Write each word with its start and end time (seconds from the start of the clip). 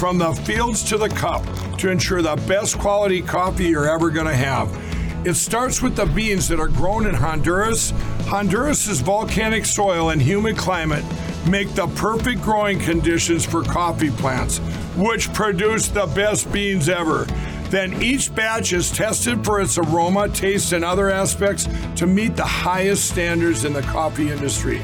from 0.00 0.16
the 0.16 0.32
fields 0.32 0.82
to 0.82 0.96
the 0.96 1.10
cup 1.10 1.44
to 1.76 1.90
ensure 1.90 2.22
the 2.22 2.34
best 2.48 2.78
quality 2.78 3.20
coffee 3.20 3.66
you're 3.66 3.86
ever 3.86 4.08
going 4.08 4.26
to 4.26 4.34
have. 4.34 4.74
It 5.26 5.34
starts 5.34 5.82
with 5.82 5.94
the 5.94 6.06
beans 6.06 6.48
that 6.48 6.58
are 6.58 6.68
grown 6.68 7.06
in 7.06 7.12
Honduras. 7.12 7.90
Honduras's 8.22 9.02
volcanic 9.02 9.66
soil 9.66 10.08
and 10.08 10.22
humid 10.22 10.56
climate 10.56 11.04
make 11.46 11.74
the 11.74 11.86
perfect 11.88 12.40
growing 12.40 12.78
conditions 12.78 13.44
for 13.44 13.62
coffee 13.62 14.08
plants, 14.08 14.56
which 14.96 15.30
produce 15.34 15.88
the 15.88 16.06
best 16.06 16.50
beans 16.50 16.88
ever. 16.88 17.26
Then 17.68 18.02
each 18.02 18.34
batch 18.34 18.72
is 18.72 18.90
tested 18.90 19.44
for 19.44 19.60
its 19.60 19.76
aroma, 19.76 20.30
taste, 20.30 20.72
and 20.72 20.82
other 20.82 21.10
aspects 21.10 21.68
to 21.96 22.06
meet 22.06 22.36
the 22.36 22.42
highest 22.42 23.10
standards 23.10 23.66
in 23.66 23.74
the 23.74 23.82
coffee 23.82 24.30
industry. 24.30 24.80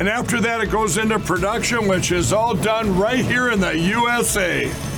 And 0.00 0.08
after 0.08 0.40
that, 0.40 0.60
it 0.60 0.70
goes 0.70 0.98
into 0.98 1.20
production, 1.20 1.86
which 1.86 2.10
is 2.10 2.32
all 2.32 2.54
done 2.54 2.98
right 2.98 3.24
here 3.24 3.50
in 3.50 3.60
the 3.60 3.78
USA. 3.78 4.93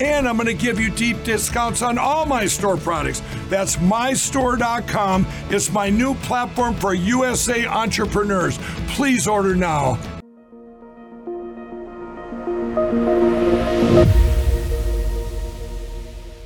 And 0.00 0.28
I'm 0.28 0.36
going 0.36 0.46
to 0.46 0.54
give 0.54 0.78
you 0.78 0.90
deep 0.90 1.22
discounts 1.24 1.82
on 1.82 1.98
all 1.98 2.24
my 2.24 2.46
store 2.46 2.76
products. 2.76 3.22
That's 3.48 3.76
mystore.com. 3.76 5.26
It's 5.50 5.72
my 5.72 5.90
new 5.90 6.14
platform 6.14 6.74
for 6.74 6.94
USA 6.94 7.66
entrepreneurs. 7.66 8.58
Please 8.88 9.26
order 9.26 9.56
now. 9.56 9.98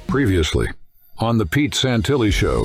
Previously 0.07 0.69
on 1.19 1.39
the 1.39 1.47
Pete 1.47 1.73
Santilli 1.73 2.33
Show. 2.33 2.65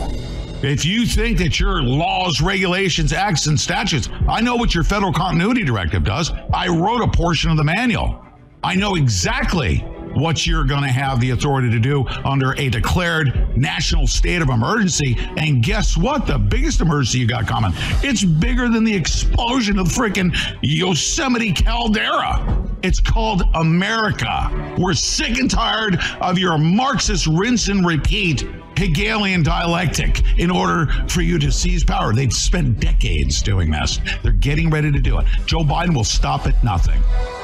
If 0.64 0.84
you 0.84 1.06
think 1.06 1.38
that 1.38 1.60
your 1.60 1.84
laws, 1.84 2.42
regulations, 2.42 3.14
acts, 3.14 3.46
and 3.46 3.60
statutes, 3.60 4.10
I 4.28 4.42
know 4.42 4.56
what 4.56 4.74
your 4.74 4.84
federal 4.84 5.14
continuity 5.14 5.64
directive 5.64 6.04
does. 6.04 6.32
I 6.52 6.68
wrote 6.68 7.02
a 7.02 7.08
portion 7.08 7.52
of 7.52 7.58
the 7.58 7.64
manual. 7.64 8.26
I 8.64 8.74
know 8.74 8.96
exactly 8.96 9.86
what 10.16 10.46
you're 10.46 10.64
going 10.64 10.84
to 10.84 10.90
have 10.90 11.20
the 11.20 11.32
authority 11.32 11.70
to 11.70 11.80
do 11.80 12.06
under 12.26 12.54
a 12.58 12.70
declared 12.70 13.58
national 13.58 14.08
state 14.08 14.42
of 14.42 14.50
emergency. 14.50 15.16
And 15.38 15.64
guess 15.64 15.98
what? 15.98 16.28
The 16.28 16.38
biggest 16.38 16.82
emergency 16.82 17.20
you 17.20 17.28
got 17.28 17.48
coming, 17.48 17.72
it's 18.04 18.24
bigger 18.24 18.70
than 18.70 18.84
the 18.84 18.96
explosion 18.96 19.80
of 19.80 19.88
freaking 19.88 20.36
Yosemite 20.62 21.54
caldera. 21.54 22.66
It's 22.84 23.00
called 23.00 23.44
America. 23.56 24.76
We're 24.78 24.94
sick 24.94 25.38
and 25.40 25.50
tired 25.50 26.00
of 26.22 26.38
your 26.38 26.58
Marxist 26.58 27.28
rinse 27.28 27.68
and 27.68 27.86
repeat 27.86 28.48
Hegelian 28.78 29.42
dialectic 29.42 30.24
in 30.38 30.52
order 30.52 30.88
for 31.08 31.22
you 31.22 31.40
to 31.40 31.52
seize 31.52 31.84
power. 31.84 32.14
They've 32.14 32.32
spent 32.32 32.80
decades 32.80 33.42
doing 33.42 33.72
this. 33.72 34.00
They're 34.22 34.32
getting 34.32 34.70
ready 34.70 34.92
to 34.92 35.00
do 35.00 35.18
it. 35.18 35.26
Joe 35.48 35.62
Biden 35.62 35.96
will 35.96 36.04
stop 36.04 36.46
at 36.46 36.64
nothing. 36.64 37.02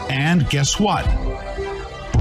And 0.09 0.47
guess 0.49 0.79
what? 0.79 1.05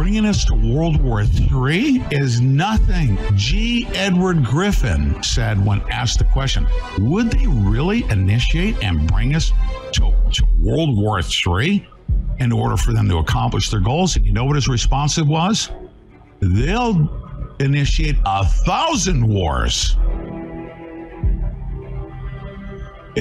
Bringing 0.02 0.26
us 0.26 0.44
to 0.46 0.54
World 0.54 1.00
War 1.00 1.22
III 1.22 2.04
is 2.10 2.40
nothing. 2.40 3.16
G. 3.36 3.86
Edward 3.94 4.44
Griffin 4.44 5.22
said 5.22 5.64
when 5.64 5.80
asked 5.92 6.18
the 6.18 6.24
question, 6.24 6.66
would 6.98 7.30
they 7.30 7.46
really 7.46 8.02
initiate 8.10 8.82
and 8.82 9.06
bring 9.06 9.36
us 9.36 9.52
to, 9.92 10.12
to 10.32 10.44
World 10.58 10.98
War 10.98 11.20
III 11.20 11.86
in 12.40 12.50
order 12.50 12.76
for 12.76 12.92
them 12.92 13.08
to 13.10 13.18
accomplish 13.18 13.70
their 13.70 13.78
goals? 13.78 14.16
And 14.16 14.26
you 14.26 14.32
know 14.32 14.44
what 14.44 14.56
his 14.56 14.66
response 14.66 15.22
was? 15.22 15.70
They'll 16.40 17.54
initiate 17.60 18.16
a 18.26 18.44
thousand 18.44 19.24
wars. 19.24 19.96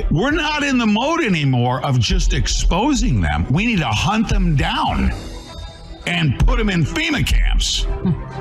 We're 0.10 0.32
not 0.32 0.64
in 0.64 0.80
the 0.80 0.88
mode 0.88 1.22
anymore 1.22 1.86
of 1.86 2.00
just 2.00 2.34
exposing 2.34 3.22
them. 3.22 3.46
We 3.52 3.68
need 3.68 3.80
to 3.80 3.88
hunt 3.88 4.30
them 4.30 4.56
down 4.56 5.12
and 6.06 6.40
put 6.40 6.58
them 6.58 6.70
in 6.70 6.84
FEMA 6.84 7.26
camps. 7.26 7.86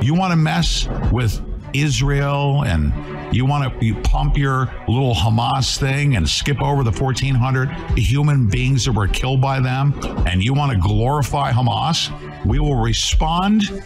You 0.02 0.14
want 0.14 0.32
to 0.32 0.36
mess 0.36 0.88
with 1.12 1.40
Israel 1.72 2.64
and 2.64 2.92
you 3.34 3.46
want 3.46 3.80
to 3.80 3.86
you 3.86 3.94
pump 4.02 4.36
your 4.36 4.72
little 4.88 5.14
Hamas 5.14 5.78
thing 5.78 6.16
and 6.16 6.28
skip 6.28 6.60
over 6.60 6.82
the 6.82 6.90
1,400 6.90 7.70
human 7.96 8.48
beings 8.48 8.84
that 8.84 8.92
were 8.92 9.08
killed 9.08 9.40
by 9.40 9.60
them, 9.60 9.94
and 10.26 10.42
you 10.42 10.52
want 10.52 10.72
to 10.72 10.78
glorify 10.78 11.52
Hamas, 11.52 12.10
we 12.44 12.58
will 12.58 12.76
respond 12.76 13.82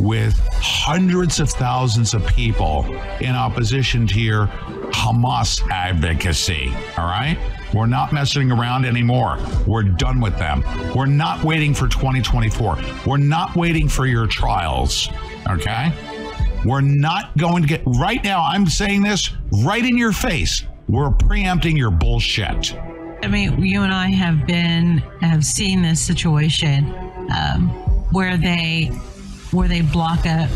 with 0.00 0.38
hundreds 0.52 1.40
of 1.40 1.50
thousands 1.50 2.14
of 2.14 2.26
people 2.26 2.84
in 3.20 3.34
opposition 3.34 4.06
to 4.08 4.20
your 4.20 4.46
Hamas 4.92 5.66
advocacy. 5.70 6.72
All 6.96 7.06
right? 7.06 7.38
We're 7.74 7.86
not 7.86 8.12
messing 8.12 8.52
around 8.52 8.84
anymore. 8.84 9.38
We're 9.66 9.82
done 9.82 10.20
with 10.20 10.38
them. 10.38 10.62
We're 10.94 11.06
not 11.06 11.42
waiting 11.42 11.74
for 11.74 11.88
2024. 11.88 12.78
We're 13.06 13.16
not 13.16 13.56
waiting 13.56 13.88
for 13.88 14.06
your 14.06 14.26
trials. 14.26 15.08
Okay? 15.50 15.92
We're 16.64 16.80
not 16.80 17.36
going 17.36 17.62
to 17.62 17.68
get 17.68 17.82
right 17.84 18.22
now. 18.22 18.44
I'm 18.44 18.66
saying 18.66 19.02
this 19.02 19.30
right 19.64 19.84
in 19.84 19.98
your 19.98 20.12
face. 20.12 20.64
We're 20.88 21.10
preempting 21.10 21.76
your 21.76 21.90
bullshit. 21.90 22.74
I 23.22 23.28
mean, 23.28 23.62
you 23.64 23.82
and 23.82 23.92
I 23.92 24.08
have 24.08 24.46
been 24.46 24.98
have 25.20 25.44
seen 25.44 25.82
this 25.82 26.00
situation 26.00 26.94
um, 27.34 27.68
where 28.12 28.36
they 28.36 28.90
where 29.54 29.68
they 29.68 29.82
block 29.82 30.26
a 30.26 30.48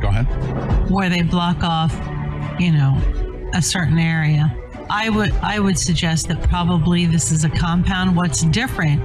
Go 0.00 0.08
ahead. 0.08 0.90
where 0.90 1.08
they 1.10 1.22
block 1.22 1.62
off, 1.62 1.94
you 2.58 2.72
know, 2.72 2.98
a 3.52 3.62
certain 3.62 3.98
area. 3.98 4.56
I 4.90 5.10
would 5.10 5.32
I 5.42 5.60
would 5.60 5.78
suggest 5.78 6.28
that 6.28 6.42
probably 6.48 7.06
this 7.06 7.30
is 7.30 7.44
a 7.44 7.50
compound. 7.50 8.16
What's 8.16 8.42
different, 8.42 9.00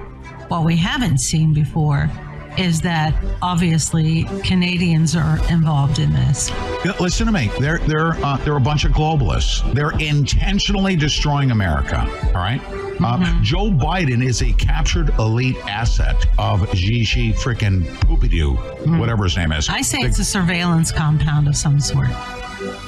what 0.49 0.63
we 0.63 0.75
haven't 0.77 1.19
seen 1.19 1.53
before, 1.53 2.09
is 2.57 2.81
that 2.81 3.13
obviously 3.41 4.23
Canadians 4.43 5.15
are 5.15 5.37
involved 5.51 5.99
in 5.99 6.11
this. 6.13 6.51
Listen 6.99 7.25
to 7.27 7.31
me. 7.31 7.49
They're 7.59 7.79
they're 7.79 8.13
uh, 8.23 8.37
they're 8.37 8.57
a 8.57 8.61
bunch 8.61 8.85
of 8.85 8.91
globalists. 8.91 9.73
They're 9.73 9.97
intentionally 9.99 10.95
destroying 10.95 11.51
America. 11.51 11.99
All 12.27 12.41
right. 12.41 12.61
Uh, 12.99 13.41
Joe 13.43 13.69
Biden 13.69 14.25
is 14.25 14.41
a 14.41 14.51
captured 14.53 15.09
elite 15.19 15.57
asset 15.67 16.25
of 16.39 16.71
Gigi 16.73 17.31
frickin' 17.31 17.83
Poopidoo, 17.99 18.97
whatever 18.99 19.25
his 19.25 19.37
name 19.37 19.51
is. 19.51 19.69
I 19.69 19.81
say 19.81 19.99
it's 19.99 20.17
a 20.17 20.25
surveillance 20.25 20.91
compound 20.91 21.47
of 21.47 21.55
some 21.55 21.79
sort. 21.79 22.07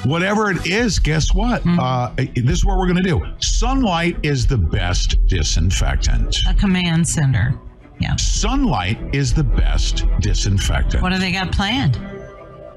Whatever 0.04 0.50
it 0.50 0.66
is, 0.66 0.98
guess 0.98 1.32
what? 1.32 1.62
Uh, 1.64 2.12
this 2.16 2.58
is 2.58 2.64
what 2.64 2.76
we're 2.76 2.88
going 2.88 3.02
to 3.02 3.08
do. 3.08 3.24
Sunlight 3.38 4.16
is 4.24 4.46
the 4.48 4.58
best 4.58 5.24
disinfectant. 5.28 6.36
A 6.48 6.54
command 6.54 7.06
center. 7.06 7.54
Yeah. 8.00 8.16
Sunlight 8.16 8.98
is 9.14 9.34
the 9.34 9.44
best 9.44 10.04
disinfectant. 10.20 11.02
What 11.02 11.12
do 11.12 11.18
they 11.18 11.32
got 11.32 11.52
planned? 11.52 11.96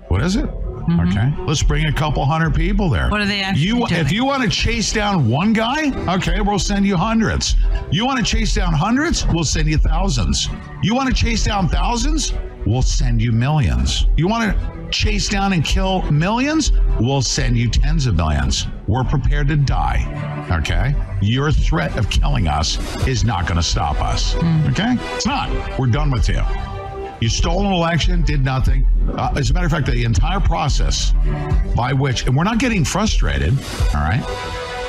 What 0.09 0.21
is 0.21 0.35
it? 0.35 0.45
Mm-hmm. 0.45 0.99
Okay, 0.99 1.33
let's 1.47 1.63
bring 1.63 1.85
a 1.85 1.93
couple 1.93 2.25
hundred 2.25 2.53
people 2.53 2.89
there. 2.89 3.09
What 3.09 3.21
are 3.21 3.25
they 3.25 3.41
actually 3.41 3.65
You, 3.65 3.75
doing? 3.87 3.93
if 3.93 4.11
you 4.11 4.25
want 4.25 4.43
to 4.43 4.49
chase 4.49 4.91
down 4.91 5.29
one 5.29 5.53
guy, 5.53 5.91
okay, 6.15 6.41
we'll 6.41 6.59
send 6.59 6.85
you 6.85 6.97
hundreds. 6.97 7.55
You 7.89 8.05
want 8.05 8.19
to 8.19 8.25
chase 8.25 8.53
down 8.53 8.73
hundreds, 8.73 9.25
we'll 9.27 9.45
send 9.45 9.69
you 9.69 9.77
thousands. 9.77 10.49
You 10.81 10.93
want 10.93 11.07
to 11.07 11.15
chase 11.15 11.45
down 11.45 11.69
thousands, 11.69 12.33
we'll 12.65 12.81
send 12.81 13.21
you 13.21 13.31
millions. 13.31 14.07
You 14.17 14.27
want 14.27 14.51
to 14.57 14.89
chase 14.89 15.29
down 15.29 15.53
and 15.53 15.63
kill 15.63 16.01
millions, 16.11 16.73
we'll 16.99 17.21
send 17.21 17.57
you 17.57 17.69
tens 17.69 18.05
of 18.05 18.15
millions. 18.15 18.67
We're 18.88 19.03
prepared 19.03 19.47
to 19.47 19.56
die. 19.56 20.47
Okay, 20.51 20.94
your 21.21 21.51
threat 21.51 21.97
of 21.97 22.09
killing 22.09 22.47
us 22.47 22.77
is 23.07 23.24
not 23.24 23.47
going 23.47 23.56
to 23.57 23.63
stop 23.63 24.01
us. 24.01 24.35
Okay, 24.35 24.95
it's 25.15 25.25
not. 25.25 25.50
We're 25.80 25.88
done 25.88 26.12
with 26.12 26.27
you. 26.27 26.41
You 27.21 27.30
stole 27.30 27.65
an 27.65 27.71
election, 27.71 28.24
did 28.24 28.44
nothing. 28.44 28.85
Uh, 29.15 29.33
as 29.38 29.50
a 29.50 29.53
matter 29.53 29.65
of 29.65 29.71
fact, 29.71 29.88
the 29.88 30.03
entire 30.03 30.41
process 30.41 31.13
by 31.75 31.94
which, 31.94 32.25
and 32.25 32.35
we're 32.35 32.44
not 32.44 32.57
getting 32.57 32.83
frustrated, 32.83 33.53
all 33.95 34.01
right? 34.01 34.24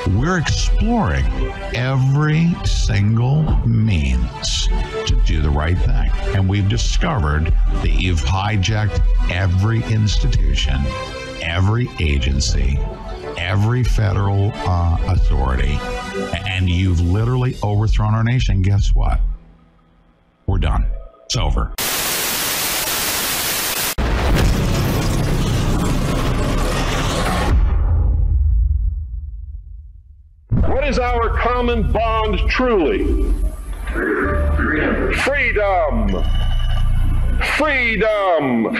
We're 0.09 0.37
exploring 0.37 1.25
every 1.73 2.53
single 2.65 3.43
means 3.65 4.67
to 5.07 5.21
do 5.25 5.41
the 5.41 5.49
right 5.49 5.77
thing. 5.77 6.11
And 6.35 6.47
we've 6.49 6.67
discovered 6.67 7.53
that 7.75 8.01
you've 8.01 8.19
hijacked 8.21 9.01
every 9.31 9.81
institution, 9.85 10.75
every 11.41 11.89
agency, 11.99 12.77
every 13.37 13.83
federal 13.83 14.51
uh, 14.53 14.97
authority, 15.07 15.77
and 16.47 16.69
you've 16.69 17.01
literally 17.01 17.55
overthrown 17.63 18.13
our 18.13 18.23
nation. 18.23 18.61
Guess 18.61 18.93
what? 18.93 19.19
We're 20.45 20.59
done. 20.59 20.87
It's 21.25 21.35
over. 21.35 21.73
What 30.49 30.87
is 30.87 30.99
our 30.99 31.29
common 31.39 31.91
bond 31.91 32.39
truly? 32.49 33.33
Freedom. 33.91 35.13
Freedom. 35.13 36.54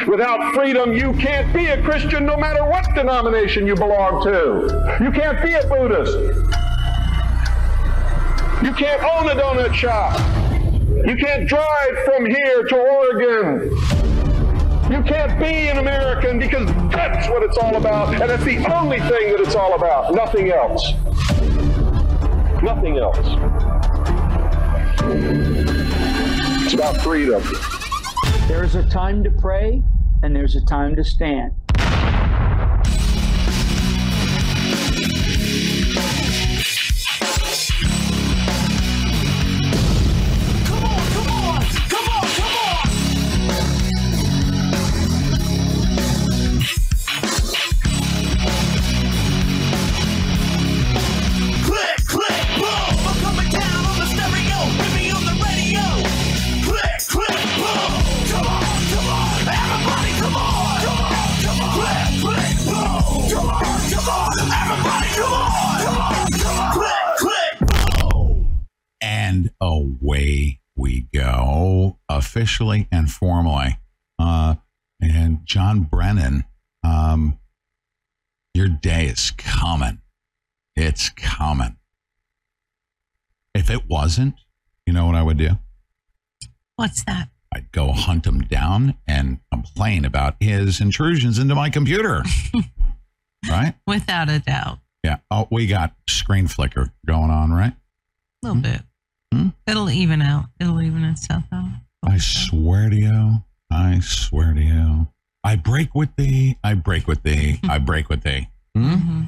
Without 0.07 0.53
freedom, 0.53 0.93
you 0.93 1.13
can't 1.13 1.53
be 1.53 1.67
a 1.67 1.81
Christian 1.83 2.25
no 2.25 2.37
matter 2.37 2.63
what 2.65 2.85
denomination 2.95 3.67
you 3.67 3.75
belong 3.75 4.23
to. 4.23 4.97
You 5.03 5.11
can't 5.11 5.41
be 5.43 5.53
a 5.53 5.67
Buddhist. 5.67 6.17
You 8.63 8.73
can't 8.73 9.03
own 9.03 9.29
a 9.29 9.35
donut 9.35 9.73
shop. 9.73 10.17
You 11.05 11.15
can't 11.17 11.47
drive 11.47 11.97
from 12.05 12.25
here 12.25 12.63
to 12.63 12.75
Oregon. 12.75 13.69
You 14.91 15.01
can't 15.03 15.39
be 15.39 15.67
an 15.67 15.79
American 15.79 16.39
because 16.39 16.67
that's 16.91 17.27
what 17.29 17.43
it's 17.43 17.57
all 17.57 17.75
about, 17.75 18.13
and 18.21 18.31
it's 18.31 18.43
the 18.43 18.57
only 18.73 18.99
thing 18.99 19.31
that 19.31 19.39
it's 19.39 19.55
all 19.55 19.73
about, 19.73 20.13
nothing 20.13 20.51
else. 20.51 20.93
Nothing 22.63 22.97
else. 22.97 23.17
It's 26.63 26.73
about 26.73 26.97
freedom. 26.97 27.43
There's 28.47 28.75
a 28.75 28.83
time 28.83 29.23
to 29.23 29.31
pray 29.31 29.81
and 30.21 30.35
there's 30.35 30.55
a 30.55 30.63
time 30.65 30.95
to 30.97 31.03
stand. 31.03 31.51
And 69.35 69.51
away 69.59 70.59
we 70.77 71.07
go 71.13 71.97
officially 72.09 72.87
and 72.91 73.11
formally. 73.11 73.77
Uh 74.17 74.55
and 75.01 75.39
john 75.45 75.81
brennan 75.81 76.45
um 76.83 77.37
your 78.53 78.69
day 78.69 79.07
is 79.07 79.31
coming. 79.31 79.99
It's 80.77 81.09
coming. 81.09 81.75
If 83.53 83.69
it 83.69 83.89
wasn't 83.89 84.35
you 84.85 84.93
know 84.93 85.05
what 85.07 85.15
i 85.15 85.21
would 85.23 85.37
do? 85.37 85.51
What's 86.77 87.03
that? 87.05 87.29
i'd 87.53 87.71
go 87.71 87.91
hunt 87.91 88.25
him 88.25 88.41
down 88.41 88.95
and 89.07 89.39
complain 89.51 90.03
about 90.05 90.35
his 90.41 90.79
intrusions 90.81 91.39
into 91.39 91.55
my 91.55 91.69
computer. 91.69 92.23
Right? 93.47 93.75
Without 93.85 94.27
a 94.27 94.39
doubt. 94.39 94.79
yeah. 95.03 95.17
Oh 95.29 95.47
we 95.51 95.67
got 95.67 95.93
screen 96.09 96.47
flicker 96.47 96.91
going 97.05 97.29
on 97.29 97.51
right? 97.53 97.73
A 97.73 98.47
little 98.47 98.59
bit. 98.59 98.81
Hmm? 99.33 99.49
It'll 99.67 99.89
even 99.89 100.21
out. 100.21 100.45
It'll 100.59 100.81
even 100.81 101.03
itself 101.03 101.43
out. 101.51 101.69
I 102.03 102.17
swear 102.17 102.89
to 102.89 102.95
you, 102.95 103.43
I 103.71 103.99
swear 103.99 104.53
to 104.53 104.61
you, 104.61 105.07
I 105.43 105.55
break 105.55 105.95
with 105.95 106.15
thee, 106.15 106.57
I 106.63 106.73
break 106.75 107.07
with 107.07 107.23
thee, 107.23 107.59
I 107.69 107.77
break 107.79 108.09
with 108.09 108.23
thee. 108.23 108.49
Hmm? 108.75 108.93
hmm 108.95 109.23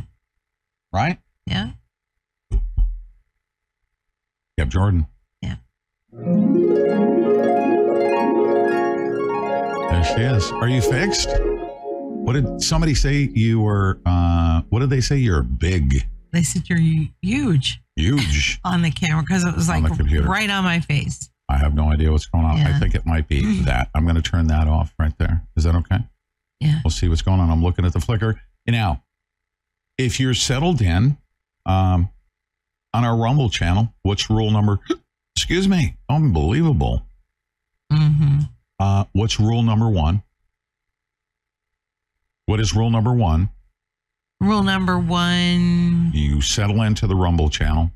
Right? 0.94 1.20
Yeah. 1.46 1.72
Yep, 4.58 4.70
Jordan. 4.70 5.08
Yeah. 5.42 5.56
There 9.90 10.04
she 10.04 10.22
is. 10.22 10.52
Are 10.54 10.68
you 10.68 10.82
fixed? 10.82 11.30
What 11.40 12.34
did 12.34 12.62
somebody 12.62 12.94
say 12.96 13.30
you 13.34 13.62
were? 13.62 14.00
Uh, 14.06 14.62
what 14.70 14.80
did 14.80 14.90
they 14.90 15.02
say? 15.02 15.18
You're 15.18 15.44
big, 15.44 16.08
They 16.32 16.44
said 16.44 16.70
you're 16.70 16.80
huge 17.22 17.80
huge. 17.96 18.60
on 18.66 18.82
the 18.82 18.92
camera 18.92 19.24
because 19.24 19.44
it 19.44 19.56
was 19.56 19.68
like 19.68 19.86
computer. 19.86 20.28
right 20.28 20.50
on 20.50 20.64
my 20.64 20.80
face. 20.80 21.30
I 21.50 21.58
have 21.58 21.74
no 21.74 21.92
idea 21.92 22.12
what's 22.12 22.26
going 22.26 22.46
on. 22.46 22.58
I 22.58 22.78
think 22.78 22.94
it 22.94 23.06
might 23.06 23.28
be 23.28 23.62
that. 23.62 23.90
I'm 23.96 24.04
going 24.04 24.16
to 24.18 24.22
turn 24.22 24.48
that 24.48 24.68
off 24.68 24.94
right 25.00 25.14
there. 25.18 25.44
Is 25.56 25.64
that 25.64 25.76
okay? 25.76 26.00
Yeah. 26.60 26.82
We'll 26.84 26.92
see 26.92 27.08
what's 27.08 27.22
going 27.22 27.40
on. 27.40 27.50
I'm 27.50 27.64
looking 27.64 27.86
at 27.86 27.94
the 27.94 28.02
flicker. 28.02 28.42
Now, 28.68 29.04
if 29.98 30.20
you're 30.20 30.34
settled 30.34 30.82
in 30.82 31.18
um, 31.66 32.10
on 32.94 33.06
our 33.06 33.16
Rumble 33.16 33.50
channel, 33.50 33.94
what's 34.04 34.30
rule 34.30 34.52
number? 34.52 34.80
Excuse 35.38 35.68
me. 35.70 35.96
Unbelievable. 36.10 37.06
hmm 37.92 38.40
Uh, 38.78 39.06
what's 39.14 39.40
rule 39.40 39.64
number 39.64 39.88
one? 39.88 40.24
What 42.46 42.60
is 42.60 42.76
rule 42.76 42.90
number 42.90 43.14
one? 43.14 43.50
Rule 44.40 44.64
number 44.64 45.00
one, 45.00 46.12
You 46.14 46.42
settle 46.42 46.82
into 46.84 47.08
the 47.08 47.16
Rumble 47.16 47.50
channel. 47.50 47.92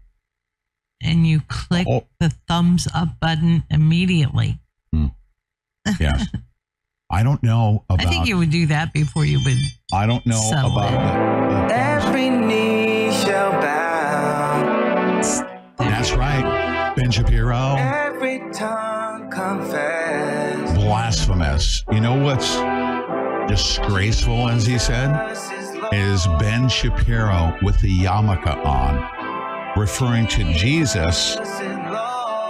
and 1.04 1.26
you 1.28 1.42
click 1.48 1.88
Oh. 1.90 2.08
the 2.20 2.30
thumbs 2.48 2.88
up 2.94 3.20
button 3.20 3.64
immediately. 3.70 4.60
Hmm. 4.94 5.08
Yes. 6.00 6.28
I 7.12 7.24
don't 7.24 7.42
know 7.44 7.84
about. 7.90 8.06
I 8.06 8.10
think 8.10 8.28
you 8.28 8.38
would 8.38 8.52
do 8.52 8.68
that 8.68 8.94
before 8.94 9.26
you 9.26 9.40
would. 9.44 9.58
I 9.94 10.06
don't 10.06 10.26
know 10.26 10.48
about. 10.50 10.94
in. 10.94 11.68
the- 11.68 11.74
Every 11.76 12.30
knee 12.30 13.12
shall 13.12 13.52
bow, 13.52 15.22
that's 15.78 16.12
right. 16.14 16.94
Ben 16.96 17.12
Shapiro. 17.12 17.76
every 17.78 18.40
tongue 18.54 19.30
confess. 19.30 20.74
Blasphemous. 20.78 21.84
You 21.92 22.00
know 22.00 22.16
what's 22.16 22.56
disgraceful, 23.52 24.48
as 24.50 24.66
he 24.66 24.78
said? 24.78 25.10
Is 25.92 26.26
Ben 26.40 26.70
Shapiro 26.70 27.58
with 27.62 27.80
the 27.82 27.96
yarmulke 28.00 28.66
on, 28.66 29.80
referring 29.80 30.28
to 30.28 30.44
Jesus 30.54 31.38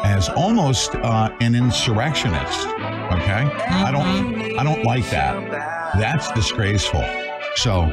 as 0.04 0.30
almost 0.30 0.96
uh, 0.96 1.36
an 1.42 1.56
insurrectionist. 1.56 2.68
Okay, 2.68 3.44
I 3.44 3.92
don't, 3.92 4.58
I 4.60 4.64
don't 4.64 4.84
like 4.84 5.10
that. 5.10 5.96
That's 5.98 6.32
disgraceful. 6.32 7.04
So, 7.56 7.88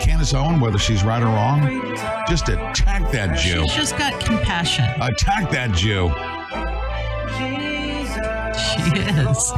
Candace 0.00 0.32
Owen, 0.32 0.60
whether 0.60 0.78
she's 0.78 1.04
right 1.04 1.22
or 1.22 1.26
wrong, 1.26 1.96
just 2.28 2.48
attack 2.48 3.10
that 3.12 3.36
Jew. 3.36 3.62
She's 3.62 3.74
just 3.74 3.98
got 3.98 4.18
compassion. 4.20 4.86
Attack 5.00 5.50
that 5.50 5.72
Jew. 5.72 6.10
She 8.56 9.00
is. 9.00 9.52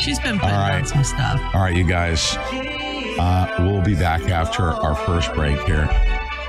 She's 0.02 0.18
been 0.18 0.38
putting 0.38 0.54
All 0.54 0.72
on 0.72 0.86
some 0.86 1.04
stuff. 1.04 1.40
All 1.54 1.60
right, 1.60 1.76
you 1.76 1.86
guys. 1.86 2.36
Uh, 3.18 3.54
we'll 3.60 3.82
be 3.82 3.94
back 3.94 4.22
after 4.30 4.62
our 4.64 4.94
first 4.94 5.32
break 5.34 5.60
here. 5.62 5.88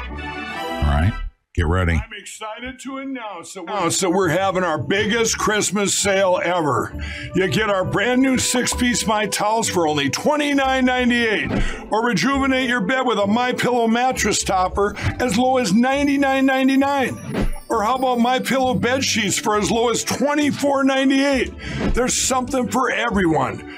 All 0.10 0.88
right. 0.88 1.14
Get 1.54 1.66
ready. 1.68 1.96
I'm 1.96 2.14
excited 2.18 2.80
to 2.80 3.00
announce 3.00 3.56
that, 3.56 3.64
announce 3.64 4.00
that 4.00 4.10
we're 4.10 4.30
having 4.30 4.64
our 4.64 4.78
biggest 4.78 5.38
Christmas 5.38 5.94
sale 5.94 6.40
ever. 6.42 6.94
You 7.36 7.50
get 7.50 7.70
our 7.70 7.84
brand 7.84 8.22
new 8.22 8.38
six 8.38 8.74
piece 8.74 9.06
My 9.06 9.26
Towels 9.26 9.68
for 9.68 9.86
only 9.86 10.10
$29.98, 10.10 11.92
or 11.92 12.06
rejuvenate 12.06 12.70
your 12.70 12.80
bed 12.80 13.06
with 13.06 13.20
a 13.20 13.28
My 13.28 13.52
Pillow 13.52 13.88
mattress 13.90 14.44
topper 14.46 14.96
as 15.20 15.38
low 15.38 15.58
as 15.58 15.74
$99.99. 15.74 17.52
Or 17.68 17.84
how 17.84 17.96
about 17.96 18.20
My 18.20 18.40
Pillow 18.40 18.74
bed 18.74 19.04
sheets 19.04 19.38
for 19.38 19.58
as 19.58 19.70
low 19.70 19.90
as 19.90 20.06
$24.98? 20.06 21.94
There's 21.94 22.14
something 22.14 22.70
for 22.70 22.92
everyone. 22.92 23.78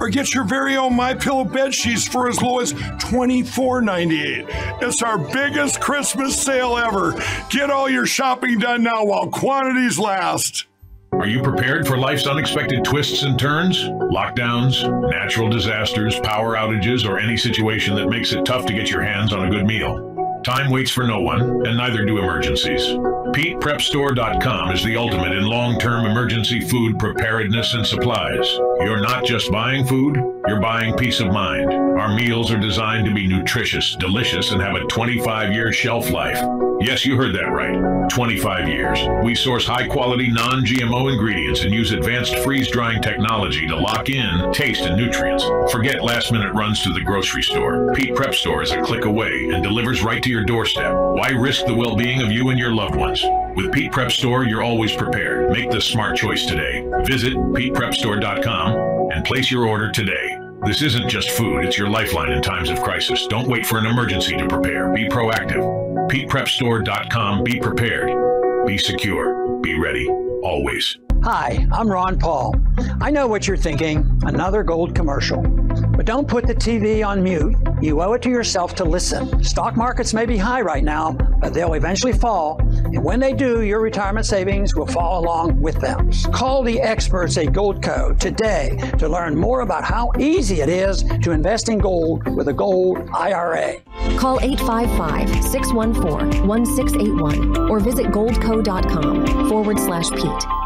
or 0.00 0.08
get 0.08 0.34
your 0.34 0.44
very 0.44 0.76
own 0.76 0.96
My 0.96 1.14
Pillow 1.14 1.44
bed 1.44 1.74
sheets 1.74 2.08
for 2.08 2.28
as 2.28 2.40
low 2.40 2.58
as 2.58 2.72
$24.98. 2.72 4.82
It's 4.82 5.02
our 5.02 5.18
biggest 5.18 5.80
Christmas 5.80 6.40
sale 6.40 6.76
ever. 6.76 7.14
Get 7.50 7.70
all 7.70 7.88
your 7.88 8.06
shopping 8.06 8.58
done 8.58 8.82
now 8.82 9.04
while 9.04 9.28
quantities 9.28 9.98
last. 9.98 10.66
Are 11.12 11.26
you 11.26 11.42
prepared 11.42 11.86
for 11.86 11.98
life's 11.98 12.26
unexpected 12.26 12.84
twists 12.84 13.24
and 13.24 13.38
turns? 13.38 13.82
Lockdowns, 13.82 15.10
natural 15.10 15.50
disasters, 15.50 16.18
power 16.20 16.54
outages, 16.54 17.06
or 17.06 17.18
any 17.18 17.36
situation 17.36 17.94
that 17.96 18.08
makes 18.08 18.32
it 18.32 18.44
tough 18.44 18.64
to 18.66 18.72
get 18.72 18.90
your 18.90 19.02
hands 19.02 19.32
on 19.32 19.46
a 19.46 19.50
good 19.50 19.66
meal? 19.66 20.09
Time 20.44 20.70
waits 20.70 20.90
for 20.90 21.04
no 21.04 21.20
one, 21.20 21.66
and 21.66 21.76
neither 21.76 22.04
do 22.04 22.18
emergencies. 22.18 22.82
PetePrepStore.com 22.82 24.72
is 24.72 24.82
the 24.82 24.96
ultimate 24.96 25.32
in 25.32 25.44
long 25.44 25.78
term 25.78 26.06
emergency 26.06 26.60
food 26.60 26.98
preparedness 26.98 27.74
and 27.74 27.86
supplies. 27.86 28.46
You're 28.80 29.00
not 29.00 29.24
just 29.24 29.52
buying 29.52 29.86
food, 29.86 30.16
you're 30.48 30.60
buying 30.60 30.96
peace 30.96 31.20
of 31.20 31.28
mind. 31.28 31.72
Our 31.72 32.14
meals 32.14 32.50
are 32.50 32.58
designed 32.58 33.06
to 33.06 33.14
be 33.14 33.26
nutritious, 33.26 33.96
delicious, 33.96 34.52
and 34.52 34.62
have 34.62 34.76
a 34.76 34.86
25 34.86 35.52
year 35.52 35.72
shelf 35.72 36.10
life. 36.10 36.40
Yes, 36.80 37.04
you 37.04 37.14
heard 37.14 37.34
that 37.34 37.52
right. 37.52 38.08
25 38.10 38.66
years. 38.66 38.98
We 39.22 39.34
source 39.34 39.66
high 39.66 39.86
quality 39.86 40.28
non 40.30 40.64
GMO 40.64 41.12
ingredients 41.12 41.62
and 41.62 41.74
use 41.74 41.92
advanced 41.92 42.36
freeze 42.38 42.70
drying 42.70 43.02
technology 43.02 43.66
to 43.66 43.76
lock 43.76 44.08
in 44.08 44.50
taste 44.52 44.82
and 44.82 44.96
nutrients. 44.96 45.44
Forget 45.70 46.02
last 46.02 46.32
minute 46.32 46.52
runs 46.54 46.82
to 46.82 46.92
the 46.92 47.02
grocery 47.02 47.42
store. 47.42 47.92
Pete 47.94 48.14
Prep 48.14 48.34
Store 48.34 48.62
is 48.62 48.70
a 48.72 48.80
click 48.80 49.04
away 49.04 49.50
and 49.52 49.62
delivers 49.62 50.02
right 50.02 50.22
to 50.22 50.30
your 50.30 50.42
doorstep. 50.42 50.94
Why 50.94 51.28
risk 51.28 51.66
the 51.66 51.74
well 51.74 51.96
being 51.96 52.22
of 52.22 52.32
you 52.32 52.48
and 52.48 52.58
your 52.58 52.72
loved 52.72 52.96
ones? 52.96 53.22
With 53.54 53.72
Pete 53.72 53.92
Prep 53.92 54.10
Store, 54.10 54.44
you're 54.44 54.62
always 54.62 54.96
prepared. 54.96 55.50
Make 55.50 55.70
the 55.70 55.82
smart 55.82 56.16
choice 56.16 56.46
today. 56.46 56.86
Visit 57.04 57.34
PetePrepStore.com 57.34 59.10
and 59.12 59.24
place 59.24 59.50
your 59.50 59.66
order 59.66 59.90
today. 59.92 60.29
This 60.64 60.82
isn't 60.82 61.08
just 61.08 61.30
food, 61.30 61.64
it's 61.64 61.78
your 61.78 61.88
lifeline 61.88 62.32
in 62.32 62.42
times 62.42 62.68
of 62.68 62.82
crisis. 62.82 63.26
Don't 63.28 63.48
wait 63.48 63.66
for 63.66 63.78
an 63.78 63.86
emergency 63.86 64.36
to 64.36 64.46
prepare. 64.46 64.92
Be 64.92 65.08
proactive. 65.08 65.64
PetePrepStore.com. 66.10 67.44
Be 67.44 67.58
prepared. 67.58 68.66
Be 68.66 68.76
secure. 68.76 69.58
Be 69.62 69.78
ready. 69.78 70.06
Always. 70.42 70.98
Hi, 71.22 71.66
I'm 71.70 71.86
Ron 71.90 72.18
Paul. 72.18 72.54
I 72.98 73.10
know 73.10 73.26
what 73.26 73.46
you're 73.46 73.56
thinking 73.58 74.18
another 74.22 74.62
gold 74.62 74.94
commercial. 74.94 75.42
But 75.42 76.06
don't 76.06 76.26
put 76.26 76.46
the 76.46 76.54
TV 76.54 77.06
on 77.06 77.22
mute. 77.22 77.54
You 77.82 78.00
owe 78.00 78.14
it 78.14 78.22
to 78.22 78.30
yourself 78.30 78.74
to 78.76 78.84
listen. 78.84 79.44
Stock 79.44 79.76
markets 79.76 80.14
may 80.14 80.24
be 80.24 80.38
high 80.38 80.62
right 80.62 80.82
now, 80.82 81.12
but 81.12 81.52
they'll 81.52 81.74
eventually 81.74 82.14
fall. 82.14 82.58
And 82.60 83.04
when 83.04 83.20
they 83.20 83.34
do, 83.34 83.60
your 83.60 83.80
retirement 83.80 84.24
savings 84.24 84.74
will 84.74 84.86
fall 84.86 85.22
along 85.22 85.60
with 85.60 85.78
them. 85.78 86.10
Call 86.32 86.62
the 86.62 86.80
experts 86.80 87.36
at 87.36 87.48
Goldco 87.48 88.18
today 88.18 88.78
to 88.98 89.06
learn 89.06 89.36
more 89.36 89.60
about 89.60 89.84
how 89.84 90.12
easy 90.18 90.62
it 90.62 90.70
is 90.70 91.02
to 91.22 91.32
invest 91.32 91.68
in 91.68 91.80
gold 91.80 92.26
with 92.34 92.48
a 92.48 92.54
gold 92.54 93.10
IRA. 93.12 93.74
Call 94.16 94.40
855 94.40 95.44
614 95.44 96.46
1681 96.46 97.70
or 97.70 97.78
visit 97.78 98.06
goldco.com 98.06 99.48
forward 99.50 99.78
slash 99.78 100.10
Pete. 100.12 100.59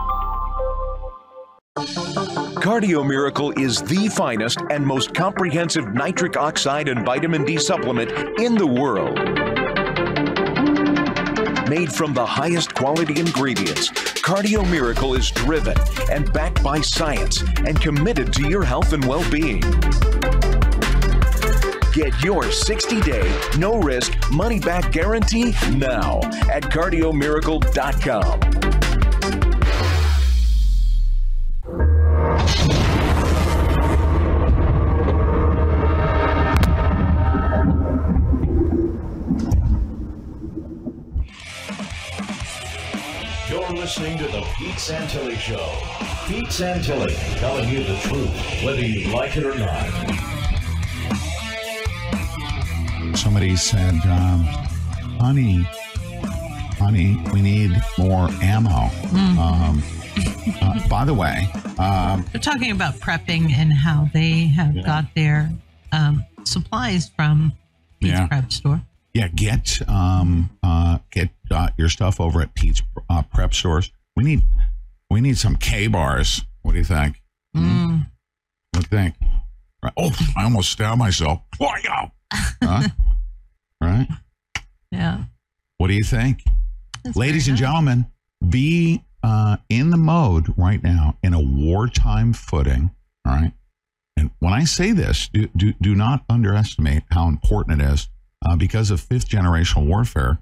Cardio 1.77 3.05
Miracle 3.05 3.51
is 3.59 3.83
the 3.83 4.09
finest 4.09 4.61
and 4.71 4.87
most 4.87 5.13
comprehensive 5.13 5.93
nitric 5.93 6.37
oxide 6.37 6.87
and 6.87 7.05
vitamin 7.05 7.45
D 7.45 7.59
supplement 7.59 8.13
in 8.39 8.55
the 8.55 8.65
world. 8.65 9.17
Made 11.69 11.93
from 11.93 12.15
the 12.15 12.25
highest 12.25 12.75
quality 12.75 13.19
ingredients, 13.19 13.91
Cardio 13.91 14.63
Miracle 14.71 15.15
is 15.15 15.33
driven 15.33 15.77
and 16.13 16.33
backed 16.33 16.63
by 16.63 16.81
science 16.81 17.43
and 17.67 17.81
committed 17.81 18.33
to 18.35 18.49
your 18.49 18.63
health 18.63 18.93
and 18.93 19.05
well 19.05 19.29
being. 19.29 19.63
Get 21.93 22.23
your 22.23 22.53
60 22.53 23.01
day, 23.01 23.41
no 23.59 23.81
risk, 23.81 24.17
money 24.31 24.61
back 24.61 24.93
guarantee 24.93 25.57
now 25.73 26.21
at 26.49 26.63
cardiomiracle.com. 26.63 28.74
listening 43.97 44.19
to 44.19 44.27
the 44.27 44.41
Pete 44.57 44.75
Santilli 44.75 45.37
Show. 45.39 45.71
Pete 46.27 46.47
Santilli 46.49 47.15
telling 47.39 47.69
you 47.69 47.85
the 47.85 47.97
truth, 47.99 48.65
whether 48.65 48.81
you 48.81 49.15
like 49.15 49.37
it 49.37 49.45
or 49.45 49.57
not. 49.57 49.87
Somebody 53.17 53.55
said, 53.55 53.95
um, 54.07 54.41
honey, 55.21 55.63
honey, 56.77 57.23
we 57.33 57.41
need 57.41 57.71
more 57.97 58.29
ammo. 58.43 58.91
Um, 59.41 59.81
uh, 60.61 60.89
by 60.89 61.05
the 61.05 61.15
way, 61.15 61.49
um, 61.79 62.25
They're 62.33 62.41
talking 62.41 62.73
about 62.73 62.95
prepping 62.95 63.53
and 63.53 63.73
how 63.73 64.09
they 64.13 64.47
have 64.47 64.75
got 64.85 65.05
their 65.15 65.53
um, 65.93 66.25
supplies 66.43 67.11
from 67.15 67.53
Pete's 68.01 68.19
Yeah. 68.19 68.27
Prep 68.27 68.51
Store. 68.51 68.83
Yeah, 69.15 69.29
get 69.29 69.81
um, 69.89 70.51
uh, 70.63 70.99
get 71.13 71.31
uh, 71.51 71.69
your 71.79 71.89
stuff 71.89 72.21
over 72.21 72.41
at 72.41 72.55
Pete's 72.55 72.83
uh, 73.09 73.23
Prep 73.23 73.55
Stores. 73.55 73.93
We 74.17 74.25
need 74.25 74.43
we 75.09 75.21
need 75.21 75.39
some 75.39 75.57
K 75.57 75.87
bars. 75.87 76.45
What 76.63 76.73
do 76.73 76.79
you 76.79 76.85
think? 76.85 77.23
Mm. 77.57 78.07
What 78.73 78.91
do 78.91 78.97
you 78.97 79.03
think? 79.03 79.15
Right. 79.83 79.93
Oh, 79.97 80.11
I 80.37 80.45
almost 80.45 80.71
stabbed 80.71 80.99
myself. 80.99 81.41
Huh? 81.61 82.89
right? 83.81 84.09
Yeah. 84.91 85.25
What 85.79 85.89
do 85.89 85.95
you 85.95 86.05
think? 86.05 86.43
Ladies 87.15 87.49
and 87.49 87.57
gentlemen, 87.57 88.07
be 88.49 89.05
uh, 89.23 89.59
in 89.69 89.91
the 89.91 89.97
mode 89.97 90.53
right 90.57 90.83
now 90.83 91.17
in 91.23 91.35
a 91.35 91.41
wartime 91.41 92.33
footing. 92.33 92.91
All 93.27 93.35
right. 93.35 93.53
And 94.17 94.31
when 94.39 94.53
I 94.53 94.65
say 94.65 94.93
this, 94.93 95.29
do, 95.29 95.49
do, 95.57 95.75
do 95.81 95.95
not 95.95 96.25
underestimate 96.29 97.03
how 97.11 97.29
important 97.29 97.81
it 97.83 97.85
is 97.85 98.09
uh, 98.45 98.57
because 98.57 98.91
of 98.91 99.01
fifth 99.01 99.29
generation 99.29 99.89
warfare. 99.89 100.39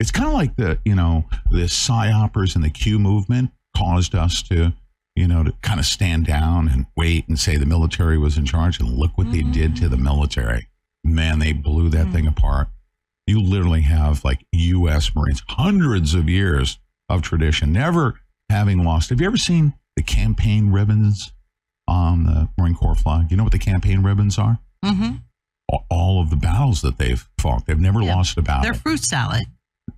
It's 0.00 0.10
kind 0.10 0.28
of 0.28 0.34
like 0.34 0.56
the, 0.56 0.78
you 0.84 0.94
know, 0.94 1.26
the 1.50 1.64
psyopers 1.64 2.54
and 2.54 2.64
the 2.64 2.70
Q 2.70 2.98
movement 2.98 3.50
caused 3.76 4.14
us 4.14 4.42
to, 4.44 4.72
you 5.14 5.28
know, 5.28 5.44
to 5.44 5.52
kind 5.62 5.78
of 5.78 5.86
stand 5.86 6.26
down 6.26 6.68
and 6.68 6.86
wait 6.96 7.28
and 7.28 7.38
say 7.38 7.56
the 7.56 7.66
military 7.66 8.18
was 8.18 8.36
in 8.36 8.44
charge. 8.44 8.80
And 8.80 8.88
look 8.88 9.16
what 9.16 9.30
they 9.30 9.42
did 9.42 9.76
to 9.76 9.88
the 9.88 9.96
military. 9.96 10.68
Man, 11.04 11.38
they 11.38 11.52
blew 11.52 11.88
that 11.90 12.12
thing 12.12 12.26
apart. 12.26 12.68
You 13.26 13.40
literally 13.40 13.82
have 13.82 14.24
like 14.24 14.44
U.S. 14.52 15.14
Marines, 15.14 15.42
hundreds 15.48 16.14
of 16.14 16.28
years 16.28 16.78
of 17.08 17.22
tradition, 17.22 17.72
never 17.72 18.20
having 18.50 18.84
lost. 18.84 19.10
Have 19.10 19.20
you 19.20 19.26
ever 19.26 19.36
seen 19.36 19.74
the 19.96 20.02
campaign 20.02 20.72
ribbons 20.72 21.32
on 21.86 22.24
the 22.24 22.48
Marine 22.58 22.74
Corps 22.74 22.94
flag? 22.94 23.30
You 23.30 23.36
know 23.36 23.44
what 23.44 23.52
the 23.52 23.58
campaign 23.58 24.02
ribbons 24.02 24.38
are? 24.38 24.58
Mm-hmm. 24.84 25.16
All 25.90 26.20
of 26.20 26.30
the 26.30 26.36
battles 26.36 26.82
that 26.82 26.98
they've 26.98 27.26
fought. 27.38 27.66
They've 27.66 27.78
never 27.80 28.02
lost 28.02 28.36
a 28.36 28.42
battle. 28.42 28.62
They're 28.64 28.74
fruit 28.74 29.02
salad. 29.02 29.44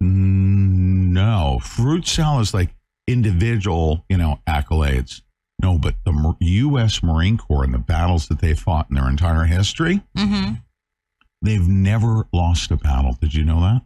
No, 0.00 1.58
fruit 1.62 2.06
salad 2.06 2.42
is 2.42 2.54
like 2.54 2.70
individual, 3.08 4.04
you 4.08 4.16
know, 4.16 4.38
accolades. 4.46 5.22
No, 5.62 5.78
but 5.78 5.94
the 6.04 6.34
U.S. 6.40 7.02
Marine 7.02 7.38
Corps 7.38 7.64
and 7.64 7.72
the 7.74 7.78
battles 7.78 8.28
that 8.28 8.40
they 8.40 8.54
fought 8.54 8.86
in 8.90 8.96
their 8.96 9.08
entire 9.08 9.44
history, 9.44 10.02
Mm-hmm. 10.16 10.54
they've 11.42 11.66
never 11.68 12.26
lost 12.32 12.70
a 12.70 12.76
battle. 12.76 13.16
Did 13.20 13.34
you 13.34 13.44
know 13.44 13.60
that? 13.60 13.82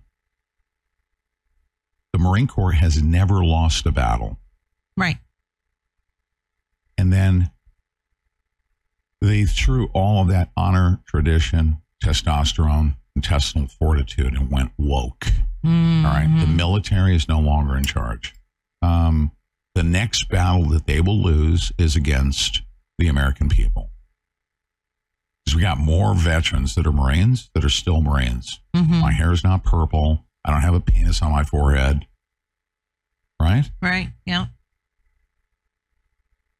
The 2.12 2.18
Marine 2.18 2.46
Corps 2.48 2.72
has 2.72 3.02
never 3.02 3.44
lost 3.44 3.86
a 3.86 3.92
battle. 3.92 4.38
Right. 4.96 5.18
And 6.96 7.12
then 7.12 7.50
they 9.20 9.44
threw 9.44 9.86
all 9.94 10.22
of 10.22 10.28
that 10.28 10.50
honor, 10.56 11.00
tradition, 11.06 11.78
testosterone, 12.02 12.96
intestinal 13.16 13.66
fortitude 13.68 14.34
and 14.34 14.50
went 14.50 14.70
woke. 14.78 15.26
All 15.64 15.70
right. 15.70 16.36
The 16.40 16.46
military 16.46 17.16
is 17.16 17.28
no 17.28 17.40
longer 17.40 17.76
in 17.76 17.84
charge. 17.84 18.32
Um, 18.80 19.32
the 19.74 19.82
next 19.82 20.28
battle 20.28 20.66
that 20.70 20.86
they 20.86 21.00
will 21.00 21.20
lose 21.20 21.72
is 21.78 21.96
against 21.96 22.62
the 22.98 23.08
American 23.08 23.48
people. 23.48 23.90
Because 25.44 25.56
we 25.56 25.62
got 25.62 25.78
more 25.78 26.14
veterans 26.14 26.74
that 26.76 26.86
are 26.86 26.92
Marines 26.92 27.50
that 27.54 27.64
are 27.64 27.68
still 27.68 28.00
Marines. 28.00 28.60
Mhm. 28.74 29.00
My 29.00 29.12
hair 29.12 29.32
is 29.32 29.42
not 29.42 29.64
purple. 29.64 30.24
I 30.44 30.52
don't 30.52 30.62
have 30.62 30.74
a 30.74 30.80
penis 30.80 31.20
on 31.22 31.32
my 31.32 31.42
forehead. 31.42 32.06
Right? 33.40 33.68
Right. 33.82 34.10
Yeah. 34.24 34.46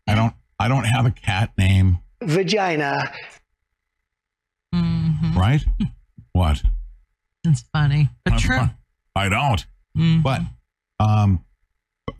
I 0.06 0.14
don't 0.14 0.34
I 0.58 0.68
don't 0.68 0.84
have 0.84 1.06
a 1.06 1.10
cat 1.10 1.52
name, 1.56 1.98
Vagina. 2.22 3.12
Mm-hmm. 4.74 5.38
right? 5.38 5.64
what? 6.32 6.62
It's 7.44 7.64
funny, 7.72 8.10
but 8.24 8.38
true. 8.38 8.68
I 9.16 9.28
don't. 9.28 9.66
Mhm. 9.96 10.22
But 10.22 10.42
um, 11.00 11.44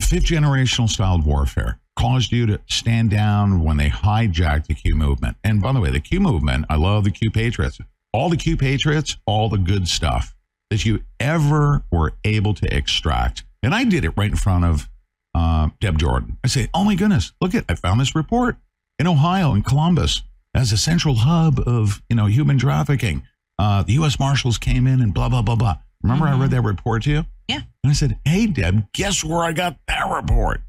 fifth 0.01 0.25
generational 0.25 0.89
styled 0.89 1.25
warfare 1.25 1.79
caused 1.97 2.31
you 2.31 2.45
to 2.47 2.59
stand 2.67 3.09
down 3.09 3.63
when 3.63 3.77
they 3.77 3.89
hijacked 3.89 4.67
the 4.67 4.73
Q 4.73 4.95
movement. 4.95 5.37
And 5.43 5.61
by 5.61 5.73
the 5.73 5.79
way, 5.79 5.91
the 5.91 5.99
Q 5.99 6.19
movement, 6.19 6.65
I 6.69 6.75
love 6.77 7.03
the 7.03 7.11
Q 7.11 7.29
Patriots. 7.29 7.79
All 8.13 8.29
the 8.29 8.37
Q 8.37 8.57
Patriots, 8.57 9.17
all 9.25 9.49
the 9.49 9.57
good 9.57 9.87
stuff 9.87 10.35
that 10.69 10.85
you 10.85 11.03
ever 11.19 11.83
were 11.91 12.13
able 12.23 12.53
to 12.55 12.75
extract. 12.75 13.43
And 13.61 13.75
I 13.75 13.83
did 13.83 14.05
it 14.05 14.13
right 14.15 14.29
in 14.31 14.37
front 14.37 14.65
of 14.65 14.89
uh, 15.35 15.69
Deb 15.79 15.99
Jordan. 15.99 16.37
I 16.43 16.47
say, 16.47 16.69
oh 16.73 16.83
my 16.83 16.95
goodness, 16.95 17.33
look 17.41 17.53
at, 17.53 17.65
I 17.69 17.75
found 17.75 17.99
this 17.99 18.15
report 18.15 18.55
in 18.99 19.07
Ohio, 19.07 19.53
in 19.53 19.63
Columbus, 19.63 20.21
as 20.53 20.71
a 20.71 20.77
central 20.77 21.15
hub 21.15 21.59
of, 21.65 22.01
you 22.09 22.15
know, 22.15 22.25
human 22.25 22.57
trafficking. 22.57 23.23
Uh, 23.57 23.83
the 23.83 23.93
U.S. 23.93 24.19
Marshals 24.19 24.57
came 24.57 24.87
in 24.87 25.01
and 25.01 25.13
blah, 25.13 25.29
blah, 25.29 25.41
blah, 25.41 25.55
blah. 25.55 25.75
Remember 26.03 26.25
I 26.27 26.37
read 26.39 26.51
that 26.51 26.61
report 26.61 27.03
to 27.03 27.11
you? 27.11 27.25
Yeah. 27.47 27.61
And 27.83 27.91
I 27.91 27.93
said, 27.93 28.17
hey, 28.25 28.45
Deb, 28.47 28.91
guess 28.93 29.23
where 29.23 29.39
I 29.43 29.51
got 29.51 29.77
that 29.87 30.09
report? 30.09 30.61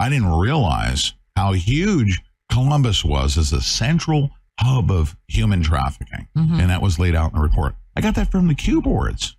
I 0.00 0.08
didn't 0.08 0.32
realize 0.38 1.12
how 1.36 1.52
huge 1.52 2.22
Columbus 2.50 3.04
was 3.04 3.36
as 3.36 3.52
a 3.52 3.60
central 3.60 4.30
hub 4.58 4.90
of 4.90 5.14
human 5.28 5.62
trafficking. 5.62 6.26
Mhm. 6.36 6.58
And 6.60 6.70
that 6.70 6.80
was 6.82 6.98
laid 6.98 7.14
out 7.14 7.32
in 7.32 7.36
the 7.36 7.42
report. 7.42 7.74
I 7.96 8.00
got 8.00 8.14
that 8.14 8.30
from 8.30 8.48
the 8.48 8.54
Q 8.54 8.80
boards. 8.80 9.36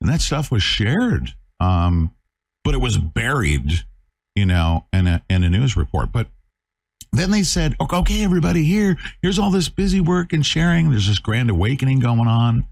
And 0.00 0.08
that 0.10 0.20
stuff 0.22 0.50
was 0.50 0.62
shared. 0.62 1.34
Um, 1.60 2.12
but 2.64 2.74
it 2.74 2.78
was 2.80 2.96
buried, 2.96 3.84
you 4.34 4.46
know, 4.46 4.86
in 4.92 5.06
a, 5.06 5.22
in 5.28 5.44
a 5.44 5.50
news 5.50 5.76
report. 5.76 6.10
But 6.10 6.28
then 7.12 7.30
they 7.30 7.42
said, 7.42 7.76
"Okay, 7.80 8.22
everybody, 8.22 8.64
here, 8.64 8.96
here's 9.22 9.38
all 9.38 9.50
this 9.50 9.68
busy 9.68 10.00
work 10.00 10.32
and 10.32 10.44
sharing. 10.44 10.90
There's 10.90 11.08
this 11.08 11.18
grand 11.18 11.50
awakening 11.50 12.00
going 12.00 12.28
on 12.28 12.66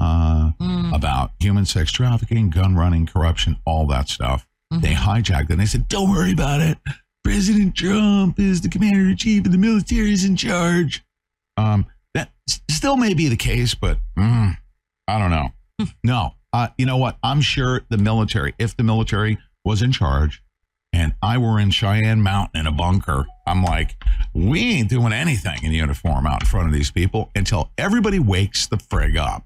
uh, 0.00 0.50
about 0.92 1.32
human 1.40 1.64
sex 1.64 1.92
trafficking, 1.92 2.50
gun 2.50 2.74
running, 2.76 3.06
corruption, 3.06 3.56
all 3.64 3.86
that 3.88 4.08
stuff." 4.08 4.46
They 4.70 4.92
hijacked 4.92 5.44
it. 5.44 5.50
And 5.50 5.60
they 5.60 5.66
said, 5.66 5.88
"Don't 5.88 6.10
worry 6.10 6.32
about 6.32 6.60
it. 6.60 6.78
President 7.22 7.76
Trump 7.76 8.40
is 8.40 8.60
the 8.60 8.68
commander 8.68 9.08
in 9.08 9.16
chief, 9.16 9.44
and 9.44 9.54
the 9.54 9.58
military 9.58 10.12
is 10.12 10.24
in 10.24 10.36
charge." 10.36 11.04
Um, 11.56 11.86
that 12.14 12.30
still 12.68 12.96
may 12.96 13.14
be 13.14 13.28
the 13.28 13.36
case, 13.36 13.74
but 13.74 13.98
mm, 14.18 14.56
I 15.06 15.18
don't 15.18 15.30
know. 15.30 15.50
no, 16.04 16.34
uh, 16.52 16.68
you 16.76 16.86
know 16.86 16.96
what? 16.96 17.18
I'm 17.22 17.40
sure 17.40 17.82
the 17.88 17.98
military, 17.98 18.54
if 18.58 18.76
the 18.76 18.82
military 18.82 19.38
was 19.64 19.82
in 19.82 19.92
charge, 19.92 20.42
and 20.94 21.12
I 21.20 21.38
were 21.38 21.58
in 21.58 21.70
Cheyenne 21.70 22.22
Mountain 22.22 22.60
in 22.60 22.66
a 22.68 22.72
bunker, 22.72 23.26
I'm 23.48 23.64
like, 23.64 23.96
we 24.32 24.74
ain't 24.74 24.88
doing 24.88 25.12
anything 25.12 25.58
in 25.64 25.72
uniform 25.72 26.24
out 26.24 26.42
in 26.42 26.46
front 26.46 26.68
of 26.68 26.72
these 26.72 26.92
people 26.92 27.30
until 27.34 27.70
everybody 27.76 28.20
wakes 28.20 28.68
the 28.68 28.76
frig 28.76 29.16
up. 29.16 29.44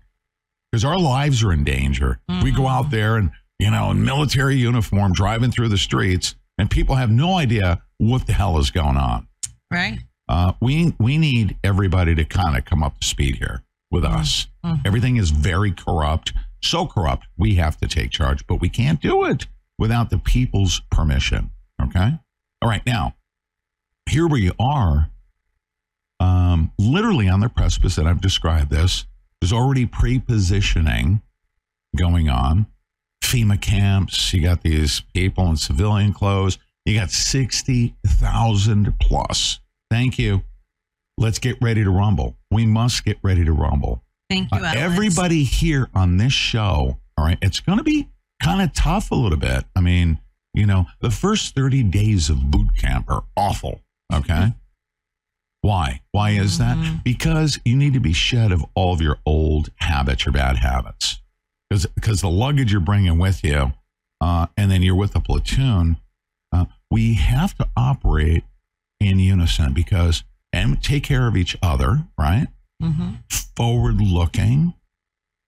Because 0.71 0.85
our 0.85 0.99
lives 0.99 1.43
are 1.43 1.50
in 1.50 1.64
danger. 1.64 2.21
We 2.43 2.50
go 2.50 2.67
out 2.67 2.90
there 2.90 3.17
and, 3.17 3.31
you 3.59 3.71
know, 3.71 3.90
in 3.93 4.05
military 4.05 4.57
uniform, 4.57 5.12
driving 5.12 5.50
through 5.50 5.69
the 5.69 5.78
streets, 5.78 6.35
and 6.59 6.71
people 6.71 6.97
have 6.97 7.11
no 7.11 7.38
idea 7.38 7.83
what 7.97 8.26
the 8.26 8.35
hell 8.35 8.59
is 8.59 8.71
going 8.71 8.99
on. 8.99 9.26
Right. 9.71 10.00
Uh, 10.28 10.52
we 10.61 10.95
we 11.00 11.17
need 11.17 11.57
everybody 11.64 12.14
to 12.14 12.25
kind 12.26 12.59
of 12.59 12.66
come 12.66 12.83
up 12.83 13.01
to 13.01 13.07
speed 13.07 13.37
here 13.37 13.62
with 13.90 14.05
us. 14.05 14.49
Mhm. 14.62 14.83
Everything 14.85 15.16
is 15.16 15.31
very 15.31 15.72
corrupt, 15.72 16.35
so 16.62 16.87
corrupt 16.87 17.27
we 17.38 17.55
have 17.55 17.79
to 17.79 17.88
take 17.88 18.11
charge, 18.11 18.46
but 18.46 18.61
we 18.61 18.68
can't 18.68 19.01
do 19.01 19.25
it 19.25 19.46
without 19.79 20.11
the 20.11 20.19
people's 20.19 20.81
permission. 20.91 21.51
Okay. 21.83 22.19
All 22.62 22.69
right. 22.69 22.85
Now, 22.87 23.14
here 24.11 24.27
we 24.27 24.51
are, 24.59 25.11
um, 26.21 26.73
literally 26.79 27.29
on 27.29 27.41
the 27.41 27.49
precipice, 27.49 27.99
and 27.99 28.09
I've 28.09 28.21
described 28.21 28.71
this. 28.71 29.07
There's 29.41 29.53
already 29.53 29.87
pre-positioning 29.87 31.23
going 31.97 32.29
on. 32.29 32.67
FEMA 33.23 33.61
camps. 33.61 34.33
You 34.33 34.43
got 34.43 34.62
these 34.62 35.01
people 35.14 35.49
in 35.51 35.57
civilian 35.57 36.12
clothes. 36.12 36.59
You 36.85 36.99
got 36.99 37.11
60,000 37.11 38.95
plus. 38.99 39.61
Thank 39.91 40.19
you. 40.19 40.43
Let's 41.19 41.38
get 41.38 41.57
ready 41.61 41.85
to 41.85 41.91
rumble. 41.91 42.37
We 42.51 42.64
must 42.67 43.05
get 43.05 43.19
ready 43.23 43.45
to 43.45 43.53
rumble. 43.53 44.03
Thank 44.31 44.51
you, 44.53 44.59
Uh, 44.59 44.73
everybody 44.77 45.45
here 45.45 45.88
on 45.95 46.17
this 46.17 46.33
show, 46.33 46.99
all 47.17 47.25
right, 47.25 47.38
it's 47.43 47.61
going 47.61 47.79
to 47.79 47.85
be 47.85 48.09
kind 48.42 48.62
of 48.62 48.72
tough 48.72 49.11
a 49.11 49.14
little 49.14 49.38
bit. 49.38 49.64
I 49.77 49.81
mean, 49.81 50.18
you 50.55 50.66
know, 50.66 50.87
the 51.01 51.11
first 51.11 51.55
30 51.55 51.85
days 51.85 52.31
of 52.31 52.51
boot 52.51 52.77
camp 52.77 53.11
are 53.11 53.24
awful. 53.37 53.81
Okay. 54.12 54.55
Why? 55.61 56.01
Why 56.12 56.31
is 56.31 56.59
that? 56.59 56.77
Because 57.05 57.59
you 57.64 57.77
need 57.77 57.92
to 57.94 58.01
be 58.01 58.12
shed 58.12 58.53
of 58.53 58.64
all 58.74 58.94
of 58.94 59.01
your 59.01 59.18
old 59.27 59.70
habits, 59.77 60.24
your 60.24 60.33
bad 60.33 60.57
habits. 60.57 61.20
Because 61.68 61.87
because 61.87 62.20
the 62.20 62.31
luggage 62.31 62.72
you're 62.72 62.81
bringing 62.81 63.18
with 63.18 63.44
you, 63.44 63.72
uh, 64.20 64.46
and 64.57 64.70
then 64.70 64.83
you're 64.83 64.94
with 64.94 65.14
a 65.14 65.20
platoon, 65.20 65.98
uh, 66.53 66.66
we 66.90 67.14
have 67.14 67.57
to 67.59 67.68
operate 67.77 68.44
in 69.01 69.18
unison 69.18 69.74
because 69.74 70.24
and 70.53 70.83
take 70.83 71.05
care 71.05 71.27
of 71.29 71.37
each 71.37 71.57
other, 71.62 72.07
right? 72.18 72.46
Mm-hmm. 72.83 73.14
Forward 73.57 74.01
looking, 74.01 74.74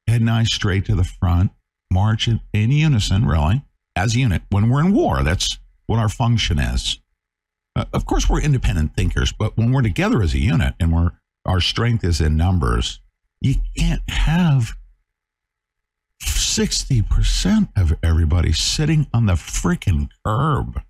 head 0.06 0.20
and 0.20 0.30
eyes 0.30 0.52
straight 0.52 0.84
to 0.86 0.94
the 0.94 1.04
front, 1.04 1.52
march 1.90 2.28
in, 2.28 2.40
in 2.52 2.70
unison, 2.70 3.26
really, 3.26 3.62
as 3.96 4.14
a 4.14 4.18
unit. 4.18 4.42
When 4.50 4.68
we're 4.68 4.84
in 4.84 4.92
war, 4.92 5.22
that's 5.22 5.58
what 5.86 5.98
our 5.98 6.08
function 6.08 6.58
is. 6.58 7.00
Uh, 7.76 7.84
of 7.92 8.06
course, 8.06 8.28
we're 8.28 8.40
independent 8.40 8.96
thinkers, 8.96 9.32
but 9.32 9.56
when 9.56 9.72
we're 9.72 9.82
together 9.82 10.22
as 10.22 10.34
a 10.34 10.38
unit 10.38 10.74
and 10.80 10.92
we're 10.92 11.12
our 11.46 11.60
strength 11.60 12.04
is 12.04 12.20
in 12.20 12.36
numbers, 12.36 13.00
you 13.40 13.54
can't 13.76 14.08
have 14.08 14.74
60% 16.22 17.68
of 17.76 17.96
everybody 18.02 18.52
sitting 18.52 19.06
on 19.14 19.26
the 19.26 19.34
freaking 19.34 20.10
curb. 20.24 20.82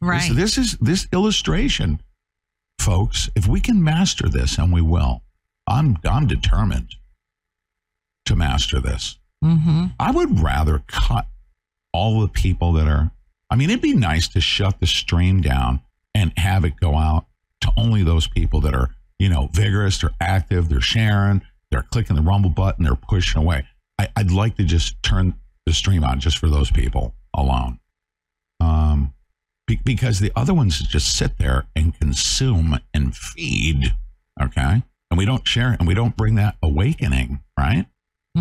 Right. 0.00 0.28
This, 0.28 0.56
this 0.56 0.58
is 0.58 0.78
this 0.78 1.06
illustration, 1.12 2.00
folks. 2.80 3.30
If 3.34 3.46
we 3.46 3.60
can 3.60 3.82
master 3.82 4.28
this, 4.28 4.58
and 4.58 4.72
we 4.72 4.82
will, 4.82 5.22
I'm 5.66 5.96
I'm 6.04 6.26
determined 6.26 6.96
to 8.26 8.36
master 8.36 8.80
this. 8.80 9.18
Mm-hmm. 9.44 9.86
I 9.98 10.10
would 10.10 10.40
rather 10.40 10.82
cut 10.86 11.26
all 11.92 12.20
the 12.20 12.28
people 12.28 12.72
that 12.74 12.86
are. 12.86 13.10
I 13.50 13.56
mean, 13.56 13.70
it'd 13.70 13.82
be 13.82 13.94
nice 13.94 14.28
to 14.28 14.40
shut 14.40 14.80
the 14.80 14.86
stream 14.86 15.40
down 15.40 15.80
and 16.14 16.32
have 16.36 16.64
it 16.64 16.80
go 16.80 16.96
out 16.96 17.26
to 17.60 17.72
only 17.76 18.02
those 18.02 18.26
people 18.26 18.60
that 18.62 18.74
are, 18.74 18.90
you 19.18 19.28
know, 19.28 19.48
vigorous, 19.52 19.98
they're 19.98 20.10
active, 20.20 20.68
they're 20.68 20.80
sharing, 20.80 21.42
they're 21.70 21.84
clicking 21.92 22.16
the 22.16 22.22
rumble 22.22 22.50
button, 22.50 22.84
they're 22.84 22.96
pushing 22.96 23.40
away. 23.40 23.64
I, 23.98 24.08
I'd 24.16 24.30
like 24.30 24.56
to 24.56 24.64
just 24.64 25.00
turn 25.02 25.34
the 25.64 25.72
stream 25.72 26.04
on 26.04 26.20
just 26.20 26.38
for 26.38 26.48
those 26.48 26.70
people 26.70 27.14
alone. 27.34 27.78
Um, 28.60 29.14
be- 29.66 29.80
because 29.84 30.20
the 30.20 30.32
other 30.34 30.54
ones 30.54 30.78
just 30.80 31.16
sit 31.16 31.38
there 31.38 31.66
and 31.74 31.98
consume 31.98 32.78
and 32.94 33.16
feed. 33.16 33.94
Okay. 34.40 34.82
And 35.10 35.18
we 35.18 35.24
don't 35.24 35.46
share 35.46 35.76
and 35.78 35.86
we 35.86 35.94
don't 35.94 36.16
bring 36.16 36.34
that 36.36 36.56
awakening, 36.62 37.40
right? 37.58 37.86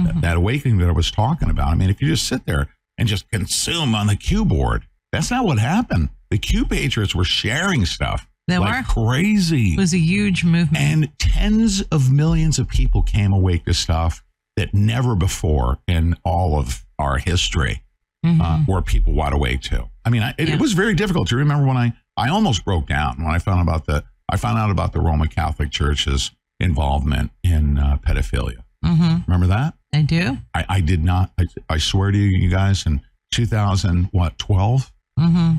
Th- 0.03 0.15
that 0.21 0.38
awakening 0.38 0.77
that 0.79 0.89
I 0.89 0.91
was 0.91 1.10
talking 1.12 1.49
about. 1.49 1.69
I 1.69 1.75
mean, 1.75 1.89
if 1.89 2.01
you 2.01 2.08
just 2.10 2.27
sit 2.27 2.45
there 2.45 2.69
and 2.97 3.08
just 3.08 3.29
consume 3.29 3.95
on 3.95 4.08
the 4.08 4.15
Q 4.15 4.45
board, 4.45 4.84
that's 5.12 5.31
not 5.31 5.45
what 5.45 5.58
happened. 5.60 6.10
The 6.29 6.38
Q 6.38 6.65
Patriots 6.65 7.15
were 7.15 7.23
sharing 7.23 7.86
stuff 7.86 8.27
They 8.47 8.58
like 8.58 8.88
were. 8.95 9.05
crazy. 9.05 9.73
It 9.73 9.77
was 9.79 9.93
a 9.93 9.99
huge 9.99 10.43
movement. 10.43 10.77
And 10.84 11.19
tens 11.19 11.81
of 11.84 12.12
millions 12.12 12.60
of 12.60 12.67
people 12.67 13.01
came 13.01 13.31
awake 13.34 13.65
to 13.65 13.73
stuff 13.73 14.23
that 14.58 14.73
never 14.73 15.15
before 15.15 15.79
in 15.88 16.15
all 16.23 16.58
of 16.60 16.86
our 16.99 17.17
history 17.17 17.84
uh, 18.25 18.63
were 18.67 18.81
people 18.81 19.13
wide 19.13 19.34
awake 19.34 19.62
to. 19.62 19.88
I 20.03 20.10
mean, 20.10 20.23
I, 20.23 20.34
it, 20.38 20.49
it 20.49 20.60
was 20.60 20.73
very 20.73 20.95
difficult 20.95 21.27
to 21.29 21.36
remember 21.36 21.67
when 21.67 21.77
I, 21.77 21.93
I 22.17 22.29
almost 22.29 22.65
broke 22.65 22.88
down 22.88 23.23
when 23.23 23.34
I 23.36 23.38
found 23.39 23.62
about 23.62 23.86
the 23.86 24.03
I 24.31 24.38
found 24.38 24.58
out 24.58 24.71
about 24.71 24.93
the 24.93 24.99
Roman 24.99 25.27
Catholic 25.27 25.69
Church's 25.69 26.31
involvement 26.60 27.29
in 27.43 27.77
uh, 27.77 27.97
pedophilia. 27.97 28.63
Mm-hmm. 28.84 29.31
Remember 29.31 29.45
that? 29.47 29.75
I 29.95 30.01
do. 30.01 30.38
I, 30.53 30.65
I 30.69 30.81
did 30.81 31.03
not. 31.03 31.31
I, 31.39 31.45
I 31.69 31.77
swear 31.77 32.12
to 32.12 32.17
you, 32.17 32.25
you 32.38 32.49
guys, 32.49 32.86
in 32.86 33.01
2000, 33.34 34.10
what, 34.12 34.38
12? 34.38 34.91
Mm-hmm. 35.19 35.55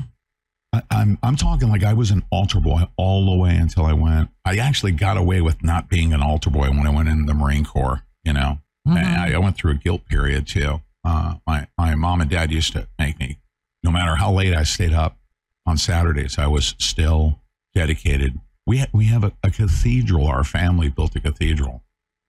I, 0.73 0.81
I'm 0.91 1.17
I'm 1.23 1.35
talking 1.37 1.69
like 1.69 1.83
I 1.83 1.93
was 1.93 2.11
an 2.11 2.23
altar 2.29 2.59
boy 2.59 2.81
all 2.97 3.25
the 3.25 3.35
way 3.41 3.55
until 3.55 3.85
I 3.85 3.93
went. 3.93 4.29
I 4.45 4.57
actually 4.57 4.91
got 4.91 5.15
away 5.17 5.41
with 5.41 5.63
not 5.63 5.89
being 5.89 6.13
an 6.13 6.21
altar 6.21 6.49
boy 6.49 6.67
when 6.69 6.85
I 6.85 6.89
went 6.89 7.07
into 7.09 7.25
the 7.25 7.33
Marine 7.33 7.63
Corps. 7.65 8.03
You 8.25 8.33
know, 8.33 8.59
Mhm. 8.87 8.97
and 8.97 9.07
I, 9.07 9.33
I 9.33 9.37
went 9.37 9.55
through 9.55 9.71
a 9.71 9.75
guilt 9.75 10.05
period 10.05 10.45
too. 10.45 10.81
Uh, 11.05 11.35
my 11.47 11.67
my 11.77 11.95
mom 11.95 12.19
and 12.19 12.29
dad 12.29 12.51
used 12.51 12.73
to 12.73 12.87
make 12.99 13.17
me, 13.17 13.39
no 13.81 13.91
matter 13.91 14.15
how 14.17 14.31
late 14.33 14.53
I 14.53 14.63
stayed 14.63 14.91
up 14.93 15.17
on 15.65 15.77
Saturdays, 15.77 16.37
I 16.37 16.47
was 16.47 16.75
still 16.79 17.39
dedicated. 17.73 18.37
We 18.67 18.79
ha- 18.79 18.87
we 18.91 19.05
have 19.05 19.23
a, 19.23 19.31
a 19.43 19.49
cathedral. 19.49 20.27
Our 20.27 20.43
family 20.43 20.89
built 20.89 21.15
a 21.15 21.21
cathedral, 21.21 21.81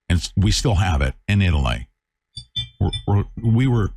and 0.07 0.31
we 0.37 0.51
still 0.51 0.75
have 0.75 1.01
it 1.01 1.13
in 1.27 1.41
Italy. 1.41 1.88
We 3.41 3.67
were 3.67 3.91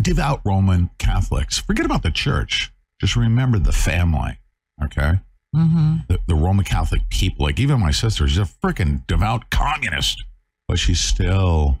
devout 0.00 0.40
Roman 0.44 0.90
Catholics. 0.98 1.58
Forget 1.58 1.86
about 1.86 2.02
the 2.02 2.10
church. 2.10 2.72
Just 3.00 3.16
remember 3.16 3.58
the 3.58 3.72
family. 3.72 4.38
Okay. 4.82 5.20
Mm-hmm. 5.54 5.96
The, 6.08 6.18
the 6.26 6.34
Roman 6.34 6.64
Catholic 6.64 7.08
people, 7.10 7.46
like 7.46 7.58
even 7.58 7.80
my 7.80 7.90
sister, 7.90 8.26
she's 8.28 8.38
a 8.38 8.42
freaking 8.42 9.06
devout 9.06 9.50
communist, 9.50 10.24
but 10.68 10.78
she's 10.78 11.00
still 11.00 11.78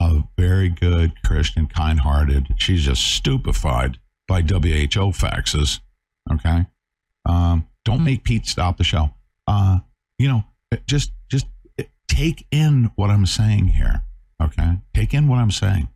a 0.00 0.22
very 0.36 0.68
good 0.68 1.12
Christian, 1.24 1.66
kind 1.66 2.00
hearted. 2.00 2.54
She's 2.58 2.82
just 2.82 3.02
stupefied 3.02 3.98
by 4.26 4.42
WHO 4.42 5.12
faxes. 5.12 5.80
Okay. 6.30 6.66
Um, 7.24 7.66
don't 7.84 8.04
make 8.04 8.24
Pete 8.24 8.46
stop 8.46 8.76
the 8.76 8.84
show. 8.84 9.10
Uh, 9.46 9.78
you 10.18 10.28
know, 10.28 10.44
just, 10.86 11.12
just 11.30 11.46
take 12.08 12.46
in 12.50 12.90
what 12.96 13.10
I'm 13.10 13.26
saying 13.26 13.68
here. 13.68 14.02
Okay. 14.42 14.78
Take 14.94 15.14
in 15.14 15.28
what 15.28 15.38
I'm 15.38 15.50
saying. 15.50 15.88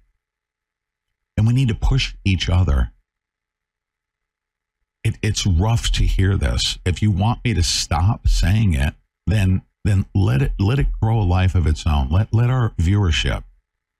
And 1.36 1.46
we 1.46 1.52
need 1.52 1.68
to 1.68 1.74
push 1.74 2.14
each 2.24 2.48
other. 2.48 2.92
It, 5.04 5.18
it's 5.22 5.46
rough 5.46 5.90
to 5.92 6.04
hear 6.04 6.36
this. 6.36 6.78
If 6.84 7.02
you 7.02 7.10
want 7.10 7.44
me 7.44 7.54
to 7.54 7.62
stop 7.62 8.28
saying 8.28 8.74
it, 8.74 8.94
then 9.26 9.62
then 9.84 10.06
let 10.14 10.42
it 10.42 10.52
let 10.60 10.78
it 10.78 10.86
grow 11.00 11.20
a 11.20 11.24
life 11.24 11.56
of 11.56 11.66
its 11.66 11.86
own. 11.86 12.08
Let 12.08 12.32
let 12.32 12.50
our 12.50 12.70
viewership 12.78 13.42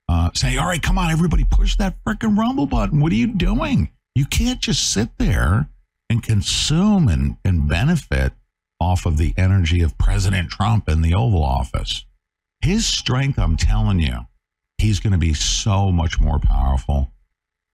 uh, 0.07 0.29
say, 0.33 0.57
all 0.57 0.67
right, 0.67 0.81
come 0.81 0.97
on, 0.97 1.11
everybody, 1.11 1.43
push 1.43 1.75
that 1.77 1.95
freaking 2.05 2.37
rumble 2.37 2.67
button. 2.67 3.01
What 3.01 3.11
are 3.11 3.15
you 3.15 3.27
doing? 3.27 3.89
You 4.15 4.25
can't 4.25 4.61
just 4.61 4.91
sit 4.91 5.09
there 5.17 5.67
and 6.09 6.21
consume 6.21 7.07
and, 7.07 7.37
and 7.43 7.67
benefit 7.67 8.33
off 8.79 9.05
of 9.05 9.17
the 9.17 9.33
energy 9.37 9.81
of 9.81 9.97
President 9.97 10.49
Trump 10.49 10.87
in 10.87 11.01
the 11.01 11.13
Oval 11.13 11.43
Office. 11.43 12.05
His 12.61 12.85
strength, 12.85 13.39
I'm 13.39 13.57
telling 13.57 13.99
you, 13.99 14.19
he's 14.83 14.99
going 14.99 15.13
to 15.13 15.17
be 15.19 15.33
so 15.33 15.91
much 15.91 16.19
more 16.19 16.39
powerful, 16.39 17.11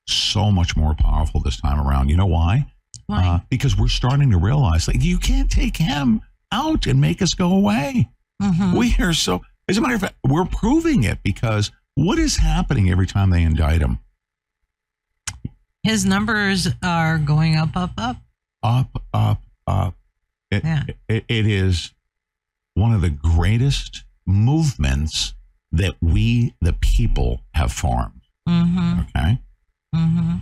so 0.08 0.52
much 0.52 0.78
more 0.78 0.96
powerful 0.96 1.42
this 1.42 1.60
time 1.60 1.80
around. 1.86 2.10
You 2.10 2.18
know 2.18 2.26
why? 2.28 2.66
Why? 3.08 3.28
Uh, 3.28 3.40
because 3.50 3.76
we're 3.78 3.88
starting 3.88 4.32
to 4.32 4.38
realize 4.38 4.88
like 4.88 5.02
you 5.04 5.18
can't 5.18 5.50
take 5.50 5.78
him 5.78 6.22
out 6.52 6.86
and 6.86 7.02
make 7.02 7.22
us 7.22 7.34
go 7.34 7.52
away. 7.52 8.08
Mhm. 8.42 8.78
We 8.78 8.96
are 9.04 9.14
so, 9.14 9.42
as 9.68 9.78
a 9.78 9.82
matter 9.82 9.96
of 9.96 10.02
fact, 10.02 10.16
we're 10.24 10.46
proving 10.46 11.04
it 11.04 11.22
because 11.24 11.72
what 11.96 12.20
is 12.20 12.38
happening 12.38 12.90
every 12.90 13.08
time 13.08 13.32
they 13.32 13.44
indict 13.44 13.82
him? 13.82 14.00
His 15.84 16.06
numbers 16.06 16.68
are 16.84 17.18
going 17.18 17.56
up, 17.56 17.76
up, 17.76 17.92
up. 17.98 18.18
Up, 18.62 19.04
up, 19.14 19.42
up. 19.66 19.96
It, 20.52 20.64
Yeah. 20.64 20.84
it, 21.08 21.26
it 21.28 21.48
is 21.48 21.94
one 22.76 22.94
of 22.94 23.02
the 23.02 23.10
greatest 23.10 24.04
movements 24.26 25.34
that 25.72 25.96
we, 26.02 26.54
the 26.62 26.74
people, 26.74 27.42
have 27.54 27.72
formed. 27.72 28.22
Mm-hmm. 28.48 29.00
Okay. 29.02 29.40
Mm-hmm. 29.96 30.36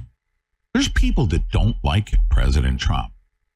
There's 0.73 0.89
people 0.89 1.25
that 1.27 1.49
don't 1.49 1.75
like 1.83 2.11
President 2.29 2.79
Trump, 2.79 3.11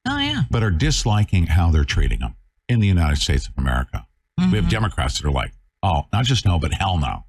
Oh 0.08 0.18
yeah. 0.18 0.44
but 0.50 0.64
are 0.64 0.72
disliking 0.72 1.46
how 1.48 1.70
they're 1.72 1.84
treating 1.86 2.20
him 2.22 2.36
in 2.68 2.80
the 2.80 2.88
United 2.88 3.18
States 3.18 3.48
of 3.48 3.54
America. 3.58 4.06
We 4.38 4.58
have 4.58 4.70
Democrats 4.70 5.20
that 5.22 5.28
are 5.28 5.32
like, 5.32 5.52
oh, 5.84 6.04
not 6.12 6.26
just 6.26 6.46
no, 6.48 6.58
but 6.58 6.74
hell 6.74 6.98
no. 6.98 7.26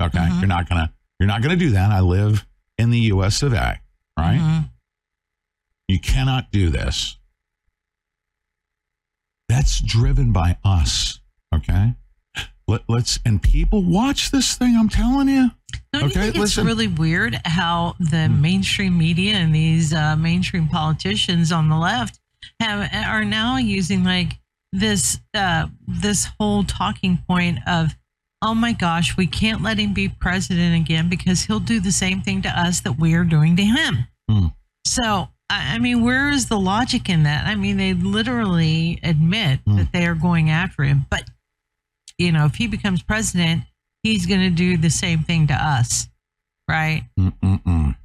Okay. 0.00 0.18
Mhm. 0.18 0.38
You're 0.40 0.46
not 0.48 0.68
gonna 0.68 0.92
you're 1.18 1.26
not 1.26 1.42
gonna 1.42 1.56
do 1.56 1.70
that. 1.70 1.90
I 1.90 1.98
live 2.00 2.46
in 2.78 2.90
the 2.90 3.00
US 3.00 3.42
of 3.42 3.52
A, 3.52 3.80
right? 4.16 4.38
Mhm. 4.38 4.70
You 5.88 5.98
cannot 5.98 6.52
do 6.52 6.70
this. 6.70 7.18
That's 9.48 9.80
driven 9.80 10.32
by 10.32 10.56
us. 10.64 11.18
Okay. 11.54 11.94
Let, 12.72 12.80
let's 12.88 13.18
and 13.26 13.42
people 13.42 13.82
watch 13.82 14.30
this 14.30 14.56
thing. 14.56 14.76
I'm 14.78 14.88
telling 14.88 15.28
you. 15.28 15.50
Don't 15.92 16.04
you 16.04 16.06
okay, 16.08 16.20
think 16.20 16.36
listen. 16.36 16.64
Hmm. 16.64 16.70
it's 16.70 16.78
really 16.78 16.88
weird 16.88 17.38
how 17.44 17.96
the 18.00 18.28
mainstream 18.30 18.96
media 18.96 19.34
and 19.34 19.54
these 19.54 19.92
uh, 19.92 20.16
mainstream 20.16 20.68
politicians 20.68 21.52
on 21.52 21.68
the 21.68 21.76
left 21.76 22.18
have 22.60 22.90
are 23.06 23.26
now 23.26 23.58
using 23.58 24.04
like 24.04 24.38
this 24.72 25.20
uh, 25.34 25.66
this 25.86 26.28
whole 26.40 26.64
talking 26.64 27.18
point 27.28 27.58
of, 27.66 27.94
oh 28.40 28.54
my 28.54 28.72
gosh, 28.72 29.18
we 29.18 29.26
can't 29.26 29.62
let 29.62 29.76
him 29.78 29.92
be 29.92 30.08
president 30.08 30.74
again 30.74 31.10
because 31.10 31.42
he'll 31.42 31.60
do 31.60 31.78
the 31.78 31.92
same 31.92 32.22
thing 32.22 32.40
to 32.40 32.48
us 32.48 32.80
that 32.80 32.98
we 32.98 33.12
are 33.12 33.24
doing 33.24 33.54
to 33.56 33.62
him. 33.64 34.06
Hmm. 34.30 34.46
So 34.86 35.28
I 35.50 35.78
mean, 35.78 36.02
where 36.02 36.30
is 36.30 36.48
the 36.48 36.58
logic 36.58 37.10
in 37.10 37.24
that? 37.24 37.46
I 37.46 37.54
mean, 37.54 37.76
they 37.76 37.92
literally 37.92 38.98
admit 39.02 39.60
Hmm. 39.66 39.76
that 39.76 39.92
they 39.92 40.06
are 40.06 40.14
going 40.14 40.48
after 40.48 40.84
him, 40.84 41.04
but 41.10 41.28
you 42.22 42.32
know, 42.32 42.44
if 42.46 42.54
he 42.54 42.66
becomes 42.66 43.02
president, 43.02 43.64
he's 44.02 44.26
going 44.26 44.40
to 44.40 44.50
do 44.50 44.76
the 44.76 44.90
same 44.90 45.22
thing 45.24 45.46
to 45.48 45.54
us, 45.54 46.08
right? 46.68 47.04
Mm-mm-mm. 47.18 47.96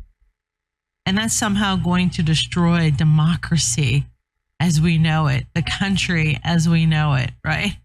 And 1.05 1.17
that's 1.17 1.33
somehow 1.33 1.77
going 1.77 2.09
to 2.11 2.23
destroy 2.23 2.91
democracy 2.91 4.05
as 4.59 4.81
we 4.81 4.97
know 4.97 5.27
it, 5.27 5.45
the 5.55 5.61
country 5.61 6.37
as 6.43 6.67
we 6.67 6.85
know 6.85 7.13
it, 7.13 7.31
right? 7.45 7.77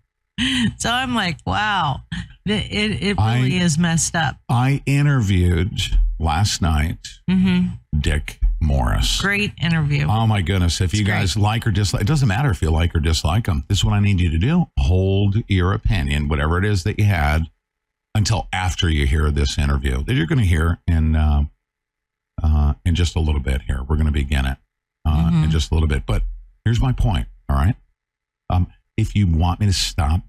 So 0.78 0.90
I'm 0.90 1.14
like, 1.14 1.36
wow, 1.46 2.00
it 2.46 2.50
it, 2.72 3.02
it 3.02 3.16
really 3.18 3.60
I- 3.60 3.64
is 3.64 3.78
messed 3.78 4.16
up. 4.16 4.36
I 4.48 4.82
interviewed 4.86 5.78
last 6.18 6.60
night 6.62 6.96
hmm 7.30 7.66
Dick 7.96 8.40
Morris. 8.62 9.20
Great 9.20 9.52
interview. 9.60 10.06
Oh 10.08 10.26
my 10.26 10.40
goodness! 10.42 10.80
If 10.80 10.94
you 10.94 11.04
guys 11.04 11.36
like 11.36 11.66
or 11.66 11.70
dislike, 11.70 12.02
it 12.02 12.06
doesn't 12.08 12.28
matter 12.28 12.50
if 12.50 12.62
you 12.62 12.70
like 12.70 12.94
or 12.94 13.00
dislike 13.00 13.46
them. 13.46 13.64
This 13.68 13.78
is 13.78 13.84
what 13.84 13.94
I 13.94 14.00
need 14.00 14.20
you 14.20 14.30
to 14.30 14.38
do: 14.38 14.66
hold 14.78 15.36
your 15.48 15.72
opinion, 15.72 16.28
whatever 16.28 16.58
it 16.58 16.64
is 16.64 16.84
that 16.84 16.98
you 16.98 17.04
had, 17.04 17.50
until 18.14 18.48
after 18.52 18.88
you 18.88 19.06
hear 19.06 19.30
this 19.30 19.58
interview 19.58 20.02
that 20.04 20.14
you're 20.14 20.26
going 20.26 20.38
to 20.38 20.44
hear 20.46 20.78
in 20.86 21.16
uh, 21.16 21.44
uh, 22.42 22.74
in 22.86 22.94
just 22.94 23.16
a 23.16 23.20
little 23.20 23.40
bit. 23.40 23.62
Here, 23.62 23.80
we're 23.82 23.96
going 23.96 24.06
to 24.06 24.12
begin 24.12 24.46
it 24.46 24.58
uh, 25.06 25.30
in 25.32 25.48
Mhm. 25.48 25.50
just 25.50 25.70
a 25.70 25.74
little 25.74 25.88
bit. 25.88 26.06
But 26.06 26.22
here's 26.64 26.80
my 26.80 26.92
point. 26.92 27.26
All 27.48 27.56
right, 27.56 27.76
um, 28.50 28.66
if 28.96 29.14
you 29.16 29.26
want 29.26 29.60
me 29.60 29.66
to 29.66 29.72
stop 29.72 30.22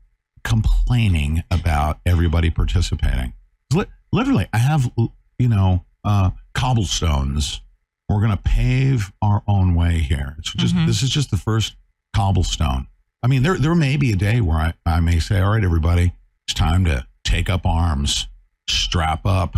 complaining 0.44 1.44
about 1.50 2.00
everybody 2.06 2.50
participating, 2.50 3.34
li- 3.74 3.86
literally, 4.12 4.48
I 4.54 4.58
have 4.58 4.92
you 5.40 5.48
know 5.48 5.86
uh, 6.04 6.32
cobblestones. 6.54 7.62
We're 8.14 8.22
going 8.22 8.38
to 8.38 8.44
pave 8.44 9.12
our 9.22 9.42
own 9.48 9.76
way 9.76 10.00
here. 10.00 10.36
It's 10.40 10.54
just 10.54 10.76
Mhm. 10.76 10.86
this 10.88 11.02
is 11.04 11.10
just 11.10 11.32
the 11.32 11.38
first 11.38 11.76
cobblestone. 12.16 12.88
I 13.24 13.28
mean, 13.28 13.44
there 13.44 13.58
there 13.58 13.76
may 13.76 13.98
be 13.98 14.12
a 14.12 14.16
day 14.16 14.42
where 14.42 14.58
I, 14.58 14.74
I 14.86 15.00
may 15.00 15.20
say, 15.20 15.40
all 15.42 15.52
right, 15.52 15.64
everybody, 15.64 16.14
it's 16.48 16.54
time 16.54 16.86
to 16.86 17.06
take 17.24 17.50
up 17.50 17.66
arms, 17.66 18.28
strap 18.70 19.26
up, 19.26 19.58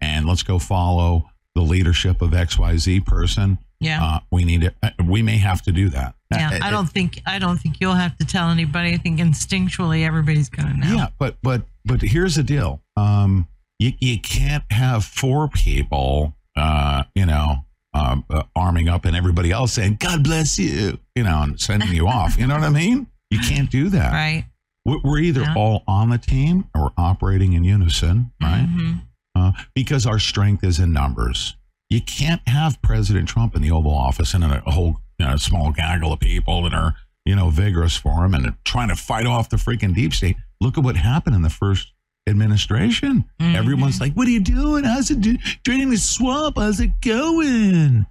and 0.00 0.26
let's 0.26 0.42
go 0.42 0.58
follow 0.58 1.30
the 1.54 1.62
leadership 1.62 2.20
of 2.22 2.30
XYZ 2.34 3.00
person. 3.04 3.58
Yeah. 3.80 4.02
Uh, 4.04 4.20
we 4.30 4.44
need 4.44 4.62
it. 4.64 4.76
uh, 4.82 4.90
We 5.04 5.22
may 5.22 5.38
have 5.38 5.62
to 5.62 5.72
do 5.72 5.88
that. 5.90 6.14
yeah, 6.30 6.50
Uh, 6.52 6.58
I 6.62 6.70
don't 6.70 6.88
think 6.90 7.20
I 7.26 7.38
don't 7.38 7.58
think 7.58 7.80
you'll 7.80 7.94
have 7.94 8.16
to 8.18 8.24
tell 8.26 8.50
anybody. 8.50 8.92
I 8.94 8.96
think 8.98 9.18
instinctually 9.20 10.04
everybody's 10.06 10.48
going 10.48 10.68
to 10.68 10.76
know. 10.76 10.94
Yeah, 10.94 11.08
but 11.18 11.36
but 11.42 11.66
but 11.84 12.02
here's 12.02 12.34
the 12.36 12.42
deal. 12.42 12.82
Um, 12.96 13.48
you 13.78 13.92
you 13.98 14.18
can't 14.18 14.64
have 14.70 15.04
four 15.04 15.48
people, 15.48 16.34
uh, 16.56 17.04
you 17.14 17.26
know, 17.26 17.64
um, 17.96 18.24
uh, 18.30 18.42
arming 18.54 18.88
up 18.88 19.04
and 19.04 19.16
everybody 19.16 19.50
else 19.50 19.72
saying 19.72 19.96
"God 20.00 20.22
bless 20.24 20.58
you," 20.58 20.98
you 21.14 21.22
know, 21.24 21.42
and 21.42 21.60
sending 21.60 21.92
you 21.92 22.06
off. 22.08 22.36
You 22.38 22.46
know 22.46 22.54
what 22.54 22.64
I 22.64 22.70
mean? 22.70 23.06
You 23.30 23.38
can't 23.40 23.70
do 23.70 23.88
that. 23.90 24.12
Right. 24.12 24.44
We're, 24.84 25.18
either 25.18 25.40
Yeah. 25.40 25.54
all 25.56 25.82
on 25.88 26.10
the 26.10 26.18
team 26.18 26.66
or 26.74 26.92
operating 26.96 27.54
in 27.54 27.64
unison, 27.64 28.30
right? 28.40 28.66
Mhm. 28.68 29.00
Uh, 29.34 29.52
because 29.74 30.06
our 30.06 30.18
strength 30.20 30.62
is 30.62 30.78
in 30.78 30.92
numbers. 30.92 31.56
You 31.90 32.00
can't 32.00 32.40
have 32.48 32.80
President 32.82 33.28
Trump 33.28 33.56
in 33.56 33.62
the 33.62 33.70
Oval 33.72 33.92
Office 33.94 34.32
and 34.34 34.44
a, 34.44 34.62
a 34.66 34.70
whole 34.70 35.00
you 35.18 35.26
know, 35.26 35.36
small 35.36 35.72
gaggle 35.72 36.12
of 36.12 36.20
people 36.20 36.62
that 36.64 36.74
are 36.74 36.94
you 37.24 37.34
know 37.34 37.50
vigorous 37.50 37.96
for 37.96 38.24
him 38.24 38.34
and 38.34 38.54
trying 38.64 38.88
to 38.88 38.96
fight 38.96 39.26
off 39.26 39.48
the 39.48 39.56
freaking 39.56 39.94
deep 39.94 40.14
state. 40.14 40.36
Look 40.60 40.78
at 40.78 40.84
what 40.84 40.96
happened 40.96 41.34
in 41.34 41.42
the 41.42 41.50
first 41.50 41.92
administration. 42.28 43.24
Mhm. 43.40 43.54
Everyone's 43.54 44.00
like, 44.00 44.14
"What 44.14 44.26
are 44.26 44.30
you 44.30 44.40
doing? 44.40 44.84
How's 44.84 45.10
it 45.10 45.20
do- 45.20 45.38
draining 45.64 45.90
the 45.90 45.96
swamp? 45.98 46.56
How's 46.58 46.80
it 46.80 47.00
going?" 47.00 48.06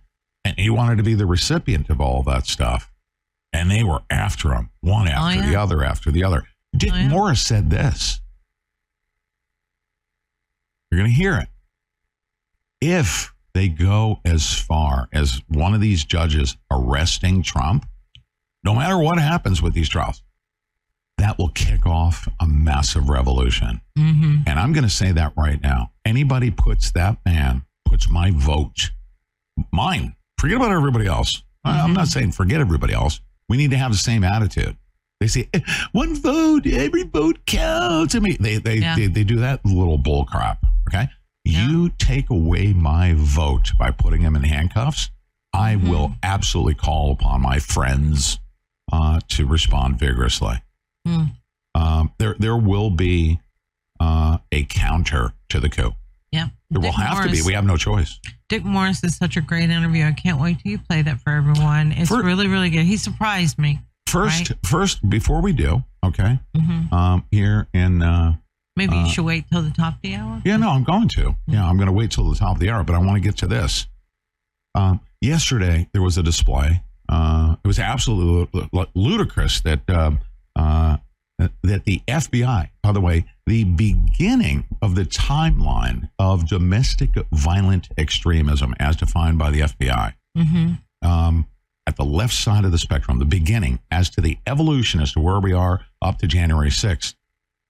And 0.45 0.56
he 0.58 0.69
wanted 0.69 0.97
to 0.97 1.04
be 1.04 1.15
the 1.15 1.25
recipient 1.25 1.89
of 1.89 1.99
all 1.99 2.23
that 2.23 2.47
stuff, 2.47 2.91
and 3.51 3.69
they 3.71 3.84
were 3.84 4.04
after 4.10 4.54
him, 4.54 4.69
one 4.82 5.08
after 5.08 5.41
the 5.41 5.51
yeah. 5.54 5.63
other 5.63 5.84
after 5.84 6.12
the 6.12 6.23
other. 6.23 6.47
Dick 6.75 6.91
Oh, 6.93 6.97
yeah. 6.97 7.08
Morris 7.10 7.41
said 7.41 7.69
this. 7.69 8.21
You're 10.91 10.99
going 10.99 11.12
to 11.12 11.15
hear 11.17 11.38
it. 11.38 11.49
If 12.82 13.34
they 13.54 13.67
go 13.69 14.19
as 14.23 14.54
far 14.54 15.10
as 15.12 15.41
one 15.47 15.73
of 15.73 15.82
these 15.82 16.06
judges 16.06 16.58
arresting 16.71 17.41
Trump, 17.41 17.86
no 18.63 18.75
matter 18.75 18.97
what 18.97 19.17
happens 19.17 19.62
with 19.62 19.73
these 19.73 19.89
trials, 19.89 20.21
that 21.17 21.38
will 21.38 21.49
kick 21.49 21.86
off 21.86 22.28
a 22.39 22.47
massive 22.47 23.10
revolution. 23.10 23.82
Mm-hmm. 23.97 24.41
And 24.47 24.60
I'm 24.60 24.73
going 24.73 24.84
to 24.84 24.89
say 24.89 25.12
that 25.13 25.34
right 25.38 25.62
now. 25.62 25.91
Anybody 26.06 26.51
puts 26.51 26.91
that 26.91 27.17
man, 27.25 27.63
puts 27.86 28.10
my 28.10 28.32
vote, 28.32 28.91
mine, 29.71 30.15
forget 30.39 30.58
about 30.58 30.71
everybody 30.71 31.08
else. 31.08 31.41
I- 31.63 31.82
I'm 31.82 31.93
not 31.93 32.08
saying 32.08 32.34
forget 32.34 32.62
everybody 32.62 32.93
else. 32.93 33.21
We 33.49 33.58
need 33.58 33.71
to 33.71 33.78
have 33.78 33.91
the 33.91 33.97
same 33.97 34.23
attitude. 34.23 34.75
They 35.21 35.28
say 35.28 35.47
"Eh, 35.54 35.62
one 35.93 36.13
vote, 36.15 36.67
every 36.67 37.04
vote 37.04 37.45
counts. 37.45 38.15
I 38.15 38.19
mean, 38.19 38.38
they 38.39 38.58
they, 38.58 38.78
Yeah. 38.80 38.95
they 38.95 39.08
they 39.08 39.23
do 39.23 39.38
that 39.38 39.65
little 39.65 39.97
bull 39.97 40.25
crap. 40.25 40.63
Okay, 40.89 41.08
you 41.45 41.89
take 41.97 42.30
away 42.30 42.73
my 42.73 43.13
vote 43.15 43.71
by 43.80 43.91
putting 43.91 44.21
him 44.21 44.36
in 44.36 44.43
handcuffs. 44.43 45.10
I 45.54 45.78
will 45.78 46.12
absolutely 46.21 46.73
call 46.75 47.12
upon 47.13 47.41
my 47.41 47.60
friends 47.60 48.39
uh, 48.91 49.21
to 49.30 49.45
respond 49.45 49.99
vigorously. 49.99 50.62
Mm. 51.06 51.32
Um, 51.76 52.12
there 52.20 52.36
there 52.39 52.58
will 52.58 52.89
be 52.89 53.39
uh, 54.00 54.38
a 54.52 54.63
counter 54.65 55.34
to 55.50 55.60
the 55.60 55.70
coup. 55.70 55.94
Yeah. 56.32 56.48
There 56.70 56.82
will 56.82 56.91
Dick 56.91 57.00
have 57.00 57.24
to 57.26 57.32
be. 57.32 57.41
We 57.41 57.54
have 57.54 57.65
no 57.65 57.78
choice. 57.78 58.20
Dick 58.50 58.63
Morris 58.65 59.04
is 59.04 59.15
such 59.15 59.38
a 59.38 59.41
great 59.41 59.70
interview. 59.70 60.04
I 60.06 60.12
can't 60.12 60.39
wait 60.39 60.60
till 60.60 60.72
you 60.74 60.80
play 60.80 61.02
that 61.02 61.22
for 61.22 61.32
everyone. 61.32 61.91
It's 61.94 62.12
really, 62.12 62.48
really 62.48 62.70
good. 62.70 62.86
He 62.86 62.98
surprised 62.98 63.58
me. 63.58 63.80
First, 64.08 64.50
Right. 64.52 64.60
first, 64.65 65.10
before 65.10 65.41
we 65.41 65.52
do, 65.54 65.84
okay, 66.06 66.39
Mhm. 66.56 66.91
um, 66.94 67.24
here 67.32 67.68
in 67.74 68.02
uh, 68.04 68.36
Maybe 68.76 68.96
uh, 68.96 69.06
you 69.06 69.10
should 69.12 69.26
wait 69.26 69.46
till 69.52 69.62
the 69.62 69.72
top 69.72 69.96
of 69.96 70.02
the 70.02 70.15
hour. 70.15 70.41
Yeah, 70.46 70.58
no, 70.58 70.70
I'm 70.70 70.84
going 70.84 71.08
to. 71.10 71.36
Yeah, 71.48 71.68
I'm 71.68 71.78
going 71.78 71.88
to 71.88 71.94
wait 71.94 72.12
till 72.12 72.30
the 72.30 72.36
top 72.38 72.56
of 72.56 72.60
the 72.60 72.70
hour, 72.70 72.84
but 72.84 72.94
I 72.96 73.00
want 73.00 73.15
to 73.15 73.22
get 73.22 73.38
to 73.38 73.48
this. 73.48 73.88
Um, 74.76 75.00
yesterday, 75.22 75.88
there 75.94 76.02
was 76.02 76.18
a 76.18 76.24
display. 76.24 76.84
Uh, 77.10 77.56
it 77.63 77.68
was 77.68 77.80
absolutely 77.80 78.70
lu- 78.74 78.86
ludicrous 78.94 79.62
that 79.62 79.89
um, 79.89 80.20
uh, 80.56 80.98
that 81.63 81.84
the 81.86 82.02
FBI, 82.08 82.70
by 82.82 82.91
the 82.91 83.02
way, 83.02 83.26
the 83.46 83.63
beginning 83.65 84.65
of 84.82 84.96
the 84.96 85.04
timeline 85.04 86.10
of 86.18 86.48
domestic 86.48 87.10
violent 87.32 87.89
extremism, 87.98 88.74
as 88.80 88.96
defined 88.96 89.38
by 89.38 89.52
the 89.52 89.62
FBI, 89.62 90.13
Mm-hmm. 90.38 91.08
um, 91.08 91.48
at 91.88 91.96
the 91.98 92.04
left 92.04 92.34
side 92.34 92.65
of 92.65 92.72
the 92.72 92.78
spectrum, 92.78 93.20
the 93.20 93.26
beginning 93.26 93.80
as 93.91 94.10
to 94.12 94.22
the 94.22 94.38
evolution 94.48 95.00
as 95.02 95.12
to 95.13 95.20
where 95.20 95.39
we 95.39 95.54
are 95.54 95.86
up 96.02 96.18
to 96.20 96.28
January 96.28 96.70
6th. 96.70 97.13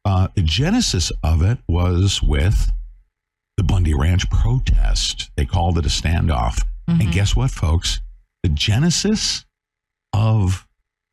Uh, 0.06 0.28
the 0.36 0.42
genesis 0.42 1.12
of 1.24 1.42
it 1.42 1.58
was 1.68 2.22
with 2.24 2.72
the 3.58 3.64
Bundy 3.64 3.94
Ranch 3.94 4.30
protest. 4.30 5.32
They 5.36 5.46
called 5.46 5.78
it 5.78 5.86
a 5.86 5.90
standoff. 5.90 6.64
And 6.88 7.12
guess 7.12 7.36
what, 7.36 7.52
folks? 7.52 8.00
The 8.44 8.50
genesis 8.50 9.44
of 10.14 10.65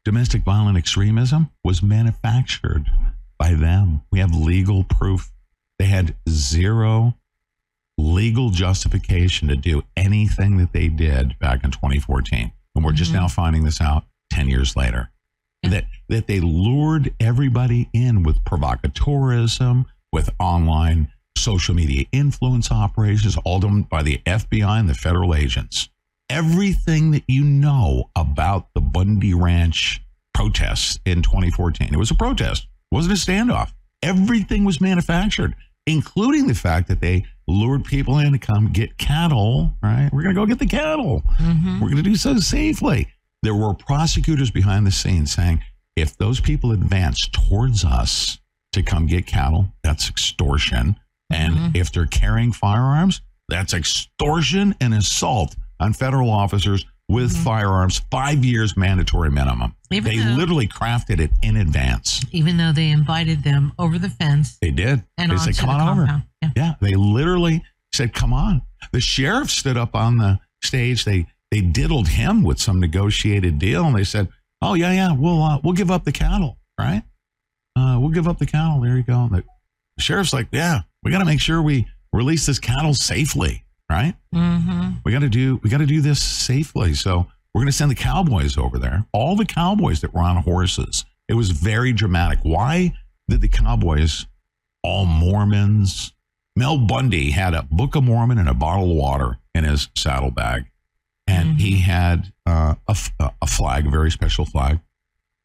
domestic 0.05 0.43
violent 0.43 0.77
extremism 0.77 1.51
was 1.65 1.83
manufactured 1.83 2.87
by 3.39 3.55
them. 3.55 4.03
We 4.11 4.19
have 4.19 4.35
legal 4.35 4.85
proof. 4.85 5.33
They 5.79 5.87
had 5.87 6.17
zero 6.29 7.15
legal 7.99 8.51
justification 8.51 9.49
to 9.49 9.57
do 9.57 9.83
anything 9.97 10.57
that 10.59 10.73
they 10.73 10.89
did 10.89 11.39
back 11.39 11.65
in 11.65 11.71
2014. 11.71 12.53
And 12.75 12.85
we're 12.85 12.93
just 12.93 13.13
mm-hmm. 13.13 13.23
now 13.23 13.29
finding 13.29 13.65
this 13.65 13.81
out 13.81 14.05
10 14.33 14.49
years 14.49 14.77
later. 14.77 15.11
That 15.63 15.85
that 16.09 16.27
they 16.27 16.41
lured 16.41 17.15
everybody 17.21 17.89
in 17.93 18.25
with 18.25 18.43
provocateurism, 18.43 19.85
with 20.13 20.31
online 20.41 21.13
social 21.37 21.75
media 21.75 22.05
influence 22.11 22.73
operations, 22.73 23.37
all 23.45 23.61
done 23.61 23.83
by 23.83 24.03
the 24.03 24.19
FBI 24.27 24.81
and 24.81 24.89
the 24.89 24.95
federal 24.95 25.37
agents. 25.37 25.89
Everything 26.33 27.11
that 27.11 27.25
you 27.29 27.45
know 27.45 28.11
about 28.17 28.69
the 28.75 28.81
Bundy 28.81 29.35
Ranch 29.35 30.01
protests 30.33 30.99
in 31.05 31.21
2014. 31.21 31.91
It 31.93 31.99
was 31.99 32.11
a 32.11 32.15
protest, 32.15 32.63
it 32.63 32.95
wasn't 32.95 33.19
a 33.19 33.31
standoff. 33.31 33.73
Everything 34.03 34.65
was 34.65 34.81
manufactured, 34.81 35.55
including 35.87 36.47
the 36.47 36.55
fact 36.55 36.89
that 36.89 37.03
they 37.03 37.27
lured 37.47 37.85
people 37.85 38.19
in 38.19 38.33
to 38.33 38.39
come 38.39 38.73
get 38.73 38.97
cattle, 38.97 39.75
right? 39.83 40.09
We're 40.11 40.23
going 40.23 40.35
to 40.35 40.41
go 40.41 40.47
get 40.47 40.59
the 40.59 40.67
cattle. 40.67 41.23
Mm-hmm. 41.39 41.81
We're 41.81 41.89
going 41.89 42.03
to 42.03 42.11
do 42.11 42.17
so 42.17 42.39
safely. 42.39 43.09
There 43.43 43.55
were 43.55 43.75
prosecutors 43.75 44.51
behind 44.51 44.87
the 44.87 44.91
scenes 44.91 45.33
saying, 45.33 45.63
if 45.97 46.17
those 46.17 46.41
people 46.41 46.73
advance 46.73 47.29
towards 47.29 47.85
us 47.85 48.39
to 48.73 48.83
come 48.83 49.07
get 49.07 49.27
cattle, 49.27 49.67
that's 49.85 50.09
extortion. 50.09 50.97
And 51.31 51.55
mm-hmm. 51.55 51.77
if 51.77 51.93
they're 51.93 52.07
carrying 52.07 52.53
firearms, 52.53 53.21
that's 53.49 53.75
extortion 53.75 54.75
and 54.81 54.95
assault 54.95 55.57
on 55.83 55.93
federal 55.93 56.31
officers 56.31 56.85
with 57.09 57.37
firearms, 57.45 58.01
five 58.11 58.45
years 58.45 58.77
mandatory 58.77 59.31
minimum. 59.31 59.75
Even 59.91 60.11
they 60.17 60.19
though- 60.25 60.31
literally 60.37 60.67
crafted 60.69 61.21
it 61.21 61.31
in 61.43 61.57
advance. 61.57 62.25
Even 62.33 62.57
though 62.57 62.73
they 62.73 62.91
invited 62.91 63.43
them 63.45 63.73
over 63.79 63.99
the 63.99 64.09
fence 64.09 64.57
They 64.63 64.71
did. 64.71 65.03
and 65.19 65.31
they 65.31 65.37
said, 65.37 65.57
come 65.59 65.69
the 65.69 65.75
on 65.85 65.99
over. 65.99 66.23
Yeah. 66.43 66.51
Yeah, 66.57 66.75
they 66.81 66.95
literally 66.95 67.63
said, 67.95 68.15
"Come 68.15 68.33
on." 68.33 68.63
The 68.93 69.01
sheriff 69.01 69.51
stood 69.51 69.77
up 69.77 69.95
on 69.95 70.17
the 70.19 70.41
stage. 70.65 71.05
They 71.05 71.27
they 71.51 71.61
diddled 71.61 72.09
him 72.09 72.43
with 72.43 72.59
some 72.59 72.81
negotiated 72.81 73.59
deal, 73.59 73.85
and 73.85 73.95
they 73.95 74.03
said, 74.05 74.29
"Oh 74.63 74.75
yeah, 74.75 74.93
yeah, 74.93 75.13
we'll 75.13 75.41
uh, 75.43 75.61
we'll 75.63 75.75
give 75.75 75.91
up 75.91 76.05
the 76.05 76.11
cattle, 76.13 76.57
right? 76.81 77.03
Uh, 77.77 77.99
we'll 78.01 78.11
give 78.11 78.27
up 78.27 78.39
the 78.39 78.47
cattle. 78.47 78.81
There 78.81 78.97
you 78.97 79.03
go." 79.05 79.29
The 79.31 79.45
sheriff's 80.03 80.33
like, 80.33 80.49
"Yeah, 80.53 80.81
we 81.05 81.11
got 81.13 81.19
to 81.19 81.25
make 81.25 81.41
sure 81.41 81.61
we 81.63 81.87
release 82.13 82.45
this 82.47 82.59
cattle 82.59 82.95
safely, 82.95 83.65
right? 83.93 84.15
Mm-hmm. 84.35 84.97
We 85.05 85.13
got 85.13 85.21
to 85.21 85.29
do 85.29 85.61
we 85.63 85.71
got 85.71 85.79
to 85.79 85.87
do 85.87 86.01
this 86.01 86.23
safely." 86.23 86.95
So 86.95 87.27
we're 87.55 87.61
going 87.61 87.67
to 87.67 87.73
send 87.73 87.91
the 87.91 87.97
cowboys 87.97 88.57
over 88.57 88.79
there. 88.79 89.07
All 89.13 89.37
the 89.37 89.45
cowboys 89.45 90.01
that 90.01 90.15
were 90.15 90.23
on 90.23 90.37
horses. 90.39 91.05
It 91.29 91.35
was 91.35 91.51
very 91.51 91.93
dramatic. 91.93 92.41
Why 92.43 92.95
did 93.29 93.41
the 93.41 93.49
cowboys, 93.49 94.27
all 94.83 95.07
Mormons, 95.07 96.13
Mel 96.57 96.79
Bundy 96.79 97.31
had 97.31 97.55
a 97.55 97.63
Book 97.63 97.95
of 97.95 98.05
Mormon 98.05 98.39
and 98.39 98.49
a 98.49 98.55
bottle 98.55 98.91
of 98.91 98.97
water 98.97 99.39
in 99.55 99.65
his 99.65 99.89
saddlebag, 99.97 100.67
and 101.27 101.61
he 101.61 101.79
had 101.79 102.33
uh, 102.45 102.75
a, 102.89 102.97
a 103.41 103.47
flag, 103.47 103.87
a 103.87 103.91
very 103.91 104.11
special 104.11 104.45
flag. 104.45 104.81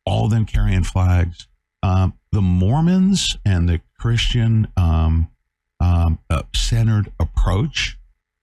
All 0.05 0.25
of 0.25 0.31
them 0.31 0.45
carrying 0.45 0.83
flags. 0.83 1.47
Um, 1.83 2.13
the 2.31 2.41
Mormons 2.41 3.37
and 3.45 3.69
the 3.69 3.81
Christian 3.99 4.67
um, 4.75 5.29
um, 5.79 6.19
uh, 6.29 6.43
centered 6.53 7.11
approach 7.19 7.97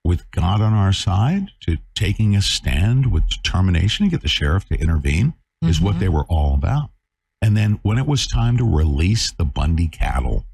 with 0.05 0.29
God 0.29 0.61
on 0.61 0.73
our 0.73 0.93
side 0.93 1.47
to 1.61 1.77
taking 1.95 2.35
a 2.35 2.41
stand 2.41 3.11
with 3.11 3.27
determination 3.27 4.05
to 4.05 4.11
get 4.11 4.21
the 4.21 4.27
sheriff 4.27 4.65
to 4.67 4.75
intervene 4.75 5.33
is 5.63 5.81
what 5.81 5.99
they 5.99 6.09
were 6.09 6.25
all 6.25 6.53
about. 6.53 6.91
And 7.41 7.57
then 7.57 7.79
when 7.81 7.97
it 7.97 8.05
was 8.05 8.27
time 8.27 8.55
to 8.57 8.63
release 8.63 9.31
the 9.31 9.43
Bundy 9.43 9.87
cattle, 9.87 10.45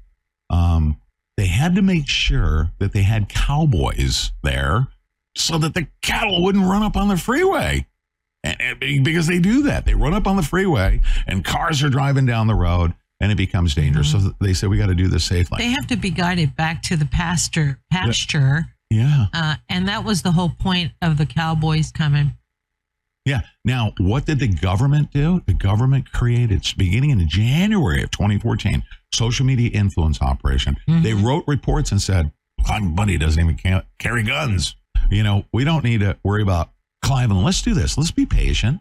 um, 0.48 0.96
they 1.36 1.46
had 1.46 1.74
to 1.74 1.82
make 1.82 2.08
sure 2.08 2.70
that 2.78 2.92
they 2.92 3.02
had 3.02 3.28
cowboys 3.28 4.32
there 4.42 4.88
so 5.36 5.58
that 5.58 5.74
the 5.74 5.86
cattle 6.00 6.42
wouldn't 6.42 6.64
run 6.64 6.82
up 6.82 6.96
on 6.96 7.08
the 7.08 7.16
freeway. 7.18 7.86
And, 8.42 8.56
and 8.60 9.04
because 9.04 9.26
they 9.26 9.38
do 9.38 9.62
that, 9.64 9.84
they 9.84 9.94
run 9.94 10.14
up 10.14 10.26
on 10.26 10.36
the 10.36 10.42
freeway 10.42 11.00
and 11.26 11.44
cars 11.44 11.82
are 11.82 11.90
driving 11.90 12.24
down 12.24 12.46
the 12.46 12.54
road 12.54 12.94
and 13.20 13.30
it 13.30 13.36
becomes 13.36 13.74
dangerous. 13.74 14.12
So 14.12 14.34
they 14.40 14.54
said, 14.54 14.70
we 14.70 14.78
got 14.78 14.86
to 14.86 14.94
do 14.94 15.08
this 15.08 15.24
safely. 15.24 15.58
They 15.58 15.70
have 15.70 15.86
to 15.88 15.96
be 15.96 16.10
guided 16.10 16.56
back 16.56 16.82
to 16.84 16.96
the 16.96 17.06
pasture 17.06 17.78
pasture. 17.90 18.66
Yeah. 18.92 19.26
Uh, 19.32 19.56
and 19.68 19.88
that 19.88 20.04
was 20.04 20.22
the 20.22 20.32
whole 20.32 20.50
point 20.50 20.92
of 21.00 21.18
the 21.18 21.26
cowboys 21.26 21.90
coming. 21.90 22.32
Yeah. 23.24 23.42
Now, 23.64 23.92
what 23.98 24.26
did 24.26 24.40
the 24.40 24.48
government 24.48 25.12
do? 25.12 25.42
The 25.46 25.54
government 25.54 26.12
created, 26.12 26.66
beginning 26.76 27.10
in 27.10 27.28
January 27.28 28.02
of 28.02 28.10
2014, 28.10 28.82
social 29.12 29.46
media 29.46 29.70
influence 29.70 30.20
operation. 30.20 30.76
They 30.88 31.14
wrote 31.14 31.44
reports 31.46 31.92
and 31.92 32.02
said, 32.02 32.32
Cliven 32.60 32.96
Bundy 32.96 33.18
doesn't 33.18 33.42
even 33.42 33.82
carry 33.98 34.22
guns. 34.24 34.74
You 35.10 35.22
know, 35.22 35.44
we 35.52 35.64
don't 35.64 35.84
need 35.84 36.00
to 36.00 36.18
worry 36.24 36.42
about 36.42 36.70
Clive. 37.02 37.30
And 37.30 37.44
let's 37.44 37.62
do 37.62 37.74
this. 37.74 37.96
Let's 37.96 38.10
be 38.10 38.26
patient. 38.26 38.80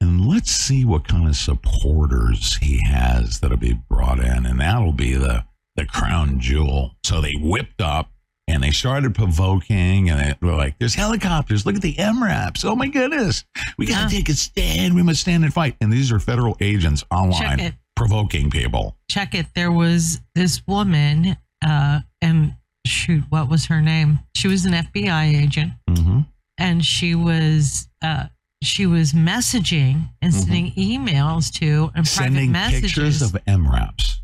And 0.00 0.26
let's 0.26 0.50
see 0.50 0.84
what 0.86 1.06
kind 1.06 1.28
of 1.28 1.36
supporters 1.36 2.56
he 2.56 2.82
has 2.86 3.40
that'll 3.40 3.58
be 3.58 3.78
brought 3.88 4.18
in. 4.18 4.46
And 4.46 4.60
that'll 4.60 4.92
be 4.92 5.14
the, 5.14 5.44
the 5.76 5.84
crown 5.84 6.40
jewel. 6.40 6.92
So 7.04 7.20
they 7.20 7.34
whipped 7.34 7.82
up 7.82 8.10
and 8.50 8.62
they 8.62 8.70
started 8.70 9.14
provoking 9.14 10.10
and 10.10 10.20
they 10.20 10.46
were 10.46 10.54
like, 10.54 10.78
there's 10.78 10.94
helicopters. 10.94 11.64
Look 11.66 11.76
at 11.76 11.82
the 11.82 11.94
MRAPs. 11.94 12.64
Oh 12.64 12.74
my 12.76 12.88
goodness. 12.88 13.44
We 13.78 13.86
got 13.86 14.08
to 14.10 14.14
take 14.16 14.28
a 14.28 14.34
stand. 14.34 14.94
We 14.94 15.02
must 15.02 15.20
stand 15.20 15.44
and 15.44 15.52
fight. 15.52 15.76
And 15.80 15.92
these 15.92 16.10
are 16.12 16.18
federal 16.18 16.56
agents 16.60 17.04
online 17.10 17.74
provoking 17.96 18.50
people. 18.50 18.96
Check 19.10 19.34
it. 19.34 19.46
There 19.54 19.72
was 19.72 20.20
this 20.34 20.62
woman, 20.66 21.36
uh, 21.66 22.00
and 22.22 22.54
shoot, 22.86 23.24
what 23.28 23.48
was 23.48 23.66
her 23.66 23.80
name? 23.80 24.20
She 24.36 24.48
was 24.48 24.64
an 24.64 24.72
FBI 24.72 25.34
agent, 25.42 25.72
Mm-hmm. 25.88 26.20
and 26.58 26.84
she 26.84 27.14
was 27.14 27.88
uh, 28.02 28.26
she 28.62 28.84
was 28.86 29.12
messaging 29.12 30.10
and 30.22 30.32
sending 30.34 30.72
emails 30.72 31.52
to 31.60 31.90
and 31.94 32.04
Mm-hmm. 32.06 32.22
Sending 32.24 32.52
private 32.52 32.80
pictures 32.82 33.20
messages 33.20 33.22
of 33.22 33.44
MRAPs. 33.46 34.18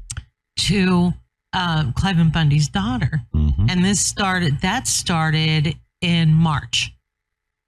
to 0.58 1.12
uh, 1.52 1.84
Cliven 1.92 2.32
Bundy's 2.32 2.68
daughter. 2.68 3.22
Mhm. 3.34 3.70
And 3.70 3.84
this 3.84 4.00
started, 4.00 4.60
that 4.60 4.86
started 4.86 5.76
in 6.00 6.32
March 6.34 6.92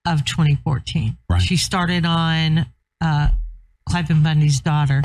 of 0.06 0.24
2014. 0.24 1.16
She 1.40 1.56
started 1.56 2.04
on 2.06 2.66
uh, 3.00 3.28
Cliven 3.88 4.22
Bundy's 4.22 4.60
daughter. 4.60 5.02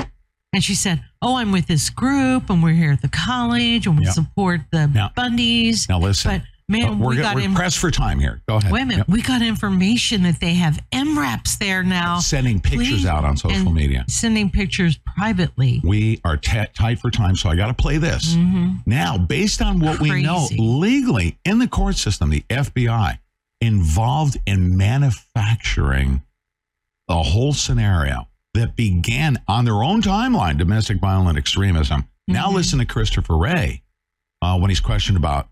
And 0.52 0.62
she 0.62 0.74
said, 0.74 1.02
Oh, 1.20 1.36
I'm 1.36 1.50
with 1.50 1.66
this 1.66 1.90
group 1.90 2.48
and 2.50 2.62
we're 2.62 2.74
here 2.74 2.92
at 2.92 3.02
the 3.02 3.08
college 3.08 3.86
and 3.86 3.98
we 3.98 4.04
Yeah. 4.04 4.12
support 4.12 4.60
the 4.70 5.10
Bundys. 5.16 5.88
Now 5.88 5.98
listen. 5.98 6.30
But 6.30 6.42
man, 6.68 6.84
Uh, 6.84 6.96
we're, 6.96 7.08
we 7.10 7.16
got 7.16 7.34
we're 7.34 7.42
in- 7.42 7.54
pressed 7.54 7.78
for 7.78 7.90
time 7.90 8.18
here. 8.18 8.42
Go 8.48 8.56
ahead. 8.56 8.72
Wait 8.72 8.82
a 8.82 8.86
minute. 8.86 8.98
Yep. 9.08 9.08
We 9.08 9.22
got 9.22 9.42
information 9.42 10.22
that 10.22 10.40
they 10.40 10.54
have 10.54 10.78
MRAPs 10.92 11.58
there 11.58 11.82
now. 11.82 12.18
Sending 12.20 12.60
pictures 12.60 12.88
Please- 12.88 13.06
out 13.06 13.24
on 13.24 13.36
social 13.36 13.70
media. 13.70 14.04
Sending 14.08 14.50
pictures 14.50 14.98
privately. 14.98 15.80
We 15.84 16.20
are 16.24 16.36
t- 16.36 16.64
tight 16.74 16.98
for 17.00 17.10
time, 17.10 17.36
so 17.36 17.48
I 17.50 17.56
got 17.56 17.66
to 17.68 17.74
play 17.74 17.98
this. 17.98 18.34
Mhm. 18.34 18.80
Now, 18.86 19.18
based 19.18 19.60
on 19.62 19.78
what 19.80 20.00
we 20.00 20.22
know 20.22 20.48
legally 20.58 21.38
in 21.44 21.58
the 21.58 21.68
court 21.68 21.96
system, 21.96 22.30
the 22.30 22.44
FBI 22.48 23.18
involved 23.60 24.38
in 24.46 24.76
manufacturing 24.76 26.22
the 27.08 27.22
whole 27.22 27.52
scenario 27.52 28.28
that 28.54 28.76
began 28.76 29.38
on 29.48 29.64
their 29.64 29.82
own 29.82 30.00
timeline 30.00 30.56
domestic 30.56 30.98
violent 31.00 31.36
extremism. 31.38 32.08
Now, 32.26 32.46
Mm-hmm. 32.46 32.54
listen 32.56 32.78
to 32.78 32.84
Christopher 32.86 33.36
Wray 33.36 33.82
uh, 34.40 34.58
when 34.58 34.70
he's 34.70 34.80
questioned 34.80 35.16
about 35.18 35.48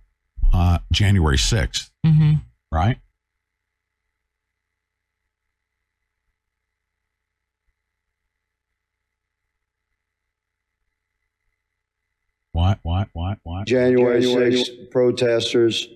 uh, 0.52 0.78
January 0.92 1.36
6th, 1.36 1.90
Mm-hmm. 2.04 2.34
right? 2.70 2.98
What, 12.52 12.80
what, 12.82 13.08
what, 13.14 13.38
what? 13.44 13.66
January 13.66 14.20
January 14.20 14.52
6th 14.52 14.90
protesters 14.90 15.88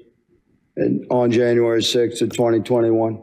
and 0.76 1.06
on 1.10 1.30
January 1.30 1.80
6th 1.80 2.22
of 2.22 2.30
2021. 2.30 3.22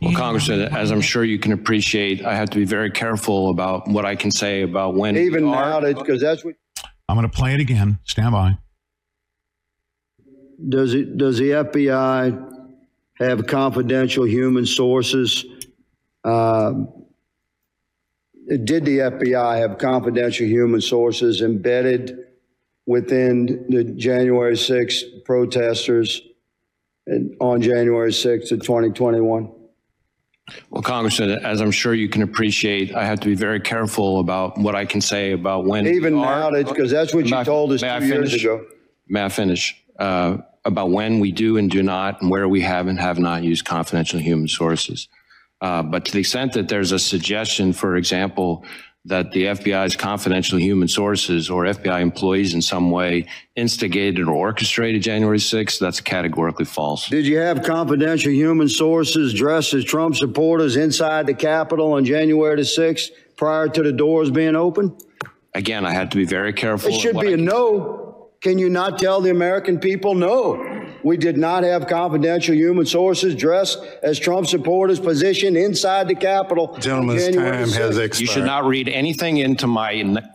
Well, 0.00 0.14
Congressman, 0.14 0.62
as 0.74 0.90
I'm 0.90 1.02
sure 1.02 1.22
you 1.22 1.38
can 1.38 1.52
appreciate, 1.52 2.24
I 2.24 2.34
have 2.34 2.48
to 2.50 2.56
be 2.56 2.64
very 2.64 2.90
careful 2.90 3.50
about 3.50 3.86
what 3.86 4.06
I 4.06 4.16
can 4.16 4.30
say 4.30 4.62
about 4.62 4.94
when. 4.94 5.16
Even 5.18 5.44
we 5.44 5.50
now, 5.50 5.80
because 5.80 6.18
that's 6.18 6.42
what 6.46 6.54
I'm 7.10 7.16
going 7.16 7.28
to 7.28 7.36
play 7.36 7.52
it 7.52 7.60
again. 7.60 7.98
Stand 8.04 8.32
by. 8.32 8.56
Does 10.68 10.94
it 10.94 11.16
does 11.16 11.38
the 11.38 11.50
FBI 11.50 12.52
have 13.14 13.46
confidential 13.46 14.24
human 14.26 14.66
sources? 14.66 15.44
Um, 16.24 16.92
did 18.48 18.84
the 18.84 18.98
FBI 18.98 19.58
have 19.58 19.78
confidential 19.78 20.46
human 20.46 20.80
sources 20.80 21.42
embedded 21.42 22.18
within 22.86 23.66
the 23.68 23.82
January 23.84 24.54
6th 24.54 25.24
protesters 25.24 26.22
on 27.40 27.60
January 27.60 28.10
6th 28.12 28.52
of 28.52 28.60
2021? 28.62 29.52
Well, 30.70 30.82
Congressman, 30.82 31.30
as 31.44 31.60
I'm 31.60 31.72
sure 31.72 31.92
you 31.92 32.08
can 32.08 32.22
appreciate, 32.22 32.94
I 32.94 33.04
have 33.04 33.18
to 33.20 33.26
be 33.26 33.34
very 33.34 33.58
careful 33.58 34.20
about 34.20 34.56
what 34.58 34.76
I 34.76 34.84
can 34.84 35.00
say 35.00 35.32
about 35.32 35.64
when. 35.64 35.88
Even 35.88 36.14
now, 36.14 36.50
because 36.52 36.90
that's 36.90 37.12
what 37.12 37.26
you 37.28 37.36
I- 37.36 37.42
told 37.42 37.72
us 37.72 37.82
may 37.82 37.90
I 37.90 37.98
two 37.98 38.06
years 38.06 38.28
finish? 38.30 38.44
ago. 38.44 38.64
May 39.08 39.24
I 39.24 39.28
finish? 39.28 39.82
Uh, 39.98 40.38
about 40.66 40.90
when 40.90 41.20
we 41.20 41.30
do 41.30 41.56
and 41.56 41.70
do 41.70 41.82
not, 41.82 42.20
and 42.20 42.30
where 42.30 42.48
we 42.48 42.60
have 42.60 42.88
and 42.88 42.98
have 42.98 43.18
not 43.18 43.44
used 43.44 43.64
confidential 43.64 44.18
human 44.18 44.48
sources. 44.48 45.08
Uh, 45.60 45.82
but 45.82 46.04
to 46.04 46.12
the 46.12 46.18
extent 46.18 46.52
that 46.52 46.68
there's 46.68 46.92
a 46.92 46.98
suggestion, 46.98 47.72
for 47.72 47.96
example, 47.96 48.64
that 49.06 49.30
the 49.30 49.44
FBI's 49.44 49.94
confidential 49.94 50.58
human 50.58 50.88
sources 50.88 51.48
or 51.48 51.64
FBI 51.64 52.00
employees 52.00 52.54
in 52.54 52.60
some 52.60 52.90
way 52.90 53.26
instigated 53.54 54.26
or 54.26 54.32
orchestrated 54.32 55.00
January 55.00 55.38
6th, 55.38 55.78
that's 55.78 56.00
categorically 56.00 56.64
false. 56.64 57.08
Did 57.08 57.24
you 57.24 57.38
have 57.38 57.62
confidential 57.62 58.32
human 58.32 58.68
sources 58.68 59.32
dressed 59.32 59.72
as 59.74 59.84
Trump 59.84 60.16
supporters 60.16 60.76
inside 60.76 61.26
the 61.26 61.34
Capitol 61.34 61.92
on 61.92 62.04
January 62.04 62.56
the 62.56 62.62
6th 62.62 63.10
prior 63.36 63.68
to 63.68 63.82
the 63.82 63.92
doors 63.92 64.30
being 64.30 64.56
open? 64.56 64.96
Again, 65.54 65.86
I 65.86 65.92
had 65.92 66.10
to 66.10 66.16
be 66.16 66.26
very 66.26 66.52
careful. 66.52 66.90
It 66.90 67.00
should 67.00 67.18
be 67.18 67.28
I 67.28 67.32
a 67.32 67.36
no. 67.36 68.05
Can 68.40 68.58
you 68.58 68.68
not 68.68 68.98
tell 68.98 69.20
the 69.20 69.30
American 69.30 69.78
people 69.78 70.14
no? 70.14 70.84
We 71.02 71.16
did 71.16 71.36
not 71.36 71.62
have 71.62 71.86
confidential 71.86 72.54
human 72.54 72.86
sources 72.86 73.34
dressed 73.34 73.78
as 74.02 74.18
Trump 74.18 74.46
supporters 74.46 75.00
positioned 75.00 75.56
inside 75.56 76.08
the 76.08 76.14
Capitol. 76.14 76.76
Gentleman's 76.78 77.24
January 77.24 77.50
time 77.50 77.70
has 77.70 77.98
expired. 77.98 78.20
You 78.20 78.26
should 78.26 78.44
not 78.44 78.64
read 78.64 78.88
anything 78.88 79.38
into 79.38 79.66
my 79.66 79.94
n- 79.94 80.32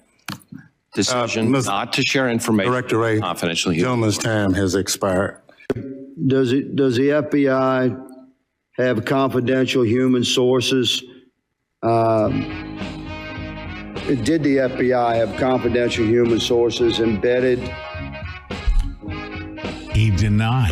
decision 0.94 1.52
not 1.52 1.94
to 1.94 2.02
share 2.02 2.30
information. 2.30 2.72
Director 2.72 2.98
Wray, 2.98 3.20
confidential 3.20 3.72
human. 3.72 3.84
gentleman's 3.86 4.18
time 4.18 4.54
has 4.54 4.76
expired. 4.76 5.40
Does 6.28 6.52
it, 6.52 6.76
does 6.76 6.98
the 6.98 7.10
FBI 7.10 8.08
have 8.78 9.06
confidential 9.06 9.84
human 9.84 10.24
sources? 10.24 11.04
Um, 11.84 12.42
did 14.06 14.44
the 14.44 14.58
FBI 14.58 15.16
have 15.16 15.38
confidential 15.40 16.06
human 16.06 16.40
sources 16.40 17.00
embedded? 17.00 17.60
He 19.94 20.10
denied 20.10 20.72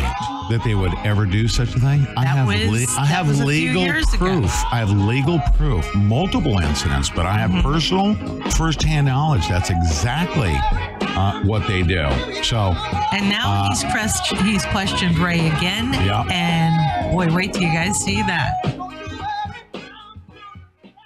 that 0.50 0.62
they 0.64 0.74
would 0.74 0.92
ever 1.04 1.26
do 1.26 1.46
such 1.46 1.74
a 1.74 1.78
thing. 1.80 2.06
I 2.16 2.24
have 2.24 2.46
was- 2.46 2.96
I 2.98 3.04
have 3.04 3.28
was 3.28 3.40
a 3.40 3.42
few 3.44 3.68
legal 3.68 3.82
years 3.82 4.12
ago. 4.14 4.24
proof. 4.40 4.64
I 4.72 4.78
have 4.78 4.90
legal 4.90 5.38
proof, 5.56 5.86
multiple 5.94 6.58
incidents, 6.58 7.10
but 7.10 7.26
I 7.26 7.38
have 7.38 7.50
Mm-hmm. 7.50 7.70
personal, 7.72 8.14
firsthand 8.52 9.06
knowledge. 9.06 9.46
That's 9.48 9.70
exactly 9.70 10.54
uh, 11.02 11.42
what 11.42 11.66
they 11.66 11.82
do. 11.82 12.08
So, 12.42 12.74
And 13.12 13.28
now 13.28 13.50
Uh, 13.64 13.68
he's 13.68 13.84
pressed, 13.84 14.26
he's 14.38 14.64
questioned 14.66 15.18
Wray 15.18 15.48
again. 15.48 15.92
Yeah. 15.92 16.22
And 16.30 17.12
boy, 17.12 17.32
wait 17.34 17.52
till 17.52 17.62
you 17.62 17.72
guys 17.72 17.96
see 17.98 18.22
that. 18.22 18.54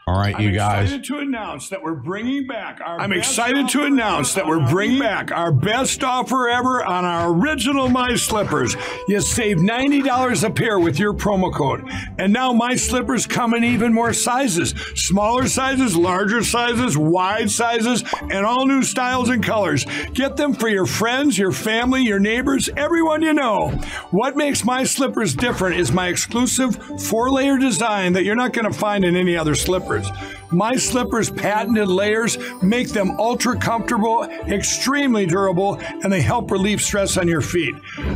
All 0.07 0.19
right, 0.19 0.39
you 0.39 0.49
I'm 0.49 0.55
guys. 0.55 0.85
excited 0.93 1.05
to 1.07 1.19
announce 1.21 1.71
that 1.71 1.83
we're 1.83 1.95
bringing 1.95 2.47
back 2.47 2.79
our. 2.85 3.01
I'm 3.01 3.13
excited 3.13 3.71
to 3.71 3.85
announce 3.85 4.35
that 4.35 4.47
we're 4.47 4.69
bringing 4.69 5.01
back 5.01 5.33
our 5.33 5.51
best 5.51 6.05
offer 6.05 6.47
ever 6.47 6.85
on 6.85 7.07
our 7.07 7.33
original 7.33 7.89
My 7.89 8.15
Slippers. 8.15 8.77
You 9.09 9.23
save 9.23 9.63
ninety 9.63 10.03
dollars 10.03 10.45
a 10.45 10.51
pair 10.51 10.79
with 10.79 10.99
your 10.99 11.15
promo 11.15 11.51
code, 11.55 11.89
and 12.19 12.35
now 12.35 12.53
My 12.53 12.75
Slippers 12.75 13.27
come 13.27 13.55
in 13.55 13.65
even 13.65 13.95
more 13.95 14.13
sizes: 14.13 14.73
smaller 14.95 15.49
sizes, 15.49 15.97
larger 15.97 16.45
sizes, 16.45 16.99
wide 16.99 17.51
sizes, 17.51 18.05
and 18.31 18.45
all 18.45 18.67
new 18.67 18.83
styles 18.83 19.31
and 19.31 19.43
colors. 19.43 19.87
Get 20.13 20.37
them 20.37 20.53
for 20.53 20.69
your 20.69 20.85
friends, 20.85 21.39
your 21.39 21.53
family, 21.53 22.03
your 22.03 22.19
neighbors, 22.21 22.69
everyone 22.77 23.23
you 23.23 23.33
know. 23.33 23.71
What 24.11 24.37
makes 24.37 24.67
My 24.67 24.85
Slippers 24.85 25.35
different 25.35 25.77
is 25.77 25.93
my 25.93 26.09
exclusive 26.09 26.77
four-layer 27.05 27.57
design 27.57 28.13
that 28.13 28.25
you're 28.25 28.35
not 28.35 28.53
going 28.53 28.71
to 28.71 28.79
find 28.79 29.03
in 29.03 29.17
any 29.17 29.35
other 29.35 29.55
slippers. 30.03 30.44
My 30.55 30.77
Slippers 30.77 31.31
patented 31.31 31.89
layers 31.89 32.39
make 32.63 32.89
them 32.89 33.19
ultra 33.19 33.59
comfortable, 33.59 34.23
extremely 34.23 35.27
durable, 35.27 35.79
and 35.81 36.13
they 36.13 36.21
help 36.23 36.51
relieve 36.51 36.81
stress 36.81 37.17
on 37.17 37.29
your 37.29 37.41
feet. 37.41 37.75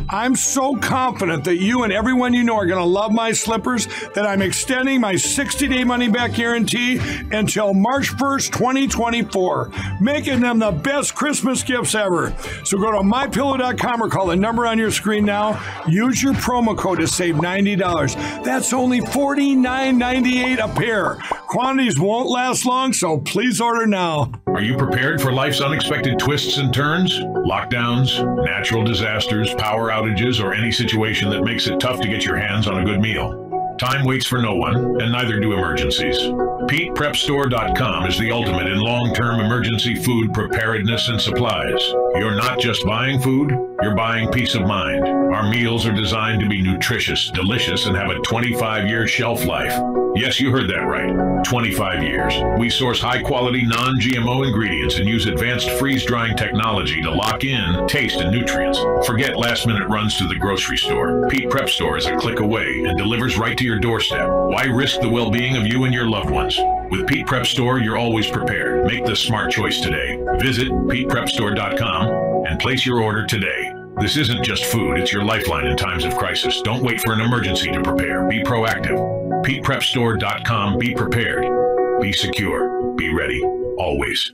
I'm 0.09 0.35
so 0.35 0.75
confident 0.75 1.43
that 1.45 1.57
you 1.57 1.83
and 1.83 1.93
everyone 1.93 2.33
you 2.33 2.43
know 2.43 2.55
are 2.55 2.65
going 2.65 2.79
to 2.79 2.85
love 2.85 3.11
My 3.11 3.31
Slippers 3.31 3.87
that 4.15 4.25
I'm 4.25 4.41
extending 4.41 5.01
my 5.01 5.13
60-day 5.15 5.83
money-back 5.83 6.33
guarantee 6.33 6.99
until 7.31 7.73
March 7.73 8.11
1st, 8.15 8.51
2024, 8.51 9.71
making 10.01 10.39
them 10.39 10.59
the 10.59 10.71
best 10.71 11.15
Christmas 11.15 11.63
gifts 11.63 11.95
ever. 11.95 12.33
So 12.63 12.77
go 12.77 12.91
to 12.91 12.99
mypillow.com 12.99 14.01
or 14.01 14.09
call 14.09 14.27
the 14.27 14.35
number 14.35 14.65
on 14.65 14.77
your 14.77 14.91
screen 14.91 15.25
now. 15.25 15.61
Use 15.87 16.23
your 16.23 16.33
promo 16.33 16.77
code 16.77 16.99
to 16.99 17.07
save 17.07 17.35
$90. 17.35 18.43
That's 18.43 18.73
only 18.73 19.01
$49.98 19.01 20.63
a 20.63 20.67
pair. 20.75 21.15
Quantities 21.47 21.99
won't 21.99 22.28
last 22.29 22.65
long, 22.65 22.93
so 22.93 23.19
please 23.19 23.59
order 23.59 23.85
now. 23.85 24.31
Are 24.47 24.61
you 24.61 24.77
prepared 24.77 25.21
for 25.21 25.31
life's 25.31 25.61
unexpected 25.61 26.19
twists 26.19 26.57
and 26.57 26.73
turns? 26.73 27.17
Lockdowns, 27.19 28.23
natural 28.45 28.83
disasters, 28.83 29.53
power 29.55 29.89
outages, 29.89 30.43
or 30.43 30.53
any 30.53 30.71
situation 30.71 31.29
that 31.29 31.43
makes 31.43 31.67
it 31.67 31.79
tough 31.79 31.99
to 32.01 32.07
get 32.07 32.25
your 32.25 32.37
hands 32.37 32.67
on 32.67 32.79
a 32.79 32.85
good 32.85 33.01
meal? 33.01 33.45
Time 33.79 34.05
waits 34.05 34.25
for 34.25 34.41
no 34.41 34.55
one, 34.55 34.75
and 35.01 35.11
neither 35.11 35.39
do 35.39 35.53
emergencies. 35.53 36.17
PetePrepStore.com 36.17 38.05
is 38.07 38.19
the 38.19 38.29
ultimate 38.29 38.67
in 38.67 38.79
long 38.79 39.13
term 39.13 39.39
emergency 39.39 39.95
food 39.95 40.33
preparedness 40.33 41.07
and 41.07 41.19
supplies. 41.19 41.81
You're 42.15 42.35
not 42.35 42.59
just 42.59 42.85
buying 42.85 43.21
food, 43.21 43.51
you're 43.81 43.95
buying 43.95 44.29
peace 44.31 44.53
of 44.55 44.63
mind. 44.63 45.28
Our 45.33 45.47
meals 45.47 45.85
are 45.85 45.93
designed 45.93 46.41
to 46.41 46.49
be 46.49 46.61
nutritious, 46.61 47.29
delicious, 47.29 47.85
and 47.85 47.95
have 47.95 48.09
a 48.09 48.19
25 48.19 48.87
year 48.87 49.07
shelf 49.07 49.45
life. 49.45 49.73
Yes, 50.15 50.39
you 50.39 50.51
heard 50.51 50.69
that 50.69 50.85
right. 50.85 51.45
25 51.45 52.03
years. 52.03 52.33
We 52.57 52.69
source 52.69 52.99
high 52.99 53.21
quality, 53.21 53.63
non 53.65 53.99
GMO 53.99 54.45
ingredients 54.45 54.97
and 54.97 55.07
use 55.07 55.27
advanced 55.27 55.69
freeze 55.71 56.03
drying 56.03 56.35
technology 56.35 56.99
to 57.01 57.11
lock 57.11 57.43
in 57.43 57.87
taste 57.87 58.19
and 58.19 58.31
nutrients. 58.31 58.79
Forget 59.05 59.37
last 59.37 59.67
minute 59.67 59.87
runs 59.87 60.17
to 60.17 60.27
the 60.27 60.35
grocery 60.35 60.77
store. 60.77 61.27
Pete 61.29 61.49
Prep 61.49 61.69
Store 61.69 61.97
is 61.97 62.07
a 62.07 62.15
click 62.17 62.39
away 62.39 62.83
and 62.85 62.97
delivers 62.97 63.37
right 63.37 63.57
to 63.57 63.63
your 63.63 63.79
doorstep. 63.79 64.27
Why 64.27 64.63
risk 64.63 64.99
the 64.99 65.09
well 65.09 65.29
being 65.29 65.55
of 65.55 65.67
you 65.67 65.83
and 65.83 65.93
your 65.93 66.09
loved 66.09 66.31
ones? 66.31 66.59
With 66.89 67.07
Pete 67.07 67.27
Prep 67.27 67.45
Store, 67.45 67.79
you're 67.79 67.97
always 67.97 68.29
prepared. 68.29 68.85
Make 68.85 69.05
the 69.05 69.15
smart 69.15 69.51
choice 69.51 69.79
today. 69.79 70.17
Visit 70.39 70.69
PetePrepStore.com 70.69 72.45
and 72.47 72.59
place 72.59 72.83
your 72.83 73.01
order 73.01 73.25
today. 73.27 73.68
This 73.99 74.15
isn't 74.15 74.45
just 74.45 74.63
food, 74.63 74.97
it's 74.97 75.11
your 75.11 75.25
lifeline 75.25 75.67
in 75.67 75.75
times 75.75 76.05
of 76.05 76.15
crisis. 76.15 76.61
Don't 76.61 76.81
wait 76.81 77.01
for 77.01 77.11
an 77.11 77.19
emergency 77.19 77.69
to 77.69 77.81
prepare. 77.81 78.25
Be 78.29 78.41
proactive. 78.41 78.97
PetePrepStore.com. 79.43 80.77
Be 80.77 80.93
prepared. 80.95 82.01
Be 82.01 82.13
secure. 82.13 82.93
Be 82.95 83.13
ready. 83.13 83.43
Always. 83.77 84.31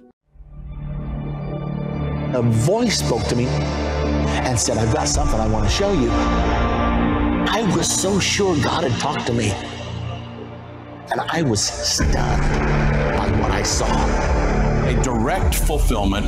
A 2.35 2.43
voice 2.43 2.99
spoke 2.99 3.23
to 3.23 3.35
me 3.35 3.47
and 3.47 4.59
said, 4.59 4.77
I've 4.77 4.93
got 4.93 5.07
something 5.07 5.39
I 5.39 5.47
want 5.47 5.65
to 5.65 5.71
show 5.71 5.93
you. 5.93 6.09
I 6.11 7.63
was 7.75 7.91
so 7.91 8.19
sure 8.19 8.55
God 8.63 8.83
had 8.83 8.99
talked 9.01 9.25
to 9.25 9.33
me. 9.33 9.49
And 11.11 11.21
I 11.21 11.41
was 11.41 11.63
stunned 11.63 12.13
by 13.17 13.31
what 13.41 13.49
I 13.49 13.63
saw. 13.63 13.87
A 14.85 15.01
direct 15.01 15.55
fulfillment 15.55 16.27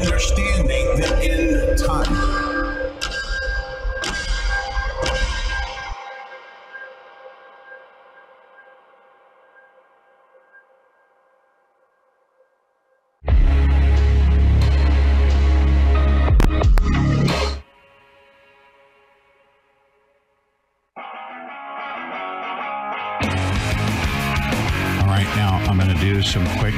Understanding 0.00 0.86
the 0.96 1.18
end 1.22 1.78
time. 1.78 2.16
All 24.98 25.06
right, 25.06 25.26
now 25.36 25.62
I'm 25.68 25.76
going 25.76 25.94
to 25.94 26.00
do 26.00 26.22
some 26.22 26.46
quick 26.58 26.69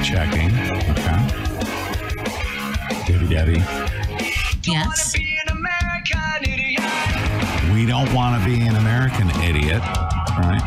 Yes. 4.64 5.14
We 7.72 7.86
don't 7.86 8.12
want 8.12 8.40
to 8.40 8.48
be 8.48 8.60
an 8.60 8.76
American 8.76 9.30
idiot, 9.42 9.80
right? 10.38 10.62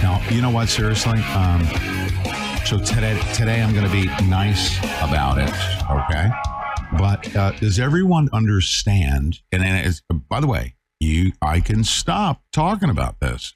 no, 0.02 0.20
you 0.34 0.40
know 0.40 0.50
what? 0.50 0.68
Seriously, 0.68 1.18
um, 1.34 1.64
so 2.64 2.78
today, 2.78 3.20
today 3.34 3.60
I'm 3.62 3.72
going 3.74 3.84
to 3.84 3.92
be 3.92 4.06
nice 4.26 4.78
about 5.02 5.38
it, 5.38 5.52
okay? 5.90 6.30
But 6.96 7.36
uh, 7.36 7.52
does 7.52 7.78
everyone 7.78 8.28
understand? 8.32 9.40
And 9.52 9.62
then, 9.62 9.84
it's, 9.84 10.02
by 10.28 10.40
the 10.40 10.46
way, 10.46 10.76
you, 11.00 11.32
I 11.42 11.60
can 11.60 11.84
stop 11.84 12.42
talking 12.52 12.88
about 12.88 13.20
this 13.20 13.54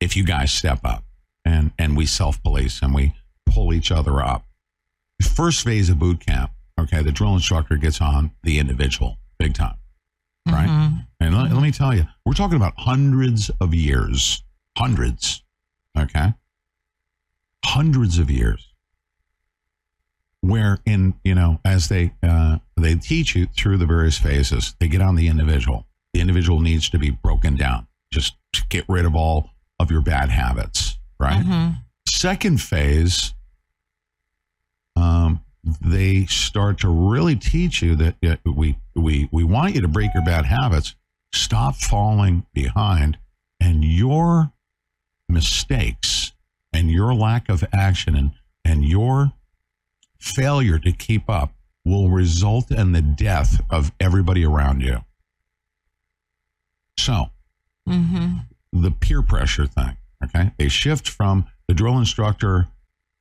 if 0.00 0.16
you 0.16 0.24
guys 0.24 0.52
step 0.52 0.80
up 0.84 1.04
and 1.44 1.72
and 1.78 1.96
we 1.96 2.06
self 2.06 2.42
police 2.42 2.80
and 2.82 2.94
we 2.94 3.14
pull 3.46 3.72
each 3.72 3.90
other 3.92 4.22
up. 4.22 4.44
First 5.22 5.64
phase 5.64 5.90
of 5.90 5.98
boot 5.98 6.24
camp, 6.24 6.50
okay, 6.78 7.02
the 7.02 7.12
drill 7.12 7.34
instructor 7.34 7.76
gets 7.76 8.00
on 8.00 8.30
the 8.42 8.58
individual 8.58 9.18
big 9.38 9.54
time, 9.54 9.76
right? 10.46 10.68
And 11.20 11.34
let, 11.36 11.52
let 11.52 11.62
me 11.62 11.70
tell 11.70 11.94
you, 11.94 12.04
we're 12.24 12.32
talking 12.34 12.56
about 12.56 12.74
hundreds 12.78 13.50
of 13.60 13.74
years, 13.74 14.42
hundreds, 14.76 15.42
okay, 15.98 16.34
hundreds 17.64 18.18
of 18.18 18.30
years, 18.30 18.72
where 20.40 20.78
in 20.86 21.14
you 21.24 21.34
know 21.34 21.60
as 21.64 21.88
they 21.88 22.12
uh, 22.22 22.58
they 22.76 22.94
teach 22.94 23.34
you 23.34 23.46
through 23.46 23.76
the 23.76 23.86
various 23.86 24.18
phases, 24.18 24.74
they 24.80 24.88
get 24.88 25.02
on 25.02 25.16
the 25.16 25.28
individual. 25.28 25.86
The 26.14 26.20
individual 26.20 26.60
needs 26.60 26.88
to 26.90 26.98
be 26.98 27.10
broken 27.10 27.56
down. 27.56 27.86
Just 28.12 28.36
get 28.68 28.84
rid 28.88 29.04
of 29.04 29.14
all 29.14 29.50
of 29.78 29.90
your 29.90 30.00
bad 30.00 30.28
habits, 30.30 30.98
right? 31.20 31.44
Second 32.08 32.60
phase, 32.60 33.32
they 35.62 36.24
start 36.26 36.78
to 36.80 36.88
really 36.88 37.36
teach 37.36 37.82
you 37.82 37.94
that 37.96 38.16
uh, 38.26 38.36
we 38.50 38.78
we 38.94 39.28
we 39.30 39.44
want 39.44 39.74
you 39.74 39.80
to 39.82 39.88
break 39.88 40.12
your 40.14 40.24
bad 40.24 40.46
habits, 40.46 40.94
stop 41.32 41.76
falling 41.76 42.46
behind, 42.54 43.18
and 43.60 43.84
your 43.84 44.52
mistakes 45.28 46.32
and 46.72 46.90
your 46.90 47.14
lack 47.14 47.48
of 47.48 47.64
action 47.72 48.16
and 48.16 48.32
and 48.64 48.84
your 48.84 49.32
failure 50.18 50.78
to 50.78 50.92
keep 50.92 51.28
up 51.28 51.52
will 51.84 52.10
result 52.10 52.70
in 52.70 52.92
the 52.92 53.02
death 53.02 53.60
of 53.70 53.90
everybody 54.00 54.44
around 54.44 54.80
you. 54.82 54.98
So, 56.98 57.30
Mm-hmm. 57.88 58.36
the 58.72 58.90
peer 58.90 59.22
pressure 59.22 59.66
thing. 59.66 59.96
Okay. 60.22 60.52
They 60.58 60.68
shift 60.68 61.08
from 61.08 61.46
the 61.66 61.74
drill 61.74 61.98
instructor 61.98 62.68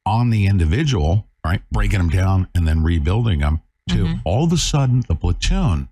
on 0.06 0.30
the 0.30 0.46
individual, 0.46 1.29
right? 1.46 1.62
Breaking 1.72 2.00
them 2.00 2.10
down 2.10 2.48
and 2.56 2.68
then 2.68 2.84
rebuilding 2.84 3.40
them 3.40 3.62
to 3.90 4.20
all 4.24 4.44
of 4.44 4.54
a 4.54 4.58
sudden 4.58 5.04
the 5.08 5.16
platoon 5.16 5.90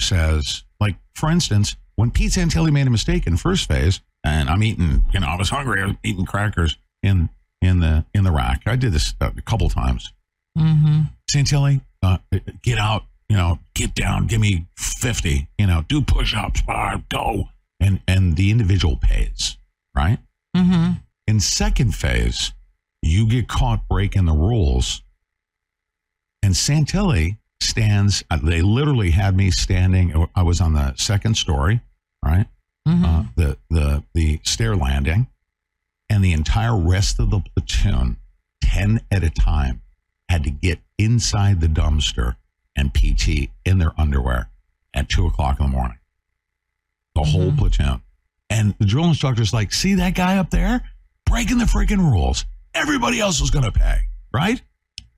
says, 0.00 0.64
like, 0.80 0.96
for 1.14 1.30
instance, 1.30 1.76
when 1.96 2.10
Pete 2.10 2.32
Santilli 2.32 2.72
made 2.72 2.86
a 2.86 2.90
mistake 2.90 3.26
in 3.26 3.36
first 3.36 3.68
phase, 3.68 4.00
and 4.24 4.50
I'm 4.50 4.62
eating, 4.62 5.04
you 5.12 5.20
know, 5.20 5.28
I 5.28 5.36
was 5.36 5.48
hungry, 5.48 5.82
I 5.82 5.86
was 5.86 5.96
eating 6.04 6.26
crackers 6.26 6.76
in 7.02 7.28
in 7.60 7.80
the 7.80 8.04
in 8.14 8.24
the 8.24 8.32
rack. 8.32 8.62
I 8.66 8.76
did 8.76 8.92
this 8.92 9.14
a 9.20 9.30
couple 9.42 9.68
times. 9.68 10.12
Mm-hmm. 10.58 11.02
Santilli, 11.30 11.80
uh, 12.02 12.18
get 12.62 12.78
out, 12.78 13.04
you 13.28 13.36
know, 13.36 13.58
get 13.74 13.94
down, 13.94 14.26
give 14.26 14.40
me 14.40 14.66
50, 14.76 15.48
you 15.58 15.66
know, 15.66 15.84
do 15.88 16.02
push 16.02 16.34
ups, 16.34 16.62
go. 17.08 17.48
And, 17.80 18.00
and 18.06 18.36
the 18.36 18.50
individual 18.50 18.96
pays, 18.96 19.56
right? 19.96 20.18
Mm-hmm. 20.56 20.92
In 21.26 21.40
second 21.40 21.94
phase, 21.94 22.52
you 23.02 23.26
get 23.26 23.48
caught 23.48 23.88
breaking 23.88 24.24
the 24.26 24.32
rules. 24.32 25.02
And 26.42 26.54
Santilli 26.54 27.38
stands, 27.60 28.24
uh, 28.30 28.38
they 28.42 28.62
literally 28.62 29.10
had 29.10 29.36
me 29.36 29.50
standing, 29.50 30.26
I 30.34 30.42
was 30.42 30.60
on 30.60 30.72
the 30.74 30.94
second 30.94 31.36
story, 31.36 31.80
right? 32.24 32.46
Uh, 33.04 33.24
the, 33.36 33.58
the, 33.70 34.02
the 34.14 34.40
stair 34.44 34.76
landing. 34.76 35.26
And 36.08 36.22
the 36.22 36.32
entire 36.32 36.76
rest 36.76 37.18
of 37.20 37.30
the 37.30 37.40
platoon, 37.40 38.18
10 38.62 39.00
at 39.10 39.24
a 39.24 39.30
time, 39.30 39.82
had 40.28 40.44
to 40.44 40.50
get 40.50 40.78
inside 40.98 41.60
the 41.60 41.68
dumpster 41.68 42.36
and 42.76 42.92
PT 42.92 43.50
in 43.64 43.78
their 43.78 43.92
underwear 43.98 44.48
at 44.94 45.08
two 45.08 45.26
o'clock 45.26 45.58
in 45.60 45.66
the 45.66 45.72
morning. 45.72 45.98
The 47.14 47.22
whole 47.22 47.52
platoon. 47.52 48.02
And 48.50 48.74
the 48.78 48.84
drill 48.84 49.04
instructor's 49.04 49.52
like, 49.52 49.72
see 49.72 49.94
that 49.94 50.14
guy 50.14 50.36
up 50.36 50.50
there? 50.50 50.82
Breaking 51.26 51.58
the 51.58 51.64
freaking 51.64 52.10
rules. 52.10 52.44
Everybody 52.74 53.20
else 53.20 53.40
is 53.40 53.50
going 53.50 53.64
to 53.64 53.72
pay, 53.72 54.00
right? 54.32 54.60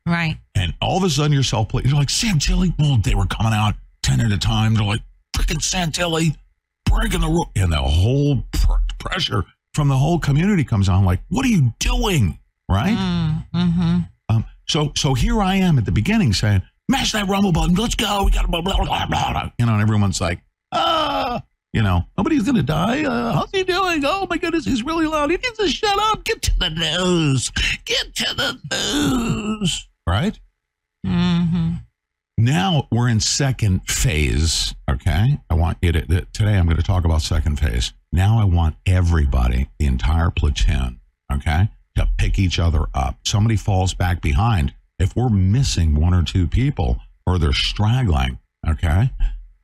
Right. 0.06 0.38
And 0.54 0.74
all 0.82 0.98
of 0.98 1.04
a 1.04 1.10
sudden, 1.10 1.32
you're 1.32 1.42
self 1.42 1.72
You're 1.72 1.94
like, 1.94 2.08
Santilli. 2.08 2.74
Well, 2.78 2.98
they 2.98 3.14
were 3.14 3.26
coming 3.26 3.52
out 3.52 3.74
10 4.02 4.20
at 4.20 4.32
a 4.32 4.38
time. 4.38 4.74
They're 4.74 4.84
like, 4.84 5.02
freaking 5.34 5.60
Santilli, 5.60 6.36
breaking 6.84 7.20
the 7.20 7.28
rule. 7.28 7.50
And 7.56 7.72
the 7.72 7.76
whole 7.76 8.44
pr- 8.52 8.72
pressure 8.98 9.44
from 9.72 9.88
the 9.88 9.96
whole 9.96 10.18
community 10.18 10.64
comes 10.64 10.88
on, 10.88 11.04
like, 11.04 11.20
what 11.28 11.44
are 11.46 11.48
you 11.48 11.72
doing? 11.78 12.38
Right? 12.68 12.96
Mm-hmm. 13.54 13.98
Um, 14.28 14.44
so 14.66 14.92
so 14.96 15.14
here 15.14 15.40
I 15.40 15.56
am 15.56 15.78
at 15.78 15.84
the 15.84 15.92
beginning 15.92 16.32
saying, 16.32 16.62
mash 16.88 17.12
that 17.12 17.28
rumble 17.28 17.52
button, 17.52 17.74
let's 17.74 17.94
go. 17.94 18.24
We 18.24 18.30
got 18.30 18.42
to 18.42 18.48
blah, 18.48 18.62
blah, 18.62 18.76
blah, 18.76 19.06
blah, 19.06 19.32
blah. 19.32 19.50
You 19.58 19.66
know, 19.66 19.72
and 19.74 19.82
everyone's 19.82 20.20
like, 20.20 20.40
ah, 20.72 21.42
you 21.74 21.82
know, 21.82 22.04
nobody's 22.16 22.44
going 22.44 22.54
to 22.54 22.62
die. 22.62 23.04
Uh, 23.04 23.32
how's 23.32 23.50
he 23.50 23.64
doing? 23.64 24.02
Oh 24.06 24.28
my 24.30 24.38
goodness, 24.38 24.64
he's 24.64 24.84
really 24.84 25.06
loud. 25.06 25.30
He 25.30 25.36
needs 25.36 25.58
to 25.58 25.68
shut 25.68 25.98
up. 25.98 26.22
Get 26.24 26.40
to 26.42 26.58
the 26.58 26.70
news. 26.70 27.50
Get 27.84 28.14
to 28.14 28.34
the 28.34 28.60
news. 28.70 29.88
Right? 30.06 30.38
Mm-hmm. 31.04 31.74
Now 32.38 32.86
we're 32.92 33.08
in 33.08 33.18
second 33.18 33.80
phase. 33.88 34.74
Okay. 34.88 35.40
I 35.50 35.54
want 35.54 35.78
you 35.82 35.90
to, 35.92 36.26
today 36.32 36.56
I'm 36.56 36.66
going 36.66 36.76
to 36.76 36.82
talk 36.82 37.04
about 37.04 37.22
second 37.22 37.58
phase. 37.58 37.92
Now 38.12 38.38
I 38.38 38.44
want 38.44 38.76
everybody, 38.86 39.68
the 39.80 39.86
entire 39.86 40.30
platoon, 40.30 41.00
okay, 41.32 41.68
to 41.96 42.08
pick 42.16 42.38
each 42.38 42.60
other 42.60 42.86
up. 42.94 43.18
Somebody 43.26 43.56
falls 43.56 43.94
back 43.94 44.22
behind. 44.22 44.74
If 45.00 45.16
we're 45.16 45.28
missing 45.28 46.00
one 46.00 46.14
or 46.14 46.22
two 46.22 46.46
people 46.46 47.00
or 47.26 47.38
they're 47.38 47.52
straggling, 47.52 48.38
okay, 48.68 49.10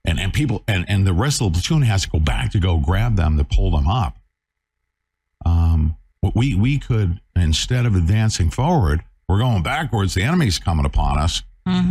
and, 0.05 0.19
and 0.21 0.33
people, 0.33 0.63
and, 0.67 0.85
and 0.89 1.07
the 1.07 1.13
rest 1.13 1.41
of 1.43 1.53
the 1.53 1.59
platoon 1.61 1.83
has 1.83 2.03
to 2.03 2.11
go 2.11 2.19
back 2.21 2.53
to 2.53 2.59
go 2.59 2.79
grab 2.79 3.17
them 3.17 3.37
to 3.39 3.45
pull 3.45 3.71
them 3.71 3.87
up. 3.89 4.17
Um, 5.45 5.97
we, 6.35 6.55
we 6.55 6.79
could, 6.79 7.21
instead 7.37 7.87
of 7.87 7.95
advancing 7.95 8.51
forward, 8.51 9.03
we're 9.29 9.39
going 9.39 9.63
backwards. 9.63 10.15
The 10.15 10.23
enemy's 10.23 10.59
coming 10.59 10.85
upon 10.87 11.19
us. 11.19 11.43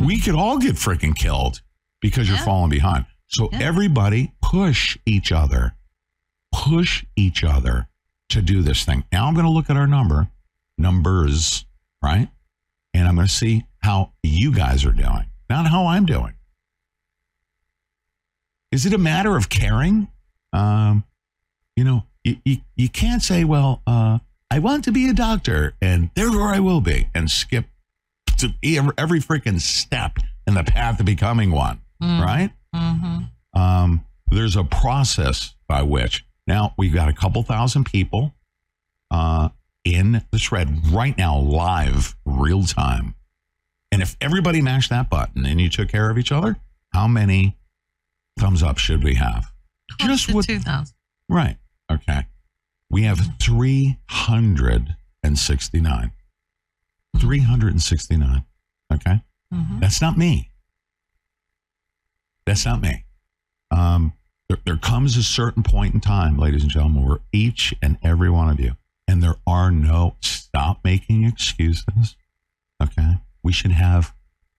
We 0.05 0.19
could 0.19 0.35
all 0.35 0.57
get 0.57 0.75
freaking 0.75 1.15
killed 1.15 1.61
because 2.01 2.27
you're 2.27 2.37
falling 2.39 2.69
behind. 2.69 3.05
So 3.27 3.47
Yeah. 3.53 3.59
everybody 3.61 4.33
push 4.41 4.97
each 5.05 5.31
other, 5.31 5.73
push 6.51 7.05
each 7.15 7.45
other 7.45 7.87
to 8.29 8.41
do 8.41 8.61
this 8.61 8.83
thing. 8.83 9.05
Now 9.13 9.27
I'm 9.27 9.35
going 9.35 9.45
to 9.45 9.51
look 9.51 9.69
at 9.69 9.77
our 9.77 9.87
number, 9.87 10.27
numbers, 10.77 11.65
right? 12.03 12.27
And 12.93 13.07
I'm 13.07 13.15
going 13.15 13.27
to 13.27 13.33
see 13.33 13.63
how 13.79 14.11
you 14.21 14.51
guys 14.53 14.83
are 14.83 14.91
doing, 14.91 15.27
not 15.49 15.67
how 15.67 15.85
I'm 15.87 16.05
doing. 16.05 16.33
Is 18.71 18.85
it 18.85 18.93
a 18.93 18.97
matter 18.97 19.35
of 19.35 19.49
caring? 19.49 20.07
Um, 20.53 21.03
you 21.75 21.83
know, 21.83 22.03
you, 22.23 22.37
you, 22.45 22.57
you 22.75 22.89
can't 22.89 23.21
say, 23.21 23.43
well, 23.43 23.81
uh, 23.87 24.19
I 24.51 24.59
want 24.59 24.83
to 24.85 24.91
be 24.91 25.09
a 25.09 25.13
doctor 25.13 25.75
and 25.81 26.09
therefore 26.15 26.47
I 26.49 26.59
will 26.59 26.81
be, 26.81 27.07
and 27.13 27.29
skip 27.29 27.65
to 28.37 28.53
every, 28.97 29.19
freaking 29.19 29.59
step 29.59 30.17
in 30.47 30.53
the 30.53 30.63
path 30.63 30.99
of 30.99 31.05
becoming 31.05 31.51
one, 31.51 31.81
Mm. 32.01 32.23
right? 32.23 32.51
Mm-hmm. 32.73 33.59
Um, 33.59 34.05
there's 34.27 34.55
a 34.55 34.63
process 34.63 35.55
by 35.67 35.81
which 35.81 36.25
now 36.47 36.73
we've 36.77 36.93
got 36.93 37.09
a 37.09 37.13
couple 37.13 37.43
thousand 37.43 37.85
people 37.85 38.33
uh, 39.11 39.49
in 39.83 40.23
the 40.31 40.37
shred 40.37 40.87
right 40.87 41.17
now, 41.17 41.37
live, 41.37 42.15
real 42.25 42.63
time. 42.63 43.15
And 43.91 44.01
if 44.01 44.15
everybody 44.21 44.61
mashed 44.61 44.91
that 44.91 45.09
button 45.09 45.45
and 45.45 45.59
you 45.59 45.69
took 45.69 45.89
care 45.89 46.09
of 46.09 46.17
each 46.17 46.31
other, 46.31 46.55
how 46.93 47.07
many 47.07 47.57
thumbs 48.39 48.63
up 48.63 48.77
should 48.77 49.03
we 49.03 49.15
have? 49.15 49.51
Just 49.99 50.33
what? 50.33 50.45
Two 50.45 50.59
thousand. 50.59 50.95
Right. 51.27 51.57
Okay. 51.91 52.25
We 52.89 53.03
have 53.03 53.19
369. 53.41 56.11
369. 57.19 58.45
Okay. 58.93 59.21
Mhm. 59.53 59.79
That's 59.79 60.01
not 60.01 60.17
me. 60.17 60.51
That's 62.45 62.65
not 62.65 62.81
me. 62.81 63.05
Um, 63.71 64.13
there, 64.47 64.57
there 64.65 64.77
comes 64.77 65.17
a 65.17 65.23
certain 65.23 65.61
point 65.63 65.93
in 65.93 65.99
time, 66.01 66.37
ladies 66.37 66.63
and 66.63 66.71
gentlemen, 66.71 67.07
where 67.07 67.19
each 67.31 67.73
and 67.81 67.97
every 68.03 68.29
one 68.31 68.49
of 68.49 68.59
you, 68.59 68.75
and 69.07 69.21
there 69.21 69.35
are 69.45 69.69
no, 69.69 70.15
stop 70.21 70.79
making 70.83 71.23
excuses. 71.25 72.15
Okay. 72.81 73.17
We 73.43 73.51
should 73.51 73.71
have 73.71 74.13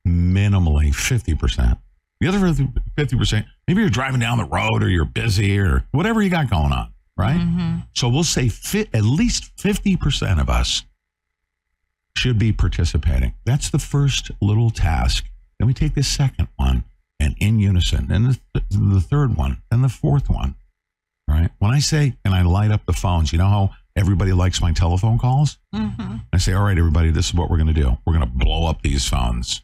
minimally 0.06 0.94
50%. 0.94 1.78
The 2.20 2.28
other 2.28 2.38
50%, 2.38 3.46
maybe 3.66 3.80
you're 3.80 3.90
driving 3.90 4.20
down 4.20 4.38
the 4.38 4.44
road 4.44 4.82
or 4.82 4.88
you're 4.88 5.06
busy 5.06 5.58
or 5.58 5.86
whatever 5.92 6.20
you 6.20 6.28
got 6.28 6.50
going 6.50 6.72
on, 6.72 6.92
right? 7.16 7.38
Mhm. 7.40 7.86
So 7.94 8.08
we'll 8.10 8.24
say 8.24 8.48
fit, 8.48 8.88
at 8.92 9.04
least 9.04 9.56
50% 9.56 10.38
of 10.40 10.50
us 10.50 10.84
should 12.16 12.38
be 12.38 12.52
participating. 12.52 13.32
That's 13.46 13.70
the 13.70 13.78
first 13.78 14.30
little 14.42 14.70
task. 14.70 15.24
Then 15.58 15.66
we 15.66 15.74
take 15.74 15.94
the 15.94 16.02
second 16.02 16.48
one 16.56 16.84
and 17.18 17.34
in 17.38 17.58
unison, 17.58 18.10
and 18.10 18.38
the, 18.54 18.62
the 18.70 19.00
third 19.00 19.36
one, 19.36 19.62
and 19.70 19.82
the 19.84 19.88
fourth 19.88 20.28
one. 20.30 20.56
Right? 21.28 21.50
When 21.58 21.70
I 21.70 21.78
say, 21.78 22.14
and 22.24 22.34
I 22.34 22.42
light 22.42 22.70
up 22.70 22.84
the 22.86 22.92
phones, 22.92 23.32
you 23.32 23.38
know 23.38 23.48
how 23.48 23.70
everybody 23.94 24.32
likes 24.32 24.60
my 24.60 24.72
telephone 24.72 25.18
calls? 25.18 25.58
Mm-hmm. 25.74 26.16
I 26.32 26.38
say, 26.38 26.52
all 26.54 26.64
right, 26.64 26.76
everybody, 26.76 27.10
this 27.10 27.28
is 27.28 27.34
what 27.34 27.48
we're 27.50 27.58
going 27.58 27.72
to 27.72 27.80
do. 27.80 27.96
We're 28.04 28.14
going 28.14 28.26
to 28.26 28.34
blow 28.34 28.66
up 28.66 28.82
these 28.82 29.06
phones. 29.06 29.62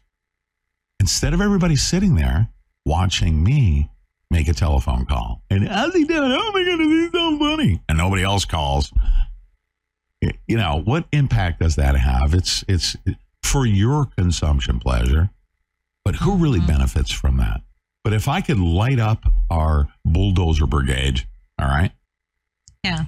Instead 0.99 1.33
of 1.33 1.41
everybody 1.41 1.75
sitting 1.75 2.15
there 2.15 2.49
watching 2.85 3.43
me 3.43 3.89
make 4.31 4.47
a 4.47 4.53
telephone 4.53 5.05
call, 5.05 5.41
and 5.49 5.67
how's 5.67 5.93
he 5.93 6.03
doing? 6.03 6.31
Oh 6.31 6.51
my 6.51 6.63
goodness, 6.63 6.87
he's 6.87 7.11
so 7.11 7.37
funny. 7.39 7.81
And 7.87 7.97
nobody 7.97 8.23
else 8.23 8.45
calls. 8.45 8.91
You 10.21 10.57
know, 10.57 10.81
what 10.83 11.05
impact 11.11 11.59
does 11.59 11.75
that 11.75 11.95
have? 11.95 12.33
It's, 12.33 12.63
it's 12.67 12.95
for 13.43 13.65
your 13.65 14.05
consumption 14.17 14.79
pleasure, 14.79 15.29
but 16.03 16.15
who 16.15 16.37
really 16.37 16.59
mm-hmm. 16.59 16.67
benefits 16.67 17.11
from 17.11 17.37
that? 17.37 17.61
But 18.03 18.13
if 18.13 18.27
I 18.27 18.41
could 18.41 18.59
light 18.59 18.99
up 18.99 19.23
our 19.49 19.87
bulldozer 20.05 20.65
brigade, 20.65 21.27
all 21.59 21.67
right, 21.67 21.91
Yeah. 22.83 23.05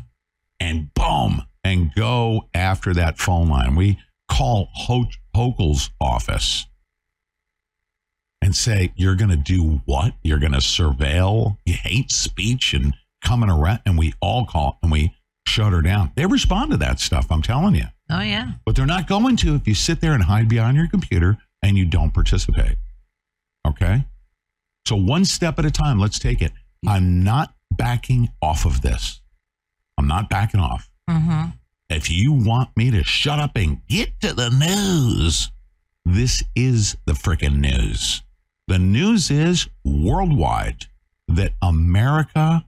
and 0.59 0.93
boom, 0.93 1.43
and 1.63 1.93
go 1.95 2.47
after 2.53 2.93
that 2.93 3.17
phone 3.17 3.49
line. 3.49 3.75
We 3.75 3.97
call 4.27 4.69
Ho- 4.73 5.09
Hochul's 5.35 5.89
office 5.99 6.67
and 8.41 8.55
say, 8.55 8.93
You're 8.95 9.15
going 9.15 9.29
to 9.29 9.35
do 9.35 9.81
what? 9.85 10.13
You're 10.23 10.39
going 10.39 10.53
to 10.53 10.59
surveil 10.59 11.57
you 11.65 11.73
hate 11.73 12.11
speech 12.11 12.73
and 12.73 12.95
coming 13.23 13.49
around. 13.49 13.79
And 13.85 13.97
we 13.97 14.13
all 14.21 14.45
call 14.45 14.79
and 14.81 14.91
we 14.91 15.13
shut 15.47 15.73
her 15.73 15.81
down. 15.81 16.11
They 16.15 16.25
respond 16.25 16.71
to 16.71 16.77
that 16.77 16.99
stuff, 16.99 17.27
I'm 17.31 17.41
telling 17.41 17.75
you. 17.75 17.85
Oh 18.09 18.21
yeah. 18.21 18.53
But 18.65 18.75
they're 18.75 18.85
not 18.85 19.07
going 19.07 19.37
to 19.37 19.55
if 19.55 19.67
you 19.67 19.75
sit 19.75 20.01
there 20.01 20.13
and 20.13 20.23
hide 20.23 20.49
behind 20.49 20.77
your 20.77 20.87
computer 20.87 21.37
and 21.63 21.77
you 21.77 21.85
don't 21.85 22.13
participate. 22.13 22.77
Okay? 23.67 24.05
So, 24.87 24.95
one 24.95 25.25
step 25.25 25.59
at 25.59 25.65
a 25.65 25.71
time, 25.71 25.99
let's 25.99 26.17
take 26.17 26.41
it. 26.41 26.51
I'm 26.87 27.23
not 27.23 27.53
backing 27.71 28.29
off 28.41 28.65
of 28.65 28.81
this. 28.81 29.21
I'm 29.97 30.07
not 30.07 30.29
backing 30.29 30.59
off. 30.59 30.89
Mm-hmm. 31.09 31.49
If 31.89 32.09
you 32.09 32.31
want 32.33 32.75
me 32.77 32.89
to 32.91 33.03
shut 33.03 33.39
up 33.39 33.51
and 33.55 33.85
get 33.87 34.19
to 34.21 34.33
the 34.33 34.49
news, 34.49 35.51
this 36.05 36.43
is 36.55 36.95
the 37.05 37.13
frickin' 37.13 37.57
news. 37.57 38.23
The 38.69 38.77
news 38.77 39.31
is 39.31 39.67
worldwide 39.83 40.85
that 41.27 41.53
America 41.59 42.63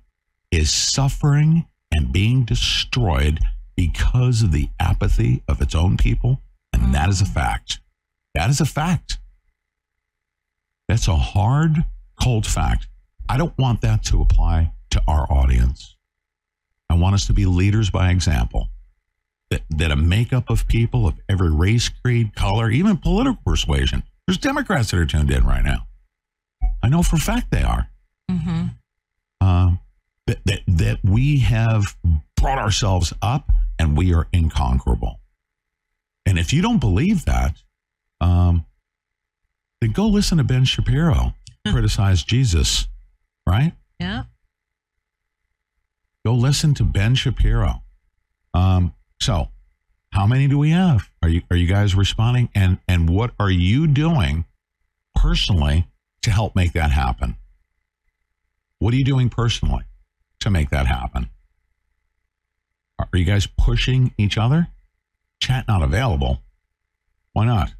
is 0.49 0.74
suffering 0.74 1.68
and 1.91 2.12
being 2.12 2.43
destroyed 2.43 3.39
because 3.76 4.41
of 4.41 4.52
the 4.52 4.70
apathy 4.80 5.43
of 5.47 5.62
its 5.62 5.76
own 5.76 5.97
people. 5.97 6.41
And 6.74 6.95
that 6.95 7.10
is 7.10 7.22
a 7.22 7.26
fact. 7.26 7.82
That 8.34 8.49
is 8.49 8.60
a 8.60 8.66
fact. 8.66 9.20
That's 10.89 11.08
a 11.08 11.16
hard, 11.16 11.86
cold 12.20 12.47
fact. 12.47 12.88
I 13.30 13.38
don't 13.38 13.56
want 13.60 13.82
that 13.82 14.04
to 14.06 14.24
apply 14.24 14.72
to 14.89 15.04
our 15.08 15.32
audience. 15.32 15.97
I 16.89 16.95
want 16.95 17.14
us 17.14 17.28
to 17.28 17.34
be 17.34 17.45
leaders 17.45 17.91
by 17.91 18.10
example. 18.10 18.70
That, 19.52 19.62
that 19.70 19.91
a 19.91 19.95
makeup 19.95 20.49
of 20.49 20.68
people 20.68 21.06
of 21.06 21.20
every 21.30 21.52
race, 21.52 21.89
creed, 21.89 22.34
color, 22.36 22.72
even 22.72 22.97
political 22.97 23.39
persuasion. 23.45 24.02
There's 24.26 24.39
Democrats 24.39 24.89
that 24.89 24.97
are 24.97 25.06
tuned 25.06 25.30
in 25.30 25.45
right 25.45 25.64
now. 25.64 25.86
I 26.84 26.90
know 26.90 27.04
for 27.04 27.16
a 27.16 27.20
fact 27.20 27.52
they 27.52 27.64
are. 27.64 27.90
Mm-hmm. 28.30 28.68
Um, 29.42 29.80
that, 30.28 30.40
that, 30.46 30.62
that 30.68 31.00
we 31.04 31.40
have 31.40 31.96
brought 32.36 32.60
ourselves 32.60 33.14
up 33.22 33.52
and 33.80 33.98
we 33.98 34.14
are 34.14 34.28
inconquerable. 34.32 35.20
And 36.26 36.38
if 36.38 36.54
you 36.54 36.62
don't 36.62 36.80
believe 36.80 37.26
that, 37.26 37.64
um, 38.20 38.66
then 39.82 39.92
go 39.92 40.08
listen 40.08 40.38
to 40.38 40.44
Ben 40.44 40.66
Shapiro 40.66 41.34
criticize 41.68 42.24
Jesus, 42.24 42.88
right? 43.48 43.74
Yeah. 44.00 44.24
Go 46.26 46.34
listen 46.34 46.74
to 46.76 46.84
Ben 46.84 47.16
Shapiro. 47.16 47.82
Um, 48.54 48.94
so, 49.20 49.50
how 50.12 50.28
many 50.28 50.48
do 50.48 50.58
we 50.58 50.72
have? 50.72 51.10
Are 51.24 51.30
you 51.30 51.42
are 51.50 51.56
you 51.56 51.68
guys 51.68 51.96
responding? 51.96 52.50
And 52.54 52.80
and 52.88 53.10
what 53.10 53.32
are 53.40 53.50
you 53.50 53.88
doing 53.88 54.46
personally 55.16 55.88
to 56.24 56.32
help 56.32 56.56
make 56.56 56.74
that 56.74 56.92
happen? 56.92 57.36
What 58.80 58.94
are 58.94 58.98
you 58.98 59.04
doing 59.04 59.30
personally 59.30 59.84
to 60.40 60.50
make 60.50 60.70
that 60.70 60.88
happen? 60.88 61.30
Are 63.00 63.18
you 63.18 63.26
guys 63.26 63.48
pushing 63.48 64.14
each 64.18 64.38
other? 64.38 64.68
Chat 65.40 65.68
not 65.68 65.82
available. 65.82 66.42
Why 67.34 67.46
not? 67.46 67.74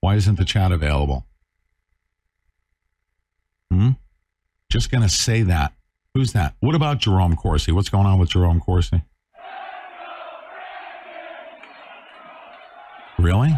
Why 0.00 0.16
isn't 0.16 0.36
the 0.36 0.44
chat 0.44 0.72
available? 0.72 1.26
Hmm? 3.70 3.90
Just 4.70 4.90
going 4.90 5.02
to 5.02 5.08
say 5.08 5.42
that. 5.42 5.72
Who's 6.14 6.32
that? 6.32 6.54
What 6.60 6.74
about 6.74 6.98
Jerome 6.98 7.36
Corsi? 7.36 7.72
What's 7.72 7.88
going 7.88 8.06
on 8.06 8.18
with 8.18 8.30
Jerome 8.30 8.60
Corsi? 8.60 9.02
Really? 13.18 13.54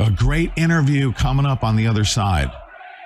A 0.00 0.10
great 0.10 0.50
interview 0.56 1.12
coming 1.12 1.44
up 1.44 1.62
on 1.62 1.76
the 1.76 1.86
other 1.86 2.06
side. 2.06 2.50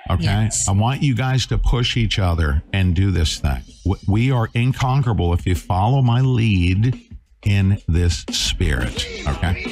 Okay. 0.09 0.23
Yes. 0.23 0.69
I 0.69 0.71
want 0.71 1.03
you 1.03 1.13
guys 1.13 1.45
to 1.47 1.57
push 1.57 1.97
each 1.97 2.19
other 2.19 2.63
and 2.71 2.95
do 2.95 3.11
this 3.11 3.37
thing. 3.37 3.61
We 4.07 4.31
are 4.31 4.49
inconquerable 4.55 5.33
if 5.33 5.45
you 5.45 5.55
follow 5.55 6.01
my 6.01 6.21
lead 6.21 6.97
in 7.43 7.81
this 7.89 8.23
spirit. 8.31 9.05
Okay. 9.27 9.65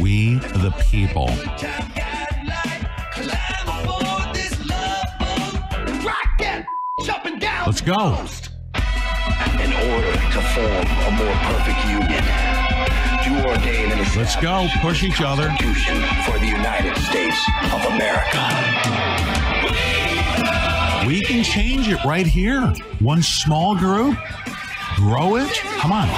We 0.00 0.36
the 0.36 0.74
people. 0.90 1.28
Let's 7.66 7.82
go. 7.82 8.16
In 9.60 9.72
order 9.72 10.12
to 10.12 10.40
form 10.54 10.86
a 10.96 11.10
more 11.18 11.34
perfect 11.44 11.84
union, 11.88 12.24
you 12.24 12.24
ordain 12.24 12.44
an 12.44 12.53
Let's 14.16 14.36
go. 14.36 14.66
Push 14.80 15.02
each 15.02 15.20
other. 15.20 15.50
For 16.24 16.38
the 16.38 16.46
United 16.46 16.96
States 16.98 17.38
of 17.72 17.84
America. 17.92 18.40
We 21.06 21.22
can 21.22 21.42
change 21.42 21.88
it 21.88 22.02
right 22.04 22.26
here. 22.26 22.72
One 23.00 23.22
small 23.22 23.76
group. 23.76 24.16
Grow 24.96 25.36
it. 25.36 25.52
Come 25.78 25.92
on. 25.92 26.08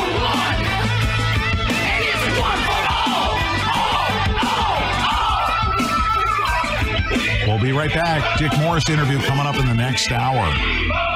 We'll 7.46 7.60
be 7.60 7.72
right 7.72 7.92
back. 7.92 8.38
Dick 8.38 8.50
Morris 8.58 8.88
interview 8.90 9.18
coming 9.20 9.46
up 9.46 9.56
in 9.56 9.66
the 9.66 9.74
next 9.74 10.10
hour. 10.12 11.15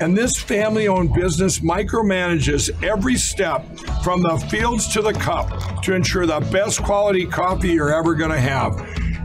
and 0.00 0.16
this 0.16 0.36
family 0.36 0.88
owned 0.88 1.12
business 1.14 1.60
micromanages 1.60 2.70
every 2.82 3.16
step 3.16 3.64
from 4.02 4.22
the 4.22 4.36
fields 4.50 4.88
to 4.88 5.02
the 5.02 5.12
cup 5.12 5.82
to 5.82 5.94
ensure 5.94 6.26
the 6.26 6.40
best 6.52 6.82
quality 6.82 7.26
coffee 7.26 7.70
you're 7.70 7.94
ever 7.94 8.14
going 8.14 8.30
to 8.30 8.40
have. 8.40 8.78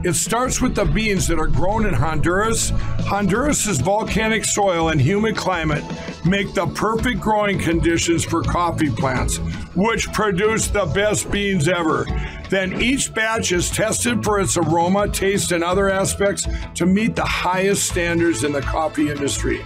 It 0.04 0.14
starts 0.14 0.62
with 0.62 0.74
the 0.74 0.86
beans 0.86 1.28
that 1.28 1.38
are 1.38 1.48
grown 1.48 1.86
in 1.86 1.94
Honduras. 1.94 2.72
Honduras's 3.02 3.80
volcanic 3.80 4.46
soil 4.46 4.90
and 4.90 5.00
humid 5.00 5.36
climate 5.36 5.84
make 6.26 6.54
the 6.54 6.66
perfect 6.68 7.20
growing 7.20 7.60
conditions 7.60 8.24
for 8.24 8.42
coffee 8.42 8.90
plants, 8.90 9.38
which 9.76 10.12
produce 10.12 10.68
the 10.68 10.86
best 10.86 11.30
beans 11.30 11.68
ever. 11.68 12.08
Then 12.52 12.82
each 12.82 13.14
batch 13.14 13.54
is 13.54 13.70
tested 13.70 14.26
for 14.26 14.41
its 14.41 14.58
aroma, 14.58 15.08
taste, 15.08 15.54
and 15.54 15.64
other 15.64 15.89
aspects 15.89 16.45
to 16.76 16.86
meet 16.86 17.16
the 17.16 17.24
highest 17.24 17.88
standards 17.88 18.43
in 18.43 18.52
the 18.52 18.60
coffee 18.60 19.10
industry. 19.10 19.62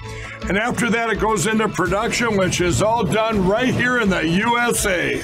And 0.47 0.55
after 0.55 0.91
that, 0.91 1.09
it 1.09 1.19
goes 1.19 1.47
into 1.47 1.67
production, 1.67 2.38
which 2.38 2.61
is 2.61 2.83
all 2.83 3.03
done 3.03 3.47
right 3.47 3.73
here 3.73 4.01
in 4.01 4.09
the 4.11 4.27
USA. 4.27 5.23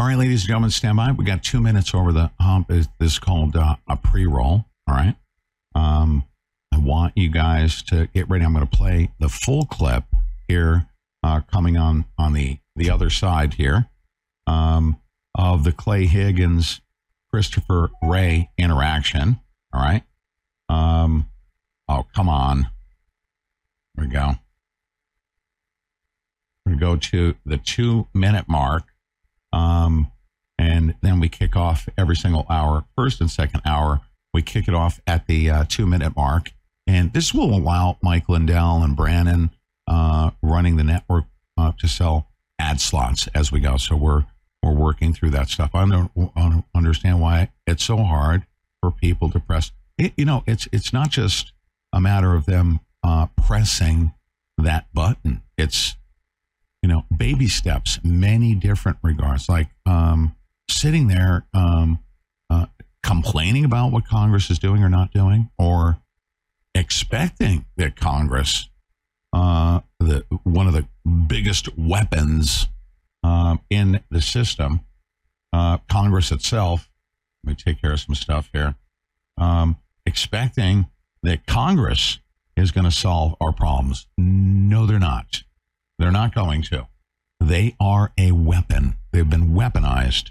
All 0.00 0.06
right, 0.06 0.16
ladies 0.16 0.44
and 0.44 0.48
gentlemen, 0.48 0.70
stand 0.70 0.96
by. 0.96 1.12
We 1.12 1.26
got 1.26 1.42
two 1.42 1.60
minutes 1.60 1.92
over 1.94 2.10
the 2.10 2.30
hump. 2.40 2.68
This 2.68 2.88
is 3.00 3.18
called 3.18 3.54
uh, 3.54 3.76
a 3.86 3.98
pre-roll. 3.98 4.64
All 4.88 4.94
right. 4.94 5.14
Um, 5.74 6.24
I 6.72 6.78
want 6.78 7.18
you 7.18 7.28
guys 7.28 7.82
to 7.82 8.06
get 8.06 8.26
ready. 8.30 8.42
I'm 8.46 8.54
going 8.54 8.66
to 8.66 8.76
play 8.78 9.10
the 9.20 9.28
full 9.28 9.66
clip 9.66 10.04
here, 10.48 10.86
uh, 11.22 11.42
coming 11.52 11.76
on 11.76 12.06
on 12.16 12.32
the 12.32 12.56
the 12.76 12.88
other 12.88 13.10
side 13.10 13.52
here, 13.52 13.90
um, 14.46 14.98
of 15.34 15.64
the 15.64 15.72
Clay 15.72 16.06
Higgins 16.06 16.80
Christopher 17.30 17.90
Wray 18.02 18.48
interaction. 18.56 19.38
All 19.70 19.82
right. 19.82 20.02
Um, 20.70 21.28
oh, 21.90 22.06
come 22.14 22.30
on. 22.30 22.70
There 23.96 24.06
we 24.06 24.10
go. 24.10 24.36
To 26.66 26.76
go 26.76 26.96
to 26.96 27.34
the 27.44 27.58
two 27.58 28.08
minute 28.14 28.48
mark. 28.48 28.84
Um, 29.52 30.10
and 30.58 30.94
then 31.00 31.20
we 31.20 31.28
kick 31.28 31.56
off 31.56 31.88
every 31.96 32.16
single 32.16 32.46
hour, 32.50 32.84
first 32.96 33.20
and 33.20 33.30
second 33.30 33.62
hour. 33.64 34.00
We 34.32 34.42
kick 34.42 34.68
it 34.68 34.74
off 34.74 35.00
at 35.06 35.26
the 35.26 35.50
uh, 35.50 35.64
two 35.68 35.86
minute 35.86 36.14
mark. 36.16 36.52
And 36.86 37.12
this 37.12 37.32
will 37.32 37.54
allow 37.54 37.98
Mike 38.02 38.28
Lindell 38.28 38.82
and 38.82 38.96
Brannon 38.96 39.50
uh, 39.86 40.30
running 40.42 40.76
the 40.76 40.84
network 40.84 41.24
uh, 41.56 41.72
to 41.78 41.88
sell 41.88 42.28
ad 42.58 42.80
slots 42.80 43.28
as 43.34 43.50
we 43.50 43.60
go. 43.60 43.76
So 43.76 43.96
we're 43.96 44.26
we're 44.62 44.74
working 44.74 45.14
through 45.14 45.30
that 45.30 45.48
stuff. 45.48 45.70
I 45.72 45.88
don't, 45.88 46.10
I 46.36 46.40
don't 46.42 46.64
understand 46.74 47.20
why 47.20 47.50
it's 47.66 47.82
so 47.82 47.96
hard 47.98 48.44
for 48.82 48.90
people 48.90 49.30
to 49.30 49.40
press. 49.40 49.72
It, 49.96 50.12
you 50.16 50.24
know, 50.24 50.44
it's 50.46 50.68
it's 50.72 50.92
not 50.92 51.10
just 51.10 51.52
a 51.92 52.00
matter 52.00 52.34
of 52.34 52.46
them 52.46 52.80
uh, 53.02 53.26
pressing 53.42 54.12
that 54.58 54.92
button. 54.92 55.42
It's 55.56 55.96
you 56.82 56.88
know 56.88 57.04
baby 57.14 57.48
steps, 57.48 57.98
many 58.02 58.54
different 58.54 58.98
regards, 59.02 59.48
like 59.48 59.68
um, 59.86 60.34
sitting 60.68 61.08
there 61.08 61.46
um, 61.54 61.98
uh, 62.48 62.66
complaining 63.02 63.64
about 63.64 63.92
what 63.92 64.06
Congress 64.06 64.50
is 64.50 64.58
doing 64.58 64.82
or 64.82 64.88
not 64.88 65.12
doing, 65.12 65.50
or 65.58 65.98
expecting 66.74 67.66
that 67.76 67.96
Congress, 67.96 68.68
uh, 69.32 69.80
the 69.98 70.24
one 70.44 70.66
of 70.66 70.72
the 70.72 70.86
biggest 71.26 71.76
weapons 71.76 72.68
um, 73.22 73.60
in 73.68 74.00
the 74.10 74.22
system, 74.22 74.80
uh, 75.52 75.78
Congress 75.90 76.32
itself. 76.32 76.88
Let 77.44 77.50
me 77.50 77.54
take 77.56 77.80
care 77.80 77.92
of 77.92 78.00
some 78.00 78.14
stuff 78.14 78.50
here. 78.52 78.74
Um, 79.38 79.76
expecting 80.04 80.88
that 81.22 81.46
Congress 81.46 82.18
is 82.56 82.70
going 82.70 82.84
to 82.84 82.90
solve 82.90 83.34
our 83.40 83.52
problems. 83.52 84.06
No, 84.18 84.86
they're 84.86 84.98
not. 84.98 85.42
They're 86.00 86.10
not 86.10 86.34
going 86.34 86.62
to. 86.62 86.88
They 87.40 87.76
are 87.78 88.10
a 88.18 88.32
weapon. 88.32 88.96
They've 89.12 89.28
been 89.28 89.50
weaponized. 89.50 90.30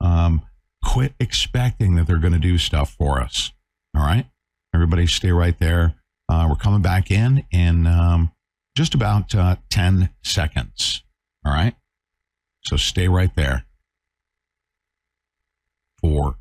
Um, 0.00 0.42
quit 0.84 1.14
expecting 1.18 1.96
that 1.96 2.06
they're 2.06 2.18
going 2.18 2.32
to 2.32 2.38
do 2.38 2.58
stuff 2.58 2.94
for 2.94 3.20
us. 3.20 3.52
All 3.96 4.02
right. 4.02 4.26
Everybody 4.72 5.08
stay 5.08 5.32
right 5.32 5.58
there. 5.58 5.96
Uh, 6.28 6.46
we're 6.48 6.54
coming 6.54 6.80
back 6.80 7.10
in 7.10 7.44
in 7.50 7.88
um, 7.88 8.30
just 8.76 8.94
about 8.94 9.34
uh, 9.34 9.56
10 9.70 10.10
seconds. 10.22 11.02
All 11.44 11.52
right. 11.52 11.74
So 12.64 12.76
stay 12.76 13.08
right 13.08 13.34
there. 13.34 13.64
Four, 16.00 16.36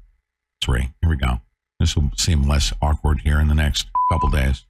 three. 0.64 0.92
Here 1.02 1.10
we 1.10 1.18
go. 1.18 1.42
This 1.80 1.96
will 1.96 2.12
seem 2.18 2.44
less 2.44 2.72
awkward 2.84 3.22
here 3.22 3.40
in 3.40 3.48
the 3.48 3.56
next 3.56 3.88
couple 4.12 4.30
days. 4.30 4.66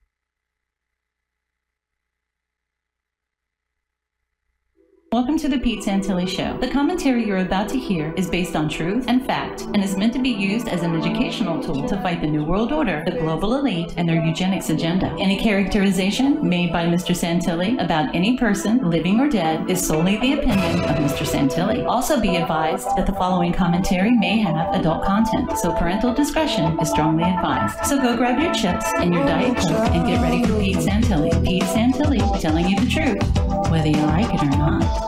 Welcome 5.12 5.40
to 5.40 5.50
the 5.50 5.58
Pete 5.58 5.84
Santilli 5.84 6.28
Show. 6.30 6.56
The 6.60 6.70
commentary 6.70 7.26
you're 7.26 7.40
about 7.40 7.68
to 7.70 7.80
hear 7.80 8.14
is 8.16 8.30
based 8.30 8.56
on 8.56 8.70
truth 8.70 9.06
and 9.08 9.26
fact 9.26 9.62
and 9.62 9.84
is 9.84 9.98
meant 9.98 10.14
to 10.14 10.20
be 10.20 10.30
used 10.30 10.68
as 10.68 10.84
an 10.84 10.96
educational 10.96 11.64
tool 11.64 11.90
to 11.90 12.00
fight 12.04 12.22
the 12.22 12.28
New 12.28 12.44
World 12.44 12.72
Order, 12.72 13.02
the 13.08 13.14
global 13.14 13.56
elite, 13.56 13.92
and 13.98 14.08
their 14.08 14.24
eugenics 14.24 14.70
agenda. 14.70 15.08
Any 15.20 15.40
characterization 15.42 16.48
made 16.48 16.72
by 16.72 16.86
Mr. 16.86 17.16
Santilli 17.16 17.84
about 17.84 18.14
any 18.14 18.38
person, 18.38 18.88
living 18.88 19.20
or 19.20 19.28
dead, 19.28 19.68
is 19.68 19.84
solely 19.84 20.18
the 20.18 20.34
opinion 20.34 20.82
of 20.82 20.98
Mr. 20.98 21.26
Santilli. 21.26 21.88
Also 21.88 22.22
be 22.22 22.36
advised 22.36 22.88
that 22.96 23.08
the 23.08 23.14
following 23.14 23.52
commentary 23.52 24.12
may 24.12 24.38
have 24.38 24.76
adult 24.76 25.04
content, 25.04 25.58
so 25.58 25.74
parental 25.74 26.14
discretion 26.14 26.80
is 26.80 26.88
strongly 26.92 27.24
advised. 27.24 27.84
So 27.86 28.00
go 28.00 28.16
grab 28.16 28.40
your 28.40 28.54
chips 28.54 28.86
and 28.98 29.12
your 29.12 29.26
Diet 29.26 29.58
Coke 29.58 29.90
and 29.90 30.06
get 30.06 30.22
ready 30.22 30.44
for 30.44 30.60
Pete 30.60 30.78
Santilli. 30.78 31.32
Pete 31.44 31.64
Santilli 31.64 32.40
telling 32.40 32.68
you 32.68 32.80
the 32.80 32.88
truth, 32.88 33.70
whether 33.72 33.88
you 33.88 34.02
like 34.04 34.32
it 34.32 34.44
or 34.44 34.56
not. 34.56 34.99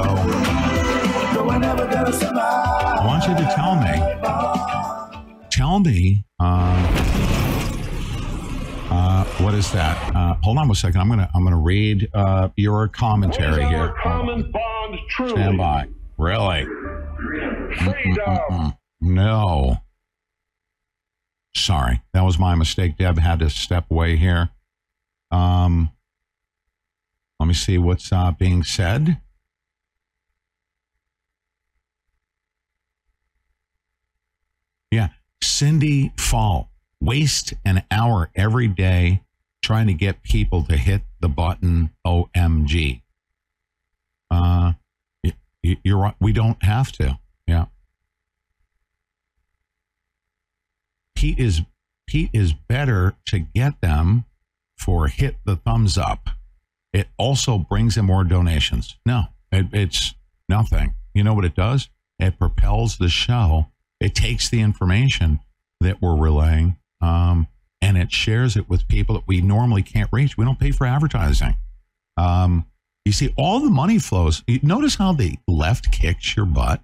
Uh. 0.00 0.16
I 2.98 3.06
want 3.06 3.26
you 3.26 3.34
to 3.34 3.44
tell 3.54 3.74
me. 3.76 3.94
Tell 5.50 5.80
me. 5.80 6.24
Uh, 6.38 7.49
what 9.42 9.54
is 9.54 9.70
that? 9.72 10.14
Uh, 10.14 10.34
hold 10.42 10.58
on 10.58 10.68
one 10.68 10.74
second. 10.74 11.00
I'm 11.00 11.08
gonna 11.08 11.30
I'm 11.34 11.44
gonna 11.44 11.56
read 11.56 12.08
uh, 12.14 12.48
your 12.56 12.88
commentary 12.88 13.66
here. 13.66 13.94
Common 14.02 14.50
bond 14.50 14.98
truly. 15.08 15.32
Stand 15.32 15.58
by. 15.58 15.88
Really? 16.18 16.64
Mm-mm-mm-mm. 16.64 18.76
No. 19.00 19.78
Sorry, 21.54 22.02
that 22.12 22.22
was 22.22 22.38
my 22.38 22.54
mistake. 22.54 22.96
Deb 22.96 23.18
had 23.18 23.40
to 23.40 23.50
step 23.50 23.90
away 23.90 24.16
here. 24.16 24.50
Um, 25.30 25.90
let 27.38 27.46
me 27.46 27.54
see 27.54 27.78
what's 27.78 28.12
uh, 28.12 28.32
being 28.32 28.62
said. 28.62 29.20
Yeah, 34.90 35.08
Cindy 35.42 36.12
Fall 36.16 36.70
waste 37.00 37.54
an 37.64 37.82
hour 37.90 38.30
every 38.34 38.68
day 38.68 39.22
trying 39.62 39.86
to 39.86 39.94
get 39.94 40.22
people 40.22 40.64
to 40.64 40.76
hit 40.76 41.02
the 41.20 41.28
button 41.28 41.90
OMG. 42.06 43.02
Uh, 44.30 44.72
you're 45.62 45.98
right. 45.98 46.14
We 46.20 46.32
don't 46.32 46.62
have 46.62 46.92
to. 46.92 47.18
Yeah. 47.46 47.66
Pete 51.14 51.38
is 51.38 51.62
Pete 52.06 52.30
is 52.32 52.52
better 52.52 53.14
to 53.26 53.38
get 53.38 53.80
them 53.80 54.24
for 54.76 55.08
hit 55.08 55.36
the 55.44 55.56
thumbs 55.56 55.98
up. 55.98 56.30
It 56.92 57.08
also 57.18 57.58
brings 57.58 57.96
in 57.96 58.06
more 58.06 58.24
donations. 58.24 58.96
No, 59.04 59.24
it, 59.52 59.66
it's 59.72 60.14
nothing. 60.48 60.94
You 61.14 61.22
know 61.22 61.34
what 61.34 61.44
it 61.44 61.54
does? 61.54 61.88
It 62.18 62.38
propels 62.38 62.96
the 62.96 63.08
show. 63.08 63.66
It 64.00 64.14
takes 64.14 64.48
the 64.48 64.60
information 64.60 65.40
that 65.80 66.00
we're 66.00 66.16
relaying 66.16 66.76
um, 67.00 67.46
and 67.82 67.96
it 67.96 68.12
shares 68.12 68.56
it 68.56 68.68
with 68.68 68.88
people 68.88 69.14
that 69.14 69.26
we 69.26 69.40
normally 69.40 69.82
can't 69.82 70.10
reach. 70.12 70.36
We 70.36 70.44
don't 70.44 70.58
pay 70.58 70.70
for 70.70 70.86
advertising. 70.86 71.56
Um, 72.16 72.66
you 73.04 73.12
see, 73.12 73.32
all 73.36 73.60
the 73.60 73.70
money 73.70 73.98
flows. 73.98 74.42
You 74.46 74.60
notice 74.62 74.96
how 74.96 75.12
the 75.12 75.38
left 75.48 75.90
kicks 75.90 76.36
your 76.36 76.46
butt? 76.46 76.82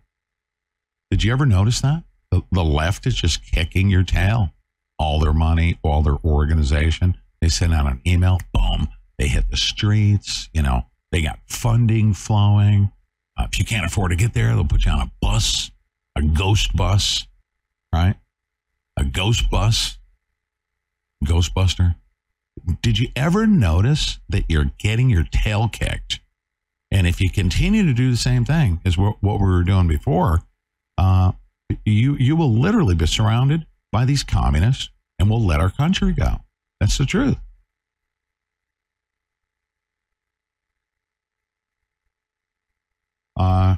Did 1.11 1.23
you 1.23 1.33
ever 1.33 1.47
notice 1.47 1.81
that? 1.83 2.05
The, 2.31 2.43
the 2.51 2.65
left 2.65 3.07
is 3.07 3.15
just 3.15 3.45
kicking 3.45 3.91
your 3.91 4.03
tail. 4.03 4.51
All 4.99 5.21
their 5.21 5.35
money, 5.35 5.79
all 5.83 6.03
their 6.03 6.17
organization. 6.25 7.17
They 7.41 7.49
send 7.49 7.75
out 7.75 7.87
an 7.87 8.01
email, 8.07 8.39
boom, 8.55 8.89
they 9.19 9.29
hit 9.29 9.51
the 9.51 9.57
streets. 9.57 10.49
You 10.53 10.63
know, 10.63 10.87
they 11.13 11.23
got 11.23 11.39
funding 11.47 12.15
flowing. 12.15 12.91
Uh, 13.37 13.47
if 13.53 13.59
you 13.59 13.65
can't 13.65 13.85
afford 13.85 14.11
to 14.11 14.17
get 14.17 14.33
there, 14.33 14.55
they'll 14.55 14.65
put 14.65 14.87
you 14.87 14.91
on 14.91 15.01
a 15.01 15.11
bus, 15.21 15.71
a 16.17 16.23
ghost 16.23 16.75
bus, 16.75 17.27
right? 17.93 18.17
A 18.97 19.05
ghost 19.05 19.51
bus, 19.51 19.99
Ghostbuster. 21.25 21.97
Did 22.83 22.99
you 22.99 23.09
ever 23.15 23.47
notice 23.47 24.19
that 24.29 24.45
you're 24.49 24.73
getting 24.79 25.11
your 25.11 25.25
tail 25.25 25.69
kicked? 25.69 26.21
And 26.91 27.07
if 27.07 27.21
you 27.21 27.31
continue 27.31 27.85
to 27.85 27.93
do 27.93 28.11
the 28.11 28.17
same 28.17 28.45
thing 28.45 28.81
as 28.85 28.97
what, 28.97 29.23
what 29.23 29.41
we 29.41 29.47
were 29.47 29.65
doing 29.65 29.89
before, 29.89 30.43
uh, 30.99 31.33
you 31.85 32.17
you 32.17 32.37
will 32.37 32.53
literally 32.53 32.95
be 32.95 33.07
surrounded 33.07 33.67
by 33.93 34.05
these 34.05 34.23
communists, 34.23 34.91
and 35.19 35.29
we'll 35.29 35.45
let 35.45 35.61
our 35.61 35.71
country 35.71 36.13
go. 36.13 36.37
That's 36.81 36.97
the 36.97 37.07
truth. 37.07 37.39
Uh, 43.39 43.77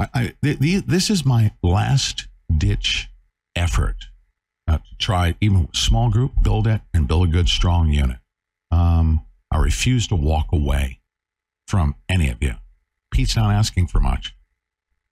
I, 0.00 0.08
I 0.14 0.34
th- 0.42 0.58
th- 0.58 0.84
this 0.86 1.10
is 1.10 1.24
my 1.24 1.52
last 1.62 2.26
ditch 2.56 3.10
effort 3.54 4.06
uh, 4.72 4.78
to 4.78 4.96
try 4.98 5.34
even 5.40 5.68
small 5.74 6.10
group 6.10 6.32
build 6.42 6.66
it 6.66 6.80
and 6.94 7.06
build 7.06 7.28
a 7.28 7.30
good 7.30 7.48
strong 7.48 7.90
unit. 7.90 8.18
Um, 8.70 9.26
I 9.50 9.58
refuse 9.58 10.06
to 10.08 10.14
walk 10.14 10.46
away 10.52 11.00
from 11.66 11.94
any 12.08 12.30
of 12.30 12.42
you. 12.42 12.54
Pete's 13.10 13.36
not 13.36 13.52
asking 13.52 13.88
for 13.88 14.00
much. 14.00 14.34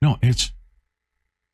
No, 0.00 0.16
it's 0.22 0.52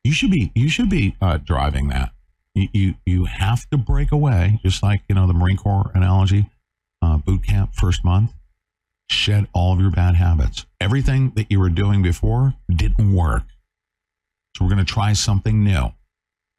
you 0.03 0.13
should 0.13 0.31
be 0.31 0.51
you 0.55 0.69
should 0.69 0.89
be 0.89 1.15
uh, 1.21 1.37
driving 1.37 1.89
that. 1.89 2.11
You, 2.55 2.67
you 2.73 2.93
you 3.05 3.25
have 3.25 3.69
to 3.71 3.77
break 3.77 4.11
away, 4.11 4.59
just 4.63 4.81
like 4.81 5.01
you 5.09 5.15
know 5.15 5.27
the 5.27 5.33
Marine 5.33 5.57
Corps 5.57 5.91
analogy, 5.93 6.49
uh, 7.01 7.17
boot 7.17 7.43
camp 7.45 7.73
first 7.73 8.05
month. 8.05 8.33
Shed 9.09 9.47
all 9.53 9.73
of 9.73 9.79
your 9.79 9.91
bad 9.91 10.15
habits. 10.15 10.65
Everything 10.79 11.31
that 11.35 11.51
you 11.51 11.59
were 11.59 11.69
doing 11.69 12.01
before 12.01 12.53
didn't 12.69 13.13
work. 13.13 13.43
So 14.55 14.65
we're 14.65 14.71
going 14.71 14.85
to 14.85 14.93
try 14.93 15.13
something 15.13 15.63
new. 15.63 15.93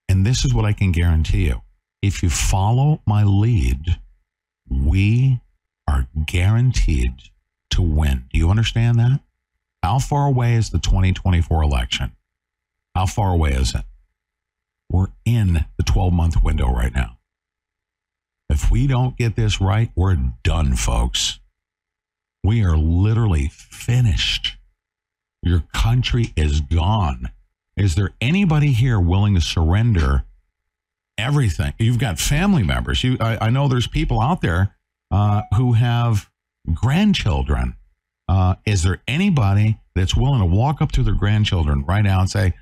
And 0.09 0.25
this 0.25 0.45
is 0.45 0.55
what 0.55 0.65
I 0.65 0.73
can 0.73 0.93
guarantee 0.93 1.47
you. 1.47 1.63
If 2.03 2.23
you 2.23 2.31
follow 2.31 3.03
my 3.07 3.25
lead, 3.25 4.01
we 4.69 5.41
are 5.89 6.09
guaranteed 6.27 7.15
to 7.71 7.83
win. 7.83 8.25
Do 8.33 8.39
you 8.39 8.51
understand 8.51 8.99
that? 8.99 9.21
How 9.83 9.99
far 9.99 10.27
away 10.27 10.55
is 10.55 10.71
the 10.71 10.79
2024 10.79 11.63
election? 11.63 12.13
How 12.95 13.07
far 13.07 13.33
away 13.33 13.53
is 13.53 13.75
it? 13.75 13.85
We're 14.91 15.09
in 15.25 15.67
the 15.77 15.85
12 15.85 16.13
month 16.13 16.43
window 16.43 16.73
right 16.73 16.95
now. 16.95 17.19
If 18.51 18.71
we 18.71 18.87
don't 18.87 19.17
get 19.17 19.37
this 19.37 19.61
right, 19.61 19.91
we're 19.95 20.17
done, 20.43 20.75
folks. 20.75 21.41
We 22.43 22.65
are 22.65 22.77
literally 22.77 23.49
finished. 23.49 24.57
Your 25.43 25.65
country 25.75 26.33
is 26.37 26.61
gone. 26.61 27.31
Is 27.79 27.95
there 27.95 28.11
anybody 28.21 28.73
here 28.73 28.99
willing 28.99 29.37
to 29.37 29.41
surrender 29.41 30.25
everything? 31.17 31.75
You've 31.79 31.99
got 31.99 32.19
family 32.19 32.65
members. 32.65 33.05
You, 33.05 33.17
I, 33.21 33.47
I 33.47 33.51
know 33.51 33.69
there's 33.69 33.87
people 33.87 34.21
out 34.21 34.41
there 34.41 34.75
uh, 35.13 35.43
who 35.57 35.75
have 35.75 36.29
grandchildren. 36.75 37.77
Uh, 38.29 38.57
is 38.67 38.83
there 38.83 39.01
anybody 39.07 39.79
that's 39.95 40.17
willing 40.17 40.41
to 40.41 40.47
walk 40.47 40.83
up 40.83 40.91
to 40.93 41.05
their 41.05 41.15
grandchildren 41.15 41.85
right 41.87 42.03
now 42.03 42.21
and 42.21 42.29
say, 42.29 42.53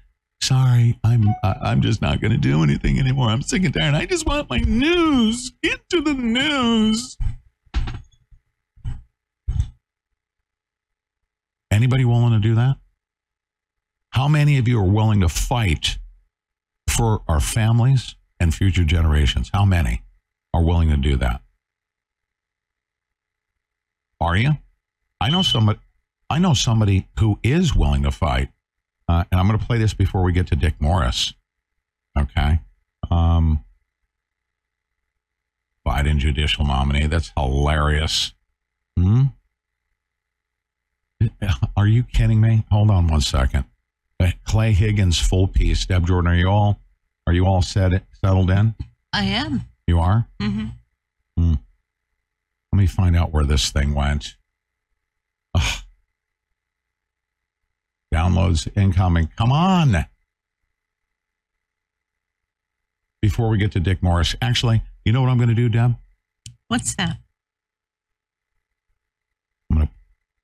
"Sorry, 0.42 0.98
I'm 1.02 1.28
uh, 1.42 1.54
I'm 1.62 1.80
just 1.80 2.02
not 2.02 2.20
going 2.20 2.32
to 2.32 2.38
do 2.38 2.62
anything 2.62 3.00
anymore. 3.00 3.30
I'm 3.30 3.42
sick 3.42 3.64
and 3.64 3.72
tired. 3.72 3.94
I 3.94 4.04
just 4.04 4.26
want 4.26 4.50
my 4.50 4.58
news. 4.58 5.50
Get 5.62 5.88
to 5.90 6.02
the 6.02 6.14
news." 6.14 7.16
Anybody 11.70 12.04
willing 12.04 12.32
to 12.32 12.38
do 12.38 12.54
that? 12.54 12.76
How 14.16 14.28
many 14.28 14.56
of 14.56 14.66
you 14.66 14.80
are 14.80 14.82
willing 14.82 15.20
to 15.20 15.28
fight 15.28 15.98
for 16.88 17.20
our 17.28 17.38
families 17.38 18.16
and 18.40 18.54
future 18.54 18.82
generations? 18.82 19.50
How 19.52 19.66
many 19.66 20.04
are 20.54 20.64
willing 20.64 20.88
to 20.88 20.96
do 20.96 21.16
that? 21.16 21.42
Are 24.18 24.34
you? 24.34 24.52
I 25.20 25.28
know 25.28 25.42
somebody. 25.42 25.80
I 26.30 26.38
know 26.38 26.54
somebody 26.54 27.08
who 27.18 27.38
is 27.42 27.76
willing 27.76 28.04
to 28.04 28.10
fight, 28.10 28.48
uh, 29.06 29.24
and 29.30 29.38
I'm 29.38 29.46
going 29.48 29.60
to 29.60 29.66
play 29.66 29.76
this 29.76 29.92
before 29.92 30.22
we 30.22 30.32
get 30.32 30.46
to 30.46 30.56
Dick 30.56 30.80
Morris. 30.80 31.34
Okay. 32.18 32.60
Um, 33.10 33.62
Biden 35.86 36.16
judicial 36.16 36.64
nominee. 36.64 37.06
That's 37.06 37.32
hilarious. 37.36 38.32
Hmm. 38.98 39.24
Are 41.76 41.86
you 41.86 42.02
kidding 42.02 42.40
me? 42.40 42.64
Hold 42.70 42.90
on 42.90 43.08
one 43.08 43.20
second. 43.20 43.66
Clay 44.46 44.72
Higgins, 44.72 45.18
full 45.18 45.48
piece. 45.48 45.84
Deb 45.86 46.06
Jordan, 46.06 46.30
are 46.30 46.34
you 46.34 46.48
all 46.48 46.80
are 47.26 47.32
you 47.32 47.44
all 47.44 47.62
set 47.62 48.04
settled 48.12 48.50
in? 48.50 48.74
I 49.12 49.24
am. 49.24 49.62
You 49.86 49.98
are. 49.98 50.28
Mm-hmm. 50.40 50.66
Hmm. 51.36 51.54
Let 52.72 52.78
me 52.78 52.86
find 52.86 53.16
out 53.16 53.32
where 53.32 53.44
this 53.44 53.70
thing 53.70 53.94
went. 53.94 54.36
Ugh. 55.54 55.82
Downloads 58.14 58.68
incoming. 58.76 59.30
Come 59.36 59.52
on. 59.52 60.06
Before 63.20 63.48
we 63.48 63.58
get 63.58 63.72
to 63.72 63.80
Dick 63.80 64.02
Morris, 64.02 64.36
actually, 64.40 64.82
you 65.04 65.12
know 65.12 65.20
what 65.20 65.30
I'm 65.30 65.38
going 65.38 65.48
to 65.48 65.54
do, 65.54 65.68
Deb? 65.68 65.96
What's 66.68 66.94
that? 66.96 67.18
I'm 69.70 69.76
going 69.76 69.88
to 69.88 69.92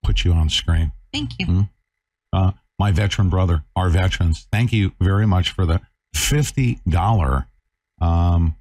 put 0.02 0.24
you 0.24 0.32
on 0.32 0.48
screen. 0.48 0.92
Thank 1.12 1.32
you. 1.38 1.46
Hmm? 1.46 1.60
Uh, 2.32 2.52
my 2.78 2.92
veteran 2.92 3.28
brother, 3.28 3.64
our 3.76 3.88
veterans, 3.88 4.46
thank 4.52 4.72
you 4.72 4.92
very 5.00 5.26
much 5.26 5.50
for 5.50 5.66
the 5.66 5.80
fifty 6.14 6.80
dollar. 6.88 7.46
Um, 8.00 8.56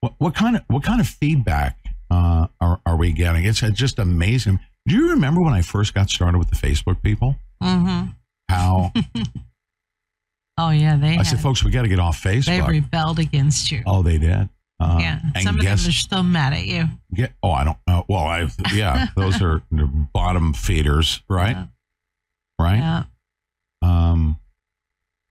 what, 0.00 0.14
what 0.18 0.34
kind 0.34 0.56
of 0.56 0.62
what 0.68 0.82
kind 0.82 1.00
of 1.00 1.08
feedback 1.08 1.78
uh, 2.10 2.46
are, 2.60 2.80
are 2.86 2.96
we 2.96 3.12
getting? 3.12 3.44
It's 3.44 3.60
just 3.60 3.98
amazing. 3.98 4.60
Do 4.86 4.94
you 4.94 5.10
remember 5.10 5.42
when 5.42 5.52
I 5.52 5.62
first 5.62 5.94
got 5.94 6.08
started 6.08 6.38
with 6.38 6.48
the 6.50 6.56
Facebook 6.56 7.02
people? 7.02 7.36
Mm-hmm. 7.62 8.10
How 8.48 8.92
Oh 10.58 10.70
yeah, 10.70 10.96
they. 10.96 11.16
I 11.16 11.22
said, 11.22 11.40
folks, 11.40 11.62
we 11.62 11.70
got 11.70 11.82
to 11.82 11.88
get 11.88 12.00
off 12.00 12.20
Facebook. 12.20 12.46
they 12.46 12.60
rebelled 12.60 13.20
against 13.20 13.70
you. 13.70 13.82
oh, 13.86 14.02
they 14.02 14.18
did. 14.18 14.48
Uh, 14.80 14.98
yeah, 15.00 15.20
some 15.40 15.56
of 15.58 15.64
them 15.64 15.72
are 15.72 15.76
still 15.76 16.22
mad 16.22 16.52
at 16.52 16.64
you. 16.64 16.84
Get, 17.12 17.32
oh, 17.42 17.50
I 17.50 17.64
don't 17.64 17.78
know. 17.88 18.04
Well, 18.08 18.24
I 18.24 18.48
yeah, 18.72 19.06
those 19.16 19.42
are 19.42 19.62
bottom 20.12 20.52
feeders, 20.52 21.20
right? 21.28 21.68
Right. 22.60 22.78
Yeah. 22.78 23.04
Um, 23.88 24.38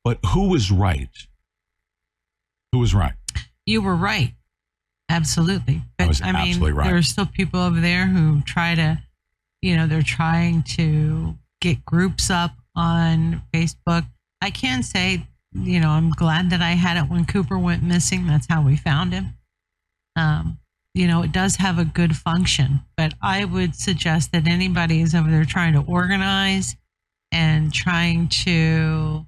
but 0.03 0.19
who 0.33 0.49
was 0.49 0.71
right? 0.71 1.09
Who 2.71 2.79
was 2.79 2.93
right? 2.93 3.13
You 3.65 3.81
were 3.81 3.95
right. 3.95 4.33
Absolutely. 5.09 5.81
But 5.97 6.05
I 6.05 6.07
was 6.07 6.21
mean, 6.21 6.35
absolutely 6.35 6.71
right. 6.73 6.87
there 6.87 6.97
are 6.97 7.01
still 7.01 7.25
people 7.25 7.59
over 7.59 7.79
there 7.79 8.07
who 8.07 8.41
try 8.41 8.75
to, 8.75 8.99
you 9.61 9.75
know, 9.75 9.87
they're 9.87 10.01
trying 10.01 10.63
to 10.75 11.35
get 11.61 11.85
groups 11.85 12.29
up 12.29 12.51
on 12.75 13.41
Facebook. 13.53 14.05
I 14.41 14.49
can 14.49 14.83
say, 14.83 15.27
you 15.53 15.79
know, 15.79 15.89
I'm 15.89 16.11
glad 16.11 16.49
that 16.49 16.61
I 16.61 16.71
had 16.71 16.97
it 16.97 17.09
when 17.09 17.25
Cooper 17.25 17.57
went 17.57 17.83
missing. 17.83 18.27
That's 18.27 18.47
how 18.47 18.61
we 18.61 18.75
found 18.75 19.13
him. 19.13 19.37
Um, 20.15 20.59
you 20.93 21.07
know, 21.07 21.21
it 21.21 21.31
does 21.31 21.57
have 21.57 21.77
a 21.77 21.85
good 21.85 22.15
function, 22.15 22.81
but 22.95 23.13
I 23.21 23.45
would 23.45 23.75
suggest 23.75 24.31
that 24.31 24.47
anybody 24.47 25.01
is 25.01 25.13
over 25.13 25.29
there 25.29 25.45
trying 25.45 25.73
to 25.73 25.83
organize 25.87 26.75
and 27.31 27.73
trying 27.73 28.27
to, 28.29 29.25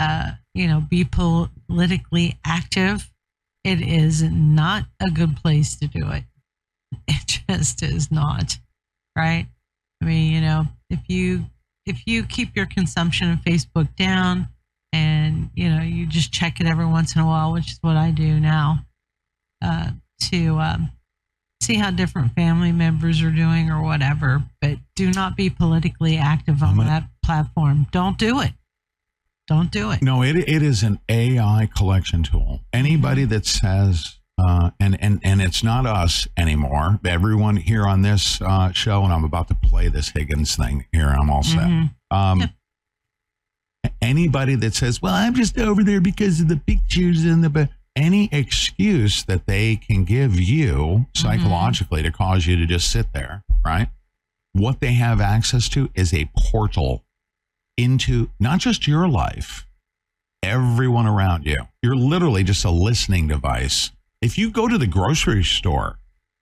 uh, 0.00 0.32
you 0.54 0.66
know, 0.66 0.80
be 0.80 1.04
politically 1.04 2.38
active. 2.44 3.10
It 3.64 3.80
is 3.80 4.22
not 4.22 4.86
a 5.00 5.10
good 5.10 5.36
place 5.36 5.76
to 5.76 5.86
do 5.86 6.10
it. 6.10 6.24
It 7.08 7.40
just 7.48 7.82
is 7.82 8.10
not, 8.10 8.58
right? 9.16 9.46
I 10.00 10.04
mean, 10.04 10.32
you 10.32 10.40
know, 10.40 10.66
if 10.90 11.00
you 11.08 11.46
if 11.86 12.06
you 12.06 12.22
keep 12.24 12.56
your 12.56 12.66
consumption 12.66 13.30
of 13.30 13.40
Facebook 13.40 13.94
down 13.96 14.48
and 14.92 15.50
you 15.54 15.68
know 15.68 15.82
you 15.82 16.06
just 16.06 16.32
check 16.32 16.60
it 16.60 16.66
every 16.66 16.86
once 16.86 17.14
in 17.16 17.22
a 17.22 17.26
while, 17.26 17.52
which 17.52 17.72
is 17.72 17.78
what 17.80 17.96
I 17.96 18.10
do 18.10 18.38
now, 18.38 18.84
uh, 19.62 19.90
to 20.30 20.58
um, 20.58 20.90
see 21.64 21.74
how 21.76 21.90
different 21.90 22.34
family 22.34 22.72
members 22.72 23.22
are 23.22 23.30
doing 23.30 23.70
or 23.70 23.82
whatever. 23.82 24.42
But 24.60 24.78
do 24.94 25.10
not 25.12 25.36
be 25.36 25.50
politically 25.50 26.16
active 26.16 26.62
on 26.62 26.76
that 26.78 27.04
platform. 27.24 27.86
Don't 27.90 28.18
do 28.18 28.40
it. 28.40 28.52
Don't 29.46 29.70
do 29.70 29.90
it. 29.90 30.00
No, 30.02 30.22
it 30.22 30.36
it 30.36 30.62
is 30.62 30.82
an 30.82 31.00
AI 31.08 31.68
collection 31.76 32.22
tool. 32.22 32.60
Anybody 32.72 33.24
that 33.26 33.44
says 33.46 34.18
uh, 34.38 34.70
and 34.80 35.00
and 35.02 35.20
and 35.22 35.40
it's 35.42 35.62
not 35.62 35.86
us 35.86 36.26
anymore. 36.36 36.98
Everyone 37.04 37.56
here 37.56 37.86
on 37.86 38.02
this 38.02 38.40
uh, 38.40 38.72
show, 38.72 39.04
and 39.04 39.12
I'm 39.12 39.24
about 39.24 39.48
to 39.48 39.54
play 39.54 39.88
this 39.88 40.08
Higgins 40.08 40.56
thing 40.56 40.86
here. 40.92 41.08
I'm 41.08 41.30
all 41.30 41.42
set. 41.42 41.68
Mhm. 41.68 41.90
Um, 42.10 42.50
Anybody 44.00 44.54
that 44.56 44.74
says, 44.74 45.02
"Well, 45.02 45.14
I'm 45.14 45.34
just 45.34 45.58
over 45.58 45.84
there 45.84 46.00
because 46.00 46.40
of 46.40 46.48
the 46.48 46.56
pictures 46.56 47.24
and 47.24 47.44
the," 47.44 47.68
any 47.96 48.28
excuse 48.32 49.24
that 49.24 49.46
they 49.46 49.76
can 49.76 50.04
give 50.04 50.38
you 50.38 51.06
psychologically 51.14 52.02
to 52.02 52.10
cause 52.10 52.46
you 52.46 52.56
to 52.56 52.66
just 52.66 52.90
sit 52.90 53.12
there, 53.12 53.44
right? 53.64 53.88
What 54.52 54.80
they 54.80 54.92
have 54.94 55.20
access 55.20 55.68
to 55.70 55.90
is 55.94 56.12
a 56.12 56.30
portal 56.36 57.04
into 57.76 58.30
not 58.38 58.60
just 58.60 58.86
your 58.86 59.08
life, 59.08 59.66
everyone 60.42 61.06
around 61.06 61.46
you. 61.46 61.56
You're 61.82 61.96
literally 61.96 62.44
just 62.44 62.64
a 62.64 62.70
listening 62.70 63.28
device. 63.28 63.90
If 64.20 64.38
you 64.38 64.50
go 64.50 64.68
to 64.68 64.78
the 64.78 64.86
grocery 64.86 65.44
store, 65.44 65.98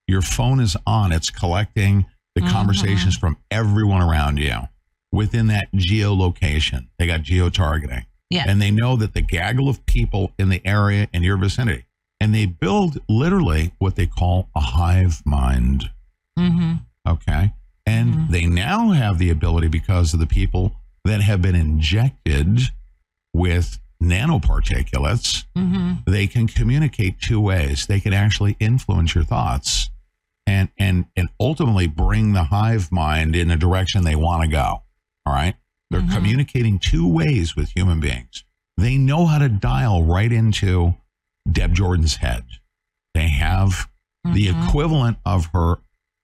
your 0.07 0.22
phone 0.22 0.61
is 0.61 0.76
on, 0.86 1.12
it's 1.12 1.30
collecting 1.30 2.07
the 2.34 2.42
Mhm. 2.42 2.50
conversations 2.50 3.16
from 3.16 3.36
everyone 3.50 4.03
around 4.03 4.38
you 4.38 4.68
within 5.11 5.46
that 5.48 5.70
geolocation. 5.72 6.88
They 6.98 7.07
got 7.07 7.22
geo 7.22 7.50
targeting. 7.50 8.07
Yeah. 8.33 8.45
And 8.47 8.61
they 8.61 8.70
know 8.70 8.97
that 8.97 9.14
the 9.14 9.20
gaggle 9.20 9.68
of 9.68 9.85
people 9.87 10.33
in 10.39 10.49
the 10.49 10.61
area 10.66 11.09
in 11.12 11.22
your 11.22 11.37
vicinity. 11.37 11.85
And 12.20 12.35
they 12.35 12.47
build 12.47 12.99
literally 13.09 13.72
what 13.78 13.97
they 13.97 14.07
call 14.07 14.49
a 14.55 14.61
hive 14.61 15.22
mind. 15.26 15.91
Mm-hmm. 16.39 16.74
Okay. 17.09 17.53
And 17.85 18.30
they 18.30 18.47
now 18.47 18.91
have 18.91 19.18
the 19.18 19.30
ability 19.30 19.68
because 19.68 20.14
of 20.14 20.20
the 20.20 20.26
people 20.26 20.76
that 21.05 21.20
have 21.20 21.43
been 21.43 21.57
injected 21.57 22.61
with 23.35 23.80
nanoparticulates, 24.03 25.45
Mm-hmm. 25.57 26.11
they 26.11 26.26
can 26.26 26.47
communicate 26.47 27.20
two 27.20 27.41
ways. 27.41 27.87
They 27.87 28.01
can 28.01 28.12
actually 28.12 28.57
influence 28.59 29.14
your 29.14 29.24
thoughts 29.24 29.91
and 30.47 30.70
and 30.78 31.07
and 31.16 31.28
ultimately 31.39 31.87
bring 31.87 32.33
the 32.33 32.45
hive 32.45 32.91
mind 32.91 33.37
in 33.37 33.49
the 33.49 33.57
direction 33.57 34.03
they 34.05 34.16
want 34.16 34.43
to 34.43 34.49
go. 34.49 34.83
All 35.26 35.33
right? 35.33 35.55
They're 35.93 36.09
communicating 36.14 36.78
two 36.78 37.07
ways 37.07 37.55
with 37.55 37.70
human 37.76 38.01
beings. 38.01 38.45
They 38.76 38.97
know 38.97 39.26
how 39.26 39.38
to 39.38 39.49
dial 39.49 40.03
right 40.03 40.32
into 40.32 40.95
Deb 41.51 41.74
Jordan's 41.74 42.16
head. 42.16 42.45
They 43.14 43.28
have 43.28 43.88
the 44.24 44.49
equivalent 44.49 45.18
of 45.26 45.47
her, 45.53 45.76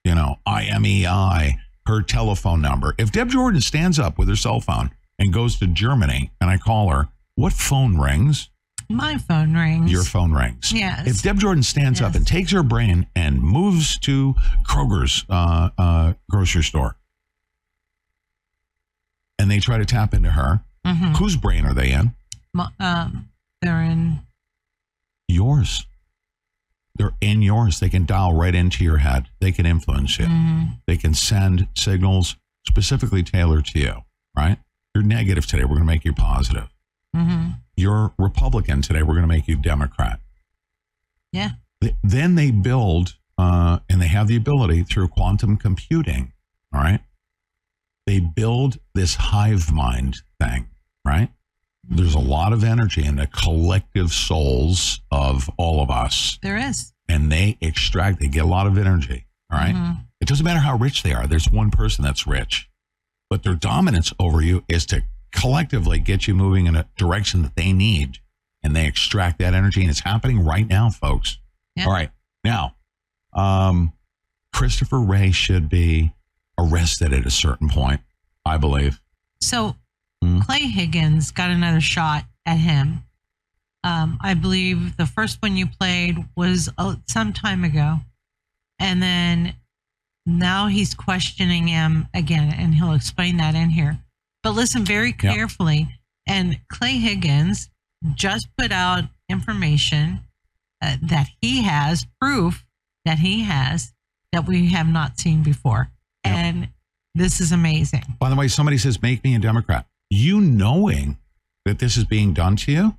you 0.04 0.14
know, 0.14 0.36
IMEI, 0.46 1.52
her 1.86 2.02
telephone 2.02 2.62
number. 2.62 2.94
If 2.98 3.12
Deb 3.12 3.28
Jordan 3.28 3.60
stands 3.60 3.98
up 3.98 4.18
with 4.18 4.28
her 4.28 4.36
cell 4.36 4.60
phone 4.60 4.90
and 5.18 5.32
goes 5.32 5.58
to 5.58 5.66
Germany 5.66 6.30
and 6.40 6.48
I 6.48 6.56
call 6.56 6.88
her, 6.90 7.08
what 7.34 7.52
phone 7.52 7.98
rings? 7.98 8.50
My 8.88 9.18
phone 9.18 9.54
rings. 9.54 9.92
Your 9.92 10.02
phone 10.02 10.32
rings. 10.32 10.72
Yes. 10.72 11.06
If 11.06 11.22
Deb 11.22 11.38
Jordan 11.38 11.62
stands 11.62 12.00
up 12.00 12.14
and 12.14 12.26
takes 12.26 12.52
her 12.52 12.62
brain 12.62 13.06
and 13.14 13.42
moves 13.42 13.98
to 14.00 14.34
Kroger's 14.66 15.26
uh, 15.28 15.68
uh, 15.76 16.14
grocery 16.30 16.62
store 16.62 16.96
and 19.38 19.50
they 19.50 19.60
try 19.60 19.78
to 19.78 19.84
tap 19.84 20.14
into 20.14 20.30
her, 20.32 20.62
Mhm. 20.86 21.16
whose 21.16 21.36
brain 21.36 21.64
are 21.64 21.74
they 21.74 21.92
in? 21.92 22.14
Um, 22.80 23.28
they're 23.62 23.82
in. 23.82 24.20
Yours. 25.28 25.86
They're 26.96 27.14
in 27.20 27.42
yours. 27.42 27.78
They 27.80 27.88
can 27.88 28.06
dial 28.06 28.32
right 28.34 28.54
into 28.54 28.82
your 28.82 28.98
head. 28.98 29.28
They 29.40 29.52
can 29.52 29.66
influence 29.66 30.18
you. 30.18 30.26
Mhm. 30.26 30.80
They 30.86 30.96
can 30.96 31.14
send 31.14 31.68
signals 31.76 32.36
specifically 32.66 33.22
tailored 33.22 33.66
to 33.66 33.78
you, 33.78 34.04
right? 34.36 34.58
You're 34.94 35.04
negative 35.04 35.46
today. 35.46 35.62
We're 35.62 35.76
going 35.76 35.80
to 35.80 35.84
make 35.86 36.04
you 36.04 36.12
positive. 36.12 36.68
Mm-hmm. 37.14 37.50
You're 37.76 38.12
Republican 38.18 38.82
today. 38.82 39.02
We're 39.02 39.14
going 39.14 39.22
to 39.22 39.28
make 39.28 39.46
you 39.46 39.56
Democrat. 39.56 40.20
Yeah. 41.32 41.52
Th- 41.80 41.94
Then 42.02 42.34
they 42.34 42.50
build, 42.50 43.16
uh, 43.36 43.78
and 43.88 44.00
they 44.02 44.08
have 44.08 44.26
the 44.26 44.36
ability 44.36 44.82
through 44.82 45.08
quantum 45.08 45.56
computing, 45.56 46.32
all 46.72 46.80
right? 46.80 47.00
They 48.08 48.20
build 48.20 48.78
this 48.94 49.14
hive 49.16 49.70
mind 49.70 50.22
thing, 50.40 50.68
right? 51.06 51.28
There's 51.86 52.14
a 52.14 52.18
lot 52.18 52.54
of 52.54 52.64
energy 52.64 53.04
in 53.04 53.16
the 53.16 53.26
collective 53.26 54.12
souls 54.14 55.02
of 55.10 55.50
all 55.58 55.82
of 55.82 55.90
us, 55.90 56.38
There 56.40 56.56
is. 56.56 56.94
and 57.06 57.30
they 57.30 57.58
extract, 57.60 58.20
they 58.20 58.28
get 58.28 58.44
a 58.44 58.48
lot 58.48 58.66
of 58.66 58.78
energy, 58.78 59.26
all 59.52 59.58
right? 59.58 59.74
Mhm. 59.74 60.06
It 60.22 60.26
doesn't 60.26 60.42
matter 60.42 60.60
how 60.60 60.78
rich 60.78 61.02
they 61.02 61.12
are. 61.12 61.26
There's 61.26 61.50
one 61.50 61.70
person 61.70 62.02
that's 62.02 62.26
rich, 62.26 62.70
but 63.28 63.42
their 63.42 63.54
dominance 63.54 64.10
over 64.18 64.40
you 64.40 64.64
is 64.68 64.86
to 64.86 65.04
collectively 65.32 65.98
get 65.98 66.26
you 66.26 66.34
moving 66.34 66.64
in 66.66 66.76
a 66.76 66.88
direction 66.96 67.42
that 67.42 67.56
they 67.56 67.74
need. 67.74 68.20
And 68.62 68.74
they 68.74 68.86
extract 68.86 69.38
that 69.40 69.52
energy. 69.52 69.82
And 69.82 69.90
it's 69.90 70.00
happening 70.00 70.42
right 70.42 70.66
now, 70.66 70.88
folks. 70.88 71.36
Yeah. 71.76 71.84
All 71.84 71.92
right. 71.92 72.10
Now, 72.42 72.74
um, 73.34 73.92
Christopher 74.54 74.98
Wray 74.98 75.30
should 75.30 75.68
be 75.68 76.14
arrested 76.58 77.12
at 77.12 77.26
a 77.26 77.30
certain 77.30 77.68
point, 77.68 78.00
I 78.44 78.56
believe. 78.56 79.00
So 79.40 79.76
Hmm. 80.22 80.40
Clay 80.40 80.66
Higgins 80.66 81.30
got 81.30 81.50
another 81.50 81.80
shot 81.80 82.24
at 82.46 82.58
him. 82.58 83.04
Um, 83.84 84.18
I 84.20 84.34
believe 84.34 84.96
the 84.96 85.06
first 85.06 85.40
one 85.40 85.56
you 85.56 85.66
played 85.66 86.24
was 86.36 86.68
uh, 86.76 86.96
some 87.06 87.32
time 87.32 87.64
ago, 87.64 87.98
and 88.78 89.02
then 89.02 89.54
now 90.26 90.66
he's 90.66 90.94
questioning 90.94 91.68
him 91.68 92.08
again, 92.12 92.52
and 92.52 92.74
he'll 92.74 92.92
explain 92.92 93.36
that 93.36 93.54
in 93.54 93.70
here. 93.70 94.00
But 94.42 94.50
listen 94.52 94.84
very 94.84 95.12
carefully. 95.12 95.88
And 96.26 96.60
Clay 96.68 96.98
Higgins 96.98 97.70
just 98.14 98.48
put 98.58 98.72
out 98.72 99.04
information 99.28 100.20
uh, 100.82 100.96
that 101.02 101.28
he 101.40 101.62
has 101.62 102.06
proof 102.20 102.64
that 103.04 103.18
he 103.20 103.42
has 103.44 103.92
that 104.32 104.46
we 104.46 104.68
have 104.68 104.88
not 104.88 105.18
seen 105.18 105.42
before. 105.42 105.90
And 106.34 106.68
this 107.14 107.40
is 107.40 107.52
amazing. 107.52 108.04
By 108.18 108.30
the 108.30 108.36
way, 108.36 108.48
somebody 108.48 108.78
says, 108.78 109.02
make 109.02 109.24
me 109.24 109.34
a 109.34 109.38
Democrat. 109.38 109.86
You 110.10 110.40
knowing 110.40 111.18
that 111.64 111.78
this 111.78 111.96
is 111.96 112.04
being 112.04 112.32
done 112.32 112.56
to 112.56 112.72
you 112.72 112.96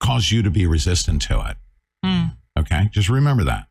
cause 0.00 0.30
you 0.30 0.42
to 0.42 0.50
be 0.50 0.66
resistant 0.66 1.22
to 1.22 1.50
it. 1.50 1.56
Hmm. 2.04 2.24
Okay. 2.58 2.88
Just 2.92 3.08
remember 3.08 3.44
that. 3.44 3.66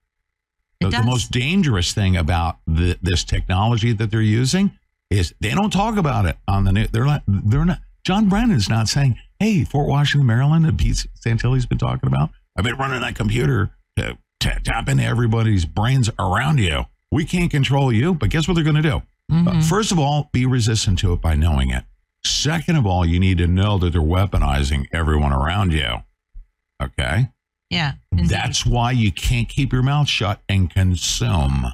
The, 0.79 0.89
the 0.89 1.03
most 1.03 1.31
dangerous 1.31 1.93
thing 1.93 2.15
about 2.15 2.57
the, 2.67 2.97
this 3.01 3.23
technology 3.23 3.93
that 3.93 4.11
they're 4.11 4.21
using 4.21 4.77
is 5.09 5.33
they 5.39 5.51
don't 5.51 5.71
talk 5.71 5.97
about 5.97 6.25
it 6.25 6.37
on 6.47 6.65
the 6.65 6.71
news. 6.71 6.89
They're 6.91 7.05
not, 7.05 7.23
they're 7.27 7.65
not, 7.65 7.79
John 8.03 8.29
Brennan's 8.29 8.69
not 8.69 8.87
saying, 8.87 9.17
hey, 9.39 9.63
Fort 9.63 9.87
Washington, 9.87 10.27
Maryland, 10.27 10.65
that 10.65 10.77
Pete 10.77 11.07
Santilli's 11.19 11.65
been 11.65 11.77
talking 11.77 12.07
about. 12.07 12.29
I've 12.55 12.63
been 12.63 12.77
running 12.77 13.01
that 13.01 13.15
computer 13.15 13.71
to, 13.97 14.17
to 14.41 14.59
tap 14.63 14.87
into 14.87 15.03
everybody's 15.03 15.65
brains 15.65 16.09
around 16.19 16.59
you. 16.59 16.85
We 17.11 17.25
can't 17.25 17.49
control 17.51 17.91
you, 17.91 18.13
but 18.13 18.29
guess 18.29 18.47
what 18.47 18.55
they're 18.55 18.63
going 18.63 18.75
to 18.75 18.81
do? 18.81 19.01
Uh, 19.29 19.61
first 19.61 19.91
of 19.91 19.99
all, 19.99 20.29
be 20.31 20.45
resistant 20.45 20.99
to 20.99 21.13
it 21.13 21.21
by 21.21 21.35
knowing 21.35 21.69
it. 21.69 21.83
Second 22.25 22.77
of 22.77 22.85
all, 22.85 23.05
you 23.05 23.19
need 23.19 23.37
to 23.39 23.47
know 23.47 23.77
that 23.77 23.91
they're 23.91 24.01
weaponizing 24.01 24.87
everyone 24.93 25.33
around 25.33 25.73
you. 25.73 25.97
Okay. 26.81 27.29
Yeah. 27.69 27.93
That's 28.11 28.65
why 28.65 28.91
you 28.91 29.11
can't 29.11 29.49
keep 29.49 29.73
your 29.73 29.83
mouth 29.83 30.07
shut 30.07 30.41
and 30.47 30.69
consume. 30.69 31.67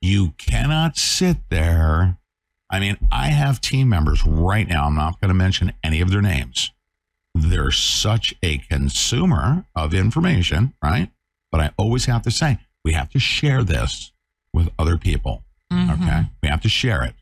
You 0.00 0.32
cannot 0.38 0.96
sit 0.96 1.36
there. 1.50 2.18
I 2.70 2.80
mean, 2.80 2.96
I 3.10 3.26
have 3.28 3.60
team 3.60 3.88
members 3.88 4.24
right 4.24 4.66
now. 4.66 4.86
I'm 4.86 4.94
not 4.96 5.20
going 5.20 5.28
to 5.28 5.34
mention 5.34 5.74
any 5.84 6.00
of 6.00 6.10
their 6.10 6.22
names. 6.22 6.70
They're 7.34 7.70
such 7.70 8.34
a 8.42 8.58
consumer 8.58 9.66
of 9.74 9.92
information, 9.94 10.74
right? 10.82 11.10
But 11.50 11.60
I 11.60 11.70
always 11.76 12.06
have 12.06 12.22
to 12.22 12.30
say, 12.30 12.58
we 12.84 12.92
have 12.94 13.10
to 13.10 13.18
share 13.18 13.62
this 13.62 14.11
with 14.52 14.70
other 14.78 14.96
people. 14.96 15.42
Okay. 15.72 15.80
Mm-hmm. 15.92 16.22
We 16.42 16.48
have 16.48 16.60
to 16.62 16.68
share 16.68 17.02
it. 17.02 17.14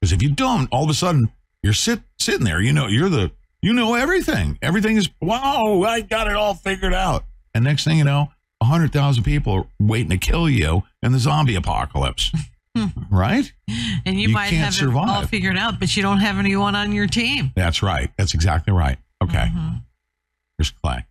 Because 0.00 0.12
if 0.12 0.22
you 0.22 0.30
don't, 0.30 0.68
all 0.72 0.84
of 0.84 0.90
a 0.90 0.94
sudden 0.94 1.30
you're 1.62 1.72
sit 1.72 2.00
sitting 2.18 2.44
there, 2.44 2.60
you 2.60 2.72
know, 2.72 2.86
you're 2.86 3.08
the 3.08 3.30
you 3.60 3.72
know 3.72 3.94
everything. 3.94 4.58
Everything 4.62 4.96
is 4.96 5.08
wow, 5.20 5.82
I 5.82 6.00
got 6.00 6.28
it 6.28 6.36
all 6.36 6.54
figured 6.54 6.94
out. 6.94 7.24
And 7.54 7.64
next 7.64 7.84
thing 7.84 7.98
you 7.98 8.04
know, 8.04 8.28
a 8.60 8.64
hundred 8.64 8.92
thousand 8.92 9.24
people 9.24 9.52
are 9.52 9.66
waiting 9.80 10.10
to 10.10 10.16
kill 10.16 10.48
you 10.48 10.84
in 11.02 11.12
the 11.12 11.18
zombie 11.18 11.56
apocalypse. 11.56 12.32
right? 13.10 13.52
And 14.06 14.20
you, 14.20 14.28
You 14.28 14.34
might 14.34 14.50
can't 14.50 14.74
have 14.74 14.88
it 14.88 14.94
all 14.94 15.26
figured 15.26 15.56
out, 15.56 15.80
but 15.80 15.96
you 15.96 16.02
don't 16.02 16.18
have 16.18 16.38
anyone 16.38 16.76
on 16.76 16.92
your 16.92 17.06
team. 17.06 17.52
That's 17.56 17.82
right. 17.82 18.10
That's 18.16 18.34
exactly 18.34 18.72
right. 18.72 18.98
Okay. 19.22 19.36
Mm-hmm. 19.36 19.76
Here's 20.56 20.70
Clay. 20.70 21.04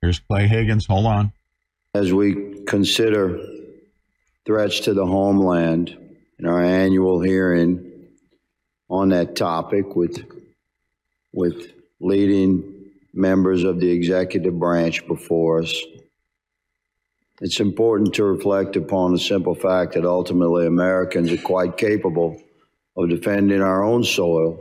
Here's 0.00 0.18
Clay 0.20 0.46
Higgins. 0.46 0.86
Hold 0.86 1.06
on. 1.06 1.32
As 1.94 2.12
we 2.12 2.62
consider 2.66 3.40
threats 4.50 4.80
to 4.80 4.92
the 4.92 5.06
homeland 5.06 5.96
in 6.40 6.44
our 6.44 6.60
annual 6.60 7.20
hearing 7.20 8.08
on 8.88 9.10
that 9.10 9.36
topic 9.36 9.94
with, 9.94 10.24
with 11.32 11.70
leading 12.00 12.90
members 13.14 13.62
of 13.62 13.78
the 13.78 13.88
executive 13.88 14.58
branch 14.58 15.06
before 15.06 15.62
us, 15.62 15.80
it's 17.40 17.60
important 17.60 18.12
to 18.12 18.24
reflect 18.24 18.74
upon 18.74 19.12
the 19.12 19.20
simple 19.20 19.54
fact 19.54 19.94
that 19.94 20.04
ultimately 20.04 20.66
Americans 20.66 21.30
are 21.30 21.36
quite 21.36 21.76
capable 21.76 22.42
of 22.96 23.08
defending 23.08 23.62
our 23.62 23.84
own 23.84 24.02
soil, 24.02 24.60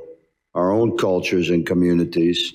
our 0.53 0.71
own 0.71 0.99
cultures 0.99 1.49
and 1.49 1.65
communities 1.65 2.53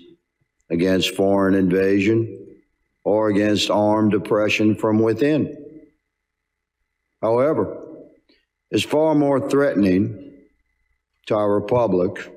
against 0.70 1.16
foreign 1.16 1.57
invasion 1.57 2.61
or 3.03 3.28
against 3.28 3.70
armed 3.70 4.14
oppression 4.14 4.76
from 4.76 5.01
within. 5.01 5.63
However, 7.25 7.79
it's 8.70 8.85
far 8.85 9.14
more 9.14 9.49
threatening 9.49 10.35
to 11.25 11.35
our 11.35 11.55
republic 11.55 12.31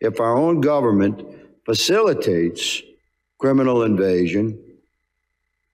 if 0.00 0.20
our 0.20 0.36
own 0.36 0.60
government 0.60 1.26
facilitates 1.66 2.80
criminal 3.38 3.82
invasion, 3.82 4.56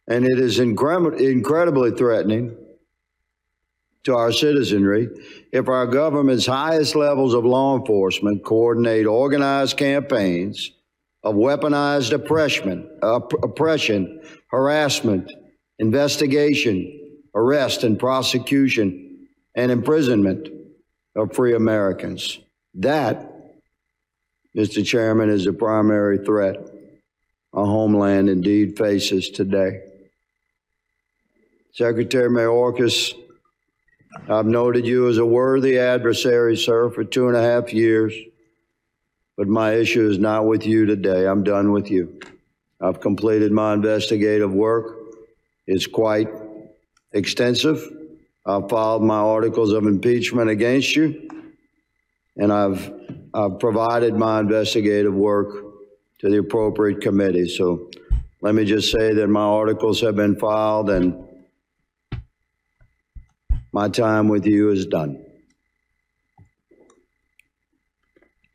and 0.08 0.24
it 0.24 0.38
is 0.40 0.60
incre- 0.60 1.20
incredibly 1.20 1.90
threatening 1.90 2.56
to 4.04 4.14
our 4.14 4.32
citizenry 4.32 5.10
if 5.52 5.68
our 5.68 5.86
government's 5.86 6.46
highest 6.46 6.96
levels 6.96 7.34
of 7.34 7.44
law 7.44 7.76
enforcement 7.76 8.44
coordinate 8.44 9.04
organized 9.04 9.76
campaigns 9.76 10.70
of 11.22 11.34
weaponized 11.34 12.12
oppression, 12.12 12.88
opp- 13.02 13.44
oppression, 13.44 14.22
harassment, 14.50 15.30
investigation, 15.78 17.03
arrest, 17.34 17.84
and 17.84 17.98
prosecution, 17.98 19.28
and 19.54 19.70
imprisonment 19.70 20.48
of 21.16 21.34
free 21.34 21.54
Americans. 21.54 22.38
That, 22.74 23.32
Mr. 24.56 24.84
Chairman, 24.84 25.30
is 25.30 25.44
the 25.44 25.52
primary 25.52 26.18
threat 26.18 26.56
our 27.52 27.66
homeland 27.66 28.28
indeed 28.28 28.76
faces 28.76 29.30
today. 29.30 29.80
Secretary 31.72 32.28
Mayorkas, 32.28 33.14
I've 34.28 34.46
noted 34.46 34.86
you 34.86 35.08
as 35.08 35.18
a 35.18 35.26
worthy 35.26 35.78
adversary, 35.78 36.56
sir, 36.56 36.90
for 36.90 37.04
two 37.04 37.28
and 37.28 37.36
a 37.36 37.42
half 37.42 37.72
years. 37.72 38.14
But 39.36 39.48
my 39.48 39.74
issue 39.74 40.08
is 40.08 40.18
not 40.18 40.46
with 40.46 40.66
you 40.66 40.86
today. 40.86 41.26
I'm 41.26 41.42
done 41.42 41.72
with 41.72 41.90
you. 41.90 42.20
I've 42.80 43.00
completed 43.00 43.50
my 43.50 43.72
investigative 43.72 44.52
work. 44.52 44.96
It's 45.66 45.86
quite 45.86 46.28
extensive. 47.14 47.82
I've 48.44 48.68
filed 48.68 49.02
my 49.02 49.16
articles 49.16 49.72
of 49.72 49.86
impeachment 49.86 50.50
against 50.50 50.94
you, 50.94 51.30
and 52.36 52.52
I've, 52.52 52.92
I've 53.32 53.58
provided 53.58 54.14
my 54.14 54.40
investigative 54.40 55.14
work 55.14 55.64
to 56.18 56.28
the 56.28 56.38
appropriate 56.38 57.00
committee. 57.00 57.48
So 57.48 57.90
let 58.42 58.54
me 58.54 58.66
just 58.66 58.92
say 58.92 59.14
that 59.14 59.28
my 59.28 59.40
articles 59.40 60.02
have 60.02 60.16
been 60.16 60.36
filed 60.36 60.90
and 60.90 61.26
my 63.72 63.88
time 63.88 64.28
with 64.28 64.46
you 64.46 64.70
is 64.70 64.86
done. 64.86 65.24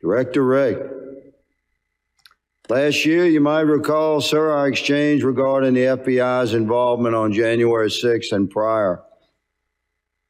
Director 0.00 0.44
Wray. 0.44 0.76
Last 2.70 3.04
year, 3.04 3.26
you 3.26 3.40
might 3.40 3.62
recall, 3.62 4.20
sir, 4.20 4.52
our 4.52 4.68
exchange 4.68 5.24
regarding 5.24 5.74
the 5.74 5.86
FBI's 5.86 6.54
involvement 6.54 7.16
on 7.16 7.32
January 7.32 7.88
6th 7.88 8.30
and 8.30 8.48
prior. 8.48 9.02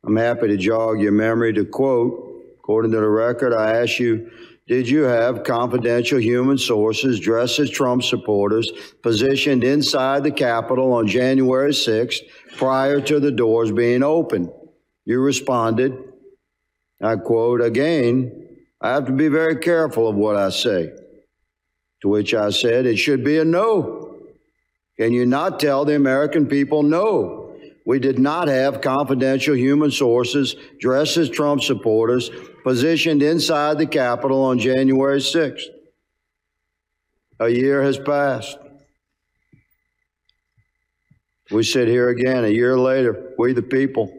I'm 0.07 0.16
happy 0.16 0.49
to 0.49 0.57
jog 0.57 1.03
your 1.03 1.12
memory 1.12 1.53
to 1.53 1.66
quote, 1.66 2.43
according 2.59 2.93
to 2.93 2.97
the 2.97 3.11
record, 3.11 3.53
I 3.53 3.82
asked 3.82 4.01
you, 4.01 4.30
did 4.66 4.88
you 4.88 5.03
have 5.03 5.45
confidential 5.45 6.18
human 6.18 6.57
sources 6.57 7.20
dressed 7.20 7.59
as 7.59 7.68
Trump 7.68 8.05
supporters 8.05 8.72
positioned 9.03 9.62
inside 9.62 10.24
the 10.24 10.30
Capitol 10.30 10.95
on 10.95 11.07
January 11.07 11.72
6th 11.72 12.20
prior 12.57 13.03
to 13.03 13.20
the 13.20 13.32
doors 13.32 13.70
being 13.70 14.03
opened? 14.03 14.49
You 15.05 15.20
responded, 15.20 15.95
I 17.03 17.16
quote, 17.16 17.61
again, 17.61 18.49
I 18.80 18.93
have 18.93 19.05
to 19.05 19.12
be 19.12 19.28
very 19.28 19.57
careful 19.57 20.09
of 20.09 20.16
what 20.16 20.36
I 20.36 20.49
say. 20.49 20.95
To 22.03 22.09
which 22.09 22.34
I 22.34 22.51
said, 22.51 22.86
it 22.86 22.96
should 22.96 23.24
be 23.24 23.38
a 23.38 23.44
no. 23.44 24.16
Can 24.98 25.12
you 25.12 25.26
not 25.26 25.61
tell 25.61 25.84
the 25.84 25.96
American 25.96 26.46
people 26.46 26.82
no? 26.82 27.57
We 27.86 27.98
did 27.98 28.18
not 28.18 28.48
have 28.48 28.82
confidential 28.82 29.57
human 29.57 29.90
sources 29.90 30.55
dressed 30.78 31.16
as 31.16 31.30
Trump 31.30 31.62
supporters 31.62 32.30
positioned 32.62 33.22
inside 33.22 33.78
the 33.78 33.86
Capitol 33.86 34.42
on 34.42 34.59
January 34.59 35.18
6th. 35.18 35.64
A 37.40 37.48
year 37.48 37.82
has 37.82 37.98
passed. 37.98 38.59
We 41.51 41.64
sit 41.64 41.88
here 41.88 42.11
again 42.11 42.44
a 42.44 42.48
year 42.48 42.78
later, 42.78 43.32
we 43.38 43.55
the 43.55 43.62
people 43.62 44.12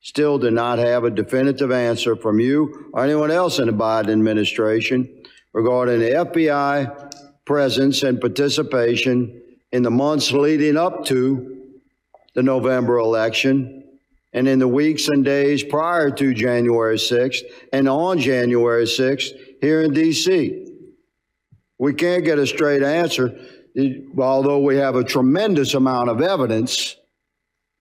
still 0.00 0.38
do 0.38 0.50
not 0.50 0.78
have 0.78 1.04
a 1.04 1.10
definitive 1.10 1.70
answer 1.70 2.16
from 2.16 2.40
you 2.40 2.90
or 2.94 3.04
anyone 3.04 3.30
else 3.30 3.58
in 3.58 3.66
the 3.66 3.72
Biden 3.72 4.10
administration 4.10 5.22
regarding 5.52 6.00
the 6.00 6.10
FBI 6.10 7.11
presence 7.44 8.02
and 8.02 8.20
participation 8.20 9.42
in 9.72 9.82
the 9.82 9.90
months 9.90 10.32
leading 10.32 10.76
up 10.76 11.04
to 11.06 11.58
the 12.34 12.42
November 12.42 12.98
election 12.98 13.84
and 14.32 14.48
in 14.48 14.58
the 14.58 14.68
weeks 14.68 15.08
and 15.08 15.24
days 15.24 15.62
prior 15.62 16.10
to 16.10 16.32
January 16.32 16.96
6th 16.96 17.42
and 17.72 17.88
on 17.88 18.18
January 18.18 18.84
6th 18.84 19.30
here 19.60 19.82
in 19.82 19.92
D.C. 19.92 20.66
We 21.78 21.94
can't 21.94 22.24
get 22.24 22.38
a 22.38 22.46
straight 22.46 22.82
answer, 22.82 23.36
although 24.16 24.60
we 24.60 24.76
have 24.76 24.96
a 24.96 25.04
tremendous 25.04 25.74
amount 25.74 26.08
of 26.08 26.20
evidence 26.20 26.96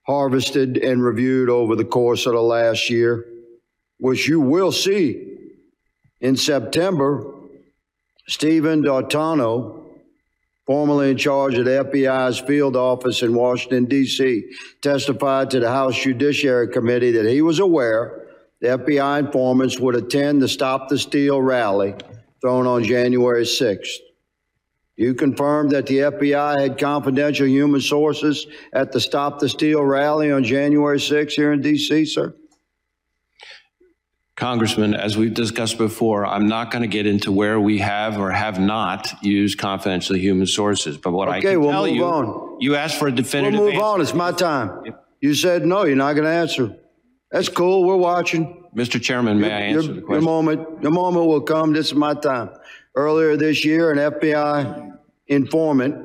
harvested 0.08 0.78
and 0.78 1.04
reviewed 1.04 1.50
over 1.50 1.76
the 1.76 1.86
course 1.86 2.26
of 2.26 2.34
the 2.34 2.42
last 2.42 2.90
year, 2.90 3.26
which 4.00 4.28
you 4.28 4.40
will 4.40 4.72
see 4.72 5.38
in 6.20 6.36
September. 6.36 7.41
Steven 8.28 8.82
D'Antuono 8.82 9.82
formerly 10.66 11.12
in 11.12 11.18
charge 11.18 11.58
of 11.58 11.66
the 11.66 11.84
FBI's 11.84 12.40
field 12.40 12.76
office 12.76 13.24
in 13.24 13.34
Washington, 13.34 13.86
D.C., 13.86 14.50
testified 14.82 15.50
to 15.50 15.60
the 15.60 15.70
House 15.70 16.02
Judiciary 16.02 16.70
Committee 16.70 17.12
that 17.12 17.26
he 17.26 17.42
was 17.42 17.60
aware 17.60 18.28
the 18.62 18.68
FBI 18.68 19.20
informants 19.20 19.80
would 19.80 19.96
attend 19.96 20.42
the 20.42 20.48
Stop 20.48 20.88
the 20.88 20.98
Steal 20.98 21.42
rally 21.42 21.96
thrown 22.40 22.68
on 22.68 22.84
January 22.84 23.44
6th. 23.44 23.98
You 24.96 25.16
confirmed 25.16 25.72
that 25.72 25.88
the 25.88 25.98
FBI 25.98 26.62
had 26.62 26.78
confidential 26.78 27.48
human 27.48 27.82
sources 27.82 28.46
at 28.72 28.92
the 28.92 29.00
Stop 29.00 29.40
the 29.40 29.50
Steal 29.50 29.84
rally 29.84 30.32
on 30.32 30.44
January 30.44 31.00
6th 31.00 31.32
here 31.32 31.52
in 31.52 31.62
D.C., 31.62 32.06
sir? 32.06 32.36
Congressman, 34.46 34.96
as 34.96 35.16
we've 35.16 35.36
discussed 35.36 35.78
before, 35.78 36.26
I'm 36.26 36.48
not 36.48 36.72
going 36.72 36.82
to 36.82 36.88
get 36.88 37.06
into 37.06 37.32
where 37.32 37.60
we 37.60 37.78
have 37.78 38.18
or 38.18 38.32
have 38.32 38.60
not 38.60 39.14
used 39.22 39.60
confidential 39.60 40.16
human 40.16 40.48
sources. 40.48 40.98
But 40.98 41.12
what 41.12 41.30
I 41.30 41.38
Okay, 41.38 41.52
can 41.52 41.62
we'll 41.62 41.70
tell 41.70 41.86
move 41.86 41.96
you, 41.96 42.04
on. 42.04 42.58
you 42.60 42.74
asked 42.76 42.98
for 42.98 43.08
a 43.08 43.12
definitive 43.12 43.60
We'll 43.60 43.68
move 43.68 43.76
answer. 43.76 43.86
on. 43.86 44.02
It's 44.02 44.16
my 44.16 44.32
time. 44.32 44.96
You 45.20 45.36
said 45.36 45.64
no, 45.64 45.86
you're 45.86 45.96
not 45.96 46.14
going 46.14 46.24
to 46.26 46.32
answer. 46.32 46.76
That's 47.30 47.50
cool. 47.50 47.84
We're 47.84 47.98
watching. 47.98 48.64
Mr. 48.76 49.00
Chairman, 49.00 49.40
may 49.40 49.52
I 49.54 49.70
Your- 49.70 49.78
answer 49.78 49.90
the 49.90 50.00
Your 50.00 50.08
question? 50.08 50.24
moment, 50.26 50.68
your 50.82 50.92
moment 50.92 51.28
will 51.28 51.42
come. 51.42 51.72
This 51.74 51.90
is 51.90 51.94
my 51.94 52.16
time. 52.16 52.50
Earlier 52.96 53.38
this 53.38 53.64
year, 53.64 53.92
an 53.92 54.00
FBI 54.00 54.92
informant 55.28 56.04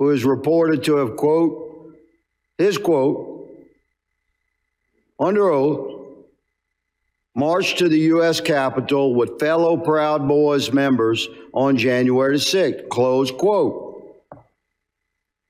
who 0.00 0.10
is 0.10 0.24
reported 0.24 0.82
to 0.82 0.96
have 0.96 1.14
quote, 1.14 1.94
his 2.58 2.76
quote, 2.78 3.48
under 5.20 5.48
oath, 5.52 5.92
marched 7.36 7.78
to 7.78 7.88
the 7.88 7.98
U.S. 7.98 8.40
Capitol 8.40 9.14
with 9.14 9.38
fellow 9.38 9.76
Proud 9.76 10.26
Boys 10.26 10.72
members 10.72 11.28
on 11.52 11.76
January 11.76 12.38
6th, 12.38 12.88
close 12.88 13.30
quote. 13.30 13.84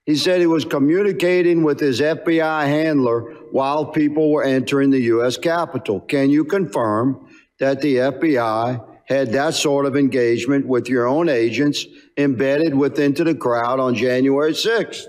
He 0.05 0.17
said 0.17 0.41
he 0.41 0.47
was 0.47 0.65
communicating 0.65 1.63
with 1.63 1.81
his 1.81 2.01
FBI 2.01 2.67
handler 2.67 3.21
while 3.51 3.87
people 3.87 4.33
were 4.33 4.45
entering 4.45 4.91
the 4.91 5.01
U.S. 5.03 5.37
Capitol. 5.37 6.01
Can 6.01 6.31
you 6.31 6.45
confirm 6.45 7.29
that 7.59 7.81
the 7.81 7.97
FBI 7.97 8.85
had 9.07 9.33
that 9.33 9.55
sort 9.55 9.87
of 9.87 9.97
engagement 9.97 10.67
with 10.67 10.89
your 10.89 11.07
own 11.07 11.29
agents 11.29 11.87
embedded 12.17 12.75
within 12.75 13.15
to 13.15 13.25
the 13.25 13.35
crowd 13.35 13.79
on 13.79 13.95
January 13.95 14.53
6th? 14.53 15.05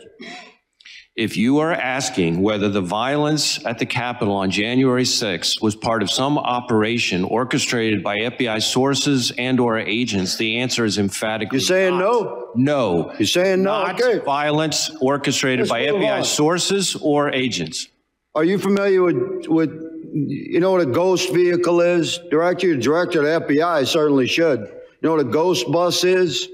If 1.17 1.35
you 1.35 1.57
are 1.57 1.73
asking 1.73 2.43
whether 2.43 2.69
the 2.69 2.79
violence 2.81 3.65
at 3.65 3.79
the 3.79 3.87
Capitol 3.87 4.35
on 4.35 4.51
January 4.51 5.01
6th 5.03 5.59
was 5.63 5.75
part 5.75 6.03
of 6.03 6.11
some 6.11 6.37
operation 6.37 7.23
orchestrated 7.23 8.03
by 8.03 8.17
FBI 8.17 8.61
sources 8.61 9.31
and 9.35 9.59
or 9.59 9.79
agents, 9.79 10.37
the 10.37 10.59
answer 10.59 10.85
is 10.85 10.99
emphatically 10.99 11.57
You're 11.57 11.65
saying 11.65 11.97
no. 11.97 12.49
No. 12.55 13.11
You're 13.17 13.25
saying 13.25 13.63
no? 13.63 13.71
Not 13.83 13.99
Okay. 13.99 14.23
violence 14.23 14.91
orchestrated 15.01 15.61
Let's 15.61 15.71
by 15.71 15.85
FBI 15.87 16.19
on. 16.19 16.23
sources 16.23 16.95
or 17.01 17.33
agents. 17.33 17.87
Are 18.35 18.43
you 18.43 18.59
familiar 18.59 19.01
with, 19.01 19.47
with 19.47 19.71
you 20.13 20.59
know 20.59 20.71
what 20.71 20.81
a 20.81 20.85
ghost 20.85 21.33
vehicle 21.33 21.81
is? 21.81 22.19
Director, 22.29 22.75
director 22.75 23.25
of 23.25 23.47
the 23.47 23.55
FBI 23.55 23.87
certainly 23.87 24.27
should. 24.27 24.59
You 24.59 24.69
know 25.01 25.11
what 25.13 25.21
a 25.21 25.29
ghost 25.29 25.65
bus 25.71 26.03
is? 26.03 26.47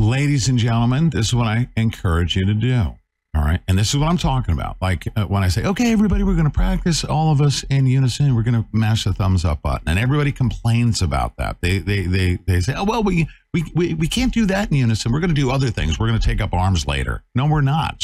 Ladies 0.00 0.48
and 0.48 0.58
gentlemen, 0.58 1.10
this 1.10 1.26
is 1.26 1.34
what 1.34 1.46
I 1.46 1.68
encourage 1.76 2.34
you 2.34 2.46
to 2.46 2.54
do. 2.54 2.96
All 3.36 3.42
right. 3.42 3.60
And 3.68 3.78
this 3.78 3.90
is 3.90 4.00
what 4.00 4.08
I'm 4.08 4.16
talking 4.16 4.54
about. 4.54 4.78
Like 4.80 5.06
uh, 5.14 5.26
when 5.26 5.44
I 5.44 5.48
say, 5.48 5.62
okay, 5.66 5.92
everybody, 5.92 6.22
we're 6.22 6.32
going 6.32 6.46
to 6.46 6.50
practice 6.50 7.04
all 7.04 7.30
of 7.30 7.42
us 7.42 7.64
in 7.64 7.84
unison. 7.84 8.34
We're 8.34 8.42
going 8.42 8.54
to 8.54 8.66
mash 8.72 9.04
the 9.04 9.12
thumbs 9.12 9.44
up 9.44 9.60
button. 9.60 9.86
And 9.86 9.98
everybody 9.98 10.32
complains 10.32 11.02
about 11.02 11.36
that. 11.36 11.58
They, 11.60 11.80
they, 11.80 12.06
they, 12.06 12.38
they 12.46 12.60
say, 12.62 12.72
oh, 12.78 12.84
well, 12.84 13.02
we, 13.02 13.28
we, 13.52 13.62
we, 13.74 13.92
we 13.92 14.08
can't 14.08 14.32
do 14.32 14.46
that 14.46 14.70
in 14.70 14.78
unison. 14.78 15.12
We're 15.12 15.20
going 15.20 15.34
to 15.34 15.38
do 15.38 15.50
other 15.50 15.68
things. 15.68 15.98
We're 15.98 16.08
going 16.08 16.18
to 16.18 16.26
take 16.26 16.40
up 16.40 16.54
arms 16.54 16.86
later. 16.86 17.22
No, 17.34 17.46
we're 17.46 17.60
not. 17.60 18.02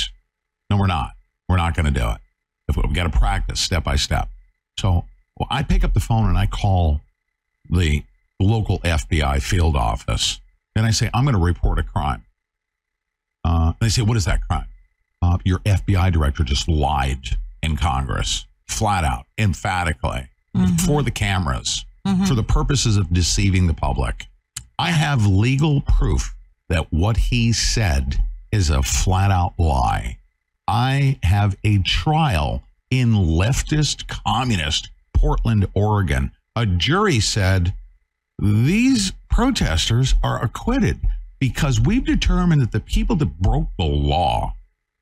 No, 0.69 0.77
we're 0.77 0.89
not. 0.89 1.13
We're 1.49 1.57
not 1.57 1.75
going 1.75 1.87
to 1.87 1.99
do 1.99 2.11
it. 2.11 2.19
If 2.69 2.77
We've 2.77 2.95
got 2.95 3.11
to 3.11 3.19
practice 3.19 3.59
step 3.59 3.85
by 3.85 3.97
step. 3.97 4.29
So 4.79 5.07
well, 5.39 5.49
I 5.49 5.63
pick 5.63 5.83
up 5.83 5.95
the 5.95 6.01
phone 6.01 6.29
and 6.29 6.37
I 6.37 6.45
call 6.45 7.01
the 7.71 8.05
local 8.39 8.81
FBI 8.81 9.41
field 9.41 9.77
office. 9.77 10.43
And 10.77 10.87
I 10.87 10.91
say, 10.91 11.11
I'm 11.15 11.25
going 11.25 11.35
to 11.35 11.41
report 11.43 11.79
a 11.79 11.83
crime. 11.83 12.25
Uh, 13.45 13.73
they 13.81 13.89
say, 13.89 14.03
what 14.03 14.17
is 14.17 14.25
that 14.27 14.41
crime? 14.43 14.67
Uh, 15.23 15.39
your 15.45 15.59
FBI 15.61 16.13
director 16.13 16.45
just 16.45 16.69
lied 16.69 17.25
in 17.63 17.77
Congress, 17.77 18.47
flat 18.69 19.05
out, 19.05 19.27
emphatically, 19.39 20.29
for 20.87 21.03
the 21.03 21.11
cameras, 21.11 21.85
for 22.27 22.35
the 22.35 22.43
purposes 22.43 22.97
of 22.97 23.13
deceiving 23.13 23.67
the 23.67 23.75
public. 23.75 24.27
I 24.79 24.91
have 24.91 25.27
legal 25.27 25.81
proof 25.81 26.35
that 26.69 26.93
what 26.93 27.17
he 27.17 27.53
said 27.53 28.17
is 28.53 28.71
a 28.71 28.83
flat 28.83 29.31
out 29.31 29.55
lie. 29.59 30.19
I 30.69 31.19
have 31.23 31.57
a 31.65 31.79
trial 31.79 32.63
in 32.91 33.13
leftist 33.13 34.07
communist 34.09 34.91
Portland, 35.15 35.67
Oregon. 35.75 36.31
A 36.55 36.67
jury 36.67 37.21
said 37.21 37.75
these 38.39 39.13
protesters 39.37 40.15
are 40.23 40.43
acquitted 40.43 40.99
because 41.39 41.79
we've 41.79 42.07
determined 42.07 42.63
that 42.63 42.73
the 42.73 42.81
people 42.81 43.15
that 43.15 43.39
broke 43.39 43.69
the 43.77 43.85
law 43.85 44.55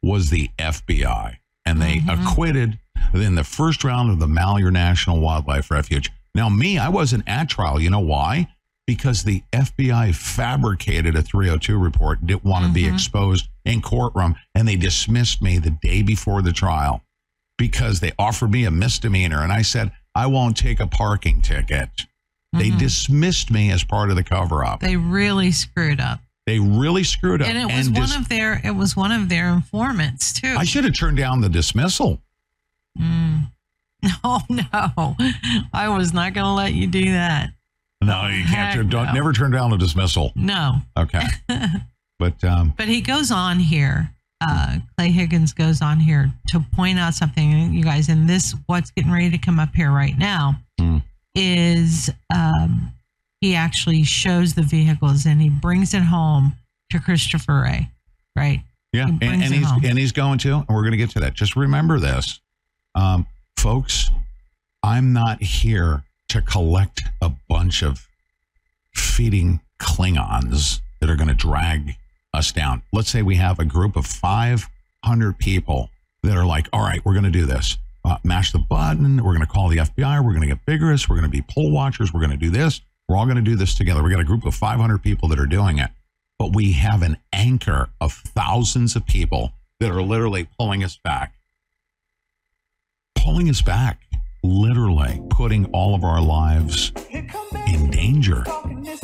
was 0.02 0.28
the 0.28 0.50
FBI 0.58 1.36
and 1.64 1.80
they 1.80 1.98
mm-hmm. 1.98 2.10
acquitted 2.10 2.80
in 3.14 3.36
the 3.36 3.44
first 3.44 3.84
round 3.84 4.10
of 4.10 4.18
the 4.18 4.26
Malheur 4.26 4.72
National 4.72 5.20
Wildlife 5.20 5.70
Refuge. 5.70 6.10
Now, 6.34 6.48
me, 6.48 6.78
I 6.78 6.88
wasn't 6.88 7.22
at 7.28 7.48
trial. 7.48 7.80
You 7.80 7.90
know 7.90 8.00
why? 8.00 8.48
Because 8.88 9.22
the 9.22 9.44
FBI 9.52 10.12
fabricated 10.12 11.14
a 11.14 11.22
302 11.22 11.78
report, 11.78 12.26
didn't 12.26 12.42
want 12.42 12.66
to 12.66 12.72
be 12.72 12.82
mm-hmm. 12.82 12.94
exposed 12.94 13.46
in 13.64 13.82
courtroom, 13.82 14.34
and 14.52 14.66
they 14.66 14.74
dismissed 14.74 15.42
me 15.42 15.58
the 15.58 15.70
day 15.70 16.02
before 16.02 16.42
the 16.42 16.52
trial 16.52 17.04
because 17.56 18.00
they 18.00 18.10
offered 18.18 18.50
me 18.50 18.64
a 18.64 18.72
misdemeanor. 18.72 19.44
And 19.44 19.52
I 19.52 19.62
said, 19.62 19.92
I 20.12 20.26
won't 20.26 20.56
take 20.56 20.80
a 20.80 20.88
parking 20.88 21.40
ticket. 21.40 21.88
They 22.58 22.70
dismissed 22.70 23.50
me 23.50 23.70
as 23.70 23.84
part 23.84 24.10
of 24.10 24.16
the 24.16 24.24
cover 24.24 24.64
up. 24.64 24.80
They 24.80 24.96
really 24.96 25.52
screwed 25.52 26.00
up. 26.00 26.20
They 26.46 26.58
really 26.58 27.04
screwed 27.04 27.40
up. 27.42 27.48
And 27.48 27.58
it 27.58 27.74
was 27.74 27.88
one 27.90 28.02
dis- 28.02 28.16
of 28.16 28.28
their 28.28 28.60
it 28.64 28.72
was 28.76 28.96
one 28.96 29.12
of 29.12 29.28
their 29.28 29.48
informants 29.52 30.32
too. 30.38 30.54
I 30.58 30.64
should 30.64 30.84
have 30.84 30.94
turned 30.96 31.16
down 31.16 31.40
the 31.40 31.48
dismissal. 31.48 32.20
Mm. 32.98 33.50
Oh 34.22 34.42
no. 34.50 35.16
I 35.72 35.88
was 35.88 36.12
not 36.12 36.34
going 36.34 36.44
to 36.44 36.52
let 36.52 36.74
you 36.74 36.86
do 36.86 37.12
that. 37.12 37.50
No, 38.02 38.26
you 38.26 38.44
can't. 38.44 38.90
Don't 38.90 39.06
no. 39.06 39.12
never 39.12 39.32
turn 39.32 39.50
down 39.50 39.72
a 39.72 39.78
dismissal. 39.78 40.30
No. 40.36 40.74
Okay, 40.98 41.22
but 42.18 42.44
um, 42.44 42.74
But 42.76 42.88
he 42.88 43.00
goes 43.00 43.30
on 43.30 43.58
here. 43.58 44.10
Uh, 44.46 44.78
Clay 44.98 45.10
Higgins 45.10 45.54
goes 45.54 45.80
on 45.80 46.00
here 46.00 46.30
to 46.48 46.60
point 46.74 46.98
out 46.98 47.14
something, 47.14 47.72
you 47.72 47.82
guys, 47.82 48.10
and 48.10 48.28
this 48.28 48.54
what's 48.66 48.90
getting 48.90 49.10
ready 49.10 49.30
to 49.30 49.38
come 49.38 49.58
up 49.58 49.74
here 49.74 49.90
right 49.90 50.18
now 50.18 50.56
Hmm. 50.78 50.98
Is 51.34 52.10
um, 52.34 52.92
he 53.40 53.54
actually 53.54 54.04
shows 54.04 54.54
the 54.54 54.62
vehicles 54.62 55.26
and 55.26 55.40
he 55.40 55.50
brings 55.50 55.94
it 55.94 56.02
home 56.02 56.54
to 56.90 57.00
Christopher 57.00 57.62
Wray, 57.62 57.90
right? 58.36 58.62
yeah, 58.94 59.06
He 59.06 59.26
and, 59.26 59.42
and 59.42 59.52
he's 59.54 59.66
home. 59.68 59.84
and 59.84 59.98
he's 59.98 60.12
going 60.12 60.38
to, 60.38 60.54
and 60.54 60.68
we're 60.68 60.82
going 60.82 60.92
to 60.92 60.96
get 60.96 61.10
to 61.10 61.20
that. 61.20 61.34
Just 61.34 61.56
remember 61.56 61.98
this, 61.98 62.40
um, 62.94 63.26
folks. 63.56 64.10
I'm 64.82 65.12
not 65.12 65.42
here 65.42 66.04
to 66.28 66.40
collect 66.40 67.02
a 67.20 67.32
bunch 67.48 67.82
of 67.82 68.06
feeding 68.94 69.60
Klingons 69.80 70.80
that 71.00 71.10
are 71.10 71.16
going 71.16 71.28
to 71.28 71.34
drag 71.34 71.96
us 72.32 72.52
down. 72.52 72.82
Let's 72.92 73.10
say 73.10 73.22
we 73.22 73.36
have 73.36 73.58
a 73.58 73.64
group 73.64 73.96
of 73.96 74.06
500 74.06 75.38
people 75.38 75.90
that 76.22 76.36
are 76.36 76.46
like, 76.46 76.68
all 76.72 76.82
right, 76.82 77.04
we're 77.04 77.14
going 77.14 77.24
to 77.24 77.30
do 77.30 77.46
this. 77.46 77.78
Uh, 78.04 78.18
mash 78.22 78.52
the 78.52 78.58
button. 78.58 79.16
We're 79.16 79.32
going 79.32 79.40
to 79.40 79.46
call 79.46 79.68
the 79.68 79.78
FBI. 79.78 80.22
We're 80.22 80.32
going 80.32 80.42
to 80.42 80.48
get 80.48 80.58
vigorous. 80.66 81.08
We're 81.08 81.16
going 81.16 81.30
to 81.30 81.34
be 81.36 81.42
poll 81.42 81.70
watchers. 81.72 82.12
We're 82.12 82.20
going 82.20 82.32
to 82.32 82.36
do 82.36 82.50
this. 82.50 82.82
We're 83.08 83.16
all 83.16 83.24
going 83.24 83.36
to 83.36 83.42
do 83.42 83.56
this 83.56 83.74
together. 83.74 84.02
We 84.02 84.10
got 84.10 84.20
a 84.20 84.24
group 84.24 84.44
of 84.44 84.54
500 84.54 84.98
people 85.02 85.28
that 85.28 85.38
are 85.38 85.46
doing 85.46 85.78
it. 85.78 85.90
But 86.38 86.54
we 86.54 86.72
have 86.72 87.02
an 87.02 87.16
anchor 87.32 87.88
of 88.00 88.12
thousands 88.12 88.96
of 88.96 89.06
people 89.06 89.52
that 89.80 89.90
are 89.90 90.02
literally 90.02 90.48
pulling 90.58 90.84
us 90.84 90.98
back. 91.02 91.34
Pulling 93.14 93.48
us 93.48 93.62
back, 93.62 94.02
literally 94.42 95.22
putting 95.30 95.66
all 95.66 95.94
of 95.94 96.04
our 96.04 96.20
lives 96.20 96.92
in 97.66 97.90
danger. 97.90 98.44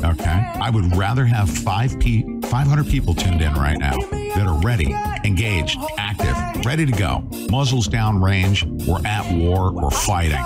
Okay. 0.05 0.53
I 0.61 0.71
would 0.71 0.95
rather 0.97 1.25
have 1.25 1.49
five 1.49 1.99
p 2.01 2.41
500 2.43 2.87
people 2.87 3.15
tuned 3.15 3.41
in 3.41 3.55
right 3.55 3.79
now 3.79 3.97
that 3.99 4.47
are 4.47 4.61
ready, 4.61 4.95
engaged, 5.25 5.79
active, 5.97 6.37
ready 6.65 6.87
to 6.87 6.93
go. 6.93 7.25
Muzzles 7.51 7.89
down 7.89 8.21
range. 8.21 8.65
We're 8.65 9.05
at 9.07 9.33
war. 9.35 9.73
We're 9.73 9.91
fighting. 9.91 10.45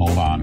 Hold 0.00 0.18
on. 0.18 0.42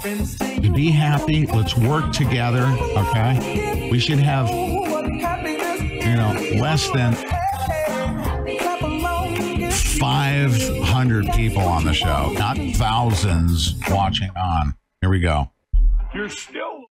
To 0.00 0.72
be 0.72 0.90
happy, 0.90 1.46
let's 1.46 1.76
work 1.76 2.12
together. 2.12 2.64
Okay. 2.96 3.88
We 3.90 3.98
should 3.98 4.18
have, 4.18 4.48
you 4.48 6.16
know, 6.16 6.32
less 6.60 6.90
than 6.92 7.14
500 10.00 11.32
people 11.32 11.62
on 11.62 11.84
the 11.84 11.92
show, 11.92 12.32
not 12.32 12.56
thousands 12.74 13.74
watching 13.90 14.30
on. 14.36 14.74
Here 15.00 15.10
we 15.10 15.20
go. 15.20 15.50
You're 16.14 16.28
still. 16.28 16.89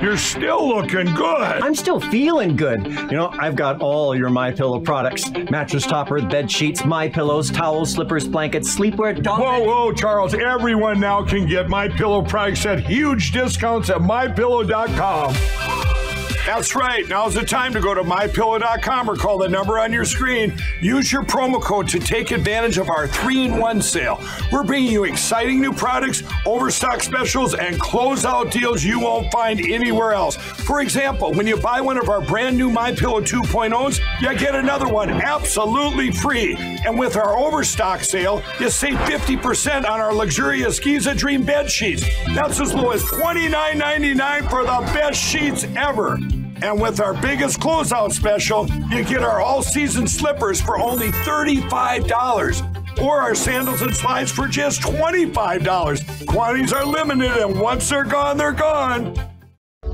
You're 0.00 0.16
still 0.16 0.68
looking 0.68 1.12
good. 1.14 1.62
I'm 1.62 1.74
still 1.74 2.00
feeling 2.00 2.54
good. 2.54 2.86
You 2.86 3.12
know, 3.12 3.30
I've 3.38 3.56
got 3.56 3.80
all 3.80 4.14
your 4.14 4.30
My 4.30 4.52
Pillow 4.52 4.80
products: 4.80 5.30
mattress 5.50 5.86
topper, 5.86 6.20
bed 6.22 6.50
sheets, 6.50 6.84
My 6.84 7.08
Pillows, 7.08 7.50
towels, 7.50 7.92
slippers, 7.92 8.28
blankets, 8.28 8.76
sleepwear. 8.76 9.20
Dog 9.22 9.40
Whoa, 9.40 9.64
whoa, 9.64 9.92
Charles! 9.92 10.34
Everyone 10.34 11.00
now 11.00 11.24
can 11.24 11.46
get 11.46 11.68
My 11.68 11.88
Pillow 11.88 12.22
products 12.22 12.66
at 12.66 12.80
huge 12.80 13.32
discounts 13.32 13.90
at 13.90 13.98
MyPillow.com. 13.98 16.05
That's 16.46 16.76
right. 16.76 17.06
Now's 17.08 17.34
the 17.34 17.44
time 17.44 17.72
to 17.72 17.80
go 17.80 17.92
to 17.92 18.04
mypillow.com 18.04 19.10
or 19.10 19.16
call 19.16 19.36
the 19.36 19.48
number 19.48 19.80
on 19.80 19.92
your 19.92 20.04
screen. 20.04 20.56
Use 20.80 21.10
your 21.10 21.24
promo 21.24 21.60
code 21.60 21.88
to 21.88 21.98
take 21.98 22.30
advantage 22.30 22.78
of 22.78 22.88
our 22.88 23.08
three 23.08 23.46
in 23.46 23.58
one 23.58 23.82
sale. 23.82 24.22
We're 24.52 24.62
bringing 24.62 24.92
you 24.92 25.02
exciting 25.02 25.60
new 25.60 25.72
products, 25.72 26.22
overstock 26.46 27.02
specials, 27.02 27.54
and 27.54 27.80
closeout 27.80 28.52
deals 28.52 28.84
you 28.84 29.00
won't 29.00 29.32
find 29.32 29.60
anywhere 29.60 30.12
else. 30.12 30.36
For 30.36 30.82
example, 30.82 31.32
when 31.34 31.48
you 31.48 31.56
buy 31.56 31.80
one 31.80 31.98
of 31.98 32.08
our 32.08 32.20
brand 32.20 32.56
new 32.56 32.70
My 32.70 32.92
Pillow 32.92 33.20
2.0s, 33.20 34.00
you 34.20 34.38
get 34.38 34.54
another 34.54 34.86
one 34.86 35.10
absolutely 35.10 36.12
free. 36.12 36.54
And 36.86 36.96
with 36.96 37.16
our 37.16 37.36
overstock 37.36 38.04
sale, 38.04 38.40
you 38.60 38.70
save 38.70 38.98
50% 38.98 39.78
on 39.78 40.00
our 40.00 40.14
luxurious 40.14 40.78
Giza 40.78 41.12
Dream 41.12 41.44
bed 41.44 41.68
sheets. 41.68 42.04
That's 42.36 42.60
as 42.60 42.72
low 42.72 42.92
as 42.92 43.02
$29.99 43.02 44.48
for 44.48 44.62
the 44.62 44.92
best 44.94 45.20
sheets 45.20 45.66
ever. 45.74 46.20
And 46.62 46.80
with 46.80 47.00
our 47.00 47.14
biggest 47.14 47.60
closeout 47.60 48.12
special, 48.12 48.66
you 48.90 49.04
get 49.04 49.22
our 49.22 49.40
all 49.40 49.62
season 49.62 50.06
slippers 50.06 50.60
for 50.60 50.78
only 50.78 51.08
$35 51.08 53.00
or 53.02 53.20
our 53.20 53.34
sandals 53.34 53.82
and 53.82 53.94
slides 53.94 54.30
for 54.30 54.48
just 54.48 54.80
$25. 54.80 56.26
Quantities 56.26 56.72
are 56.72 56.84
limited, 56.84 57.30
and 57.36 57.60
once 57.60 57.88
they're 57.88 58.04
gone, 58.04 58.36
they're 58.36 58.52
gone. 58.52 59.35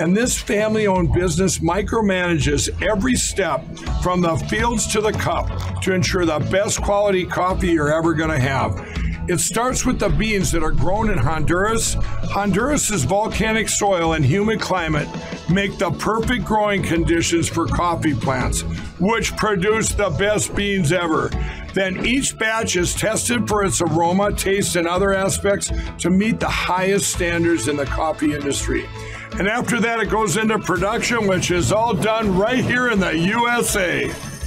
and 0.00 0.16
this 0.16 0.38
family 0.38 0.86
owned 0.86 1.12
business 1.12 1.58
micromanages 1.58 2.70
every 2.82 3.14
step 3.14 3.62
from 4.02 4.22
the 4.22 4.34
fields 4.48 4.86
to 4.86 5.00
the 5.00 5.12
cup 5.12 5.46
to 5.82 5.92
ensure 5.92 6.24
the 6.24 6.38
best 6.50 6.80
quality 6.80 7.26
coffee 7.26 7.68
you're 7.68 7.92
ever 7.92 8.14
going 8.14 8.30
to 8.30 8.40
have. 8.40 8.82
It 9.28 9.38
starts 9.38 9.84
with 9.84 10.00
the 10.00 10.08
beans 10.08 10.50
that 10.52 10.62
are 10.62 10.72
grown 10.72 11.10
in 11.10 11.18
Honduras. 11.18 11.94
Honduras's 11.94 13.04
volcanic 13.04 13.68
soil 13.68 14.14
and 14.14 14.24
humid 14.24 14.58
climate 14.60 15.06
make 15.50 15.76
the 15.76 15.90
perfect 15.90 16.46
growing 16.46 16.82
conditions 16.82 17.46
for 17.46 17.66
coffee 17.66 18.14
plants, 18.14 18.62
which 18.98 19.36
produce 19.36 19.90
the 19.90 20.08
best 20.10 20.54
beans 20.56 20.92
ever. 20.92 21.30
Then 21.74 22.04
each 22.06 22.36
batch 22.38 22.74
is 22.74 22.94
tested 22.94 23.46
for 23.46 23.64
its 23.64 23.82
aroma, 23.82 24.32
taste, 24.32 24.76
and 24.76 24.88
other 24.88 25.12
aspects 25.12 25.70
to 25.98 26.10
meet 26.10 26.40
the 26.40 26.48
highest 26.48 27.12
standards 27.12 27.68
in 27.68 27.76
the 27.76 27.86
coffee 27.86 28.34
industry. 28.34 28.88
And 29.32 29.48
after 29.48 29.80
that, 29.80 30.00
it 30.00 30.10
goes 30.10 30.36
into 30.36 30.58
production, 30.58 31.26
which 31.26 31.50
is 31.50 31.72
all 31.72 31.94
done 31.94 32.36
right 32.36 32.64
here 32.64 32.90
in 32.90 33.00
the 33.00 33.16
USA. 33.16 34.12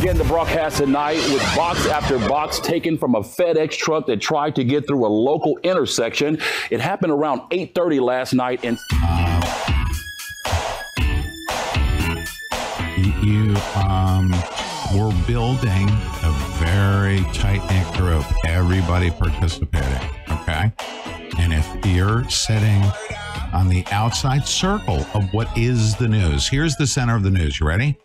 We 0.00 0.06
begin 0.06 0.16
the 0.16 0.24
broadcast 0.24 0.78
tonight 0.78 1.18
with 1.30 1.42
box 1.54 1.86
after 1.86 2.18
box 2.20 2.58
taken 2.58 2.96
from 2.96 3.14
a 3.16 3.20
FedEx 3.20 3.72
truck 3.72 4.06
that 4.06 4.18
tried 4.18 4.56
to 4.56 4.64
get 4.64 4.86
through 4.86 5.04
a 5.04 5.08
local 5.08 5.58
intersection. 5.58 6.38
It 6.70 6.80
happened 6.80 7.12
around 7.12 7.42
8:30 7.50 8.00
last 8.00 8.32
night 8.32 8.64
and 8.64 8.78
You 13.22 13.54
um, 13.76 14.30
we're 14.94 15.26
building 15.26 15.90
a 15.90 16.32
very 16.56 17.20
tight 17.34 17.60
knit 17.68 17.94
group. 17.98 18.24
Everybody 18.46 19.10
participating. 19.10 20.08
Okay. 20.30 20.72
And 21.38 21.52
if 21.52 21.84
you're 21.84 22.26
sitting 22.30 22.82
on 23.52 23.68
the 23.68 23.84
outside 23.90 24.46
circle 24.46 25.04
of 25.12 25.30
what 25.34 25.48
is 25.58 25.94
the 25.96 26.08
news, 26.08 26.48
here's 26.48 26.76
the 26.76 26.86
center 26.86 27.16
of 27.16 27.22
the 27.22 27.30
news. 27.30 27.60
You 27.60 27.66
ready? 27.66 27.98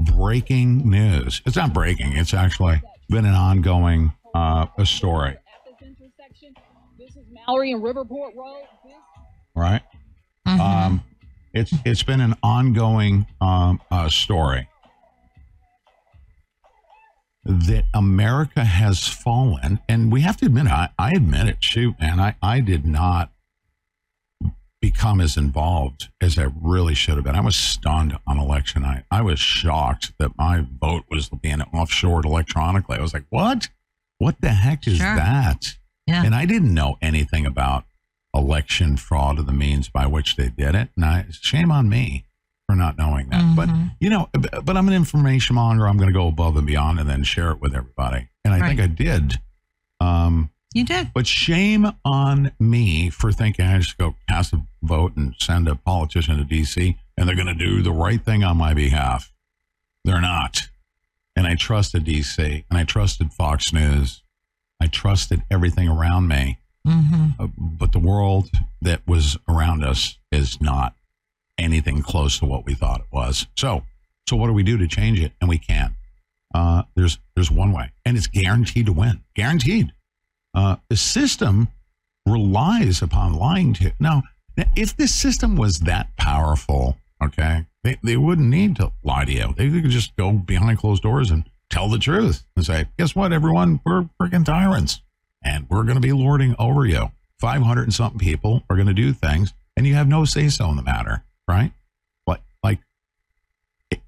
Breaking 0.00 0.88
news. 0.88 1.42
It's 1.44 1.56
not 1.56 1.72
breaking. 1.72 2.16
It's 2.16 2.32
actually 2.34 2.80
been 3.08 3.24
an 3.24 3.34
ongoing 3.34 4.12
uh, 4.34 4.66
a 4.78 4.86
story. 4.86 5.36
Mallory 7.46 7.72
and 7.72 7.82
Riverport 7.82 8.34
Road. 8.36 8.62
right? 9.54 9.82
Um, 10.46 11.02
it's 11.52 11.72
it's 11.84 12.02
been 12.02 12.20
an 12.20 12.34
ongoing 12.42 13.26
um, 13.40 13.80
uh, 13.90 14.08
story 14.08 14.68
that 17.44 17.84
America 17.94 18.64
has 18.64 19.06
fallen, 19.08 19.80
and 19.88 20.12
we 20.12 20.20
have 20.20 20.36
to 20.38 20.46
admit, 20.46 20.66
I, 20.66 20.90
I 20.98 21.12
admit 21.12 21.48
it. 21.48 21.56
Shoot, 21.60 21.98
man, 22.00 22.20
I, 22.20 22.36
I 22.42 22.60
did 22.60 22.86
not 22.86 23.30
become 24.80 25.20
as 25.20 25.36
involved 25.36 26.08
as 26.20 26.38
I 26.38 26.46
really 26.62 26.94
should 26.94 27.16
have 27.16 27.24
been. 27.24 27.34
I 27.34 27.40
was 27.40 27.56
stunned 27.56 28.16
on 28.26 28.38
election 28.38 28.82
night. 28.82 29.04
I 29.10 29.22
was 29.22 29.40
shocked 29.40 30.12
that 30.18 30.36
my 30.38 30.64
vote 30.80 31.04
was 31.10 31.28
being 31.28 31.58
offshored 31.74 32.24
electronically. 32.24 32.96
I 32.98 33.02
was 33.02 33.12
like, 33.12 33.24
what? 33.30 33.68
What 34.18 34.40
the 34.40 34.50
heck 34.50 34.86
is 34.86 34.98
Sure. 34.98 35.16
that? 35.16 35.76
Yeah. 36.06 36.24
And 36.24 36.34
I 36.34 36.46
didn't 36.46 36.72
know 36.72 36.96
anything 37.02 37.44
about 37.44 37.84
election 38.34 38.96
fraud 38.96 39.38
or 39.38 39.42
the 39.42 39.52
means 39.52 39.88
by 39.88 40.06
which 40.06 40.36
they 40.36 40.48
did 40.48 40.74
it. 40.74 40.90
And 40.96 41.04
I, 41.04 41.26
shame 41.30 41.72
on 41.72 41.88
me 41.88 42.24
for 42.68 42.76
not 42.76 42.98
knowing 42.98 43.30
that. 43.30 43.56
But, 43.56 43.68
you 44.00 44.10
know, 44.10 44.28
but 44.62 44.76
I'm 44.76 44.86
an 44.88 44.94
information 44.94 45.56
monger. 45.56 45.88
I'm 45.88 45.96
going 45.96 46.08
to 46.08 46.14
go 46.14 46.28
above 46.28 46.56
and 46.56 46.66
beyond 46.66 47.00
and 47.00 47.08
then 47.08 47.24
share 47.24 47.50
it 47.50 47.60
with 47.60 47.74
everybody. 47.74 48.28
And 48.44 48.54
I 48.54 48.66
think 48.68 48.80
I 48.80 48.86
did. 48.86 49.34
Um, 50.00 50.50
you 50.74 50.84
did. 50.84 51.12
But 51.14 51.26
shame 51.26 51.92
on 52.04 52.52
me 52.58 53.10
for 53.10 53.32
thinking 53.32 53.66
I 53.66 53.78
just 53.78 53.98
go 53.98 54.14
cast 54.28 54.52
a 54.52 54.62
vote 54.82 55.16
and 55.16 55.34
send 55.38 55.68
a 55.68 55.74
politician 55.74 56.36
to 56.36 56.44
D.C. 56.44 56.96
and 57.16 57.28
they're 57.28 57.36
going 57.36 57.46
to 57.46 57.54
do 57.54 57.82
the 57.82 57.92
right 57.92 58.22
thing 58.22 58.44
on 58.44 58.56
my 58.56 58.74
behalf. 58.74 59.32
They're 60.04 60.20
not. 60.20 60.68
And 61.34 61.46
I 61.46 61.54
trusted 61.54 62.04
D.C. 62.04 62.64
and 62.70 62.78
I 62.78 62.84
trusted 62.84 63.32
Fox 63.32 63.72
News. 63.72 64.22
I 64.80 64.86
trusted 64.86 65.42
everything 65.50 65.88
around 65.88 66.28
me. 66.28 66.58
Mm-hmm. 66.86 67.42
Uh, 67.42 67.48
but 67.56 67.92
the 67.92 67.98
world 67.98 68.50
that 68.80 69.06
was 69.06 69.36
around 69.48 69.84
us 69.84 70.18
is 70.30 70.60
not 70.60 70.94
anything 71.58 72.02
close 72.02 72.38
to 72.38 72.46
what 72.46 72.64
we 72.64 72.74
thought 72.74 73.00
it 73.00 73.06
was. 73.12 73.46
So, 73.56 73.84
so 74.28 74.36
what 74.36 74.46
do 74.46 74.52
we 74.52 74.62
do 74.62 74.78
to 74.78 74.86
change 74.86 75.20
it? 75.20 75.32
And 75.40 75.48
we 75.48 75.58
can't. 75.58 75.94
Uh, 76.54 76.84
there's 76.94 77.18
there's 77.34 77.50
one 77.50 77.72
way, 77.72 77.90
and 78.06 78.16
it's 78.16 78.26
guaranteed 78.26 78.86
to 78.86 78.92
win. 78.92 79.22
Guaranteed. 79.34 79.92
Uh, 80.58 80.74
the 80.88 80.96
system 80.96 81.68
relies 82.26 83.00
upon 83.00 83.32
lying 83.32 83.72
to. 83.72 83.92
Now, 84.00 84.24
if 84.74 84.96
this 84.96 85.14
system 85.14 85.54
was 85.54 85.78
that 85.80 86.08
powerful, 86.16 86.98
okay, 87.22 87.66
they, 87.84 87.96
they 88.02 88.16
wouldn't 88.16 88.48
need 88.48 88.74
to 88.76 88.90
lie 89.04 89.24
to 89.24 89.32
you. 89.32 89.54
They 89.56 89.70
could 89.70 89.90
just 89.90 90.16
go 90.16 90.32
behind 90.32 90.78
closed 90.78 91.04
doors 91.04 91.30
and 91.30 91.48
tell 91.70 91.88
the 91.88 92.00
truth 92.00 92.44
and 92.56 92.66
say, 92.66 92.86
guess 92.98 93.14
what, 93.14 93.32
everyone? 93.32 93.80
We're 93.86 94.08
freaking 94.20 94.44
tyrants 94.44 95.00
and 95.44 95.64
we're 95.70 95.84
going 95.84 95.94
to 95.94 96.00
be 96.00 96.12
lording 96.12 96.56
over 96.58 96.84
you. 96.84 97.12
500 97.38 97.82
and 97.84 97.94
something 97.94 98.18
people 98.18 98.64
are 98.68 98.74
going 98.74 98.88
to 98.88 98.94
do 98.94 99.12
things 99.12 99.54
and 99.76 99.86
you 99.86 99.94
have 99.94 100.08
no 100.08 100.24
say 100.24 100.48
so 100.48 100.68
in 100.70 100.76
the 100.76 100.82
matter, 100.82 101.22
right? 101.46 101.70
Like, 102.26 102.42
like, 102.64 102.80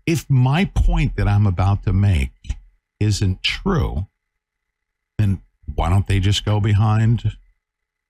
if 0.05 0.29
my 0.29 0.65
point 0.65 1.15
that 1.15 1.29
I'm 1.29 1.47
about 1.47 1.85
to 1.85 1.93
make 1.93 2.33
isn't 2.99 3.41
true, 3.45 4.09
then 5.17 5.43
why 5.75 5.91
don't 5.91 6.07
they 6.07 6.21
just 6.21 6.45
go 6.45 6.61
behind 6.61 7.37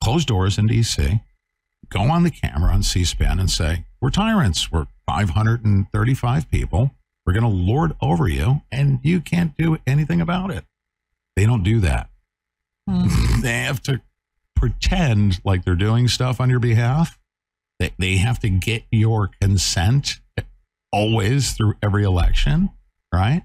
closed 0.02 0.28
doors 0.28 0.58
in 0.58 0.68
DC, 0.68 1.20
go 1.88 2.00
on 2.02 2.22
the 2.22 2.30
camera 2.30 2.72
on 2.72 2.82
C 2.82 3.04
SPAN 3.04 3.38
and 3.38 3.50
say, 3.50 3.84
We're 4.00 4.10
tyrants. 4.10 4.70
We're 4.72 4.86
535 5.06 6.50
people. 6.50 6.92
We're 7.26 7.32
going 7.32 7.42
to 7.44 7.48
lord 7.48 7.94
over 8.00 8.28
you, 8.28 8.62
and 8.72 8.98
you 9.02 9.20
can't 9.20 9.56
do 9.56 9.78
anything 9.86 10.20
about 10.20 10.50
it. 10.50 10.64
They 11.36 11.46
don't 11.46 11.62
do 11.62 11.80
that. 11.80 12.08
Hmm. 12.88 13.08
they 13.42 13.60
have 13.60 13.82
to 13.82 14.00
pretend 14.56 15.40
like 15.44 15.64
they're 15.64 15.74
doing 15.74 16.08
stuff 16.08 16.40
on 16.40 16.50
your 16.50 16.60
behalf. 16.60 17.18
They, 17.78 17.92
they 17.98 18.16
have 18.16 18.38
to 18.40 18.48
get 18.48 18.84
your 18.90 19.30
consent 19.40 20.20
always 20.92 21.52
through 21.52 21.74
every 21.82 22.04
election, 22.04 22.70
right? 23.12 23.42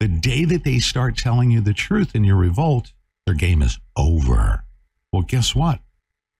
The 0.00 0.08
day 0.08 0.44
that 0.44 0.62
they 0.62 0.78
start 0.78 1.16
telling 1.16 1.50
you 1.50 1.60
the 1.60 1.74
truth 1.74 2.14
in 2.14 2.22
your 2.22 2.36
revolt, 2.36 2.92
their 3.26 3.34
game 3.34 3.62
is 3.62 3.78
over. 3.96 4.64
Well, 5.12 5.22
guess 5.22 5.54
what? 5.54 5.80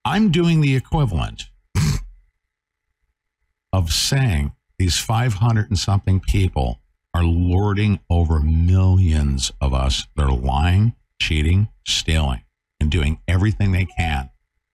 I'm 0.05 0.31
doing 0.31 0.61
the 0.61 0.77
equivalent 0.77 1.51
of 3.73 3.93
saying 3.93 4.53
these 4.79 4.99
500 4.99 5.69
and 5.69 5.79
something 5.79 6.21
people 6.21 6.81
are 7.13 7.25
lording 7.25 7.99
over 8.09 8.39
millions 8.39 9.51
of 9.61 9.75
us. 9.75 10.07
They're 10.15 10.29
lying, 10.29 10.95
cheating, 11.21 11.69
stealing, 11.87 12.45
and 12.79 12.91
doing 12.91 13.19
everything 13.27 13.73
they 13.73 13.87
can 13.87 14.31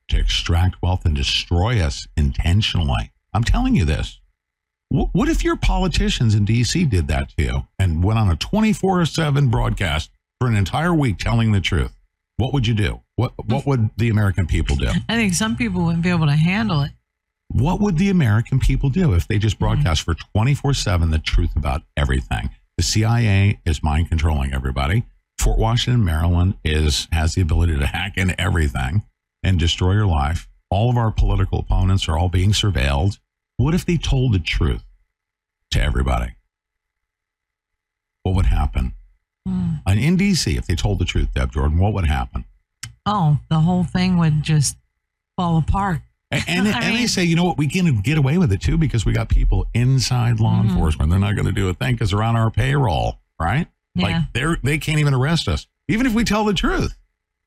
to 0.08 0.18
extract 0.18 0.82
wealth 0.82 1.06
and 1.06 1.16
destroy 1.16 1.80
us 1.80 2.06
intentionally. 2.18 3.12
I'm 3.32 3.44
telling 3.44 3.74
you 3.74 3.86
this. 3.86 4.20
Wh- 4.90 5.12
What 5.14 5.28
if 5.28 5.44
your 5.44 5.56
politicians 5.56 6.34
in 6.34 6.44
DC 6.46 6.88
did 6.88 7.08
that 7.08 7.30
to 7.36 7.44
you 7.44 7.66
and 7.78 8.02
went 8.02 8.18
on 8.18 8.30
a 8.30 8.36
24 8.36 9.06
7 9.06 9.48
broadcast 9.48 10.10
for 10.40 10.48
an 10.48 10.56
entire 10.56 10.94
week 10.94 11.18
telling 11.18 11.52
the 11.52 11.60
truth? 11.60 11.92
What 12.36 12.52
would 12.52 12.66
you 12.66 12.74
do? 12.74 13.00
What, 13.16 13.32
what 13.46 13.64
would 13.66 13.90
the 13.96 14.08
American 14.08 14.46
people 14.46 14.74
do? 14.76 14.90
I 15.08 15.14
think 15.14 15.34
some 15.34 15.56
people 15.56 15.84
wouldn't 15.84 16.02
be 16.02 16.10
able 16.10 16.26
to 16.26 16.32
handle 16.34 16.82
it. 16.82 16.90
What 17.48 17.80
would 17.80 17.98
the 17.98 18.10
American 18.10 18.58
people 18.58 18.88
do 18.90 19.12
if 19.12 19.28
they 19.28 19.38
just 19.38 19.58
broadcast 19.58 20.02
for 20.02 20.14
24 20.34 20.74
7 20.74 21.10
the 21.10 21.18
truth 21.18 21.54
about 21.56 21.82
everything? 21.96 22.50
The 22.76 22.82
CIA 22.82 23.60
is 23.64 23.82
mind 23.84 24.08
controlling 24.08 24.52
everybody. 24.52 25.04
Fort 25.38 25.58
Washington, 25.58 26.04
Maryland 26.04 26.54
is 26.64 27.06
has 27.12 27.34
the 27.34 27.42
ability 27.42 27.78
to 27.78 27.86
hack 27.86 28.16
into 28.16 28.38
everything 28.40 29.04
and 29.44 29.58
destroy 29.60 29.92
your 29.92 30.06
life. 30.06 30.48
All 30.70 30.90
of 30.90 30.96
our 30.96 31.12
political 31.12 31.60
opponents 31.60 32.08
are 32.08 32.18
all 32.18 32.28
being 32.28 32.50
surveilled. 32.50 33.18
What 33.56 33.74
if 33.74 33.84
they 33.86 33.96
told 33.96 34.32
the 34.32 34.38
truth 34.38 34.84
to 35.70 35.80
everybody? 35.82 36.34
What 38.22 38.34
would 38.34 38.46
happen? 38.46 38.94
Hmm. 39.46 39.74
And 39.86 40.00
in 40.00 40.16
DC, 40.16 40.56
if 40.56 40.66
they 40.66 40.74
told 40.74 40.98
the 40.98 41.04
truth, 41.04 41.28
Deb 41.34 41.52
Jordan, 41.52 41.78
what 41.78 41.92
would 41.92 42.06
happen? 42.06 42.44
Oh, 43.06 43.38
the 43.50 43.60
whole 43.60 43.84
thing 43.84 44.16
would 44.18 44.42
just 44.42 44.76
fall 45.36 45.58
apart. 45.58 46.00
And, 46.30 46.42
and, 46.48 46.66
and 46.66 46.96
they 46.96 47.06
say, 47.06 47.22
you 47.22 47.36
know 47.36 47.44
what, 47.44 47.58
we 47.58 47.68
can 47.68 48.00
get 48.00 48.18
away 48.18 48.38
with 48.38 48.50
it 48.52 48.60
too 48.60 48.76
because 48.76 49.06
we 49.06 49.12
got 49.12 49.28
people 49.28 49.68
inside 49.72 50.40
law 50.40 50.60
Mhm. 50.60 50.70
enforcement. 50.70 51.08
They're 51.10 51.20
not 51.20 51.36
going 51.36 51.46
to 51.46 51.52
do 51.52 51.68
a 51.68 51.74
thing 51.74 51.94
because 51.94 52.10
they're 52.10 52.24
on 52.24 52.34
our 52.34 52.50
payroll, 52.50 53.20
right? 53.40 53.68
Yeah. 53.94 54.02
Like 54.04 54.32
they're 54.32 54.58
they 54.64 54.78
can't 54.78 54.98
even 54.98 55.14
arrest 55.14 55.46
us, 55.46 55.68
even 55.86 56.06
if 56.06 56.12
we 56.12 56.24
tell 56.24 56.44
the 56.44 56.52
truth, 56.54 56.96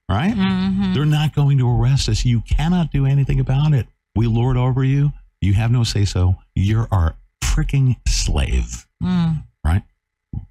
right? 0.10 0.34
Mhm. 0.34 0.94
They're 0.94 1.04
not 1.06 1.36
going 1.36 1.58
to 1.58 1.70
arrest 1.70 2.08
us. 2.08 2.24
You 2.24 2.40
cannot 2.42 2.90
do 2.94 3.06
anything 3.06 3.42
about 3.42 3.74
it. 3.74 3.88
We 4.16 4.26
lord 4.28 4.56
over 4.56 4.86
you. 4.86 5.12
You 5.42 5.54
have 5.54 5.72
no 5.72 5.84
say 5.84 6.06
so. 6.06 6.36
You're 6.56 6.88
our 6.92 7.16
freaking 7.44 7.96
slave, 8.08 8.88
Mm. 9.02 9.44
right? 9.64 9.84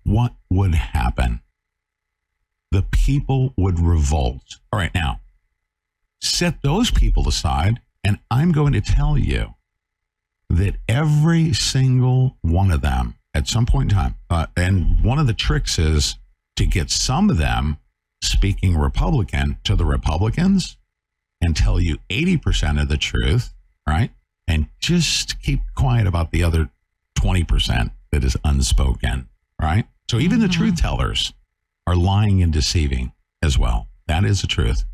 What 0.05 0.35
would 0.51 0.75
happen? 0.75 1.41
The 2.71 2.83
people 2.83 3.53
would 3.57 3.79
revolt. 3.81 4.57
All 4.73 4.79
right, 4.79 4.95
now 4.95 5.21
set 6.21 6.63
those 6.63 6.91
people 6.91 7.29
aside, 7.29 7.81
and 8.03 8.19
I'm 8.31 8.51
going 8.53 8.73
to 8.73 8.81
tell 8.81 9.17
you 9.19 9.55
that 10.49 10.77
every 10.89 11.53
single 11.53 12.37
one 12.43 12.71
of 12.71 12.81
them 12.81 13.15
at 13.35 13.47
some 13.49 13.67
point 13.67 13.93
in 13.93 13.97
time, 13.99 14.15
uh, 14.31 14.47
and 14.57 15.03
one 15.05 15.19
of 15.19 15.27
the 15.27 15.35
tricks 15.35 15.79
is 15.79 16.17
to 16.57 16.67
get 16.67 16.91
some 16.91 17.29
of 17.31 17.37
them 17.37 17.77
speaking 18.23 18.77
Republican 18.77 19.59
to 19.65 19.77
the 19.77 19.85
Republicans 19.85 20.79
and 21.41 21.55
tell 21.55 21.79
you 21.79 21.99
80% 22.09 22.81
of 22.81 22.89
the 22.89 22.97
truth, 22.97 23.53
right? 23.87 24.11
And 24.49 24.69
just 24.81 25.41
keep 25.43 25.61
quiet 25.75 26.07
about 26.07 26.31
the 26.31 26.43
other 26.43 26.71
20% 27.19 27.91
that 28.13 28.25
is 28.25 28.37
unspoken, 28.45 29.29
right? 29.61 29.87
So 30.09 30.19
even 30.19 30.39
the 30.39 30.47
mm-hmm. 30.47 30.61
truth 30.61 30.81
tellers 30.81 31.33
are 31.87 31.97
lying 31.97 32.43
and 32.43 32.53
deceiving 32.53 33.13
as 33.43 33.59
well. 33.59 33.89
That 34.07 34.25
is 34.25 34.41
the 34.41 34.47
truth. 34.47 34.85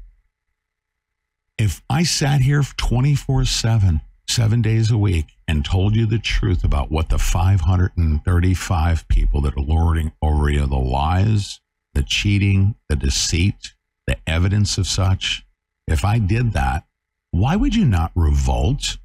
If 1.59 1.83
I 1.91 2.03
sat 2.03 2.41
here 2.41 2.63
24 2.63 3.45
7, 3.45 4.01
seven 4.27 4.63
days 4.63 4.91
a 4.91 4.97
week, 4.97 5.27
and 5.47 5.65
told 5.67 5.95
you 5.95 6.07
the 6.07 6.19
truth 6.19 6.65
about 6.65 6.91
what 6.91 7.11
the 7.11 7.19
535 7.19 9.09
people 9.09 9.43
that 9.43 9.55
are 9.55 9.61
lording 9.61 10.13
over 10.23 10.49
you, 10.49 10.67
the 10.67 10.77
lies, 10.77 11.61
the 11.93 12.03
cheating, 12.03 12.75
the 12.89 12.97
deceit, 12.97 13.75
the 14.07 14.17
evidence 14.27 14.79
of 14.79 14.87
such, 14.87 15.45
if 15.87 16.07
I 16.07 16.19
did 16.19 16.55
that, 16.55 16.85
why 17.33 17.57
would 17.57 17.75
you 17.75 17.85
not 17.85 18.13
revolt? 18.15 18.97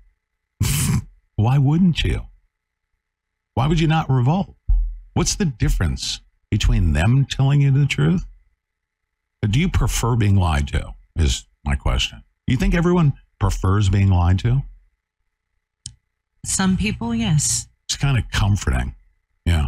Why 1.38 1.58
wouldn't 1.58 2.04
you? 2.04 2.22
Why 3.54 3.68
would 3.68 3.80
you 3.80 3.88
not 3.88 4.10
revolt? 4.10 4.56
What's 5.14 5.36
the 5.36 5.46
difference 5.46 6.20
between 6.52 6.94
them 6.94 7.26
telling 7.30 7.62
you 7.62 7.72
the 7.72 7.86
truth? 7.86 8.26
Do 9.50 9.60
you 9.60 9.70
prefer 9.70 10.16
being 10.16 10.36
lied 10.36 10.68
to? 10.70 10.94
Is 11.16 11.46
my 11.64 11.76
question. 11.76 12.24
You 12.48 12.58
think 12.58 12.76
everyone 12.76 13.14
prefers 13.40 13.90
being 13.90 14.10
lied 14.10 14.40
to? 14.40 14.64
Some 16.46 16.78
people, 16.78 17.14
yes. 17.14 17.68
It's 17.88 17.98
kind 17.98 18.18
of 18.18 18.30
comforting. 18.32 18.96
Yeah. 19.46 19.68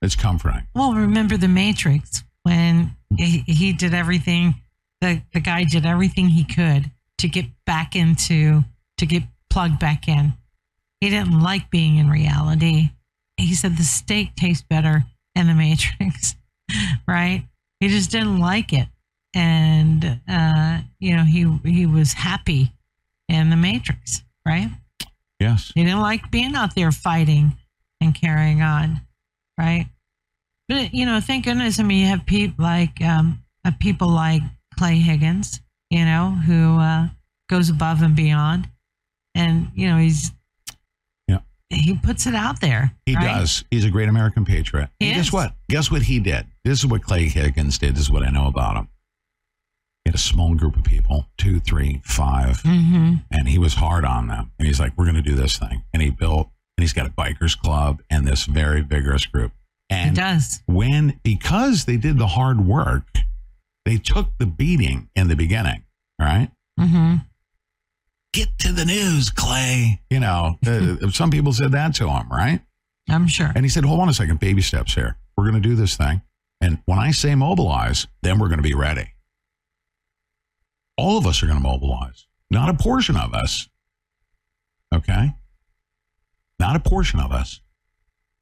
It's 0.00 0.16
comforting. 0.16 0.66
Well, 0.74 0.94
remember 0.94 1.36
the 1.36 1.48
Matrix 1.48 2.24
when 2.42 2.96
he, 3.16 3.44
he 3.46 3.72
did 3.72 3.94
everything, 3.94 4.54
the, 5.00 5.22
the 5.32 5.40
guy 5.40 5.64
did 5.64 5.86
everything 5.86 6.28
he 6.28 6.44
could 6.44 6.90
to 7.18 7.28
get 7.28 7.46
back 7.64 7.94
into, 7.94 8.64
to 8.98 9.06
get 9.06 9.22
plugged 9.48 9.78
back 9.78 10.08
in. 10.08 10.34
He 11.02 11.10
didn't 11.10 11.40
like 11.40 11.68
being 11.68 11.96
in 11.96 12.08
reality. 12.08 12.90
He 13.36 13.56
said 13.56 13.76
the 13.76 13.82
steak 13.82 14.36
tastes 14.36 14.64
better 14.70 15.02
in 15.34 15.48
the 15.48 15.54
Matrix, 15.54 16.36
right? 17.08 17.44
He 17.80 17.88
just 17.88 18.12
didn't 18.12 18.38
like 18.38 18.72
it. 18.72 18.86
And, 19.34 20.20
uh, 20.28 20.78
you 21.00 21.16
know, 21.16 21.24
he, 21.24 21.58
he 21.68 21.86
was 21.86 22.12
happy 22.12 22.70
in 23.28 23.50
the 23.50 23.56
Matrix, 23.56 24.22
right? 24.46 24.70
Yes. 25.40 25.72
He 25.74 25.82
didn't 25.82 25.98
like 25.98 26.30
being 26.30 26.54
out 26.54 26.76
there 26.76 26.92
fighting 26.92 27.56
and 28.00 28.14
carrying 28.14 28.62
on, 28.62 29.00
right? 29.58 29.88
But 30.68 30.94
you 30.94 31.04
know, 31.04 31.18
thank 31.18 31.46
goodness. 31.46 31.80
I 31.80 31.82
mean, 31.82 31.98
you 31.98 32.06
have 32.06 32.26
people 32.26 32.64
like 32.64 33.02
um, 33.02 33.42
uh, 33.64 33.72
people 33.80 34.08
like 34.08 34.42
Clay 34.78 34.98
Higgins, 34.98 35.60
you 35.90 36.04
know, 36.04 36.30
who 36.30 36.78
uh, 36.78 37.08
goes 37.50 37.70
above 37.70 38.02
and 38.02 38.14
beyond, 38.14 38.68
and 39.34 39.68
you 39.74 39.88
know, 39.88 39.98
he's. 39.98 40.30
He 41.80 41.94
puts 41.96 42.26
it 42.26 42.34
out 42.34 42.60
there. 42.60 42.92
He 43.06 43.14
right? 43.14 43.38
does. 43.38 43.64
He's 43.70 43.84
a 43.84 43.90
great 43.90 44.08
American 44.08 44.44
patriot. 44.44 44.90
Guess 45.00 45.32
what? 45.32 45.54
Guess 45.68 45.90
what 45.90 46.02
he 46.02 46.20
did? 46.20 46.46
This 46.64 46.78
is 46.80 46.86
what 46.86 47.02
Clay 47.02 47.28
Higgins 47.28 47.78
did. 47.78 47.94
This 47.94 48.02
is 48.02 48.10
what 48.10 48.22
I 48.22 48.30
know 48.30 48.46
about 48.46 48.76
him. 48.76 48.88
He 50.04 50.08
had 50.10 50.14
a 50.14 50.18
small 50.18 50.54
group 50.54 50.76
of 50.76 50.82
people, 50.84 51.26
two, 51.38 51.60
three, 51.60 52.00
five, 52.04 52.62
Mm-hmm. 52.62 53.14
and 53.30 53.48
he 53.48 53.58
was 53.58 53.74
hard 53.74 54.04
on 54.04 54.26
them. 54.26 54.50
And 54.58 54.66
he's 54.66 54.80
like, 54.80 54.92
"We're 54.96 55.04
going 55.04 55.14
to 55.16 55.22
do 55.22 55.34
this 55.36 55.56
thing." 55.58 55.84
And 55.92 56.02
he 56.02 56.10
built, 56.10 56.48
and 56.76 56.82
he's 56.82 56.92
got 56.92 57.06
a 57.06 57.10
bikers 57.10 57.56
club 57.58 58.02
and 58.10 58.26
this 58.26 58.44
very 58.46 58.80
vigorous 58.80 59.26
group. 59.26 59.52
And 59.90 60.10
He 60.10 60.16
does. 60.16 60.62
when 60.66 61.20
because 61.22 61.84
they 61.84 61.96
did 61.98 62.18
the 62.18 62.26
hard 62.28 62.66
work, 62.66 63.04
they 63.84 63.96
took 63.98 64.36
the 64.38 64.46
beating 64.46 65.08
in 65.14 65.28
the 65.28 65.36
beginning. 65.36 65.84
All 66.20 66.26
right. 66.26 66.50
Mm-hmm. 66.80 67.14
Get 68.32 68.58
to 68.60 68.72
the 68.72 68.84
news, 68.84 69.30
Clay. 69.30 70.00
You 70.10 70.20
know, 70.20 70.58
uh, 70.66 71.10
some 71.10 71.30
people 71.30 71.52
said 71.52 71.72
that 71.72 71.94
to 71.96 72.08
him, 72.08 72.28
right? 72.30 72.60
I'm 73.10 73.26
sure. 73.26 73.50
And 73.54 73.64
he 73.64 73.68
said, 73.68 73.84
hold 73.84 74.00
on 74.00 74.08
a 74.08 74.14
second, 74.14 74.40
baby 74.40 74.62
steps 74.62 74.94
here. 74.94 75.16
We're 75.36 75.50
going 75.50 75.60
to 75.62 75.68
do 75.68 75.74
this 75.74 75.96
thing. 75.96 76.22
And 76.60 76.78
when 76.86 76.98
I 76.98 77.10
say 77.10 77.34
mobilize, 77.34 78.06
then 78.22 78.38
we're 78.38 78.48
going 78.48 78.58
to 78.58 78.62
be 78.62 78.74
ready. 78.74 79.12
All 80.96 81.18
of 81.18 81.26
us 81.26 81.42
are 81.42 81.46
going 81.46 81.58
to 81.58 81.62
mobilize, 81.62 82.26
not 82.50 82.68
a 82.68 82.74
portion 82.74 83.16
of 83.16 83.34
us. 83.34 83.68
Okay? 84.94 85.32
Not 86.60 86.76
a 86.76 86.80
portion 86.80 87.18
of 87.20 87.32
us. 87.32 87.60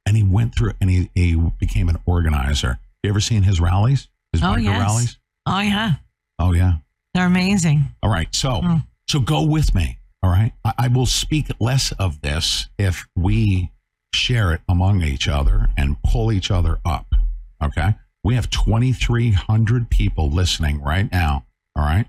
and 0.05 0.17
he 0.17 0.23
went 0.23 0.55
through 0.55 0.73
and 0.81 0.89
he, 0.89 1.09
he 1.15 1.35
became 1.59 1.87
an 1.89 1.97
organizer. 2.05 2.79
You 3.03 3.09
ever 3.09 3.19
seen 3.19 3.43
his 3.43 3.59
rallies? 3.61 4.07
His 4.33 4.41
Oh, 4.41 4.47
biker 4.47 4.63
yes. 4.63 4.79
rallies? 4.79 5.17
Oh, 5.45 5.59
yeah. 5.59 5.91
Oh 6.39 6.53
yeah. 6.53 6.73
They're 7.13 7.25
amazing. 7.27 7.85
All 8.03 8.09
right. 8.09 8.33
So 8.33 8.61
Mm. 8.61 8.85
So 9.11 9.19
go 9.19 9.43
with 9.43 9.75
me. 9.75 9.99
All 10.23 10.29
right. 10.29 10.53
I, 10.63 10.73
I 10.77 10.87
will 10.87 11.05
speak 11.05 11.47
less 11.59 11.91
of 11.93 12.21
this 12.21 12.69
if 12.77 13.05
we 13.13 13.69
share 14.13 14.53
it 14.53 14.61
among 14.69 15.01
each 15.01 15.27
other 15.27 15.67
and 15.75 16.01
pull 16.03 16.31
each 16.31 16.49
other 16.49 16.79
up. 16.85 17.13
Okay. 17.61 17.95
We 18.23 18.35
have 18.35 18.49
2,300 18.49 19.89
people 19.89 20.29
listening 20.29 20.81
right 20.81 21.11
now. 21.11 21.45
All 21.75 21.83
right. 21.83 22.05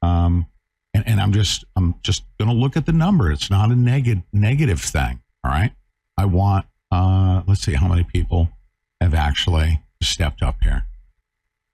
Um, 0.00 0.46
and, 0.94 1.06
and 1.06 1.20
I'm 1.20 1.32
just 1.32 1.64
I'm 1.76 1.96
just 2.02 2.24
gonna 2.40 2.54
look 2.54 2.78
at 2.78 2.86
the 2.86 2.92
number. 2.92 3.30
It's 3.30 3.50
not 3.50 3.70
a 3.70 3.76
negative 3.76 4.22
negative 4.32 4.80
thing. 4.80 5.20
All 5.44 5.50
right. 5.50 5.72
I 6.16 6.24
want 6.24 6.66
uh 6.90 7.42
let's 7.46 7.60
see 7.60 7.74
how 7.74 7.88
many 7.88 8.04
people 8.04 8.48
have 9.02 9.12
actually 9.12 9.82
stepped 10.02 10.42
up 10.42 10.56
here. 10.62 10.86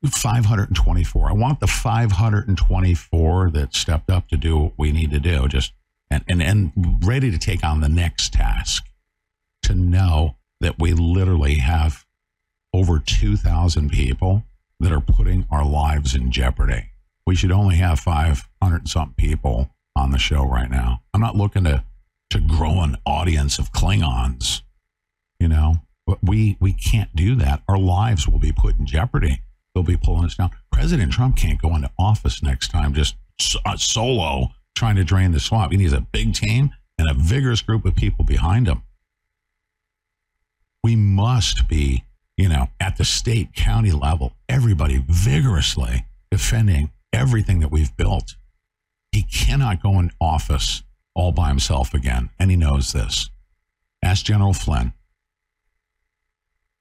524. 0.08 1.28
I 1.28 1.32
want 1.32 1.60
the 1.60 1.66
524 1.66 3.50
that 3.50 3.74
stepped 3.74 4.10
up 4.10 4.28
to 4.28 4.36
do 4.36 4.58
what 4.58 4.72
we 4.76 4.92
need 4.92 5.10
to 5.10 5.20
do, 5.20 5.48
just 5.48 5.72
and, 6.10 6.24
and, 6.28 6.42
and 6.42 6.72
ready 7.04 7.30
to 7.30 7.38
take 7.38 7.64
on 7.64 7.80
the 7.80 7.88
next 7.88 8.32
task 8.32 8.84
to 9.62 9.74
know 9.74 10.36
that 10.60 10.78
we 10.78 10.92
literally 10.92 11.54
have 11.54 12.04
over 12.72 12.98
2,000 12.98 13.90
people 13.90 14.44
that 14.80 14.92
are 14.92 15.00
putting 15.00 15.46
our 15.50 15.64
lives 15.64 16.14
in 16.14 16.30
jeopardy. 16.30 16.90
We 17.26 17.34
should 17.34 17.52
only 17.52 17.76
have 17.76 18.00
500 18.00 18.76
and 18.76 18.88
something 18.88 19.14
people 19.16 19.70
on 19.96 20.10
the 20.10 20.18
show 20.18 20.44
right 20.44 20.70
now. 20.70 21.02
I'm 21.14 21.20
not 21.20 21.36
looking 21.36 21.64
to, 21.64 21.84
to 22.30 22.40
grow 22.40 22.82
an 22.82 22.96
audience 23.06 23.58
of 23.58 23.72
Klingons, 23.72 24.62
you 25.38 25.48
know, 25.48 25.76
but 26.06 26.18
we, 26.22 26.56
we 26.60 26.72
can't 26.72 27.14
do 27.16 27.34
that. 27.36 27.62
Our 27.68 27.78
lives 27.78 28.28
will 28.28 28.38
be 28.38 28.52
put 28.52 28.78
in 28.78 28.86
jeopardy 28.86 29.40
they'll 29.74 29.82
be 29.82 29.96
pulling 29.96 30.24
us 30.24 30.36
down. 30.36 30.50
President 30.72 31.12
Trump 31.12 31.36
can't 31.36 31.60
go 31.60 31.74
into 31.74 31.90
office 31.98 32.42
next 32.42 32.68
time 32.68 32.94
just 32.94 33.16
uh, 33.64 33.76
solo 33.76 34.48
trying 34.74 34.96
to 34.96 35.04
drain 35.04 35.32
the 35.32 35.40
swamp. 35.40 35.72
He 35.72 35.78
needs 35.78 35.92
a 35.92 36.00
big 36.00 36.34
team 36.34 36.70
and 36.98 37.10
a 37.10 37.14
vigorous 37.14 37.62
group 37.62 37.84
of 37.84 37.94
people 37.94 38.24
behind 38.24 38.66
him. 38.66 38.82
We 40.82 40.96
must 40.96 41.68
be, 41.68 42.04
you 42.36 42.48
know, 42.48 42.68
at 42.80 42.96
the 42.96 43.04
state, 43.04 43.54
county 43.54 43.92
level, 43.92 44.34
everybody 44.48 45.02
vigorously 45.08 46.06
defending 46.30 46.90
everything 47.12 47.60
that 47.60 47.70
we've 47.70 47.96
built. 47.96 48.36
He 49.12 49.22
cannot 49.22 49.82
go 49.82 49.98
in 49.98 50.10
office 50.20 50.82
all 51.14 51.32
by 51.32 51.48
himself 51.48 51.94
again, 51.94 52.30
and 52.38 52.50
he 52.50 52.56
knows 52.56 52.92
this. 52.92 53.30
Ask 54.02 54.24
General 54.24 54.52
Flynn. 54.52 54.92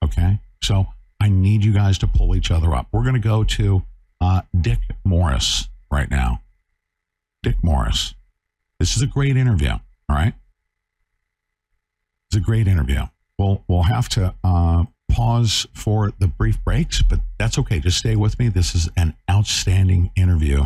Okay? 0.04 0.40
So 0.62 0.86
I 1.20 1.28
need 1.28 1.64
you 1.64 1.72
guys 1.72 1.98
to 1.98 2.06
pull 2.06 2.36
each 2.36 2.50
other 2.50 2.74
up. 2.74 2.88
We're 2.92 3.02
going 3.02 3.14
to 3.14 3.20
go 3.20 3.44
to 3.44 3.82
uh, 4.20 4.42
Dick 4.58 4.80
Morris 5.04 5.68
right 5.90 6.10
now. 6.10 6.42
Dick 7.42 7.56
Morris. 7.62 8.14
This 8.78 8.96
is 8.96 9.02
a 9.02 9.06
great 9.06 9.36
interview. 9.36 9.70
All 9.70 9.80
right. 10.16 10.34
It's 12.28 12.36
a 12.36 12.40
great 12.40 12.66
interview. 12.66 13.02
We'll 13.38 13.62
we'll 13.68 13.82
have 13.82 14.08
to 14.10 14.34
uh, 14.42 14.84
pause 15.10 15.66
for 15.72 16.12
the 16.18 16.26
brief 16.26 16.62
breaks, 16.64 17.02
but 17.02 17.20
that's 17.38 17.58
okay. 17.58 17.80
Just 17.80 17.98
stay 17.98 18.16
with 18.16 18.38
me. 18.38 18.48
This 18.48 18.74
is 18.74 18.88
an 18.96 19.14
outstanding 19.30 20.10
interview 20.16 20.64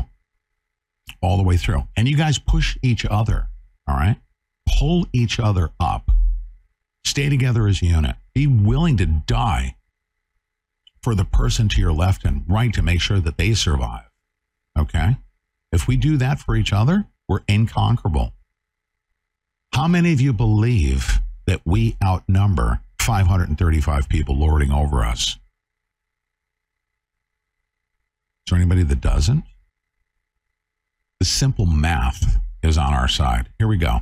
all 1.22 1.36
the 1.36 1.42
way 1.42 1.56
through, 1.56 1.84
and 1.96 2.08
you 2.08 2.16
guys 2.16 2.38
push 2.38 2.76
each 2.82 3.04
other. 3.04 3.48
All 3.86 3.96
right. 3.96 4.16
Pull 4.78 5.06
each 5.12 5.40
other 5.40 5.70
up. 5.80 6.10
Stay 7.04 7.28
together 7.28 7.66
as 7.66 7.82
a 7.82 7.86
unit. 7.86 8.16
Be 8.34 8.46
willing 8.46 8.96
to 8.98 9.06
die 9.06 9.76
for 11.02 11.14
the 11.14 11.24
person 11.24 11.68
to 11.68 11.80
your 11.80 11.92
left 11.92 12.24
and 12.24 12.44
right 12.48 12.72
to 12.74 12.82
make 12.82 13.00
sure 13.00 13.20
that 13.20 13.36
they 13.36 13.54
survive. 13.54 14.08
Okay? 14.78 15.16
If 15.72 15.86
we 15.86 15.96
do 15.96 16.16
that 16.16 16.38
for 16.38 16.56
each 16.56 16.72
other, 16.72 17.06
we're 17.28 17.42
inconquerable. 17.48 18.32
How 19.72 19.86
many 19.86 20.12
of 20.12 20.20
you 20.20 20.32
believe 20.32 21.18
that 21.46 21.60
we 21.64 21.96
outnumber 22.02 22.80
535 23.00 24.08
people 24.08 24.36
lording 24.36 24.72
over 24.72 25.04
us? 25.04 25.38
Is 28.46 28.50
there 28.50 28.58
anybody 28.58 28.82
that 28.82 29.00
doesn't? 29.00 29.44
The 31.20 31.26
simple 31.26 31.66
math 31.66 32.38
is 32.62 32.78
on 32.78 32.94
our 32.94 33.08
side. 33.08 33.50
Here 33.58 33.68
we 33.68 33.76
go. 33.76 34.00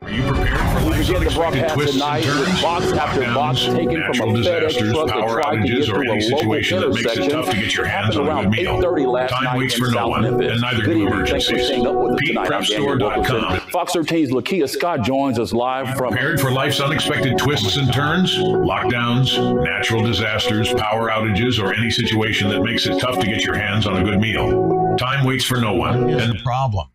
Are 0.00 0.10
you 0.10 0.22
prepared 0.22 0.58
for 0.70 0.84
We 0.84 0.90
life's 0.90 1.08
begin 1.08 1.24
the 1.24 1.28
unexpected 1.28 1.34
broadcast 1.34 1.74
twists 1.74 1.94
and 1.96 2.02
tonight 2.02 2.22
turns? 2.22 2.40
with 2.40 2.62
box 2.62 2.92
after 2.92 3.20
box 3.34 3.64
taken 3.64 4.14
from 4.14 4.30
a 4.30 4.32
FedEx 4.32 4.36
disasters, 4.36 4.92
truck 4.92 5.06
that 5.08 5.14
power 5.16 5.42
tried 5.42 5.56
to 5.62 5.68
get 5.68 5.84
through 5.86 5.96
a 5.96 5.98
any 5.98 6.08
local 6.08 6.38
situation 6.38 6.80
that 6.80 6.88
makes 6.88 7.00
it 7.00 7.06
intersection. 7.18 7.30
tough 7.30 7.50
to 7.50 7.56
get 7.60 7.74
your 7.74 7.84
hands 7.86 8.14
Happened 8.14 8.28
a 8.28 8.30
around 8.30 8.42
good 8.44 8.62
meal. 8.62 8.76
8:30 8.80 9.06
last 9.12 9.30
Time 9.30 9.44
night 9.44 9.58
waits 9.58 9.74
in 9.74 9.84
for 9.84 9.90
no 9.90 10.08
one, 10.08 10.22
Memphis. 10.22 10.52
and 10.52 10.60
neither 10.60 10.82
Good 10.84 10.94
do 10.94 11.02
evening. 11.08 11.26
Thanks 11.26 11.48
for 11.50 11.58
staying 11.58 11.86
up 11.86 11.94
with 11.96 12.12
us 12.14 12.20
tonight. 12.26 12.52
I'm 12.52 12.62
Daniel 12.62 12.96
PetePrepStore.com. 12.96 13.60
Fox 13.72 13.92
13's 13.96 14.30
Lakia 14.30 14.68
Scott 14.68 15.02
joins 15.02 15.38
us 15.40 15.52
live 15.52 15.88
from 15.96 16.10
Prepared 16.10 16.40
for 16.40 16.52
life's 16.52 16.78
unexpected 16.80 17.36
twists 17.36 17.76
and 17.76 17.92
turns? 17.92 18.36
Lockdowns, 18.38 19.36
natural 19.64 20.02
disasters, 20.04 20.72
power 20.74 21.10
outages, 21.10 21.60
or 21.60 21.74
any 21.74 21.90
situation 21.90 22.48
that 22.50 22.62
makes 22.62 22.86
it 22.86 23.00
tough 23.00 23.18
to 23.18 23.26
get 23.26 23.44
your 23.44 23.56
hands 23.56 23.84
on 23.86 23.96
a 23.96 24.04
good 24.04 24.20
meal. 24.20 24.96
Time 24.96 25.26
waits 25.26 25.44
for 25.44 25.56
no 25.60 25.72
one. 25.74 26.08
And 26.08 26.32
the 26.32 26.40
problem? 26.44 26.86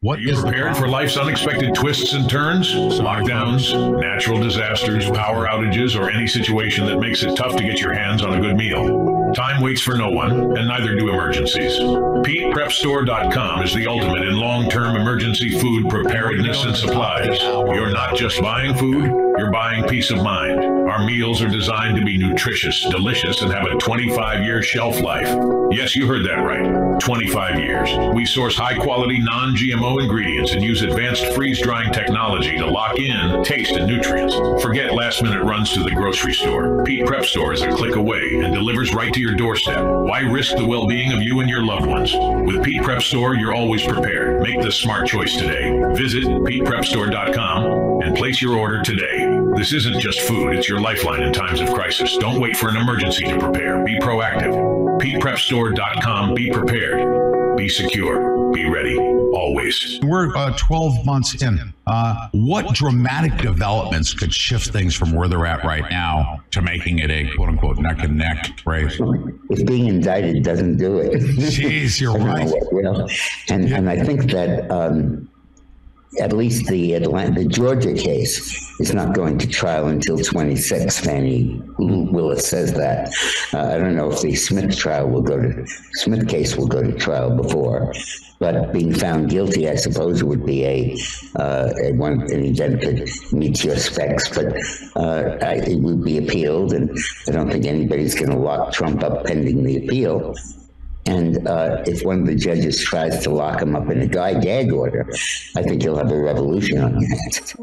What 0.00 0.20
you 0.20 0.40
prepared 0.40 0.76
for 0.76 0.86
life's 0.86 1.16
unexpected 1.16 1.74
twists 1.74 2.12
and 2.12 2.30
turns? 2.30 2.72
Lockdowns, 2.72 4.00
natural 4.00 4.40
disasters, 4.40 5.10
power 5.10 5.48
outages, 5.48 5.98
or 5.98 6.08
any 6.08 6.28
situation 6.28 6.86
that 6.86 7.00
makes 7.00 7.24
it 7.24 7.34
tough 7.34 7.56
to 7.56 7.64
get 7.64 7.80
your 7.80 7.92
hands 7.94 8.22
on 8.22 8.32
a 8.32 8.40
good 8.40 8.56
meal. 8.56 9.32
Time 9.34 9.60
waits 9.60 9.80
for 9.80 9.96
no 9.96 10.08
one, 10.08 10.56
and 10.56 10.68
neither 10.68 10.94
do 10.94 11.08
emergencies. 11.08 11.72
PetePrepStore.com 11.72 13.62
is 13.64 13.74
the 13.74 13.88
ultimate 13.88 14.22
in 14.22 14.36
long-term 14.36 14.94
emergency 14.94 15.58
food 15.58 15.88
preparedness 15.88 16.64
and 16.64 16.76
supplies. 16.76 17.36
You're 17.40 17.90
not 17.90 18.14
just 18.14 18.40
buying 18.40 18.76
food, 18.76 19.10
you're 19.36 19.50
buying 19.50 19.82
peace 19.88 20.12
of 20.12 20.22
mind. 20.22 20.77
Our 20.98 21.04
meals 21.04 21.40
are 21.42 21.48
designed 21.48 21.96
to 21.96 22.04
be 22.04 22.18
nutritious, 22.18 22.84
delicious, 22.90 23.40
and 23.42 23.52
have 23.52 23.66
a 23.66 23.76
25-year 23.76 24.64
shelf 24.64 24.98
life. 24.98 25.28
Yes, 25.70 25.94
you 25.94 26.08
heard 26.08 26.24
that 26.26 26.42
right. 26.44 26.98
25 27.00 27.60
years. 27.60 27.88
We 28.16 28.26
source 28.26 28.56
high-quality, 28.56 29.20
non-GMO 29.20 30.02
ingredients 30.02 30.54
and 30.54 30.60
use 30.60 30.82
advanced 30.82 31.24
freeze-drying 31.34 31.92
technology 31.92 32.56
to 32.56 32.66
lock 32.66 32.98
in 32.98 33.44
taste 33.44 33.76
and 33.76 33.86
nutrients. 33.86 34.34
Forget 34.60 34.92
last-minute 34.92 35.44
runs 35.44 35.72
to 35.74 35.84
the 35.84 35.92
grocery 35.92 36.34
store. 36.34 36.82
Pete 36.82 37.06
Prep 37.06 37.24
Store 37.24 37.52
is 37.52 37.62
a 37.62 37.70
click 37.70 37.94
away 37.94 38.40
and 38.42 38.52
delivers 38.52 38.92
right 38.92 39.14
to 39.14 39.20
your 39.20 39.36
doorstep. 39.36 39.80
Why 39.80 40.22
risk 40.22 40.56
the 40.56 40.66
well-being 40.66 41.12
of 41.12 41.22
you 41.22 41.38
and 41.38 41.48
your 41.48 41.62
loved 41.62 41.86
ones? 41.86 42.12
With 42.12 42.64
Pete 42.64 42.82
Prep 42.82 43.02
Store, 43.02 43.36
you're 43.36 43.54
always 43.54 43.84
prepared. 43.84 44.42
Make 44.42 44.62
the 44.62 44.72
smart 44.72 45.06
choice 45.06 45.36
today. 45.36 45.70
Visit 45.92 46.24
PetePrepStore.com 46.24 48.02
and 48.02 48.16
place 48.16 48.42
your 48.42 48.58
order 48.58 48.82
today. 48.82 49.26
This 49.56 49.72
isn't 49.72 50.00
just 50.00 50.20
food, 50.20 50.54
it's 50.54 50.68
your 50.68 50.80
lifeline 50.88 51.22
in 51.22 51.30
times 51.34 51.60
of 51.60 51.68
crisis. 51.74 52.16
Don't 52.16 52.40
wait 52.40 52.56
for 52.56 52.70
an 52.70 52.76
emergency 52.76 53.22
to 53.24 53.38
prepare. 53.38 53.84
Be 53.84 53.98
proactive. 53.98 54.54
PetePrepStore.com. 54.98 56.32
Be 56.34 56.50
prepared. 56.50 57.58
Be 57.58 57.68
secure. 57.68 58.50
Be 58.54 58.66
ready. 58.70 58.96
Always. 58.96 60.00
We're 60.02 60.34
uh, 60.34 60.56
12 60.56 61.04
months 61.04 61.42
in. 61.42 61.74
Uh, 61.86 62.28
what 62.32 62.74
dramatic 62.74 63.36
developments 63.36 64.14
could 64.14 64.32
shift 64.32 64.70
things 64.70 64.94
from 64.94 65.12
where 65.12 65.28
they're 65.28 65.44
at 65.44 65.62
right 65.62 65.84
now 65.90 66.42
to 66.52 66.62
making 66.62 67.00
it 67.00 67.10
a 67.10 67.28
quote 67.36 67.50
unquote 67.50 67.76
neck 67.76 67.98
and 68.02 68.16
neck 68.16 68.48
race? 68.64 68.98
if 69.50 69.66
being 69.66 69.88
indicted 69.88 70.42
doesn't 70.42 70.78
do 70.78 70.96
it. 70.96 71.20
Jeez, 71.20 72.00
you're 72.00 72.12
I 72.14 72.16
don't 72.16 72.26
know 72.26 72.32
right. 72.32 72.46
what 72.46 72.72
will. 72.72 73.08
And 73.50 73.70
and 73.74 73.90
I 73.90 74.02
think 74.02 74.30
that 74.30 74.70
um, 74.70 75.28
at 76.20 76.32
least 76.32 76.66
the 76.66 76.94
Atlanta, 76.94 77.42
the 77.42 77.48
Georgia 77.48 77.94
case 77.94 78.80
is 78.80 78.94
not 78.94 79.14
going 79.14 79.38
to 79.38 79.46
trial 79.46 79.88
until 79.88 80.18
26. 80.18 81.00
Fani 81.00 81.60
Willis 81.78 82.48
says 82.48 82.72
that. 82.74 83.12
Uh, 83.52 83.74
I 83.74 83.78
don't 83.78 83.96
know 83.96 84.10
if 84.10 84.20
the 84.22 84.34
Smith 84.34 84.76
trial 84.76 85.08
will 85.08 85.22
go 85.22 85.40
to 85.40 85.66
Smith 85.94 86.28
case 86.28 86.56
will 86.56 86.66
go 86.66 86.82
to 86.82 86.92
trial 86.92 87.36
before. 87.36 87.92
But 88.40 88.72
being 88.72 88.94
found 88.94 89.30
guilty, 89.30 89.68
I 89.68 89.74
suppose, 89.74 90.22
would 90.22 90.46
be 90.46 90.64
a, 90.64 90.96
uh, 91.36 91.72
a 91.82 91.92
one 91.94 92.22
an 92.22 92.44
event 92.44 92.80
that 92.82 93.32
meets 93.32 93.64
your 93.64 93.76
specs. 93.76 94.28
But 94.28 94.56
uh, 94.94 95.38
I, 95.42 95.54
it 95.54 95.80
would 95.80 96.04
be 96.04 96.18
appealed, 96.18 96.72
and 96.72 96.96
I 97.26 97.32
don't 97.32 97.50
think 97.50 97.66
anybody's 97.66 98.14
going 98.14 98.30
to 98.30 98.38
lock 98.38 98.72
Trump 98.72 99.02
up 99.02 99.24
pending 99.26 99.64
the 99.64 99.84
appeal. 99.84 100.34
And 101.08 101.48
uh, 101.48 101.82
if 101.86 102.04
one 102.04 102.20
of 102.20 102.26
the 102.26 102.34
judges 102.34 102.84
tries 102.84 103.22
to 103.22 103.30
lock 103.30 103.62
him 103.62 103.74
up 103.74 103.88
in 103.88 104.02
a 104.02 104.06
guy 104.06 104.38
gag 104.38 104.70
order, 104.70 105.08
I 105.56 105.62
think 105.62 105.82
you'll 105.82 105.96
have 105.96 106.12
a 106.12 106.20
revolution 106.20 106.78
on 106.82 107.00
your 107.00 107.08
hands. 107.08 107.54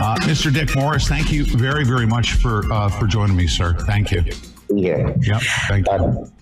Uh, 0.00 0.16
Mr. 0.20 0.50
Dick 0.50 0.74
Morris, 0.74 1.06
thank 1.08 1.30
you 1.30 1.44
very, 1.44 1.84
very 1.84 2.06
much 2.06 2.32
for 2.32 2.64
uh, 2.72 2.88
for 2.88 3.06
joining 3.06 3.36
me, 3.36 3.46
sir. 3.46 3.74
Thank 3.80 4.12
you. 4.12 4.24
Yeah. 4.70 5.12
Yep. 5.20 5.42
Thank 5.68 5.86
you. 5.88 6.32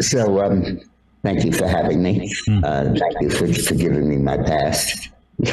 So, 0.00 0.40
um, 0.42 0.80
thank 1.22 1.44
you 1.44 1.52
for 1.52 1.66
having 1.66 2.02
me. 2.02 2.30
Uh, 2.48 2.84
thank 2.84 3.20
you 3.20 3.30
for 3.30 3.74
giving 3.74 4.08
me 4.08 4.16
my 4.16 4.36
past. 4.38 5.08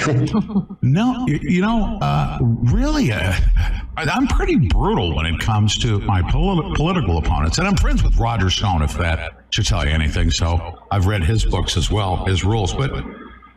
No, 0.83 1.25
you, 1.27 1.39
you 1.41 1.61
know, 1.61 1.97
uh, 2.01 2.37
really, 2.41 3.11
uh, 3.11 3.33
I'm 3.97 4.27
pretty 4.27 4.55
brutal 4.57 5.15
when 5.15 5.25
it 5.25 5.39
comes 5.39 5.77
to 5.79 5.99
my 5.99 6.21
poli- 6.21 6.75
political 6.75 7.17
opponents, 7.17 7.57
and 7.57 7.67
I'm 7.67 7.75
friends 7.77 8.03
with 8.03 8.17
Roger 8.17 8.49
Stone, 8.49 8.81
if 8.83 8.93
that 8.97 9.33
should 9.51 9.65
tell 9.65 9.85
you 9.85 9.91
anything. 9.91 10.29
So 10.31 10.77
I've 10.91 11.07
read 11.07 11.23
his 11.23 11.45
books 11.45 11.77
as 11.77 11.89
well, 11.91 12.25
his 12.25 12.43
rules. 12.43 12.73
But, 12.73 12.91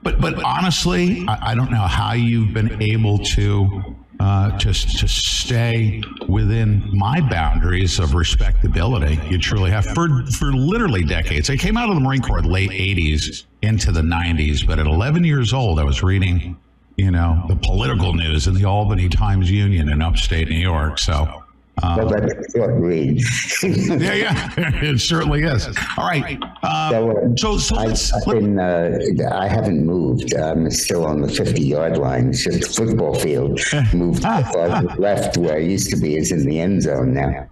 but, 0.02 0.20
but 0.20 0.42
honestly, 0.44 1.24
I, 1.28 1.52
I 1.52 1.54
don't 1.54 1.70
know 1.70 1.78
how 1.82 2.12
you've 2.12 2.52
been 2.54 2.80
able 2.82 3.18
to 3.18 3.94
uh, 4.20 4.56
to 4.58 4.72
to 4.72 5.08
stay 5.08 6.02
within 6.28 6.88
my 6.96 7.20
boundaries 7.20 7.98
of 7.98 8.14
respectability. 8.14 9.20
You 9.28 9.38
truly 9.38 9.70
have 9.70 9.84
for 9.84 10.24
for 10.26 10.52
literally 10.52 11.04
decades. 11.04 11.50
I 11.50 11.56
came 11.56 11.76
out 11.76 11.88
of 11.88 11.94
the 11.94 12.00
Marine 12.00 12.22
Corps 12.22 12.42
late 12.42 12.70
'80s 12.70 13.44
into 13.62 13.92
the 13.92 14.02
'90s, 14.02 14.66
but 14.66 14.78
at 14.78 14.86
11 14.86 15.24
years 15.24 15.52
old, 15.52 15.78
I 15.78 15.84
was 15.84 16.02
reading 16.02 16.56
you 16.96 17.10
know, 17.10 17.44
the 17.48 17.56
political 17.56 18.14
news 18.14 18.46
in 18.46 18.54
the 18.54 18.64
Albany 18.64 19.08
Times 19.08 19.50
Union 19.50 19.88
in 19.88 20.00
upstate 20.00 20.48
New 20.48 20.58
York. 20.58 20.98
So, 20.98 21.43
um, 21.82 21.96
well, 21.96 22.08
that's 22.08 22.32
a 22.32 22.58
short 22.58 22.74
read. 22.74 23.20
yeah, 24.00 24.14
yeah, 24.14 24.50
it 24.56 25.00
certainly 25.00 25.42
is. 25.42 25.66
All 25.98 26.06
right. 26.06 26.40
Um, 26.62 27.36
so, 27.36 27.58
so 27.58 27.76
I've, 27.76 27.88
let's, 27.88 28.12
I've 28.12 28.24
been, 28.24 28.58
uh, 28.58 28.98
I 29.32 29.48
haven't 29.48 29.84
moved. 29.84 30.34
I'm 30.34 30.70
still 30.70 31.04
on 31.04 31.20
the 31.20 31.28
50 31.28 31.62
yard 31.62 31.98
line. 31.98 32.28
It's 32.28 32.44
just 32.44 32.78
a 32.78 32.86
football 32.86 33.14
field. 33.14 33.60
Moved 33.92 34.22
farther 34.22 34.94
left 34.98 35.36
where 35.36 35.56
I 35.56 35.60
used 35.60 35.90
to 35.90 35.96
be 35.96 36.16
is 36.16 36.30
in 36.30 36.46
the 36.46 36.60
end 36.60 36.82
zone 36.82 37.12
now. 37.14 37.48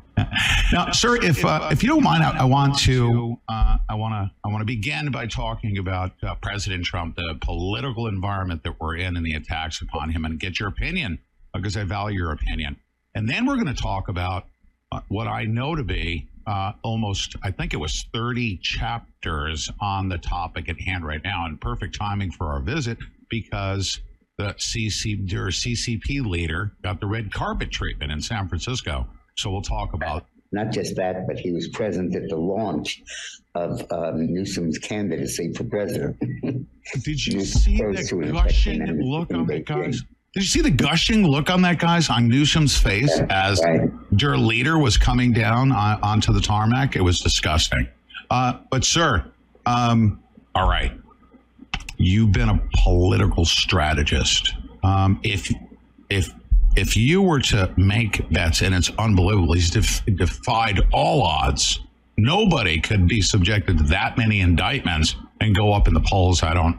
Now, 0.73 0.91
sir, 0.93 1.17
if 1.23 1.45
uh, 1.45 1.69
if 1.73 1.83
you 1.83 1.89
don't 1.89 2.03
mind, 2.03 2.23
I, 2.23 2.41
I 2.41 2.45
want 2.45 2.79
to 2.81 3.41
uh, 3.49 3.79
I 3.89 3.95
want 3.95 4.13
to 4.13 4.31
I 4.45 4.49
want 4.49 4.61
to 4.61 4.67
begin 4.67 5.11
by 5.11 5.27
talking 5.27 5.79
about 5.79 6.13
uh, 6.23 6.35
President 6.37 6.85
Trump, 6.85 7.17
the 7.17 7.39
political 7.41 8.07
environment 8.07 8.63
that 8.65 8.79
we're 8.79 8.97
in, 8.97 9.17
and 9.17 9.25
the 9.25 9.35
attacks 9.35 9.81
upon 9.81 10.11
him, 10.11 10.25
and 10.25 10.39
get 10.39 10.61
your 10.61 10.69
opinion 10.69 11.19
because 11.55 11.77
I 11.77 11.85
value 11.85 12.19
your 12.19 12.33
opinion. 12.33 12.77
And 13.15 13.29
then 13.29 13.47
we're 13.47 13.57
going 13.57 13.75
to 13.75 13.83
talk 13.83 14.09
about 14.09 14.47
uh, 14.91 15.01
what 15.09 15.27
I 15.27 15.45
know 15.45 15.75
to 15.75 15.83
be 15.83 16.29
uh, 16.47 16.73
almost 16.83 17.37
I 17.43 17.51
think 17.51 17.75
it 17.75 17.79
was 17.79 18.07
30 18.13 18.59
chapters 18.59 19.71
on 19.81 20.09
the 20.09 20.19
topic 20.19 20.69
at 20.69 20.81
hand 20.81 21.07
right 21.07 21.23
now, 21.23 21.47
and 21.47 21.61
perfect 21.61 21.97
timing 21.99 22.31
for 22.33 22.49
our 22.49 22.61
visit 22.61 22.99
because 23.31 24.01
the 24.39 24.55
CC 24.55 25.29
CCP 25.29 26.25
leader 26.25 26.73
got 26.83 27.01
the 27.01 27.07
red 27.07 27.33
carpet 27.33 27.71
treatment 27.71 28.11
in 28.13 28.21
San 28.21 28.49
Francisco. 28.49 29.07
So 29.37 29.51
we'll 29.51 29.63
talk 29.63 29.95
about 29.95 30.27
Not 30.53 30.73
just 30.73 30.97
that, 30.97 31.27
but 31.27 31.39
he 31.39 31.53
was 31.53 31.69
present 31.69 32.15
at 32.15 32.29
the 32.29 32.37
launch 32.37 33.03
of 33.55 33.81
um, 33.91 34.33
Newsom's 34.33 34.79
candidacy 34.79 35.53
for 35.53 35.65
president. 35.65 36.17
Did 37.03 37.27
you 37.27 37.45
see 37.45 37.77
the 37.77 38.31
gushing 38.33 38.85
look 39.01 39.33
on 39.33 39.47
that 39.47 39.65
guy's? 39.65 40.03
Did 40.35 40.45
you 40.45 40.49
see 40.49 40.63
the 40.63 40.71
gushing 40.71 41.27
look 41.27 41.51
on 41.51 41.61
that 41.63 41.79
guy's 41.79 42.09
on 42.09 42.27
Newsom's 42.27 42.75
face 42.75 43.21
as 43.29 43.61
their 44.11 44.39
leader 44.39 44.79
was 44.79 44.97
coming 44.97 45.31
down 45.33 45.71
on, 45.73 46.01
onto 46.03 46.33
the 46.33 46.41
tarmac? 46.41 46.97
It 46.97 47.03
was 47.03 47.21
disgusting. 47.21 47.87
Uh, 48.31 48.55
but 48.71 48.83
sir, 48.83 49.27
um, 49.67 50.23
all 50.55 50.67
right, 50.67 50.93
you've 51.99 52.33
been 52.33 52.49
a 52.49 52.63
political 52.83 53.45
strategist. 53.45 54.55
Um, 54.83 55.21
if 55.23 55.53
if 56.09 56.33
if 56.77 56.97
you 56.97 57.21
were 57.21 57.41
to 57.41 57.71
make 57.77 58.27
bets, 58.31 58.63
and 58.63 58.75
it's 58.75 58.91
unbelievable, 58.99 59.53
he's 59.53 59.69
def- 59.69 60.03
defied 60.17 60.81
all 60.93 61.23
odds. 61.23 61.81
Nobody 62.17 62.81
could 62.81 63.07
be 63.07 63.21
subjected 63.21 63.77
to 63.79 63.85
that 63.85 64.17
many 64.17 64.41
indictments 64.41 65.15
and 65.43 65.55
go 65.55 65.75
up 65.75 65.89
in 65.89 65.93
the 65.93 66.01
polls. 66.01 66.43
I 66.43 66.55
don't. 66.55 66.79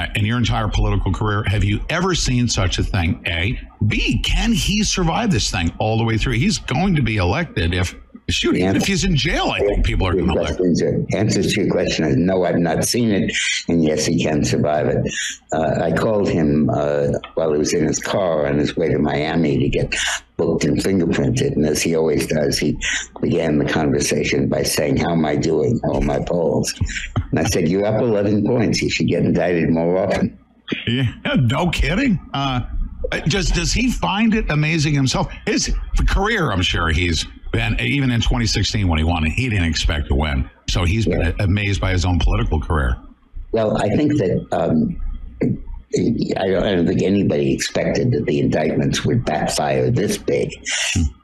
Uh, 0.00 0.06
In 0.14 0.24
your 0.24 0.38
entire 0.38 0.68
political 0.68 1.12
career, 1.12 1.44
have 1.46 1.64
you 1.64 1.80
ever 1.88 2.14
seen 2.14 2.48
such 2.48 2.78
a 2.78 2.82
thing? 2.82 3.22
A. 3.26 3.60
B. 3.86 4.20
Can 4.22 4.52
he 4.52 4.82
survive 4.82 5.30
this 5.30 5.50
thing 5.50 5.72
all 5.78 5.98
the 5.98 6.04
way 6.04 6.18
through? 6.18 6.34
He's 6.34 6.58
going 6.58 6.94
to 6.96 7.02
be 7.02 7.16
elected 7.16 7.74
if 7.74 7.94
shoot, 8.30 8.56
even 8.56 8.76
if 8.76 8.86
he's 8.86 9.04
in 9.04 9.16
jail. 9.16 9.50
I 9.50 9.58
think 9.60 9.84
people 9.84 10.06
are 10.06 10.14
going 10.14 10.28
to. 10.28 10.54
The 10.54 11.06
answer 11.16 11.42
to 11.42 11.62
your 11.62 11.70
question 11.70 12.04
is 12.04 12.16
no, 12.16 12.44
I've 12.44 12.58
not 12.58 12.84
seen 12.84 13.10
it, 13.10 13.32
and 13.68 13.82
yes, 13.84 14.06
he 14.06 14.22
can 14.22 14.44
survive 14.44 14.86
it. 14.86 14.98
Uh, 15.52 15.80
I 15.82 15.92
called 15.92 16.28
him 16.28 16.70
uh, 16.70 17.08
while 17.34 17.52
he 17.52 17.58
was 17.58 17.74
in 17.74 17.86
his 17.86 17.98
car 17.98 18.46
on 18.46 18.58
his 18.58 18.76
way 18.76 18.88
to 18.88 18.98
Miami 18.98 19.58
to 19.58 19.68
get 19.68 19.94
booked 20.40 20.64
and 20.64 20.78
fingerprinted, 20.78 21.54
and 21.54 21.66
as 21.66 21.82
he 21.82 21.94
always 21.94 22.26
does, 22.26 22.58
he 22.58 22.78
began 23.20 23.58
the 23.58 23.66
conversation 23.66 24.48
by 24.48 24.62
saying, 24.62 24.96
"How 24.96 25.12
am 25.12 25.26
I 25.26 25.36
doing? 25.36 25.78
How 25.84 25.96
are 25.96 26.00
my 26.00 26.18
polls?" 26.18 26.74
And 27.30 27.38
I 27.38 27.44
said, 27.44 27.68
"You're 27.68 27.84
up 27.84 28.00
11 28.00 28.46
points. 28.46 28.80
You 28.80 28.90
should 28.90 29.08
get 29.08 29.22
indicted 29.22 29.68
more 29.70 29.98
often." 29.98 30.38
Yeah, 30.86 31.12
no 31.36 31.68
kidding. 31.68 32.18
Uh, 32.32 32.60
just 33.26 33.54
does 33.54 33.72
he 33.72 33.90
find 33.90 34.34
it 34.34 34.50
amazing 34.50 34.94
himself? 34.94 35.30
His 35.46 35.74
career, 36.08 36.50
I'm 36.50 36.62
sure 36.62 36.88
he's 36.88 37.26
been 37.52 37.78
even 37.80 38.10
in 38.10 38.20
2016 38.20 38.88
when 38.88 38.98
he 38.98 39.04
won, 39.04 39.24
he 39.24 39.48
didn't 39.48 39.64
expect 39.64 40.08
to 40.08 40.14
win, 40.14 40.48
so 40.68 40.84
he's 40.84 41.06
been 41.06 41.34
amazed 41.40 41.80
by 41.80 41.90
his 41.90 42.04
own 42.04 42.18
political 42.18 42.60
career. 42.60 42.96
Well, 43.52 43.76
I 43.76 43.88
think 43.88 44.16
that 44.18 44.46
um, 44.52 45.00
I, 45.92 46.46
don't, 46.46 46.62
I 46.62 46.74
don't 46.74 46.86
think 46.86 47.02
anybody 47.02 47.52
expected 47.52 48.12
that 48.12 48.26
the 48.26 48.38
indictments 48.38 49.04
would 49.04 49.24
backfire 49.24 49.90
this 49.90 50.18
big. 50.18 50.52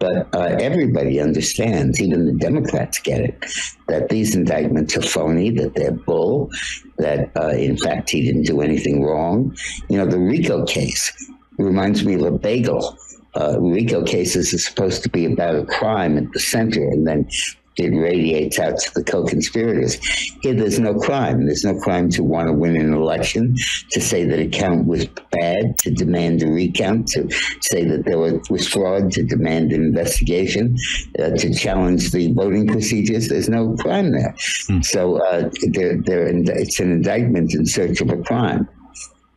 But 0.00 0.34
uh, 0.34 0.56
everybody 0.60 1.20
understands, 1.20 2.00
even 2.00 2.26
the 2.26 2.32
Democrats 2.32 2.98
get 2.98 3.20
it, 3.20 3.44
that 3.86 4.08
these 4.08 4.34
indictments 4.34 4.96
are 4.96 5.02
phony, 5.02 5.50
that 5.50 5.74
they're 5.76 5.92
bull, 5.92 6.50
that 6.98 7.30
uh, 7.36 7.50
in 7.50 7.76
fact 7.76 8.10
he 8.10 8.24
didn't 8.24 8.42
do 8.42 8.60
anything 8.60 9.04
wrong. 9.04 9.56
You 9.88 9.98
know, 9.98 10.06
the 10.06 10.18
RICO 10.18 10.64
case 10.66 11.12
reminds 11.58 12.04
me 12.04 12.14
of 12.14 12.22
a 12.22 12.32
bagel. 12.32 12.96
Uh, 13.34 13.58
RICO 13.60 14.02
cases 14.02 14.52
are 14.52 14.58
supposed 14.58 15.02
to 15.04 15.08
be 15.10 15.26
about 15.26 15.54
a 15.54 15.64
crime 15.64 16.18
at 16.18 16.32
the 16.32 16.40
center, 16.40 16.82
and 16.88 17.06
then 17.06 17.28
it 17.76 17.90
radiates 17.90 18.58
out 18.58 18.78
to 18.78 18.94
the 18.94 19.04
co-conspirators. 19.04 19.94
Here, 20.40 20.54
there's 20.54 20.78
no 20.78 20.94
crime. 20.94 21.46
There's 21.46 21.64
no 21.64 21.78
crime 21.80 22.08
to 22.10 22.22
want 22.22 22.48
to 22.48 22.52
win 22.52 22.76
an 22.76 22.92
election, 22.92 23.54
to 23.90 24.00
say 24.00 24.24
that 24.24 24.38
a 24.38 24.48
count 24.48 24.86
was 24.86 25.06
bad, 25.30 25.78
to 25.80 25.90
demand 25.90 26.42
a 26.42 26.46
recount, 26.46 27.08
to 27.08 27.28
say 27.60 27.84
that 27.84 28.04
there 28.04 28.18
was, 28.18 28.66
fraud, 28.68 29.12
to 29.12 29.22
demand 29.22 29.72
an 29.72 29.82
investigation, 29.82 30.76
uh, 31.18 31.30
to 31.30 31.54
challenge 31.54 32.12
the 32.12 32.32
voting 32.32 32.66
procedures. 32.66 33.28
There's 33.28 33.48
no 33.48 33.74
crime 33.76 34.12
there. 34.12 34.34
So 34.82 35.16
uh, 35.16 35.50
they're, 35.72 36.00
they're, 36.00 36.26
it's 36.28 36.80
an 36.80 36.90
indictment 36.92 37.54
in 37.54 37.66
search 37.66 38.00
of 38.00 38.10
a 38.10 38.16
crime. 38.22 38.68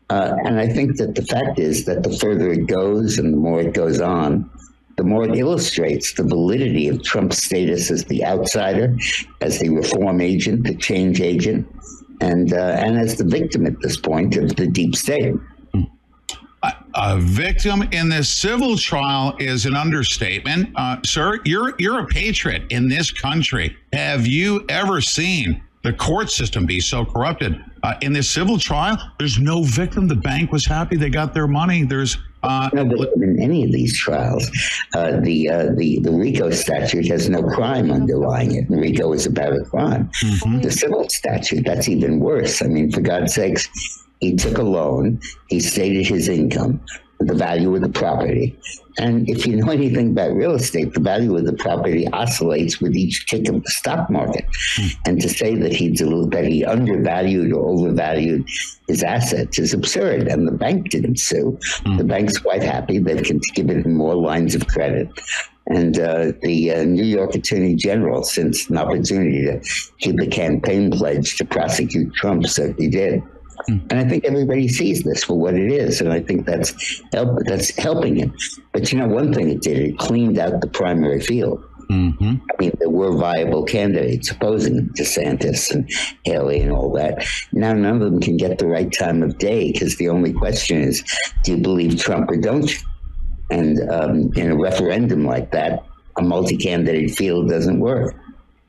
Uh, 0.10 0.34
and 0.44 0.60
I 0.60 0.68
think 0.68 0.98
that 0.98 1.14
the 1.14 1.22
fact 1.22 1.60
is 1.60 1.86
that 1.86 2.02
the 2.02 2.18
further 2.18 2.52
it 2.52 2.66
goes 2.66 3.20
and 3.20 3.32
the 3.32 3.38
more 3.38 3.62
it 3.62 3.74
goes 3.74 4.02
on, 4.02 4.50
the 5.00 5.06
more 5.06 5.24
it 5.24 5.34
illustrates 5.38 6.12
the 6.12 6.24
validity 6.24 6.90
of 6.90 7.02
Trump's 7.04 7.42
status 7.42 7.90
as 7.90 8.04
the 8.04 8.26
outsider, 8.26 8.98
as 9.40 9.58
the 9.58 9.70
reform 9.70 10.20
agent, 10.20 10.66
the 10.66 10.76
change 10.76 11.22
agent, 11.22 11.66
and 12.20 12.52
uh, 12.52 12.76
and 12.78 13.00
as 13.00 13.16
the 13.16 13.24
victim 13.24 13.66
at 13.66 13.80
this 13.80 13.96
point 13.96 14.36
of 14.36 14.58
the 14.58 14.68
deep 14.68 14.98
state. 14.98 15.36
A 16.96 17.18
victim 17.18 17.84
in 17.94 18.10
this 18.10 18.30
civil 18.30 18.76
trial 18.76 19.38
is 19.40 19.66
an 19.66 19.74
understatement, 19.74 20.72
uh, 20.76 20.98
sir. 21.06 21.40
You're 21.46 21.76
you're 21.80 22.00
a 22.00 22.08
patriot 22.08 22.64
in 22.70 22.90
this 22.90 23.10
country. 23.10 23.78
Have 23.94 24.28
you 24.28 24.66
ever 24.68 25.00
seen 25.00 25.64
the 25.82 25.94
court 25.94 26.30
system 26.30 26.66
be 26.66 26.82
so 26.82 27.06
corrupted? 27.06 27.58
Uh, 27.84 27.94
in 28.02 28.12
this 28.12 28.30
civil 28.30 28.60
trial, 28.60 28.98
there's 29.18 29.40
no 29.40 29.64
victim. 29.64 30.10
The 30.10 30.16
bank 30.16 30.52
was 30.52 30.66
happy; 30.66 30.98
they 30.98 31.10
got 31.10 31.34
their 31.34 31.48
money. 31.48 31.84
There's 31.84 32.18
uh, 32.44 32.70
no, 32.74 32.86
but 32.86 33.14
in 33.16 33.42
any 33.42 33.64
of 33.66 33.72
these 33.72 33.98
trials, 33.98 34.50
uh, 34.96 35.20
the 35.20 35.50
uh, 35.50 35.66
the 35.76 36.00
the 36.02 36.12
RICO 36.12 36.52
statute 36.52 37.08
has 37.08 37.30
no 37.30 37.44
crime 37.44 37.92
underlying 37.92 38.56
it. 38.56 38.66
RICO 38.70 39.14
is 39.14 39.26
about 39.26 39.54
a 39.54 39.64
crime. 39.66 40.10
The 40.62 40.72
civil 40.72 41.08
statute 41.10 41.66
that's 41.66 41.90
even 41.90 42.20
worse. 42.20 42.62
I 42.62 42.68
mean, 42.68 42.92
for 42.92 43.02
God's 43.02 43.34
sakes, 43.34 43.68
he 44.20 44.36
took 44.36 44.58
a 44.58 44.64
loan. 44.64 45.20
He 45.50 45.60
stated 45.60 46.08
his 46.08 46.30
income, 46.30 46.82
the 47.20 47.36
value 47.36 47.76
of 47.76 47.82
the 47.82 47.90
property, 47.90 48.58
and 48.98 49.30
if 49.30 49.46
you 49.46 49.56
know 49.56 49.72
anything 49.72 50.12
about 50.12 50.34
real 50.34 50.56
estate, 50.56 50.94
the 50.94 51.00
value 51.00 51.36
of 51.36 51.46
the 51.46 51.54
property 51.54 52.08
oscillates 52.10 52.80
with 52.82 52.96
each 52.96 53.26
tick 53.28 53.48
of 53.50 53.64
the 53.64 53.70
stock 53.72 54.10
market. 54.10 54.46
And 55.06 55.22
to 55.22 55.30
say 55.30 55.56
that 55.56 55.74
he 55.74 55.90
that 55.90 56.46
he 56.48 56.66
undervalued 56.66 57.54
or 57.54 57.70
overvalued 57.70 58.48
his 58.88 59.04
assets 59.04 59.60
is 59.60 59.74
absurd. 59.74 60.28
And 60.28 60.48
the 60.48 60.52
bank 60.52 60.90
didn't 60.90 61.20
sue. 61.20 61.58
The 61.98 62.04
bank's 62.04 62.38
quite 62.38 62.64
happy. 62.64 63.00
They've 63.00 63.24
given 63.54 63.84
him 63.84 63.94
more 63.96 64.16
lines 64.16 64.56
of 64.56 64.68
credit. 64.68 65.10
And 65.68 66.00
uh, 66.00 66.32
the 66.42 66.74
uh, 66.74 66.84
New 66.84 67.04
York 67.04 67.36
Attorney 67.36 67.76
General, 67.76 68.24
since 68.24 68.70
an 68.72 68.78
opportunity 68.78 69.44
to 69.46 69.62
keep 70.00 70.20
a 70.20 70.26
campaign 70.26 70.90
pledge 70.90 71.38
to 71.38 71.46
prosecute 71.46 72.12
Trump, 72.16 72.48
certainly 72.48 72.90
did. 72.90 73.22
And 73.68 73.94
I 73.94 74.04
think 74.08 74.26
everybody 74.26 74.68
sees 74.68 75.04
this 75.04 75.24
for 75.24 75.38
what 75.38 75.54
it 75.54 75.72
is, 75.72 76.02
and 76.02 76.12
I 76.12 76.22
think 76.22 76.46
that's 76.46 77.02
help, 77.14 77.40
that's 77.46 77.76
helping 77.78 78.16
him. 78.16 78.36
But 78.72 78.92
you 78.92 79.00
know, 79.00 79.08
one 79.08 79.34
thing 79.34 79.50
it 79.50 79.62
did, 79.62 79.78
it 79.78 79.98
cleaned 79.98 80.40
out 80.40 80.62
the 80.62 80.68
primary 80.68 81.22
field. 81.22 81.64
Mm-hmm. 81.90 82.36
I 82.36 82.54
mean, 82.60 82.72
there 82.80 82.90
were 82.90 83.18
viable 83.18 83.64
candidates 83.64 84.30
opposing 84.30 84.90
DeSantis 84.90 85.72
and 85.74 85.90
Haley 86.24 86.62
and 86.62 86.72
all 86.72 86.92
that. 86.94 87.26
Now 87.52 87.74
none 87.74 87.96
of 87.96 88.12
them 88.12 88.22
can 88.22 88.38
get 88.38 88.60
the 88.60 88.68
right 88.68 88.92
time 88.92 89.24
of 89.24 89.40
day 89.40 89.72
because 89.72 89.98
the 89.98 90.10
only 90.10 90.32
question 90.32 90.78
is, 90.82 91.04
do 91.44 91.54
you 91.54 91.58
believe 91.58 92.00
Trump 92.00 92.30
or 92.30 92.38
don't 92.38 92.72
you? 92.72 92.80
And 93.50 93.90
um, 93.90 94.32
in 94.36 94.52
a 94.52 94.56
referendum 94.56 95.26
like 95.26 95.52
that, 95.52 95.84
a 96.18 96.22
multi-candidate 96.22 97.12
field 97.12 97.50
doesn't 97.50 97.80
work. 97.80 98.16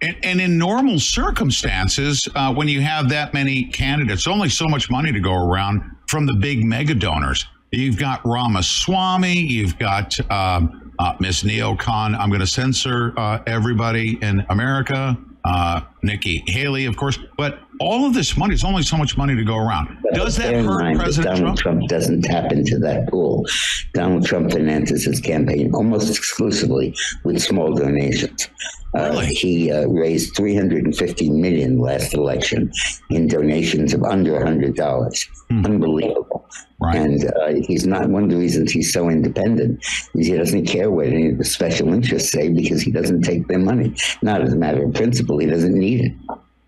And, 0.02 0.16
and 0.22 0.40
in 0.40 0.56
normal 0.56 0.98
circumstances, 0.98 2.26
uh, 2.34 2.52
when 2.54 2.68
you 2.68 2.80
have 2.80 3.08
that 3.10 3.34
many 3.34 3.64
candidates, 3.64 4.26
only 4.26 4.48
so 4.48 4.66
much 4.66 4.90
money 4.90 5.12
to 5.12 5.20
go 5.20 5.34
around 5.34 5.82
from 6.08 6.26
the 6.26 6.34
big 6.34 6.64
mega 6.64 6.94
donors. 6.94 7.46
You've 7.70 7.98
got 7.98 8.24
Ramaswamy, 8.24 9.38
you've 9.38 9.78
got 9.78 10.18
um, 10.30 10.92
uh, 10.98 11.14
Miss 11.20 11.42
Neocon. 11.44 12.18
I'm 12.18 12.28
going 12.28 12.40
to 12.40 12.46
censor 12.46 13.14
uh, 13.16 13.42
everybody 13.46 14.18
in 14.22 14.44
America. 14.48 15.16
Uh, 15.44 15.82
Nikki 16.02 16.42
Haley, 16.46 16.86
of 16.86 16.96
course, 16.96 17.18
but 17.36 17.60
all 17.80 18.06
of 18.06 18.14
this 18.14 18.36
money 18.36 18.54
is 18.54 18.64
only 18.64 18.82
so 18.82 18.96
much 18.96 19.16
money 19.16 19.34
to 19.34 19.44
go 19.44 19.56
around. 19.56 19.96
Does 20.12 20.36
that 20.36 20.54
hurt 20.54 20.80
mind 20.80 20.98
President 20.98 21.36
Donald 21.36 21.58
Trump? 21.58 21.78
Trump 21.80 21.90
doesn't 21.90 22.22
tap 22.22 22.52
into 22.52 22.78
that 22.78 23.08
pool. 23.08 23.46
Donald 23.94 24.24
Trump 24.26 24.50
finances 24.50 25.04
his 25.04 25.20
campaign 25.20 25.72
almost 25.74 26.10
exclusively 26.16 26.94
with 27.24 27.40
small 27.40 27.74
donations. 27.74 28.48
Uh, 28.94 29.20
he 29.20 29.70
uh, 29.70 29.86
raised 29.86 30.36
350 30.36 31.30
million 31.30 31.78
last 31.78 32.12
election 32.12 32.72
in 33.10 33.28
donations 33.28 33.94
of 33.94 34.02
under 34.02 34.32
$100. 34.32 35.28
Unbelievable. 35.50 36.48
And 36.80 37.24
uh, 37.24 37.60
he's 37.66 37.86
not 37.86 38.08
one 38.08 38.24
of 38.24 38.30
the 38.30 38.36
reasons 38.36 38.72
he's 38.72 38.92
so 38.92 39.10
independent 39.10 39.84
is 40.14 40.26
he 40.26 40.36
doesn't 40.36 40.66
care 40.66 40.90
what 40.90 41.08
any 41.08 41.28
of 41.28 41.38
the 41.38 41.44
special 41.44 41.92
interests 41.92 42.32
say 42.32 42.48
because 42.48 42.80
he 42.80 42.90
doesn't 42.90 43.22
take 43.22 43.46
their 43.48 43.58
money. 43.58 43.94
Not 44.22 44.42
as 44.42 44.52
a 44.52 44.56
matter 44.56 44.84
of 44.84 44.94
principle, 44.94 45.38
he 45.38 45.46
doesn't 45.46 45.74
need 45.74 45.89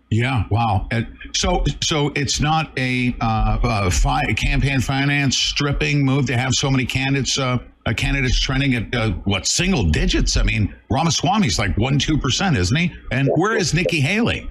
Yeah, 0.09 0.43
wow. 0.51 0.87
So, 1.33 1.63
so 1.81 2.11
it's 2.15 2.39
not 2.39 2.71
a, 2.77 3.15
uh, 3.19 3.57
uh, 3.63 3.89
fi- 3.89 4.33
campaign 4.33 4.79
finance 4.79 5.35
stripping 5.35 6.05
move 6.05 6.27
to 6.27 6.37
have 6.37 6.53
so 6.53 6.69
many 6.69 6.85
candidates, 6.85 7.39
uh, 7.39 7.57
uh, 7.85 7.93
candidates 7.93 8.39
trending 8.39 8.75
at 8.75 8.93
uh, 8.95 9.11
what 9.23 9.47
single 9.47 9.83
digits? 9.83 10.37
I 10.37 10.43
mean, 10.43 10.73
Ramaswamy's 10.91 11.57
like 11.57 11.75
one, 11.77 11.97
two 11.97 12.17
percent, 12.17 12.55
isn't 12.57 12.77
he? 12.77 12.93
And 13.11 13.27
where 13.35 13.57
is 13.57 13.73
Nikki 13.73 13.99
Haley? 14.01 14.47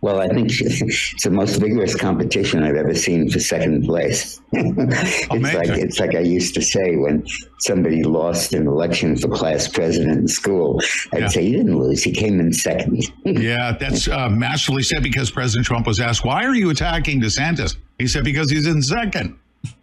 Well, 0.00 0.20
I 0.20 0.28
think 0.28 0.48
it's 0.60 1.22
the 1.24 1.30
most 1.30 1.56
vigorous 1.56 1.94
competition 1.94 2.62
I've 2.62 2.76
ever 2.76 2.94
seen 2.94 3.28
for 3.30 3.40
second 3.40 3.84
place. 3.84 4.40
it's 4.52 5.54
like 5.54 5.68
it's 5.68 5.98
like 6.00 6.14
I 6.14 6.20
used 6.20 6.54
to 6.54 6.62
say 6.62 6.96
when 6.96 7.26
somebody 7.58 8.02
lost 8.02 8.54
an 8.54 8.66
election 8.66 9.16
for 9.16 9.28
class 9.28 9.68
president 9.68 10.18
in 10.18 10.28
school. 10.28 10.80
I'd 11.12 11.22
Yeah. 11.22 11.28
say 11.28 11.42
he 11.44 11.52
didn't 11.52 11.76
lose; 11.78 12.02
he 12.02 12.12
came 12.12 12.40
in 12.40 12.52
second. 12.52 13.02
yeah, 13.24 13.72
that's 13.78 14.08
uh, 14.08 14.28
masterfully 14.30 14.82
said 14.82 15.02
because 15.02 15.30
President 15.30 15.66
Trump 15.66 15.86
was 15.86 16.00
asked, 16.00 16.24
"Why 16.24 16.44
are 16.44 16.54
you 16.54 16.70
attacking 16.70 17.20
DeSantis?" 17.20 17.76
He 17.98 18.06
said, 18.06 18.24
"Because 18.24 18.50
he's 18.50 18.66
in 18.66 18.80
second. 18.82 19.36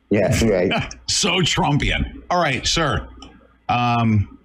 Yeah, 0.10 0.30
right. 0.45 0.93
so 1.10 1.39
Trumpian. 1.41 2.22
All 2.30 2.39
right, 2.41 2.65
sir. 2.68 3.07
Um, 3.69 4.38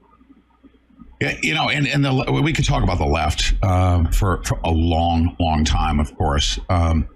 you 1.21 1.55
know, 1.55 1.69
and, 1.69 1.87
and 1.87 2.05
the, 2.05 2.41
we 2.43 2.53
could 2.53 2.65
talk 2.65 2.83
about 2.83 2.99
the 2.99 3.07
left 3.07 3.55
uh, 3.63 4.09
for, 4.11 4.43
for 4.45 4.59
a 4.65 4.71
long, 4.71 5.37
long 5.41 5.65
time, 5.65 5.99
of 5.99 6.17
course. 6.17 6.59
Um, 6.69 7.09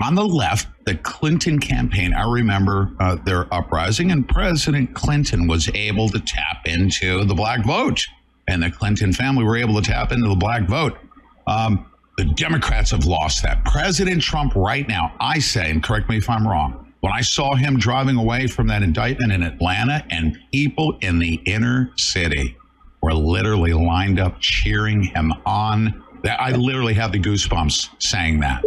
on 0.00 0.16
the 0.16 0.24
left, 0.24 0.68
the 0.84 0.96
Clinton 0.96 1.60
campaign, 1.60 2.12
I 2.12 2.28
remember 2.28 2.90
uh, 2.98 3.16
their 3.24 3.52
uprising, 3.54 4.10
and 4.10 4.28
President 4.28 4.94
Clinton 4.94 5.46
was 5.46 5.70
able 5.74 6.08
to 6.08 6.18
tap 6.18 6.66
into 6.66 7.24
the 7.24 7.34
black 7.34 7.64
vote, 7.64 8.04
and 8.48 8.62
the 8.62 8.70
Clinton 8.70 9.12
family 9.12 9.44
were 9.44 9.56
able 9.56 9.80
to 9.80 9.82
tap 9.82 10.10
into 10.10 10.28
the 10.28 10.34
black 10.34 10.66
vote. 10.66 10.98
Um, 11.46 11.86
the 12.18 12.24
Democrats 12.24 12.90
have 12.90 13.06
lost 13.06 13.44
that. 13.44 13.64
President 13.64 14.20
Trump, 14.20 14.56
right 14.56 14.88
now, 14.88 15.14
I 15.20 15.38
say, 15.38 15.70
and 15.70 15.80
correct 15.82 16.08
me 16.08 16.16
if 16.16 16.28
I'm 16.28 16.46
wrong, 16.46 16.92
when 17.00 17.12
I 17.12 17.20
saw 17.20 17.54
him 17.54 17.78
driving 17.78 18.16
away 18.16 18.48
from 18.48 18.66
that 18.68 18.82
indictment 18.82 19.30
in 19.30 19.44
Atlanta, 19.44 20.04
and 20.10 20.36
people 20.52 20.98
in 21.00 21.20
the 21.20 21.34
inner 21.46 21.92
city 21.96 22.56
were 23.02 23.12
literally 23.12 23.72
lined 23.72 24.20
up 24.20 24.36
cheering 24.40 25.02
him 25.02 25.32
on. 25.44 26.02
That 26.22 26.40
I 26.40 26.52
literally 26.52 26.94
have 26.94 27.10
the 27.10 27.18
goosebumps 27.18 27.88
saying 27.98 28.40
that. 28.40 28.64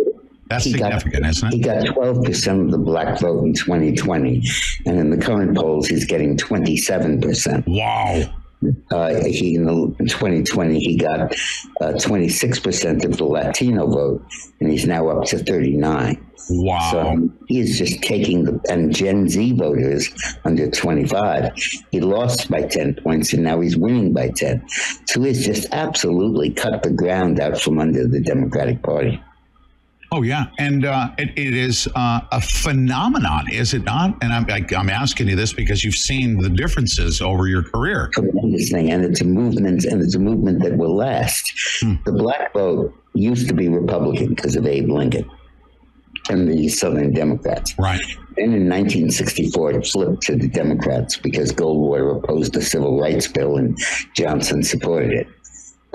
That's 0.49 0.65
He 0.65 0.73
got- 0.73 0.99
significant, 1.01 1.25
isn't 1.25 1.47
it? 1.47 1.53
He 1.55 1.59
got 1.61 1.83
12% 1.85 2.65
of 2.65 2.69
the 2.71 2.77
black 2.77 3.19
vote 3.19 3.45
in 3.45 3.53
2020, 3.53 4.43
and 4.85 4.99
in 4.99 5.09
the 5.09 5.17
current 5.17 5.57
polls, 5.57 5.87
he's 5.87 6.05
getting 6.05 6.37
27%. 6.37 7.63
Wow. 7.65 8.23
Uh, 8.91 9.13
he 9.25 9.55
in, 9.55 9.65
the, 9.65 9.95
2020 9.99 10.79
he 10.79 10.97
got 10.97 11.19
uh, 11.81 11.93
26% 11.93 13.05
of 13.05 13.17
the 13.17 13.25
Latino 13.25 13.87
vote, 13.87 14.25
and 14.59 14.71
he's 14.71 14.85
now 14.85 15.07
up 15.09 15.25
to 15.25 15.39
39. 15.39 16.25
Wow! 16.49 16.91
So 16.91 16.99
um, 16.99 17.37
he 17.47 17.59
is 17.59 17.77
just 17.77 18.01
taking 18.03 18.43
the 18.43 18.59
and 18.69 18.93
Gen 18.93 19.27
Z 19.27 19.53
voters 19.53 20.09
under 20.43 20.69
25. 20.69 21.51
He 21.91 21.99
lost 22.01 22.49
by 22.49 22.63
10 22.63 22.95
points, 22.95 23.33
and 23.33 23.43
now 23.43 23.59
he's 23.61 23.75
winning 23.75 24.13
by 24.13 24.29
10. 24.29 24.67
So 25.05 25.21
he's 25.21 25.45
just 25.45 25.67
absolutely 25.71 26.51
cut 26.51 26.83
the 26.83 26.91
ground 26.91 27.39
out 27.39 27.59
from 27.59 27.79
under 27.79 28.07
the 28.07 28.19
Democratic 28.19 28.83
Party. 28.83 29.21
Oh 30.15 30.21
yeah, 30.21 30.45
and 30.59 30.85
uh, 30.85 31.09
it, 31.17 31.31
it 31.37 31.53
is 31.53 31.89
uh, 31.93 32.21
a 32.31 32.39
phenomenon, 32.39 33.51
is 33.51 33.73
it 33.73 33.83
not? 33.83 34.15
And 34.21 34.31
I'm 34.31 34.49
I, 34.49 34.65
I'm 34.73 34.89
asking 34.89 35.27
you 35.27 35.35
this 35.35 35.51
because 35.51 35.83
you've 35.83 35.95
seen 35.95 36.37
the 36.37 36.49
differences 36.49 37.19
over 37.21 37.49
your 37.49 37.63
career. 37.63 38.09
tremendous 38.13 38.71
thing, 38.71 38.91
and 38.91 39.03
it's 39.03 39.19
a 39.19 39.25
movement, 39.25 39.83
and 39.83 40.01
it's 40.01 40.15
a 40.15 40.19
movement 40.19 40.63
that 40.63 40.77
will 40.77 40.95
last. 40.95 41.51
The 42.05 42.13
black 42.13 42.53
vote 42.53 42.93
used 43.13 43.49
to 43.49 43.53
be 43.53 43.67
Republican 43.67 44.35
because 44.35 44.55
of 44.55 44.65
Abe 44.65 44.87
Lincoln 44.87 45.29
and 46.29 46.47
the 46.47 46.69
Southern 46.69 47.11
Democrats. 47.11 47.77
Right. 47.77 47.99
Then 48.37 48.53
in 48.53 48.69
1964, 48.69 49.71
it 49.71 49.87
flipped 49.87 50.21
to 50.23 50.37
the 50.37 50.47
Democrats 50.47 51.17
because 51.17 51.51
Goldwater 51.51 52.23
opposed 52.23 52.53
the 52.53 52.61
Civil 52.61 53.01
Rights 53.01 53.27
Bill 53.27 53.57
and 53.57 53.77
Johnson 54.13 54.63
supported 54.63 55.11
it. 55.11 55.27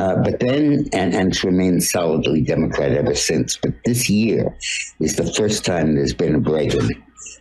Uh, 0.01 0.17
but 0.23 0.41
then, 0.41 0.89
and, 0.95 1.15
and 1.15 1.29
it's 1.29 1.45
remained 1.45 1.83
solidly 1.83 2.41
Democrat 2.41 2.93
ever 2.93 3.15
since. 3.15 3.59
But 3.59 3.75
this 3.85 4.09
year 4.09 4.57
is 4.99 5.17
the 5.17 5.31
first 5.35 5.63
time 5.63 5.95
there's 5.95 6.15
been 6.15 6.35
a 6.35 6.41
break 6.41 6.73
in. 6.73 6.89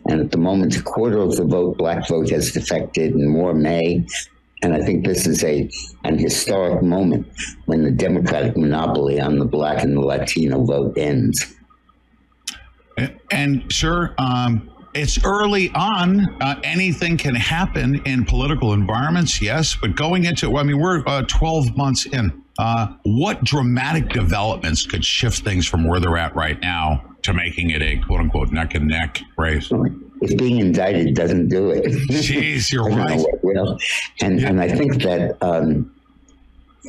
And 0.09 0.19
at 0.19 0.31
the 0.31 0.37
moment, 0.37 0.75
a 0.75 0.81
quarter 0.81 1.19
of 1.19 1.37
the 1.37 1.45
vote, 1.45 1.77
black 1.77 2.09
vote, 2.09 2.29
has 2.31 2.51
defected, 2.51 3.13
and 3.13 3.29
more 3.29 3.53
may. 3.53 4.05
And 4.61 4.73
I 4.73 4.81
think 4.83 5.05
this 5.05 5.25
is 5.25 5.41
a 5.45 5.69
an 6.03 6.17
historic 6.17 6.83
moment 6.83 7.27
when 7.65 7.83
the 7.83 7.91
Democratic 7.91 8.57
monopoly 8.57 9.21
on 9.21 9.39
the 9.39 9.45
black 9.45 9.81
and 9.81 9.95
the 9.95 10.01
Latino 10.01 10.65
vote 10.65 10.97
ends. 10.97 11.55
And 13.31 13.71
sure, 13.71 14.13
um, 14.17 14.69
it's 14.93 15.23
early 15.23 15.71
on. 15.75 16.27
Uh, 16.41 16.59
anything 16.63 17.17
can 17.17 17.35
happen 17.35 18.01
in 18.05 18.25
political 18.25 18.73
environments, 18.73 19.41
yes. 19.41 19.75
But 19.79 19.95
going 19.95 20.25
into, 20.25 20.57
I 20.57 20.63
mean, 20.63 20.79
we're 20.79 21.03
uh, 21.07 21.23
12 21.27 21.77
months 21.77 22.05
in. 22.05 22.43
Uh, 22.57 22.87
what 23.03 23.43
dramatic 23.43 24.09
developments 24.09 24.85
could 24.85 25.05
shift 25.05 25.43
things 25.43 25.65
from 25.65 25.87
where 25.87 25.99
they're 25.99 26.17
at 26.17 26.35
right 26.35 26.59
now 26.61 27.03
to 27.23 27.33
making 27.33 27.69
it 27.69 27.81
a 27.81 27.97
quote 28.05 28.19
unquote 28.19 28.51
neck 28.51 28.75
and 28.75 28.87
neck 28.87 29.21
race? 29.37 29.71
If 30.21 30.37
being 30.37 30.59
indicted 30.59 31.15
doesn't 31.15 31.47
do 31.47 31.69
it, 31.69 31.85
Jeez, 32.09 32.71
you're 32.71 32.89
right. 32.89 33.23
will. 33.43 33.77
And 34.21 34.39
and 34.39 34.59
I 34.59 34.67
think 34.67 35.01
that 35.03 35.37
um, 35.41 35.89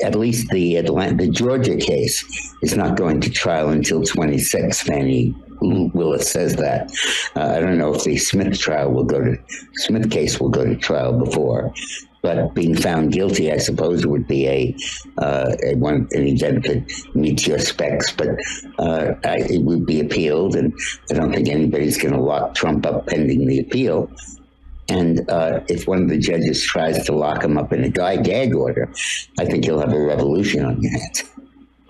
at 0.03 0.17
least 0.17 0.49
the 0.49 0.77
Atlanta, 0.77 1.17
the 1.27 1.31
Georgia 1.31 1.77
case 1.77 2.25
is 2.63 2.77
not 2.77 2.97
going 2.97 3.21
to 3.21 3.31
trial 3.31 3.69
until 3.69 4.03
26. 4.03 4.83
Fani 4.83 5.35
Willis 5.61 6.31
says 6.31 6.57
that. 6.57 6.91
Uh, 7.37 7.55
I 7.57 7.61
don't 7.61 7.79
know 7.79 7.95
if 7.95 8.05
the 8.05 8.17
Smith 8.17 8.59
trial 8.59 8.91
will 8.91 9.05
go 9.05 9.21
to 9.21 9.37
Smith 9.75 10.11
case 10.11 10.41
will 10.41 10.49
go 10.49 10.65
to 10.65 10.77
trial 10.77 11.19
before. 11.19 11.73
But 12.23 12.55
being 12.55 12.77
found 12.77 13.13
guilty, 13.13 13.51
I 13.51 13.57
suppose, 13.57 14.07
would 14.07 14.29
be 14.29 14.47
a, 14.47 14.77
uh, 15.17 15.57
a 15.65 15.75
one 15.77 16.07
an 16.11 16.27
event 16.27 16.65
that 16.65 16.85
meets 17.15 17.47
your 17.47 17.59
specs. 17.59 18.13
But 18.13 18.29
uh, 18.79 19.15
I, 19.25 19.39
it 19.39 19.63
would 19.63 19.87
be 19.87 20.01
appealed, 20.01 20.55
and 20.55 20.75
I 21.11 21.15
don't 21.15 21.33
think 21.33 21.49
anybody's 21.49 21.97
going 21.97 22.13
to 22.13 22.21
lock 22.21 22.55
Trump 22.55 22.85
up 22.85 23.07
pending 23.07 23.47
the 23.47 23.61
appeal. 23.61 24.11
And 24.91 25.31
uh, 25.31 25.61
if 25.69 25.87
one 25.87 26.03
of 26.03 26.09
the 26.09 26.19
judges 26.19 26.65
tries 26.65 27.05
to 27.07 27.15
lock 27.15 27.45
him 27.45 27.57
up 27.57 27.73
in 27.73 27.85
a 27.85 27.89
guy 27.89 28.17
gag 28.17 28.55
order, 28.55 28.93
I 29.39 29.45
think 29.45 29.65
you'll 29.65 29.81
have 29.81 29.93
a 29.93 30.01
revolution 30.01 30.65
on 30.65 30.83
your 30.83 30.93
hands. 30.93 31.25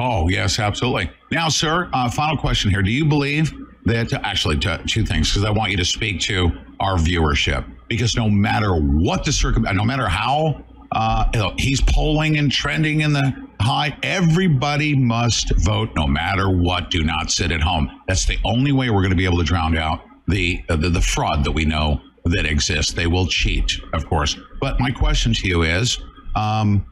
Oh, 0.03 0.29
yes, 0.29 0.59
absolutely. 0.59 1.11
Now, 1.31 1.49
sir, 1.51 1.91
uh, 1.93 2.09
final 2.11 2.37
question 2.39 2.71
here. 2.71 2.83
Do 2.83 2.91
you 2.91 3.05
believe 3.05 3.53
that, 3.85 4.13
actually, 4.13 4.57
t- 4.59 4.77
two 4.87 5.05
things, 5.05 5.31
because 5.31 5.45
I 5.45 5.51
want 5.51 5.71
you 5.73 5.77
to 5.77 5.85
speak 5.85 6.21
to 6.23 6.51
our 6.81 6.97
viewership, 6.97 7.63
because 7.89 8.17
no 8.17 8.29
matter 8.31 8.73
what 8.75 9.25
the 9.25 9.33
circum, 9.33 9.65
no 9.77 9.85
matter 9.85 10.09
how 10.09 10.65
Uh, 10.93 11.53
he's 11.57 11.81
polling 11.83 12.37
and 12.37 12.51
trending 12.51 13.03
in 13.03 13.13
the 13.13 13.33
high. 13.61 13.97
Everybody 14.03 14.93
must 14.97 15.53
vote, 15.59 15.91
no 15.95 16.07
matter 16.09 16.51
what. 16.51 16.91
Do 16.91 17.05
not 17.05 17.31
sit 17.31 17.53
at 17.53 17.61
home. 17.61 17.85
That's 18.09 18.27
the 18.27 18.39
only 18.45 18.73
way 18.73 18.91
we're 18.91 19.05
going 19.07 19.17
to 19.17 19.23
be 19.25 19.29
able 19.31 19.39
to 19.39 19.45
drown 19.45 19.77
out 19.77 20.01
the 20.27 20.47
uh, 20.69 20.75
the, 20.83 20.91
the 20.91 21.01
fraud 21.01 21.45
that 21.45 21.53
we 21.53 21.65
know 21.65 22.01
that 22.35 22.45
exists. 22.45 22.93
They 22.93 23.07
will 23.07 23.29
cheat, 23.29 23.69
of 23.93 24.03
course. 24.09 24.37
But 24.61 24.81
my 24.81 24.91
question 24.91 25.33
to 25.33 25.45
you 25.47 25.63
is. 25.63 25.87
Um, 26.35 26.85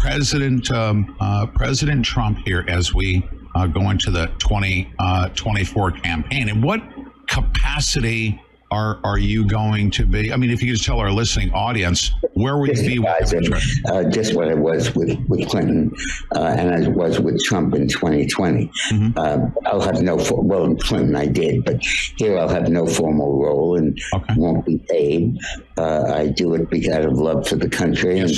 President 0.00 0.70
um, 0.70 1.16
uh, 1.20 1.46
President 1.46 2.04
Trump 2.04 2.38
here 2.44 2.64
as 2.68 2.94
we 2.94 3.28
uh, 3.54 3.66
go 3.66 3.90
into 3.90 4.10
the 4.10 4.26
2024 4.38 5.90
campaign. 5.92 6.48
In 6.48 6.62
what 6.62 6.80
capacity 7.26 8.40
are 8.70 8.98
are 9.04 9.18
you 9.18 9.46
going 9.46 9.90
to 9.92 10.04
be? 10.04 10.32
I 10.32 10.36
mean, 10.36 10.50
if 10.50 10.62
you 10.62 10.68
could 10.68 10.76
just 10.76 10.84
tell 10.84 10.98
our 10.98 11.10
listening 11.10 11.52
audience, 11.52 12.12
where 12.34 12.58
would 12.58 12.76
you 12.76 12.86
be 12.86 12.98
with 12.98 13.32
Advisor, 13.32 13.92
uh, 13.92 14.04
just 14.04 14.34
what 14.34 14.48
I 14.48 14.54
was 14.54 14.94
with, 14.94 15.18
with 15.28 15.48
Clinton 15.48 15.94
uh, 16.34 16.54
and 16.58 16.84
I 16.84 16.88
was 16.88 17.18
with 17.18 17.42
Trump 17.44 17.74
in 17.74 17.88
2020. 17.88 18.70
Uh, 19.16 19.38
I'll 19.66 19.80
have 19.80 20.02
no, 20.02 20.18
for, 20.18 20.42
well, 20.42 20.64
in 20.64 20.76
Clinton 20.76 21.16
I 21.16 21.26
did, 21.26 21.64
but 21.64 21.82
here 22.16 22.38
I'll 22.38 22.48
have 22.48 22.68
no 22.68 22.86
formal 22.86 23.42
role 23.42 23.76
and 23.76 23.98
won't 24.36 24.64
be 24.66 24.78
paid. 24.88 25.38
Uh, 25.76 26.04
I 26.14 26.28
do 26.28 26.54
it 26.54 26.68
because 26.70 26.94
out 26.94 27.04
of 27.04 27.18
love 27.18 27.48
for 27.48 27.56
the 27.56 27.68
country. 27.68 28.18
and 28.18 28.30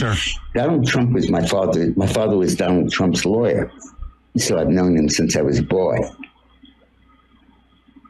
Donald 0.55 0.87
Trump 0.87 1.13
was 1.13 1.29
my 1.29 1.47
father. 1.47 1.93
My 1.97 2.07
father 2.07 2.37
was 2.37 2.55
Donald 2.55 2.91
Trump's 2.93 3.25
lawyer. 3.25 3.71
So 4.37 4.59
I've 4.59 4.69
known 4.69 4.97
him 4.97 5.09
since 5.09 5.37
I 5.37 5.43
was 5.43 5.59
a 5.59 5.63
boy. 5.63 5.99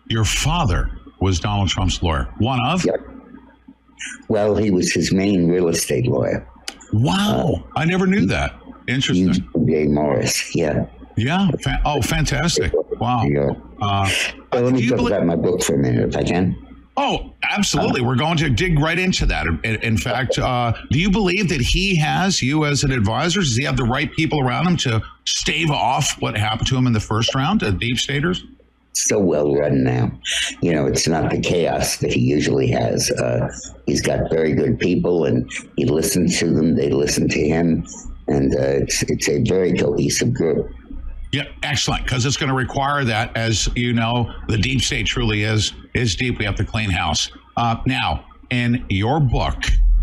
Your 0.08 0.24
father 0.24 0.90
was 1.20 1.38
Donald 1.40 1.68
Trump's 1.68 2.02
lawyer. 2.02 2.28
One 2.38 2.58
of? 2.64 2.84
Well, 4.28 4.56
he 4.56 4.70
was 4.70 4.92
his 4.92 5.12
main 5.12 5.48
real 5.48 5.68
estate 5.68 6.06
lawyer. 6.06 6.46
Wow. 6.92 7.64
I 7.76 7.84
never 7.84 8.06
knew 8.06 8.26
that. 8.26 8.54
Interesting. 8.88 9.46
J. 9.66 9.86
Morris, 9.86 10.54
yeah. 10.56 10.86
Yeah. 11.16 11.50
Fa- 11.62 11.80
oh, 11.84 12.00
fantastic. 12.02 12.72
Wow. 12.98 13.22
Uh, 13.80 14.08
Well, 14.52 14.62
let 14.62 14.74
me 14.74 14.88
talk 14.88 15.00
about 15.00 15.26
my 15.26 15.36
book 15.36 15.62
for 15.62 15.74
a 15.74 15.78
minute, 15.78 16.08
if 16.08 16.16
I 16.16 16.22
can. 16.24 16.56
Oh, 16.96 17.32
absolutely. 17.44 18.02
We're 18.02 18.16
going 18.16 18.36
to 18.38 18.50
dig 18.50 18.78
right 18.78 18.98
into 18.98 19.24
that. 19.26 19.46
In, 19.46 19.76
in 19.76 19.96
fact, 19.96 20.38
uh, 20.38 20.72
do 20.90 20.98
you 20.98 21.10
believe 21.10 21.48
that 21.48 21.60
he 21.60 21.96
has 21.96 22.42
you 22.42 22.64
as 22.64 22.82
an 22.82 22.90
advisor? 22.90 23.40
Does 23.40 23.56
he 23.56 23.64
have 23.64 23.76
the 23.76 23.84
right 23.84 24.10
people 24.12 24.40
around 24.40 24.66
him 24.66 24.76
to 24.78 25.02
stave 25.24 25.70
off 25.70 26.20
what 26.20 26.36
happened 26.36 26.68
to 26.68 26.76
him 26.76 26.86
in 26.86 26.92
the 26.92 27.00
first 27.00 27.34
round, 27.34 27.62
uh, 27.62 27.70
deep 27.70 27.98
staters? 27.98 28.44
So 29.08 29.18
well 29.18 29.54
run 29.54 29.84
now. 29.84 30.10
You 30.62 30.72
know, 30.72 30.86
it's 30.86 31.06
not 31.08 31.30
the 31.30 31.40
chaos 31.40 31.96
that 31.98 32.12
he 32.12 32.20
usually 32.20 32.68
has. 32.70 33.10
Uh, 33.10 33.48
he's 33.86 34.00
got 34.00 34.30
very 34.30 34.54
good 34.54 34.78
people, 34.78 35.24
and 35.24 35.50
he 35.76 35.84
listens 35.84 36.38
to 36.38 36.46
them. 36.46 36.76
They 36.76 36.90
listen 36.90 37.28
to 37.28 37.40
him, 37.40 37.86
and 38.28 38.54
uh, 38.54 38.82
it's 38.82 39.02
it's 39.04 39.28
a 39.28 39.42
very 39.42 39.76
cohesive 39.76 40.34
group. 40.34 40.70
Yeah, 41.32 41.44
excellent. 41.62 42.04
Because 42.04 42.26
it's 42.26 42.36
going 42.36 42.48
to 42.48 42.56
require 42.56 43.04
that, 43.04 43.36
as 43.36 43.68
you 43.76 43.92
know, 43.92 44.32
the 44.48 44.58
deep 44.58 44.80
state 44.80 45.06
truly 45.06 45.44
is 45.44 45.72
is 45.94 46.16
deep. 46.16 46.38
We 46.38 46.44
have 46.44 46.56
to 46.56 46.64
clean 46.64 46.90
house. 46.90 47.30
Uh, 47.56 47.76
now, 47.86 48.24
in 48.50 48.84
your 48.88 49.20
book, 49.20 49.56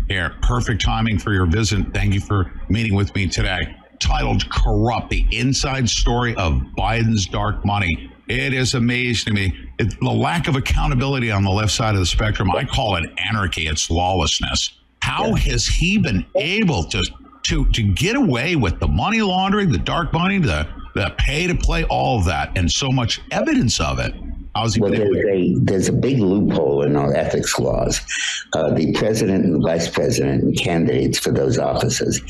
here, 0.08 0.34
perfect 0.42 0.82
timing 0.82 1.18
for 1.18 1.32
your 1.32 1.46
visit. 1.46 1.92
Thank 1.92 2.14
you 2.14 2.20
for 2.20 2.50
meeting 2.68 2.94
with 2.94 3.14
me 3.14 3.26
today. 3.26 3.76
Titled 4.00 4.48
"Corrupt: 4.50 5.10
The 5.10 5.26
Inside 5.32 5.88
Story 5.88 6.34
of 6.36 6.62
Biden's 6.78 7.26
Dark 7.26 7.64
Money." 7.64 8.10
It 8.28 8.52
is 8.52 8.74
amazing 8.74 9.34
to 9.34 9.40
me 9.40 9.68
it, 9.78 9.98
the 10.00 10.10
lack 10.10 10.48
of 10.48 10.56
accountability 10.56 11.30
on 11.30 11.44
the 11.44 11.50
left 11.50 11.72
side 11.72 11.94
of 11.94 12.00
the 12.00 12.06
spectrum. 12.06 12.50
I 12.50 12.64
call 12.64 12.96
it 12.96 13.10
anarchy. 13.28 13.66
It's 13.66 13.90
lawlessness. 13.90 14.72
How 15.00 15.34
has 15.34 15.66
he 15.66 15.98
been 15.98 16.26
able 16.34 16.84
to 16.84 17.04
to 17.44 17.66
to 17.66 17.82
get 17.82 18.16
away 18.16 18.56
with 18.56 18.80
the 18.80 18.88
money 18.88 19.22
laundering, 19.22 19.70
the 19.70 19.78
dark 19.78 20.12
money, 20.12 20.38
the 20.38 20.68
the 20.94 21.14
pay 21.18 21.46
to 21.46 21.54
play, 21.54 21.84
all 21.84 22.18
of 22.18 22.26
that, 22.26 22.56
and 22.56 22.70
so 22.70 22.90
much 22.90 23.20
evidence 23.30 23.80
of 23.80 23.98
it? 23.98 24.14
How's 24.54 24.74
he 24.74 24.80
Well, 24.80 24.90
there's 24.90 25.24
a, 25.24 25.54
there's 25.60 25.88
a 25.88 25.92
big 25.92 26.18
loophole 26.18 26.82
in 26.82 26.96
our 26.96 27.14
ethics 27.14 27.58
laws. 27.58 28.00
Uh, 28.54 28.74
the 28.74 28.92
president 28.94 29.44
and 29.44 29.54
the 29.54 29.60
vice 29.60 29.88
president 29.88 30.42
and 30.42 30.58
candidates 30.58 31.18
for 31.18 31.30
those 31.30 31.58
offices 31.58 32.20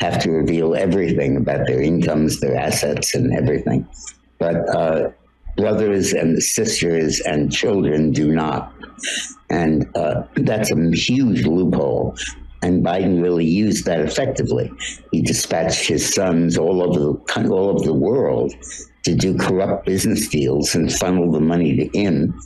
have 0.00 0.20
to 0.22 0.30
reveal 0.30 0.74
everything 0.74 1.36
about 1.36 1.66
their 1.66 1.80
incomes, 1.80 2.40
their 2.40 2.56
assets, 2.56 3.14
and 3.14 3.32
everything. 3.32 3.88
But 4.38 4.68
uh, 4.76 5.10
brothers 5.58 6.12
and 6.12 6.40
sisters 6.40 7.20
and 7.20 7.52
children 7.52 8.12
do 8.12 8.32
not. 8.32 8.72
And 9.50 9.90
uh, 9.96 10.22
that's 10.36 10.70
a 10.70 10.90
huge 10.92 11.44
loophole. 11.44 12.16
And 12.62 12.84
Biden 12.84 13.22
really 13.22 13.44
used 13.44 13.84
that 13.86 14.00
effectively. 14.00 14.72
He 15.12 15.20
dispatched 15.20 15.86
his 15.86 16.14
sons 16.14 16.56
all 16.56 16.82
over 16.82 16.98
the 16.98 17.48
all 17.50 17.70
over 17.70 17.84
the 17.84 17.92
world 17.92 18.54
to 19.04 19.14
do 19.14 19.36
corrupt 19.36 19.84
business 19.84 20.28
deals 20.28 20.74
and 20.74 20.92
funnel 20.92 21.30
the 21.30 21.40
money 21.40 21.76
to 21.76 21.98
him. 21.98 22.38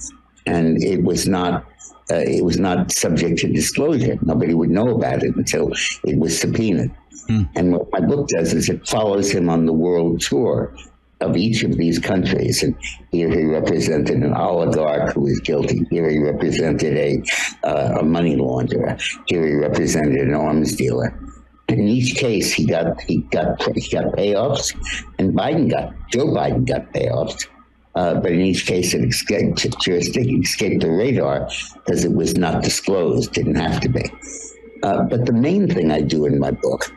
And 0.46 0.82
it 0.82 1.02
was 1.02 1.28
not 1.28 1.64
uh, 2.10 2.16
it 2.16 2.44
was 2.44 2.58
not 2.58 2.92
subject 2.92 3.38
to 3.40 3.48
disclosure. 3.52 4.18
Nobody 4.22 4.54
would 4.54 4.70
know 4.70 4.88
about 4.88 5.22
it 5.22 5.34
until 5.36 5.72
it 6.04 6.18
was 6.18 6.38
subpoenaed. 6.38 6.90
And 7.56 7.72
what 7.72 7.90
my 7.92 8.00
book 8.00 8.28
does 8.28 8.52
is 8.52 8.68
it 8.68 8.86
follows 8.86 9.30
him 9.30 9.48
on 9.48 9.64
the 9.64 9.72
world 9.72 10.20
tour 10.20 10.74
of 11.22 11.36
each 11.36 11.62
of 11.62 11.76
these 11.76 11.98
countries. 11.98 12.62
And 12.62 12.76
here 13.10 13.28
he 13.30 13.44
represented 13.44 14.22
an 14.22 14.34
oligarch 14.34 15.14
who 15.14 15.22
was 15.22 15.40
guilty. 15.40 15.86
Here 15.90 16.08
he 16.10 16.18
represented 16.18 16.96
a, 16.96 17.22
uh, 17.64 18.00
a 18.00 18.02
money 18.02 18.36
launderer. 18.36 19.00
Here 19.26 19.46
he 19.46 19.54
represented 19.54 20.20
an 20.28 20.34
arms 20.34 20.76
dealer. 20.76 21.18
In 21.68 21.88
each 21.88 22.16
case, 22.16 22.52
he 22.52 22.66
got 22.66 23.00
he 23.00 23.18
got 23.30 23.62
he 23.74 23.88
got 23.88 24.12
payoffs, 24.12 24.74
and 25.18 25.32
Biden 25.32 25.70
got 25.70 25.94
Joe 26.10 26.26
Biden 26.26 26.66
got 26.66 26.92
payoffs. 26.92 27.46
Uh, 27.94 28.14
but 28.14 28.32
in 28.32 28.40
each 28.40 28.66
case, 28.66 28.94
it 28.94 29.04
escaped 29.04 29.80
jurisdiction, 29.80 30.42
escaped 30.42 30.82
the 30.82 30.90
radar 30.90 31.48
because 31.74 32.04
it 32.04 32.12
was 32.12 32.36
not 32.36 32.62
disclosed. 32.62 33.32
Didn't 33.32 33.54
have 33.54 33.80
to 33.80 33.88
be. 33.88 34.04
Uh, 34.82 35.04
but 35.04 35.26
the 35.26 35.32
main 35.32 35.68
thing 35.68 35.90
I 35.92 36.00
do 36.00 36.26
in 36.26 36.38
my 36.38 36.50
book 36.50 36.92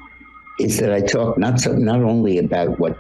is 0.60 0.78
that 0.80 0.92
I 0.92 1.02
talk 1.02 1.38
not 1.38 1.60
so, 1.60 1.74
not 1.74 2.02
only 2.02 2.38
about 2.38 2.80
what 2.80 2.98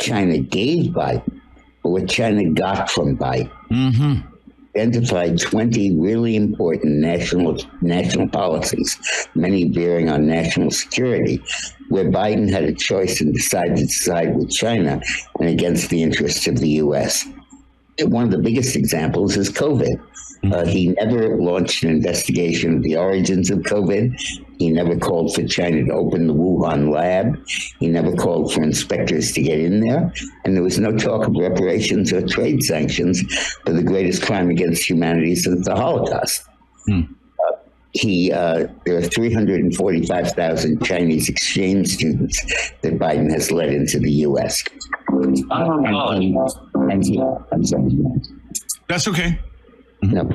China 0.00 0.38
gave 0.38 0.92
Biden, 0.92 1.40
but 1.82 1.90
what 1.90 2.08
China 2.08 2.50
got 2.50 2.90
from 2.90 3.16
Biden. 3.16 3.50
Mm-hmm. 3.70 4.28
Identified 4.76 5.40
20 5.40 5.96
really 5.96 6.36
important 6.36 6.96
national 6.96 7.58
national 7.80 8.28
policies, 8.28 8.96
many 9.34 9.64
bearing 9.68 10.08
on 10.08 10.26
national 10.26 10.70
security, 10.70 11.42
where 11.88 12.04
Biden 12.04 12.50
had 12.50 12.64
a 12.64 12.74
choice 12.74 13.20
and 13.20 13.34
decided 13.34 13.76
to 13.76 13.88
side 13.88 14.36
with 14.36 14.50
China 14.50 15.00
and 15.40 15.48
against 15.48 15.90
the 15.90 16.02
interests 16.02 16.46
of 16.46 16.58
the 16.58 16.68
U.S. 16.84 17.26
One 18.00 18.24
of 18.24 18.30
the 18.30 18.38
biggest 18.38 18.76
examples 18.76 19.36
is 19.36 19.50
COVID. 19.50 20.00
Uh, 20.52 20.64
he 20.64 20.88
never 20.88 21.36
launched 21.36 21.82
an 21.82 21.90
investigation 21.90 22.76
of 22.76 22.82
the 22.82 22.96
origins 22.96 23.50
of 23.50 23.60
COVID. 23.60 24.14
He 24.58 24.70
never 24.70 24.96
called 24.96 25.34
for 25.34 25.44
China 25.44 25.84
to 25.84 25.92
open 25.92 26.26
the 26.26 26.34
Wuhan 26.34 26.92
lab. 26.92 27.40
He 27.78 27.86
never 27.86 28.12
called 28.16 28.52
for 28.52 28.62
inspectors 28.62 29.30
to 29.32 29.42
get 29.42 29.60
in 29.60 29.80
there. 29.80 30.12
And 30.44 30.56
there 30.56 30.64
was 30.64 30.80
no 30.80 30.96
talk 30.96 31.28
of 31.28 31.34
reparations 31.36 32.12
or 32.12 32.26
trade 32.26 32.62
sanctions 32.64 33.22
for 33.64 33.72
the 33.72 33.84
greatest 33.84 34.22
crime 34.22 34.50
against 34.50 34.88
humanity 34.88 35.36
since 35.36 35.64
the 35.64 35.76
Holocaust. 35.76 36.44
Uh, 37.38 37.56
he, 37.92 38.32
uh, 38.32 38.66
there 38.84 38.98
are 38.98 39.02
345,000 39.02 40.84
Chinese 40.84 41.28
exchange 41.28 41.88
students 41.94 42.44
that 42.82 42.98
Biden 42.98 43.30
has 43.30 43.52
led 43.52 43.68
into 43.68 44.00
the 44.00 44.10
U.S. 44.26 44.64
And, 45.08 45.36
and, 45.50 46.36
and 46.92 47.04
he, 47.04 47.20
I'm 47.52 47.64
sorry. 47.64 47.90
That's 48.88 49.06
okay. 49.06 49.38
No. 50.02 50.28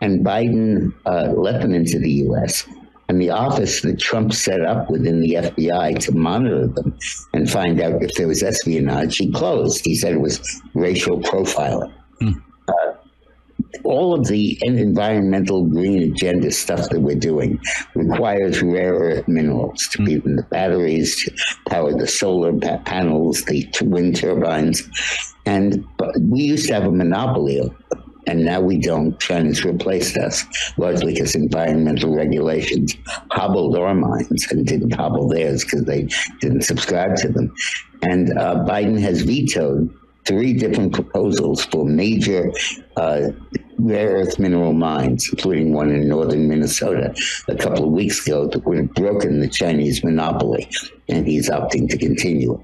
And 0.00 0.24
Biden 0.24 0.94
uh, 1.06 1.32
let 1.36 1.60
them 1.60 1.74
into 1.74 1.98
the 1.98 2.10
U.S. 2.10 2.66
And 3.08 3.20
the 3.20 3.30
office 3.30 3.80
that 3.82 3.98
Trump 3.98 4.34
set 4.34 4.60
up 4.60 4.90
within 4.90 5.20
the 5.20 5.34
FBI 5.34 5.98
to 6.00 6.12
monitor 6.12 6.66
them 6.66 6.98
and 7.32 7.50
find 7.50 7.80
out 7.80 8.02
if 8.02 8.12
there 8.16 8.28
was 8.28 8.42
espionage, 8.42 9.16
he 9.16 9.32
closed. 9.32 9.82
He 9.84 9.94
said 9.94 10.12
it 10.12 10.20
was 10.20 10.40
racial 10.74 11.20
profiling. 11.20 11.92
Uh, 12.20 12.92
all 13.84 14.12
of 14.12 14.26
the 14.26 14.58
environmental 14.62 15.64
green 15.64 16.12
agenda 16.12 16.50
stuff 16.50 16.88
that 16.90 17.00
we're 17.00 17.16
doing 17.16 17.58
requires 17.94 18.62
rare 18.62 18.94
earth 18.94 19.28
minerals 19.28 19.88
to 19.88 20.04
be 20.04 20.14
in 20.14 20.36
the 20.36 20.42
batteries, 20.44 21.24
to 21.24 21.32
power 21.70 21.92
the 21.92 22.06
solar 22.06 22.52
pa- 22.52 22.78
panels, 22.84 23.42
the 23.44 23.66
wind 23.82 24.16
turbines. 24.16 24.88
And 25.46 25.86
but 25.96 26.14
we 26.20 26.42
used 26.42 26.68
to 26.68 26.74
have 26.74 26.84
a 26.84 26.92
monopoly 26.92 27.58
of 27.58 27.70
them, 27.90 28.07
and 28.28 28.44
now 28.44 28.60
we 28.60 28.78
don't. 28.78 29.18
China's 29.18 29.64
replaced 29.64 30.18
us 30.18 30.44
largely 30.76 31.14
because 31.14 31.34
environmental 31.34 32.14
regulations 32.14 32.94
hobbled 33.32 33.76
our 33.76 33.94
minds 33.94 34.46
and 34.50 34.66
didn't 34.66 34.90
hobble 34.90 35.28
theirs 35.28 35.64
because 35.64 35.84
they 35.84 36.06
didn't 36.40 36.62
subscribe 36.62 37.16
to 37.16 37.28
them. 37.28 37.52
And 38.02 38.36
uh, 38.38 38.64
Biden 38.68 39.00
has 39.00 39.22
vetoed 39.22 39.92
three 40.26 40.52
different 40.52 40.92
proposals 40.92 41.64
for 41.64 41.86
major 41.86 42.52
uh, 42.96 43.28
rare 43.78 44.16
earth 44.16 44.38
mineral 44.38 44.74
mines, 44.74 45.28
including 45.32 45.72
one 45.72 45.90
in 45.90 46.06
northern 46.06 46.46
Minnesota 46.48 47.14
a 47.48 47.56
couple 47.56 47.84
of 47.84 47.90
weeks 47.92 48.26
ago 48.26 48.46
that 48.48 48.64
would 48.66 48.76
have 48.76 48.94
broken 48.94 49.40
the 49.40 49.48
Chinese 49.48 50.04
monopoly, 50.04 50.68
and 51.08 51.26
he's 51.26 51.48
opting 51.48 51.88
to 51.88 51.96
continue. 51.96 52.62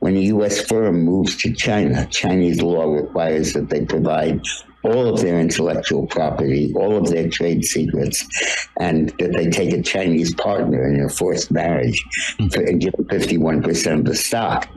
When 0.00 0.16
a 0.16 0.20
U.S. 0.34 0.60
firm 0.66 1.04
moves 1.04 1.36
to 1.36 1.54
China, 1.54 2.06
Chinese 2.06 2.60
law 2.60 2.92
requires 2.92 3.52
that 3.52 3.68
they 3.70 3.84
provide 3.84 4.40
all 4.84 5.06
of 5.06 5.20
their 5.20 5.38
intellectual 5.38 6.06
property, 6.06 6.72
all 6.74 6.96
of 6.96 7.08
their 7.08 7.28
trade 7.28 7.64
secrets, 7.64 8.24
and 8.78 9.10
that 9.18 9.32
they 9.32 9.48
take 9.48 9.72
a 9.72 9.82
Chinese 9.82 10.34
partner 10.34 10.88
in 10.88 11.00
a 11.00 11.08
forced 11.08 11.50
marriage 11.50 12.04
and 12.38 12.80
give 12.80 12.94
51% 12.94 13.98
of 14.00 14.04
the 14.04 14.14
stock. 14.14 14.68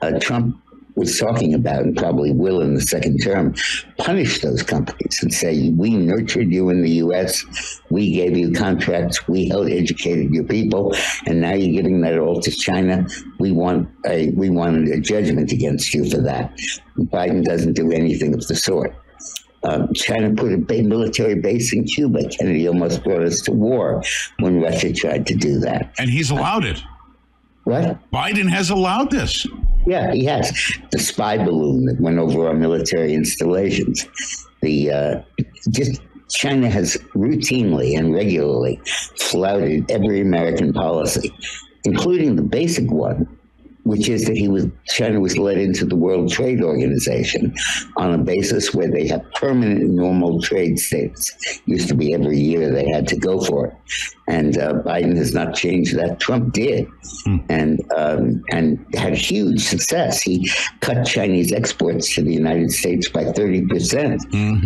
Uh, 0.00 0.18
Trump 0.18 0.60
was 0.96 1.18
talking 1.18 1.54
about, 1.54 1.82
and 1.82 1.96
probably 1.96 2.32
will 2.32 2.60
in 2.60 2.74
the 2.74 2.80
second 2.80 3.18
term, 3.18 3.54
punish 3.98 4.40
those 4.40 4.62
companies 4.62 5.20
and 5.22 5.32
say, 5.32 5.70
we 5.70 5.90
nurtured 5.90 6.52
you 6.52 6.70
in 6.70 6.82
the 6.82 6.90
U.S., 6.90 7.44
we 7.90 8.12
gave 8.12 8.36
you 8.36 8.52
contracts, 8.52 9.26
we 9.26 9.48
helped 9.48 9.70
educated 9.70 10.32
your 10.32 10.44
people, 10.44 10.94
and 11.26 11.40
now 11.40 11.52
you're 11.52 11.82
giving 11.82 12.00
that 12.02 12.18
all 12.18 12.40
to 12.40 12.50
China. 12.50 13.06
We 13.38 13.50
want 13.50 13.88
a 14.06 14.30
we 14.30 14.50
want 14.50 14.88
a 14.88 15.00
judgment 15.00 15.52
against 15.52 15.92
you 15.94 16.08
for 16.08 16.18
that. 16.18 16.56
Biden 16.98 17.44
doesn't 17.44 17.74
do 17.74 17.90
anything 17.90 18.34
of 18.34 18.46
the 18.46 18.54
sort. 18.54 18.94
Um, 19.64 19.92
China 19.94 20.34
put 20.34 20.52
a 20.52 20.58
ba- 20.58 20.82
military 20.82 21.34
base 21.34 21.72
in 21.72 21.84
Cuba. 21.84 22.28
Kennedy 22.28 22.68
almost 22.68 23.02
brought 23.02 23.22
us 23.22 23.40
to 23.42 23.52
war 23.52 24.02
when 24.38 24.60
Russia 24.60 24.92
tried 24.92 25.26
to 25.26 25.34
do 25.34 25.58
that. 25.60 25.94
And 25.98 26.10
he's 26.10 26.30
allowed 26.30 26.64
it. 26.64 26.82
What? 27.64 27.98
Biden 28.10 28.48
has 28.50 28.68
allowed 28.68 29.10
this. 29.10 29.46
Yeah, 29.86 30.12
he 30.12 30.24
has. 30.26 30.52
The 30.90 30.98
spy 30.98 31.38
balloon 31.38 31.86
that 31.86 32.00
went 32.00 32.18
over 32.18 32.46
our 32.46 32.54
military 32.54 33.14
installations. 33.14 34.06
The 34.60 34.90
uh, 34.90 35.22
just 35.70 36.00
China 36.30 36.68
has 36.68 36.96
routinely 37.14 37.98
and 37.98 38.14
regularly 38.14 38.80
flouted 39.18 39.90
every 39.90 40.20
American 40.20 40.72
policy, 40.72 41.32
including 41.84 42.36
the 42.36 42.42
basic 42.42 42.90
one, 42.90 43.26
which 43.84 44.08
is 44.08 44.24
that 44.24 44.36
he 44.36 44.48
was 44.48 44.66
China 44.86 45.20
was 45.20 45.38
led 45.38 45.58
into 45.58 45.84
the 45.84 45.96
World 45.96 46.30
Trade 46.30 46.62
Organization 46.62 47.54
on 47.96 48.14
a 48.14 48.18
basis 48.18 48.74
where 48.74 48.90
they 48.90 49.06
have 49.08 49.22
permanent 49.34 49.90
normal 49.90 50.40
trade 50.40 50.78
status. 50.78 51.60
Used 51.66 51.88
to 51.88 51.94
be 51.94 52.14
every 52.14 52.38
year 52.38 52.70
they 52.70 52.88
had 52.88 53.06
to 53.08 53.16
go 53.16 53.40
for 53.40 53.66
it, 53.66 53.74
and 54.28 54.58
uh, 54.58 54.74
Biden 54.74 55.16
has 55.16 55.34
not 55.34 55.54
changed 55.54 55.96
that. 55.96 56.18
Trump 56.20 56.52
did, 56.52 56.86
and 57.48 57.80
um, 57.96 58.42
and 58.50 58.84
had 58.94 59.14
huge 59.14 59.60
success. 59.60 60.22
He 60.22 60.50
cut 60.80 61.04
Chinese 61.04 61.52
exports 61.52 62.14
to 62.14 62.22
the 62.22 62.32
United 62.32 62.72
States 62.72 63.08
by 63.08 63.24
thirty 63.32 63.66
percent, 63.66 64.22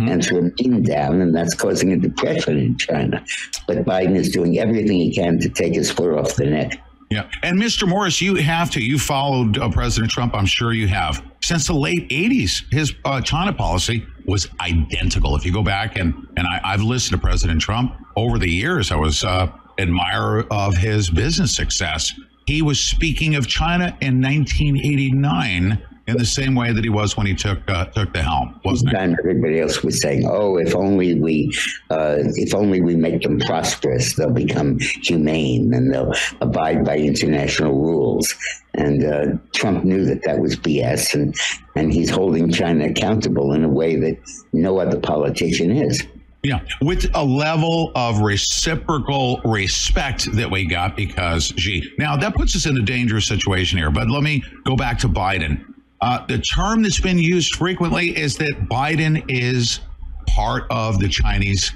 and 0.09 0.21
to 0.23 0.35
remain 0.35 0.83
down, 0.83 1.21
and 1.21 1.35
that's 1.35 1.53
causing 1.55 1.91
a 1.91 1.97
depression 1.97 2.57
in 2.57 2.77
China. 2.77 3.23
But 3.67 3.85
Biden 3.85 4.15
is 4.15 4.29
doing 4.31 4.59
everything 4.59 4.97
he 4.97 5.13
can 5.13 5.39
to 5.39 5.49
take 5.49 5.73
his 5.73 5.91
foot 5.91 6.17
off 6.17 6.35
the 6.35 6.45
neck. 6.45 6.81
Yeah. 7.09 7.27
And 7.41 7.59
Mr. 7.59 7.87
Morris, 7.87 8.21
you 8.21 8.35
have 8.35 8.69
to. 8.71 8.83
You 8.83 8.99
followed 8.99 9.57
uh, 9.57 9.69
President 9.69 10.11
Trump, 10.11 10.35
I'm 10.35 10.45
sure 10.45 10.73
you 10.73 10.87
have. 10.87 11.25
Since 11.41 11.65
the 11.65 11.73
late 11.73 12.07
80s, 12.09 12.71
his 12.71 12.93
uh, 13.03 13.19
China 13.21 13.51
policy 13.51 14.05
was 14.25 14.47
identical. 14.61 15.35
If 15.35 15.43
you 15.43 15.51
go 15.51 15.63
back 15.63 15.97
and, 15.97 16.13
and 16.37 16.45
I, 16.45 16.61
I've 16.63 16.81
listened 16.83 17.19
to 17.19 17.25
President 17.25 17.61
Trump 17.61 17.95
over 18.15 18.37
the 18.37 18.49
years, 18.49 18.91
I 18.91 18.95
was 18.95 19.23
uh, 19.23 19.51
admirer 19.79 20.45
of 20.51 20.77
his 20.77 21.09
business 21.09 21.55
success. 21.55 22.13
He 22.45 22.61
was 22.61 22.79
speaking 22.79 23.35
of 23.35 23.47
China 23.47 23.97
in 24.01 24.21
1989 24.21 25.81
in 26.09 26.17
the 26.17 26.25
same 26.25 26.55
way 26.55 26.71
that 26.71 26.83
he 26.83 26.89
was 26.89 27.15
when 27.15 27.27
he 27.27 27.33
took 27.33 27.59
uh, 27.69 27.85
took 27.85 28.13
the 28.13 28.21
helm, 28.21 28.59
wasn't 28.65 28.91
it? 28.91 28.97
And 28.97 29.17
everybody 29.19 29.59
else 29.59 29.83
was 29.83 30.01
saying, 30.01 30.27
"Oh, 30.27 30.57
if 30.57 30.75
only 30.75 31.19
we, 31.19 31.51
uh, 31.89 32.17
if 32.19 32.53
only 32.53 32.81
we 32.81 32.95
make 32.95 33.21
them 33.21 33.39
prosperous, 33.39 34.15
they'll 34.15 34.31
become 34.31 34.79
humane 34.79 35.73
and 35.73 35.93
they'll 35.93 36.13
abide 36.41 36.83
by 36.85 36.97
international 36.97 37.73
rules." 37.73 38.33
And 38.75 39.03
uh, 39.03 39.25
Trump 39.53 39.83
knew 39.83 40.05
that 40.05 40.23
that 40.23 40.39
was 40.39 40.55
BS, 40.55 41.13
and 41.13 41.35
and 41.75 41.93
he's 41.93 42.09
holding 42.09 42.51
China 42.51 42.85
accountable 42.85 43.53
in 43.53 43.63
a 43.63 43.69
way 43.69 43.95
that 43.95 44.17
no 44.53 44.79
other 44.79 44.99
politician 44.99 45.71
is. 45.71 46.05
Yeah, 46.41 46.61
with 46.81 47.05
a 47.15 47.23
level 47.23 47.91
of 47.95 48.19
reciprocal 48.21 49.41
respect 49.43 50.31
that 50.35 50.49
we 50.49 50.65
got 50.65 50.95
because, 50.95 51.49
gee, 51.49 51.91
now 51.97 52.15
that 52.15 52.33
puts 52.33 52.55
us 52.55 52.65
in 52.65 52.77
a 52.77 52.81
dangerous 52.81 53.27
situation 53.27 53.77
here. 53.77 53.91
But 53.91 54.09
let 54.09 54.23
me 54.23 54.41
go 54.63 54.77
back 54.77 54.99
to 54.99 55.09
Biden. 55.09 55.68
Uh, 56.01 56.25
the 56.27 56.37
term 56.39 56.81
that's 56.81 56.99
been 56.99 57.17
used 57.19 57.55
frequently 57.55 58.17
is 58.17 58.37
that 58.37 58.67
Biden 58.69 59.23
is 59.27 59.81
part 60.27 60.65
of 60.69 60.99
the 60.99 61.09
Chinese 61.09 61.73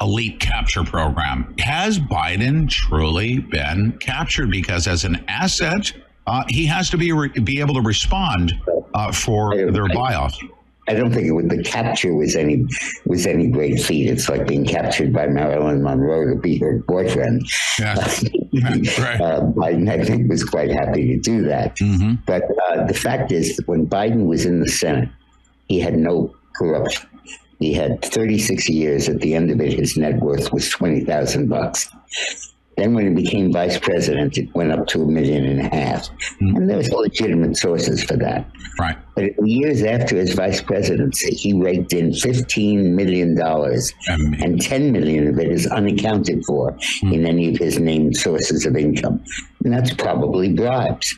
elite 0.00 0.40
capture 0.40 0.84
program. 0.84 1.54
Has 1.60 1.98
Biden 1.98 2.68
truly 2.68 3.38
been 3.38 3.96
captured? 3.98 4.50
Because 4.50 4.86
as 4.86 5.04
an 5.04 5.24
asset, 5.28 5.92
uh, 6.26 6.44
he 6.48 6.66
has 6.66 6.90
to 6.90 6.98
be 6.98 7.12
re- 7.12 7.28
be 7.28 7.60
able 7.60 7.74
to 7.74 7.80
respond 7.80 8.52
uh, 8.94 9.12
for 9.12 9.56
their 9.70 9.88
buy-off. 9.88 10.36
I 10.88 10.94
don't 10.94 11.12
think 11.12 11.26
it 11.26 11.32
would, 11.32 11.50
the 11.50 11.62
capture 11.62 12.14
was 12.14 12.34
any 12.34 12.66
was 13.04 13.26
any 13.26 13.48
great 13.48 13.80
feat. 13.80 14.08
It's 14.08 14.28
like 14.28 14.46
being 14.46 14.64
captured 14.64 15.12
by 15.12 15.26
Marilyn 15.26 15.82
Monroe 15.82 16.34
to 16.34 16.36
be 16.40 16.58
her 16.58 16.78
boyfriend. 16.78 17.46
Yes. 17.78 18.24
uh, 18.24 19.40
Biden, 19.52 19.90
I 19.90 20.02
think, 20.02 20.30
was 20.30 20.42
quite 20.44 20.70
happy 20.70 21.08
to 21.08 21.18
do 21.18 21.42
that. 21.44 21.76
But 22.26 22.44
uh, 22.70 22.86
the 22.86 22.94
fact 22.94 23.32
is 23.32 23.56
that 23.56 23.68
when 23.68 23.86
Biden 23.86 24.26
was 24.26 24.46
in 24.46 24.60
the 24.60 24.68
Senate, 24.68 25.10
he 25.68 25.78
had 25.78 25.98
no 25.98 26.34
corruption. 26.56 27.08
He 27.58 27.74
had 27.74 28.02
36 28.02 28.68
years. 28.68 29.08
At 29.08 29.20
the 29.20 29.34
end 29.34 29.50
of 29.50 29.60
it, 29.60 29.72
his 29.78 29.96
net 29.96 30.20
worth 30.20 30.52
was 30.52 30.70
20,000 30.70 31.48
bucks. 31.48 31.90
Then 32.78 32.94
when 32.94 33.08
he 33.08 33.22
became 33.22 33.52
vice 33.52 33.78
president, 33.78 34.38
it 34.38 34.54
went 34.54 34.72
up 34.72 34.86
to 34.88 35.02
a 35.02 35.06
million 35.06 35.44
and 35.44 35.60
a 35.60 35.74
half. 35.74 36.08
And 36.40 36.68
there 36.68 36.76
was 36.76 36.90
legitimate 36.90 37.56
sources 37.56 38.02
for 38.04 38.16
that. 38.16 38.48
Right. 38.78 38.96
But 39.14 39.32
years 39.46 39.82
after 39.82 40.16
his 40.16 40.34
vice 40.34 40.62
presidency, 40.62 41.34
he 41.34 41.52
raked 41.52 41.92
in 41.92 42.10
$15 42.10 42.94
million, 42.94 43.30
and 43.30 44.60
$10 44.60 44.92
million 44.92 45.28
of 45.28 45.38
it 45.38 45.50
is 45.50 45.66
unaccounted 45.66 46.44
for 46.46 46.76
in 47.02 47.26
any 47.26 47.48
of 47.52 47.56
his 47.56 47.78
named 47.78 48.16
sources 48.16 48.64
of 48.64 48.76
income. 48.76 49.24
And 49.64 49.72
that's 49.72 49.92
probably 49.94 50.52
bribes. 50.52 51.14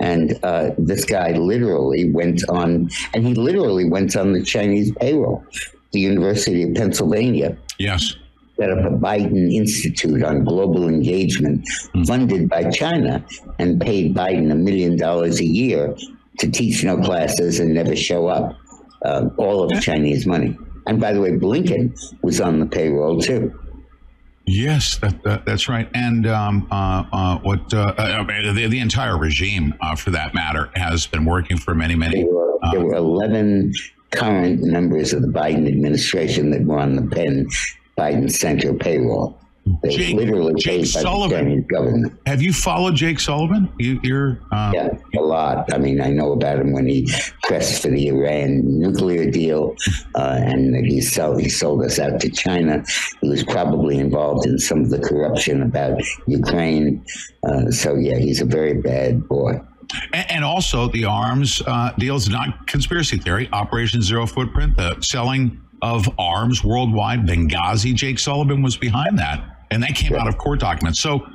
And 0.00 0.38
uh, 0.42 0.70
this 0.76 1.04
guy 1.04 1.32
literally 1.32 2.10
went 2.10 2.42
on, 2.48 2.90
and 3.14 3.26
he 3.26 3.34
literally 3.34 3.88
went 3.88 4.16
on 4.16 4.32
the 4.32 4.42
Chinese 4.42 4.92
payroll. 5.00 5.44
The 5.92 6.00
University 6.00 6.64
of 6.64 6.74
Pennsylvania 6.74 7.56
Yes. 7.78 8.14
Set 8.56 8.70
up 8.70 8.78
a 8.84 8.94
Biden 8.96 9.52
Institute 9.52 10.22
on 10.22 10.44
global 10.44 10.88
engagement 10.88 11.66
funded 12.06 12.48
by 12.48 12.70
China 12.70 13.24
and 13.58 13.80
paid 13.80 14.14
Biden 14.14 14.52
a 14.52 14.54
million 14.54 14.96
dollars 14.96 15.40
a 15.40 15.44
year 15.44 15.94
to 16.38 16.50
teach 16.50 16.84
no 16.84 16.96
classes 16.98 17.60
and 17.60 17.74
never 17.74 17.96
show 17.96 18.26
up. 18.28 18.56
Uh, 19.04 19.28
all 19.36 19.70
of 19.70 19.82
Chinese 19.82 20.24
money. 20.24 20.56
And 20.86 20.98
by 20.98 21.12
the 21.12 21.20
way, 21.20 21.32
Blinken 21.32 21.94
was 22.22 22.40
on 22.40 22.58
the 22.58 22.64
payroll 22.64 23.20
too. 23.20 23.52
Yes, 24.46 24.96
that, 24.98 25.22
that, 25.24 25.44
that's 25.44 25.68
right. 25.68 25.90
And 25.94 26.26
um, 26.26 26.66
uh, 26.70 27.04
uh, 27.12 27.38
what 27.40 27.74
uh, 27.74 27.92
uh, 27.98 28.24
the, 28.54 28.66
the 28.66 28.78
entire 28.78 29.18
regime, 29.18 29.74
uh, 29.82 29.94
for 29.94 30.10
that 30.12 30.34
matter, 30.34 30.70
has 30.74 31.06
been 31.06 31.26
working 31.26 31.58
for 31.58 31.74
many, 31.74 31.94
many. 31.94 32.24
uh, 32.62 32.70
There 32.72 32.80
were 32.80 32.94
11 32.94 33.74
current 34.10 34.62
members 34.62 35.12
of 35.12 35.20
the 35.20 35.28
Biden 35.28 35.68
administration 35.68 36.50
that 36.52 36.64
were 36.64 36.78
on 36.78 36.96
the 36.96 37.02
Penn 37.02 37.46
Biden 37.96 38.30
Center 38.30 38.74
payroll. 38.74 39.38
They 39.82 39.96
Jake- 39.96 40.16
literally 40.16 40.54
Jake 40.54 40.64
paid 40.64 40.92
by 40.92 41.00
the 41.00 41.06
Sullivan. 41.06 41.62
Government. 41.62 42.12
Have 42.26 42.42
you 42.42 42.52
followed 42.52 42.96
Jake 42.96 43.18
Sullivan? 43.18 43.72
You, 43.78 43.98
you're 44.02 44.40
uh, 44.52 44.72
Yeah, 44.74 44.90
a 45.16 45.22
lot. 45.22 45.72
I 45.72 45.78
mean, 45.78 46.02
I 46.02 46.08
know 46.10 46.32
about 46.32 46.58
him 46.58 46.72
when 46.72 46.86
he 46.86 47.08
pressed 47.44 47.80
for 47.80 47.88
the 47.88 48.08
Iran 48.08 48.78
nuclear 48.78 49.30
deal, 49.30 49.74
uh, 50.16 50.38
and 50.42 50.74
that 50.74 50.84
he 50.84 51.00
sold 51.00 51.40
he 51.40 51.48
sold 51.48 51.82
us 51.82 51.98
out 51.98 52.20
to 52.20 52.30
China. 52.30 52.84
He 53.22 53.28
was 53.30 53.42
probably 53.42 53.98
involved 53.98 54.46
in 54.46 54.58
some 54.58 54.82
of 54.82 54.90
the 54.90 54.98
corruption 54.98 55.62
about 55.62 55.98
Ukraine. 56.26 57.02
Uh, 57.48 57.70
so 57.70 57.94
yeah, 57.94 58.18
he's 58.18 58.42
a 58.42 58.46
very 58.46 58.74
bad 58.74 59.26
boy. 59.28 59.60
And, 60.12 60.30
and 60.30 60.44
also 60.44 60.88
the 60.88 61.04
arms 61.04 61.62
uh, 61.66 61.92
deals, 61.98 62.28
not 62.28 62.66
conspiracy 62.66 63.16
theory, 63.16 63.48
Operation 63.52 64.02
Zero 64.02 64.26
Footprint, 64.26 64.76
the 64.76 65.00
selling 65.00 65.60
of 65.84 66.08
arms 66.18 66.64
worldwide. 66.64 67.26
Benghazi, 67.26 67.94
Jake 67.94 68.18
Sullivan 68.18 68.62
was 68.62 68.74
behind 68.74 69.18
that, 69.18 69.66
and 69.70 69.82
that 69.82 69.94
came 69.94 70.14
out 70.14 70.26
of 70.26 70.38
court 70.38 70.58
documents. 70.58 70.98
So, 70.98 71.26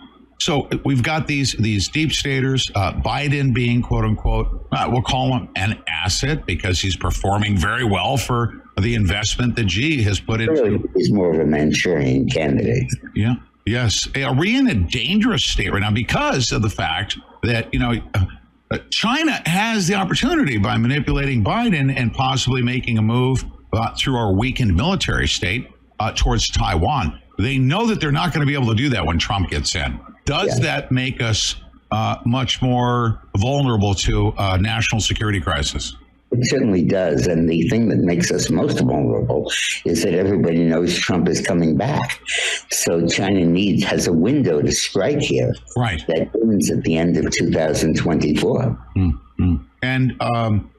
so 0.41 0.67
we've 0.83 1.03
got 1.03 1.27
these 1.27 1.53
these 1.53 1.87
deep 1.87 2.11
staters. 2.11 2.69
Uh, 2.73 2.93
Biden 2.93 3.53
being 3.53 3.83
quote 3.83 4.05
unquote, 4.05 4.67
uh, 4.71 4.87
we'll 4.91 5.03
call 5.03 5.37
him 5.37 5.49
an 5.55 5.81
asset 5.87 6.47
because 6.47 6.81
he's 6.81 6.95
performing 6.95 7.57
very 7.57 7.83
well 7.83 8.17
for 8.17 8.63
the 8.81 8.95
investment 8.95 9.55
that 9.55 9.65
G 9.67 10.01
has 10.01 10.19
put 10.19 10.41
into. 10.41 10.89
He's 10.95 11.11
more 11.11 11.31
of 11.31 11.39
a 11.39 11.45
Manchurian 11.45 12.27
candidate. 12.27 12.87
Yeah. 13.13 13.35
Yes. 13.67 14.07
Are 14.15 14.33
we 14.33 14.57
in 14.57 14.67
a 14.67 14.73
dangerous 14.73 15.43
state 15.43 15.71
right 15.71 15.81
now 15.81 15.91
because 15.91 16.51
of 16.51 16.63
the 16.63 16.69
fact 16.69 17.19
that, 17.43 17.71
you 17.71 17.79
know, 17.79 17.93
uh, 18.15 18.77
China 18.89 19.41
has 19.45 19.87
the 19.87 19.93
opportunity 19.93 20.57
by 20.57 20.77
manipulating 20.77 21.43
Biden 21.43 21.93
and 21.95 22.11
possibly 22.13 22.63
making 22.63 22.97
a 22.97 23.01
move 23.01 23.45
uh, 23.73 23.93
through 23.95 24.17
our 24.17 24.33
weakened 24.33 24.75
military 24.75 25.27
state 25.27 25.69
uh, 25.99 26.11
towards 26.15 26.47
Taiwan. 26.47 27.21
They 27.37 27.57
know 27.57 27.87
that 27.87 28.01
they're 28.01 28.11
not 28.11 28.33
going 28.33 28.41
to 28.41 28.47
be 28.47 28.53
able 28.53 28.67
to 28.67 28.75
do 28.75 28.89
that 28.89 29.05
when 29.05 29.17
Trump 29.17 29.49
gets 29.49 29.75
in. 29.75 29.99
Does 30.25 30.59
that 30.59 30.91
make 30.91 31.21
us 31.21 31.55
uh, 31.91 32.17
much 32.25 32.61
more 32.61 33.21
vulnerable 33.37 33.95
to 33.95 34.33
a 34.37 34.57
national 34.57 35.01
security 35.01 35.39
crisis? 35.39 35.95
It 36.31 36.47
certainly 36.47 36.83
does. 36.83 37.25
And 37.25 37.49
the 37.49 37.67
thing 37.69 37.89
that 37.89 37.97
makes 37.97 38.31
us 38.31 38.49
most 38.49 38.79
vulnerable 38.79 39.51
is 39.85 40.03
that 40.03 40.13
everybody 40.13 40.63
knows 40.63 40.95
Trump 40.97 41.27
is 41.27 41.41
coming 41.41 41.75
back. 41.75 42.21
So 42.69 43.07
China 43.07 43.45
needs 43.45 43.83
has 43.85 44.05
a 44.07 44.13
window 44.13 44.61
to 44.61 44.71
strike 44.71 45.21
here. 45.21 45.55
Right. 45.75 46.05
That 46.07 46.29
ends 46.35 46.69
at 46.69 46.83
the 46.83 46.97
end 46.97 47.17
of 47.17 47.31
2024. 47.31 48.87
Mm-hmm. 48.95 49.55
And 49.81 50.21
um, 50.21 50.69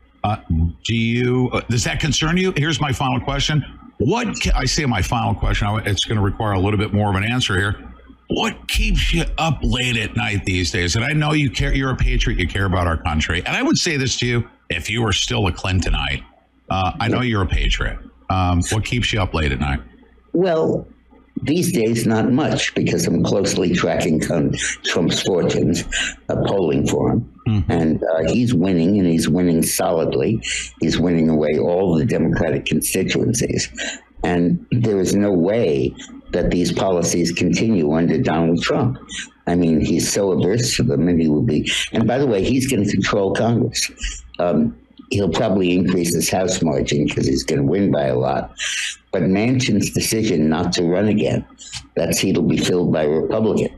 do 0.85 0.95
you, 0.95 1.51
uh, 1.53 1.61
does 1.69 1.85
that 1.85 2.01
concern 2.01 2.37
you? 2.37 2.53
Here's 2.57 2.81
my 2.81 2.93
final 2.93 3.21
question. 3.21 3.65
What, 3.99 4.29
ca- 4.41 4.53
I 4.55 4.65
say 4.65 4.87
my 4.87 5.03
final 5.03 5.35
question, 5.35 5.69
it's 5.85 6.05
going 6.05 6.17
to 6.17 6.25
require 6.25 6.53
a 6.53 6.61
little 6.61 6.79
bit 6.79 6.93
more 6.93 7.11
of 7.11 7.17
an 7.17 7.25
answer 7.25 7.57
here. 7.57 7.93
What 8.29 8.69
keeps 8.69 9.13
you 9.13 9.25
up 9.39 9.59
late 9.63 9.97
at 9.97 10.17
night 10.17 10.45
these 10.45 10.71
days? 10.71 10.95
And 10.97 11.05
I 11.05 11.13
know 11.13 11.33
you 11.33 11.51
care, 11.51 11.75
you're 11.75 11.91
a 11.91 11.97
patriot, 11.97 12.39
you 12.39 12.47
care 12.47 12.65
about 12.65 12.87
our 12.87 12.97
country. 12.97 13.39
And 13.45 13.57
I 13.57 13.63
would 13.63 13.77
say 13.77 13.97
this 13.97 14.17
to 14.19 14.27
you 14.27 14.49
if 14.69 14.89
you 14.89 15.03
were 15.03 15.13
still 15.13 15.47
a 15.49 15.53
Clintonite. 15.53 16.23
Uh, 16.71 16.93
I 17.01 17.09
know 17.09 17.23
you're 17.23 17.43
a 17.43 17.47
patriot. 17.47 17.99
Um, 18.31 18.63
what 18.71 18.85
keeps 18.85 19.13
you 19.13 19.21
up 19.21 19.35
late 19.35 19.51
at 19.51 19.59
night? 19.59 19.81
Well, 20.33 20.87
these 21.43 21.73
days, 21.73 22.07
not 22.07 22.31
much 22.31 22.75
because 22.75 23.07
I'm 23.07 23.25
closely 23.25 23.73
tracking 23.73 24.21
Trump's 24.21 25.23
fortunes, 25.23 25.85
uh, 26.29 26.37
polling 26.47 26.87
for 26.87 27.13
him. 27.13 27.30
And 27.47 28.03
uh, 28.03 28.33
he's 28.33 28.55
winning, 28.55 28.99
and 28.99 29.09
he's 29.09 29.29
winning 29.29 29.63
solidly. 29.63 30.43
He's 30.81 30.99
winning 30.99 31.29
away 31.29 31.59
all 31.59 31.97
the 31.97 32.05
Democratic 32.05 32.67
constituencies. 32.67 33.69
And 34.23 34.67
there 34.71 35.01
is 35.01 35.15
no 35.15 35.33
way 35.33 35.95
that 36.33 36.51
these 36.51 36.73
policies 36.73 37.33
continue 37.33 37.93
under 37.93 38.19
Donald 38.19 38.63
Trump. 38.63 38.99
I 39.47 39.55
mean, 39.55 39.81
he's 39.81 40.11
so 40.11 40.33
averse 40.33 40.77
to 40.77 40.83
them, 40.83 41.09
and 41.09 41.21
he 41.21 41.29
will 41.29 41.43
be. 41.43 41.71
And 41.93 42.07
by 42.07 42.19
the 42.19 42.27
way, 42.27 42.45
he's 42.45 42.71
going 42.71 42.85
to 42.85 42.91
control 42.91 43.35
Congress. 43.35 43.91
Um, 44.39 44.79
he'll 45.11 45.31
probably 45.31 45.75
increase 45.75 46.15
his 46.15 46.31
House 46.31 46.63
margin 46.63 47.07
because 47.07 47.27
he's 47.27 47.43
going 47.43 47.61
to 47.61 47.67
win 47.67 47.91
by 47.91 48.07
a 48.07 48.17
lot. 48.17 48.55
But 49.13 49.23
Manchin's 49.23 49.91
decision 49.91 50.49
not 50.49 50.73
to 50.75 50.85
run 50.85 51.09
again, 51.09 51.45
that 51.97 52.15
seat 52.15 52.37
will 52.37 52.45
be 52.45 52.59
filled 52.59 52.93
by 52.93 53.05
a 53.05 53.09
Republican. 53.09 53.71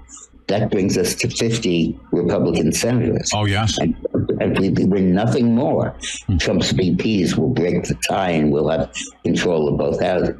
That 0.52 0.70
brings 0.70 0.98
us 0.98 1.14
to 1.14 1.30
50 1.30 1.98
Republican 2.10 2.72
senators. 2.72 3.30
Oh, 3.34 3.46
yes. 3.46 3.78
And, 3.78 3.96
and 4.38 4.62
if 4.62 4.76
we 4.76 4.84
win 4.84 5.14
nothing 5.14 5.54
more, 5.54 5.96
Trump's 6.38 6.74
VPs 6.74 7.38
will 7.38 7.48
break 7.48 7.84
the 7.84 7.94
tie 8.06 8.32
and 8.32 8.52
we'll 8.52 8.68
have 8.68 8.94
control 9.24 9.66
of 9.66 9.78
both 9.78 10.02
houses. 10.02 10.36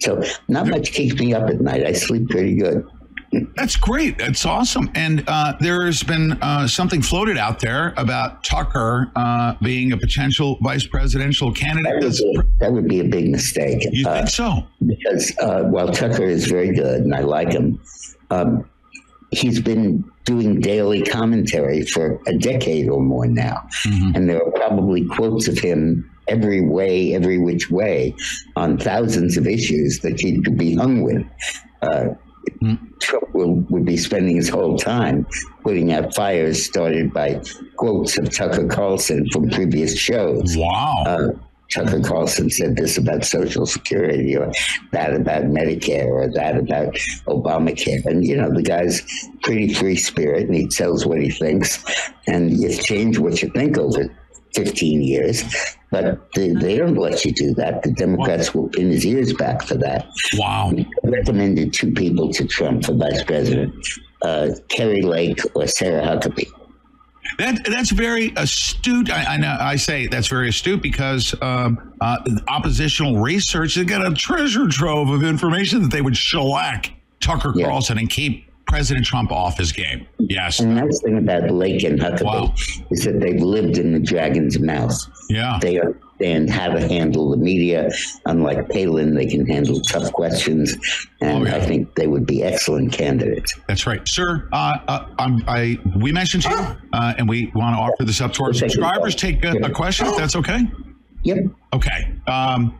So 0.00 0.22
not 0.48 0.68
much 0.68 0.92
keeps 0.92 1.20
me 1.20 1.34
up 1.34 1.50
at 1.50 1.60
night. 1.60 1.84
I 1.84 1.92
sleep 1.92 2.30
pretty 2.30 2.54
good. 2.54 2.88
That's 3.54 3.76
great. 3.76 4.16
That's 4.16 4.46
awesome. 4.46 4.90
And 4.94 5.22
uh, 5.26 5.54
there 5.60 5.84
has 5.84 6.02
been 6.02 6.32
uh, 6.40 6.66
something 6.66 7.02
floated 7.02 7.36
out 7.36 7.60
there 7.60 7.92
about 7.98 8.44
Tucker 8.44 9.12
uh, 9.16 9.56
being 9.60 9.92
a 9.92 9.98
potential 9.98 10.56
vice 10.62 10.86
presidential 10.86 11.52
candidate. 11.52 12.00
That 12.00 12.22
would, 12.22 12.46
be, 12.46 12.52
that 12.60 12.72
would 12.72 12.88
be 12.88 13.00
a 13.00 13.04
big 13.04 13.28
mistake. 13.28 13.86
You 13.92 14.04
think 14.04 14.28
so? 14.28 14.66
Because 14.86 15.36
uh, 15.40 15.64
while 15.64 15.88
Tucker 15.88 16.24
is 16.24 16.46
very 16.46 16.74
good 16.74 17.02
and 17.02 17.14
I 17.14 17.20
like 17.20 17.52
him, 17.52 17.78
um, 18.30 18.64
he's 19.32 19.60
been 19.60 20.04
doing 20.24 20.60
daily 20.60 21.02
commentary 21.02 21.82
for 21.82 22.20
a 22.26 22.36
decade 22.38 22.88
or 22.88 23.00
more 23.00 23.26
now. 23.26 23.66
And 24.14 24.28
there 24.28 24.40
are 24.44 24.50
probably 24.52 25.06
quotes 25.06 25.48
of 25.48 25.58
him 25.58 26.08
every 26.28 26.60
way, 26.60 27.14
every 27.14 27.38
which 27.38 27.70
way 27.70 28.14
on 28.54 28.78
thousands 28.78 29.36
of 29.36 29.46
issues 29.48 30.00
that 30.00 30.20
he 30.20 30.40
could 30.42 30.56
be 30.56 30.76
hung 30.76 31.02
with. 31.02 31.26
Uh, 31.80 32.08
Trump 33.00 33.34
will, 33.34 33.54
would 33.70 33.84
be 33.84 33.96
spending 33.96 34.36
his 34.36 34.48
whole 34.48 34.76
time 34.76 35.26
putting 35.62 35.92
out 35.92 36.14
fires 36.14 36.64
started 36.64 37.12
by 37.12 37.40
quotes 37.76 38.18
of 38.18 38.30
Tucker 38.30 38.66
Carlson 38.66 39.26
from 39.32 39.48
previous 39.50 39.96
shows. 39.96 40.56
Wow. 40.56 41.04
Uh, 41.06 41.28
Tucker 41.74 42.00
Carlson 42.00 42.50
said 42.50 42.76
this 42.76 42.98
about 42.98 43.24
Social 43.24 43.66
Security, 43.66 44.36
or 44.36 44.50
that 44.92 45.14
about 45.14 45.44
Medicare, 45.44 46.06
or 46.06 46.28
that 46.32 46.56
about 46.56 46.94
Obamacare. 47.26 48.04
And, 48.06 48.26
you 48.26 48.36
know, 48.36 48.52
the 48.52 48.62
guy's 48.62 49.02
pretty 49.42 49.72
free 49.72 49.96
spirit 49.96 50.46
and 50.46 50.54
he 50.54 50.68
tells 50.68 51.06
what 51.06 51.20
he 51.20 51.30
thinks. 51.30 51.84
And 52.26 52.50
you 52.60 52.76
change 52.76 53.18
what 53.18 53.42
you 53.42 53.50
think 53.50 53.78
over 53.78 54.14
15 54.54 55.02
years. 55.02 55.44
But 55.90 56.32
they, 56.34 56.50
they 56.50 56.78
don't 56.78 56.96
let 56.96 57.24
you 57.24 57.32
do 57.32 57.54
that. 57.54 57.82
The 57.82 57.92
Democrats 57.92 58.54
will 58.54 58.68
pin 58.68 58.90
his 58.90 59.04
ears 59.04 59.32
back 59.34 59.62
for 59.62 59.74
that. 59.76 60.06
Wow. 60.38 60.72
Recommended 61.02 61.72
two 61.72 61.92
people 61.92 62.32
to 62.32 62.46
Trump 62.46 62.84
for 62.84 62.94
vice 62.94 63.22
president 63.24 63.74
uh, 64.22 64.50
Kari 64.68 65.02
Lake 65.02 65.40
or 65.54 65.66
Sarah 65.66 66.02
Huckabee. 66.02 66.50
That 67.38 67.64
that's 67.64 67.90
very 67.90 68.32
astute. 68.36 69.10
I, 69.10 69.34
I 69.34 69.36
know. 69.36 69.56
I 69.58 69.76
say 69.76 70.06
that's 70.06 70.28
very 70.28 70.48
astute 70.48 70.82
because 70.82 71.34
um, 71.40 71.94
uh, 72.00 72.18
oppositional 72.48 73.18
research 73.20 73.74
they 73.74 73.84
got 73.84 74.06
a 74.06 74.14
treasure 74.14 74.68
trove 74.68 75.08
of 75.08 75.22
information 75.22 75.82
that 75.82 75.92
they 75.92 76.02
would 76.02 76.16
shellac 76.16 76.92
Tucker 77.20 77.52
Carlson 77.52 77.98
and 77.98 78.10
keep 78.10 78.46
President 78.66 79.04
Trump 79.04 79.30
off 79.30 79.58
his 79.58 79.72
game. 79.72 80.06
Yes. 80.18 80.60
And 80.60 80.76
the 80.76 80.84
nice 80.84 81.00
thing 81.02 81.18
about 81.18 81.50
Lake 81.50 81.84
and 81.84 81.98
Huckabee 81.98 82.86
is 82.90 83.04
that 83.04 83.20
they've 83.20 83.40
lived 83.40 83.78
in 83.78 83.92
the 83.92 84.00
dragon's 84.00 84.58
mouth. 84.58 84.96
Yeah. 85.28 85.58
They 85.60 85.80
understand 86.22 86.50
how 86.50 86.68
to 86.68 86.80
handle 86.88 87.30
the 87.30 87.36
media. 87.36 87.90
Unlike 88.26 88.68
Palin, 88.70 89.14
they 89.14 89.26
can 89.26 89.46
handle 89.46 89.80
tough 89.80 90.12
questions. 90.12 90.76
And 91.20 91.48
I 91.48 91.60
think 91.60 91.94
they 91.94 92.06
would 92.06 92.26
be 92.26 92.42
excellent 92.42 92.92
candidates. 92.92 93.58
That's 93.68 93.86
right, 93.86 94.06
sir. 94.06 94.48
Uh, 94.52 94.78
uh, 94.88 95.06
I'm, 95.18 95.42
I 95.46 95.78
we 95.96 96.12
mentioned 96.12 96.44
you, 96.44 96.50
uh, 96.50 97.14
and 97.18 97.28
we 97.28 97.52
want 97.54 97.76
to 97.76 97.80
offer 97.80 98.04
this 98.04 98.20
up 98.20 98.32
to 98.34 98.44
our 98.44 98.52
subscribers. 98.52 99.14
Take 99.14 99.44
a, 99.44 99.52
a 99.52 99.70
question, 99.70 100.06
if 100.06 100.16
that's 100.16 100.36
okay. 100.36 100.60
Yep. 101.24 101.38
Okay. 101.74 102.12
Um, 102.26 102.78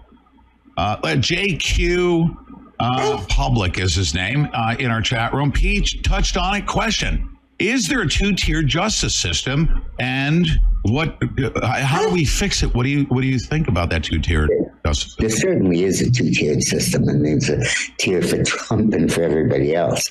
uh, 0.77 0.97
JQ 0.97 2.37
uh, 2.81 3.25
Public 3.29 3.79
is 3.79 3.95
his 3.95 4.15
name 4.15 4.49
uh, 4.53 4.75
in 4.79 4.91
our 4.91 5.03
chat 5.03 5.33
room. 5.33 5.53
Peach 5.53 6.03
touched 6.03 6.37
on 6.37 6.57
it. 6.57 6.67
Question: 6.67 7.32
Is 7.63 7.87
there 7.87 8.01
a 8.01 8.09
two-tier 8.09 8.65
justice 8.65 9.15
system, 9.15 9.85
and 10.01 10.49
what? 10.83 11.17
How 11.63 12.03
do 12.03 12.13
we 12.13 12.25
fix 12.25 12.65
it? 12.65 12.75
What 12.75 12.83
do 12.83 12.89
you 12.89 13.05
What 13.05 13.21
do 13.21 13.29
you 13.29 13.39
think 13.39 13.69
about 13.69 13.89
that 13.91 14.03
two-tier 14.03 14.49
justice? 14.85 15.15
There 15.15 15.31
certainly 15.31 15.85
is 15.85 16.01
a 16.01 16.11
two-tiered 16.11 16.61
system, 16.65 17.09
and 17.09 17.25
there's 17.25 17.49
a 17.49 17.63
tier 17.99 18.21
for 18.21 18.43
Trump 18.43 18.95
and 18.95 19.13
for 19.13 19.23
everybody 19.23 19.77
else. 19.77 20.11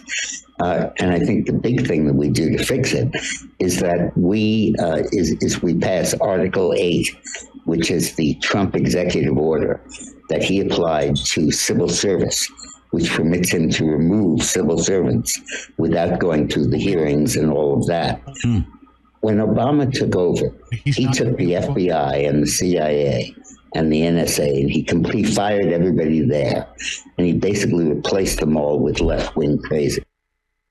Uh, 0.61 0.91
and 0.99 1.11
I 1.11 1.19
think 1.19 1.47
the 1.47 1.53
big 1.53 1.85
thing 1.87 2.05
that 2.07 2.13
we 2.13 2.29
do 2.29 2.55
to 2.55 2.63
fix 2.63 2.93
it 2.93 3.09
is 3.59 3.81
that 3.81 4.15
we 4.15 4.73
uh, 4.79 5.03
is, 5.11 5.35
is 5.41 5.61
we 5.61 5.75
pass 5.75 6.13
Article 6.21 6.73
Eight, 6.77 7.09
which 7.65 7.91
is 7.91 8.15
the 8.15 8.35
Trump 8.35 8.75
executive 8.75 9.37
order 9.37 9.81
that 10.29 10.41
he 10.41 10.61
applied 10.61 11.17
to 11.17 11.51
civil 11.51 11.89
service, 11.89 12.49
which 12.91 13.11
permits 13.11 13.51
him 13.51 13.69
to 13.71 13.85
remove 13.85 14.43
civil 14.43 14.77
servants 14.77 15.39
without 15.77 16.19
going 16.19 16.47
through 16.47 16.67
the 16.67 16.77
hearings 16.77 17.35
and 17.35 17.51
all 17.51 17.77
of 17.77 17.87
that. 17.87 18.21
When 19.21 19.37
Obama 19.37 19.91
took 19.91 20.15
over, 20.15 20.53
he 20.71 21.05
took 21.11 21.37
the 21.37 21.53
FBI 21.53 22.27
and 22.27 22.43
the 22.43 22.47
CIA 22.47 23.35
and 23.73 23.91
the 23.91 24.01
NSA, 24.01 24.61
and 24.61 24.69
he 24.69 24.83
completely 24.83 25.31
fired 25.31 25.67
everybody 25.67 26.21
there, 26.21 26.67
and 27.17 27.27
he 27.27 27.33
basically 27.33 27.85
replaced 27.85 28.39
them 28.39 28.57
all 28.57 28.79
with 28.79 28.99
left-wing 28.99 29.59
crazy. 29.59 30.03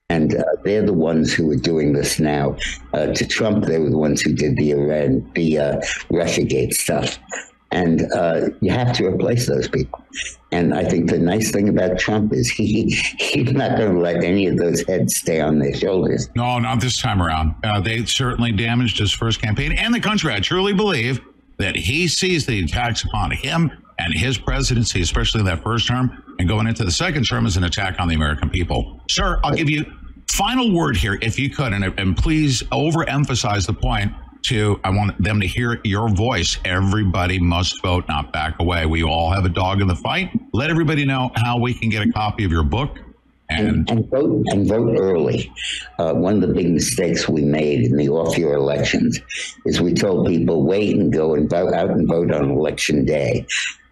And 0.09 0.35
uh, 0.35 0.43
they're 0.65 0.85
the 0.85 0.93
ones 0.93 1.33
who 1.33 1.49
are 1.51 1.55
doing 1.55 1.93
this 1.93 2.19
now. 2.19 2.57
Uh, 2.93 3.07
to 3.07 3.25
Trump, 3.25 3.65
they 3.65 3.79
were 3.79 3.89
the 3.89 3.97
ones 3.97 4.21
who 4.21 4.33
did 4.33 4.57
the 4.57 4.71
Iran, 4.71 5.31
the 5.33 5.57
uh, 5.57 5.75
RussiaGate 6.11 6.73
stuff. 6.73 7.17
And 7.71 8.11
uh, 8.11 8.49
you 8.59 8.71
have 8.71 8.93
to 8.97 9.07
replace 9.07 9.47
those 9.47 9.69
people. 9.69 10.03
And 10.51 10.73
I 10.73 10.83
think 10.83 11.09
the 11.09 11.17
nice 11.17 11.51
thing 11.51 11.69
about 11.69 11.97
Trump 11.97 12.33
is 12.33 12.49
he 12.49 12.91
he's 13.17 13.53
not 13.53 13.77
going 13.77 13.93
to 13.93 13.99
let 13.99 14.23
any 14.23 14.47
of 14.47 14.57
those 14.57 14.85
heads 14.85 15.15
stay 15.15 15.39
on 15.39 15.59
their 15.59 15.73
shoulders. 15.73 16.29
No, 16.35 16.59
not 16.59 16.81
this 16.81 17.01
time 17.01 17.21
around. 17.21 17.55
Uh, 17.63 17.79
they 17.79 18.03
certainly 18.03 18.51
damaged 18.51 18.99
his 18.99 19.13
first 19.13 19.41
campaign 19.41 19.71
and 19.71 19.93
the 19.93 20.01
country. 20.01 20.33
I 20.33 20.41
truly 20.41 20.73
believe 20.73 21.21
that 21.59 21.75
he 21.75 22.07
sees 22.07 22.45
the 22.45 22.61
attacks 22.63 23.05
upon 23.05 23.31
him 23.31 23.71
and 23.99 24.13
his 24.13 24.37
presidency, 24.37 25.01
especially 25.01 25.43
that 25.43 25.63
first 25.63 25.87
term, 25.87 26.23
and 26.39 26.49
going 26.49 26.67
into 26.67 26.83
the 26.83 26.91
second 26.91 27.23
term, 27.23 27.45
as 27.45 27.55
an 27.55 27.63
attack 27.63 27.99
on 27.99 28.07
the 28.07 28.15
American 28.15 28.49
people. 28.49 28.99
Sir, 29.09 29.39
I'll 29.43 29.53
give 29.53 29.69
you 29.69 29.85
final 30.31 30.73
word 30.73 30.97
here, 30.97 31.19
if 31.21 31.37
you 31.37 31.49
could, 31.49 31.71
and, 31.71 31.83
and 31.99 32.17
please 32.17 32.63
overemphasize 32.63 33.67
the 33.67 33.73
point. 33.73 34.11
To 34.43 34.79
I 34.83 34.89
want 34.89 35.21
them 35.23 35.39
to 35.39 35.47
hear 35.47 35.79
your 35.83 36.09
voice. 36.09 36.57
Everybody 36.65 37.39
must 37.39 37.81
vote, 37.81 38.05
not 38.07 38.33
back 38.33 38.59
away. 38.59 38.85
We 38.85 39.03
all 39.03 39.31
have 39.31 39.45
a 39.45 39.49
dog 39.49 39.81
in 39.81 39.87
the 39.87 39.95
fight. 39.95 40.31
Let 40.51 40.69
everybody 40.69 41.05
know 41.05 41.31
how 41.35 41.59
we 41.59 41.73
can 41.73 41.89
get 41.89 42.05
a 42.05 42.11
copy 42.11 42.43
of 42.43 42.51
your 42.51 42.63
book 42.63 42.97
And, 43.49 43.89
and 43.89 44.09
vote 44.09 44.45
and 44.47 44.67
vote 44.67 44.97
early. 44.97 45.51
Uh, 45.99 46.13
one 46.13 46.35
of 46.35 46.41
the 46.41 46.53
big 46.53 46.71
mistakes 46.71 47.27
we 47.27 47.43
made 47.43 47.81
in 47.83 47.97
the 47.97 48.09
off-year 48.09 48.53
elections 48.53 49.19
is 49.65 49.81
we 49.81 49.93
told 49.93 50.27
people 50.27 50.63
wait 50.63 50.95
and 50.95 51.11
go 51.11 51.35
and 51.35 51.49
vote 51.49 51.73
out 51.73 51.89
and 51.89 52.07
vote 52.07 52.31
on 52.31 52.49
election 52.49 53.05
day. 53.05 53.45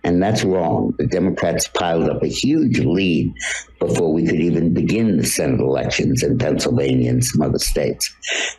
And 0.03 0.23
that's 0.23 0.43
wrong. 0.43 0.95
The 0.97 1.07
Democrats 1.07 1.67
piled 1.67 2.09
up 2.09 2.23
a 2.23 2.27
huge 2.27 2.79
lead 2.79 3.33
before 3.79 4.13
we 4.13 4.25
could 4.25 4.39
even 4.39 4.73
begin 4.73 5.17
the 5.17 5.25
Senate 5.25 5.59
elections 5.59 6.23
in 6.23 6.37
Pennsylvania 6.37 7.09
and 7.09 7.23
some 7.23 7.41
other 7.41 7.59
states. 7.59 8.13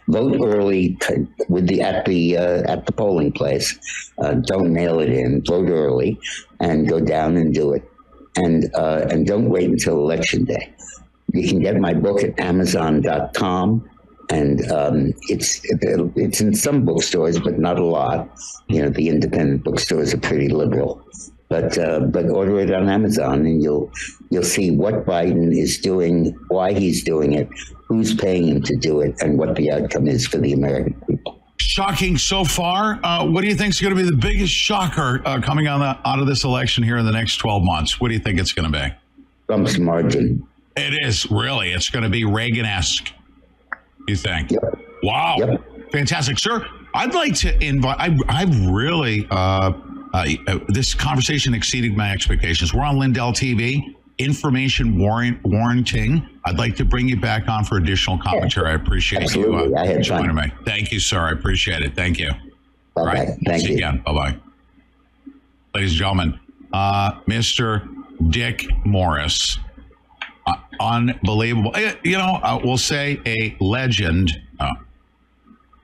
Vote 0.09 0.39
early 0.45 0.97
to, 1.01 1.27
with 1.49 1.67
the 1.67 1.81
at 1.81 2.05
the 2.05 2.37
uh, 2.37 2.71
at 2.71 2.85
the 2.85 2.93
polling 2.93 3.33
place. 3.33 3.79
Uh, 4.19 4.35
don't 4.35 4.73
mail 4.73 5.01
it 5.01 5.09
in. 5.09 5.43
Vote 5.47 5.71
early 5.71 6.19
and 6.61 6.89
go 6.89 7.01
down 7.01 7.37
and 7.37 7.55
do 7.55 7.73
it. 7.73 7.91
And 8.37 8.71
uh, 8.75 9.07
and 9.11 9.27
don't 9.27 9.49
wait 9.49 9.71
until 9.71 9.99
election 9.99 10.45
day. 10.45 10.73
You 11.33 11.49
can 11.49 11.61
get 11.61 11.77
my 11.77 11.95
book 11.95 12.23
at 12.23 12.39
Amazon.com 12.39 13.89
and 14.31 14.71
um, 14.71 15.13
it's 15.29 15.61
it's 15.65 16.41
in 16.41 16.55
some 16.55 16.85
bookstores, 16.85 17.39
but 17.39 17.59
not 17.59 17.79
a 17.79 17.85
lot. 17.85 18.31
You 18.69 18.83
know, 18.83 18.89
the 18.89 19.09
independent 19.09 19.65
bookstores 19.65 20.15
are 20.15 20.19
pretty 20.19 20.49
liberal, 20.49 21.05
but 21.49 21.77
uh, 21.77 22.01
but 22.01 22.31
order 22.31 22.61
it 22.61 22.73
on 22.73 22.89
Amazon, 22.89 23.45
and 23.45 23.63
you'll 23.63 23.91
you'll 24.31 24.45
see 24.45 24.71
what 24.71 25.05
Biden 25.05 25.53
is 25.57 25.79
doing, 25.79 26.37
why 26.49 26.73
he's 26.73 27.03
doing 27.03 27.33
it, 27.33 27.49
who's 27.89 28.15
paying 28.15 28.47
him 28.47 28.63
to 28.63 28.77
do 28.77 29.01
it, 29.01 29.21
and 29.21 29.37
what 29.37 29.57
the 29.57 29.73
outcome 29.73 30.07
is 30.07 30.27
for 30.27 30.39
the 30.39 30.53
American 30.53 30.95
people. 31.09 31.41
Shocking 31.59 32.17
so 32.17 32.45
far. 32.45 32.99
Uh, 33.03 33.27
what 33.27 33.43
do 33.43 33.49
you 33.49 33.55
think 33.55 33.75
is 33.75 33.81
going 33.81 33.95
to 33.95 34.03
be 34.03 34.09
the 34.09 34.17
biggest 34.17 34.53
shocker 34.53 35.23
uh, 35.25 35.41
coming 35.41 35.69
on 35.69 35.81
the, 35.81 36.09
out 36.09 36.19
of 36.19 36.27
this 36.27 36.43
election 36.43 36.83
here 36.83 36.97
in 36.97 37.05
the 37.05 37.13
next 37.13 37.37
12 37.37 37.63
months? 37.63 38.01
What 38.01 38.09
do 38.09 38.15
you 38.15 38.21
think 38.21 38.41
it's 38.41 38.53
going 38.53 38.73
to 38.73 38.77
be? 38.77 38.95
Trump's 39.47 39.79
margin. 39.79 40.47
It 40.77 41.07
is 41.07 41.31
really. 41.31 41.73
It's 41.73 41.91
going 41.91 42.03
to 42.03 42.09
be 42.09 42.25
Reagan 42.25 42.65
esque. 42.65 43.13
You 44.09 44.17
think? 44.17 44.51
Yep. 44.51 44.63
Wow. 45.03 45.37
Yep. 45.39 45.93
Fantastic, 45.93 46.39
sir. 46.39 46.65
I'd 46.95 47.15
like 47.15 47.35
to 47.37 47.65
invite. 47.65 47.97
I, 47.99 48.17
I've 48.29 48.67
really. 48.67 49.27
Uh, 49.31 49.73
uh, 50.13 50.27
this 50.69 50.93
conversation 50.93 51.55
exceeded 51.55 51.97
my 51.97 52.11
expectations. 52.11 52.75
We're 52.75 52.83
on 52.83 52.99
Lindell 52.99 53.33
TV. 53.33 53.95
Information 54.19 54.99
warrant 54.99 55.39
warranting. 55.45 56.29
I'd 56.45 56.59
like 56.59 56.75
to 56.77 56.85
bring 56.85 57.09
you 57.09 57.19
back 57.19 57.49
on 57.49 57.65
for 57.65 57.79
additional 57.79 58.19
commentary. 58.19 58.71
I 58.71 58.75
appreciate 58.75 59.23
Absolutely. 59.23 59.69
you 59.69 59.77
uh, 59.77 59.81
I 59.81 59.87
had 59.87 60.03
joining 60.03 60.35
fun. 60.37 60.49
me. 60.49 60.53
Thank 60.65 60.93
you, 60.93 60.99
sir. 61.01 61.21
I 61.21 61.31
appreciate 61.31 61.83
it. 61.83 61.95
Thank 61.95 62.19
you. 62.19 62.31
All 62.97 63.07
right. 63.07 63.29
Thank 63.47 63.63
See 63.63 63.69
you. 63.71 63.75
again. 63.77 64.03
Bye 64.05 64.13
bye. 64.13 64.37
Ladies 65.75 65.93
and 65.93 65.99
gentlemen, 65.99 66.41
uh, 66.73 67.13
Mr. 67.23 67.89
Dick 68.31 68.67
Morris. 68.85 69.59
Unbelievable. 70.81 71.73
Eh, 71.75 71.95
You 72.03 72.17
know, 72.19 72.41
uh, 72.43 72.59
we'll 72.65 72.79
say 72.79 73.21
a 73.27 73.55
legend, 73.61 74.33
uh, 74.59 74.73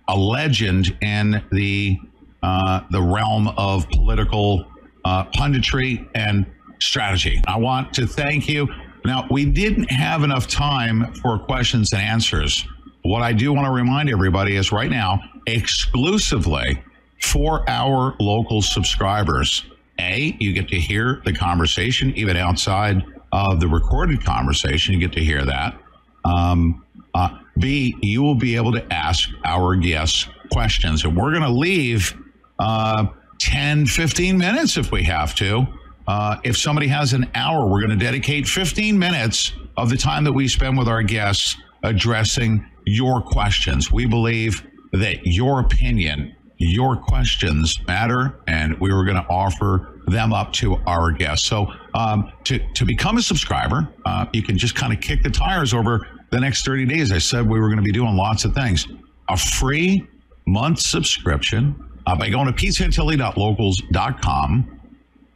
a 0.09 0.17
legend 0.17 0.97
in 1.03 1.43
the 1.53 2.01
uh, 2.43 2.81
the 2.91 3.03
realm 3.03 3.49
of 3.57 3.89
political 3.91 4.65
uh, 5.05 5.25
punditry 5.27 6.09
and 6.15 6.47
strategy. 6.81 7.43
I 7.47 7.59
want 7.59 7.93
to 7.95 8.07
thank 8.07 8.49
you. 8.49 8.69
Now, 9.05 9.27
we 9.31 9.45
didn't 9.45 9.91
have 9.91 10.23
enough 10.23 10.47
time 10.47 11.13
for 11.15 11.39
questions 11.39 11.93
and 11.93 12.01
answers. 12.01 12.65
What 13.03 13.23
I 13.23 13.33
do 13.33 13.53
want 13.53 13.67
to 13.67 13.73
remind 13.73 14.11
everybody 14.11 14.57
is 14.57 14.73
right 14.73 14.91
now, 14.91 15.21
exclusively 15.47 16.83
for 17.23 17.69
our 17.69 18.15
local 18.21 18.63
subscribers, 18.63 19.65
A, 20.01 20.37
you 20.39 20.53
get 20.53 20.69
to 20.69 20.79
hear 20.79 21.23
the 21.25 21.33
conversation 21.33 22.13
even 22.17 22.37
outside 22.37 23.05
of 23.37 23.61
the 23.61 23.69
recorded 23.69 24.25
conversation. 24.25 24.95
You 24.95 25.01
get 25.01 25.13
to 25.13 25.25
hear 25.25 25.45
that. 25.45 25.79
Um, 26.25 26.85
uh, 27.15 27.39
B, 27.59 27.97
you 28.03 28.23
will 28.23 28.35
be 28.35 28.57
able 28.57 28.73
to 28.73 28.93
ask 28.93 29.31
our 29.45 29.75
guests 29.77 30.29
questions. 30.53 31.05
And 31.05 31.17
we're 31.17 31.31
going 31.31 31.43
to 31.43 31.51
leave 31.51 32.15
uh, 32.59 33.07
10, 33.39 33.87
15 33.87 34.39
minutes 34.39 34.77
if 34.77 34.91
we 34.91 35.03
have 35.05 35.35
to. 35.37 35.67
Uh, 36.07 36.37
if 36.45 36.57
somebody 36.57 36.87
has 36.87 37.13
an 37.13 37.29
hour, 37.35 37.67
we're 37.67 37.81
going 37.81 37.99
to 37.99 38.05
dedicate 38.05 38.47
15 38.47 38.99
minutes 38.99 39.53
of 39.77 39.91
the 39.91 39.97
time 39.97 40.25
that 40.25 40.33
we 40.33 40.47
spend 40.47 40.79
with 40.79 40.89
our 40.89 41.03
guests 41.03 41.57
addressing 41.83 42.65
your 42.85 43.21
questions. 43.21 43.91
We 43.91 44.07
believe 44.07 44.67
that 44.93 45.27
your 45.27 45.61
opinion, 45.61 46.36
your 46.59 46.97
questions 46.97 47.79
matter, 47.87 48.39
and 48.47 48.79
we 48.81 48.93
were 48.93 49.05
going 49.05 49.17
to 49.17 49.27
offer 49.29 50.01
them 50.07 50.33
up 50.33 50.53
to 50.55 50.77
our 50.87 51.13
guests. 51.13 51.47
So 51.47 51.71
um, 51.95 52.33
to, 52.45 52.59
to 52.75 52.85
become 52.85 53.19
a 53.19 53.23
subscriber, 53.23 53.89
uh, 54.05 54.27
you 54.33 54.43
can 54.43 54.57
just 54.57 54.75
kind 54.75 54.93
of 54.93 55.01
kick 55.01 55.23
the 55.23 55.31
tires 55.31 55.73
over 55.75 56.09
the 56.31 56.41
next 56.41 56.65
30 56.65 56.87
days. 56.87 57.13
I 57.13 57.19
said 57.19 57.49
we 57.49 57.61
were 57.61 57.69
going 57.69 57.79
to 57.79 57.85
be 57.85 57.93
doing 57.93 58.17
lots 58.17 58.45
of 58.45 58.53
things. 58.55 58.89
A 59.29 59.37
free 59.37 60.05
month 60.47 60.81
subscription 60.81 61.77
uh, 62.07 62.17
by 62.17 62.31
going 62.31 62.47
to 62.47 62.53
petesantilli.locals.com 62.53 64.81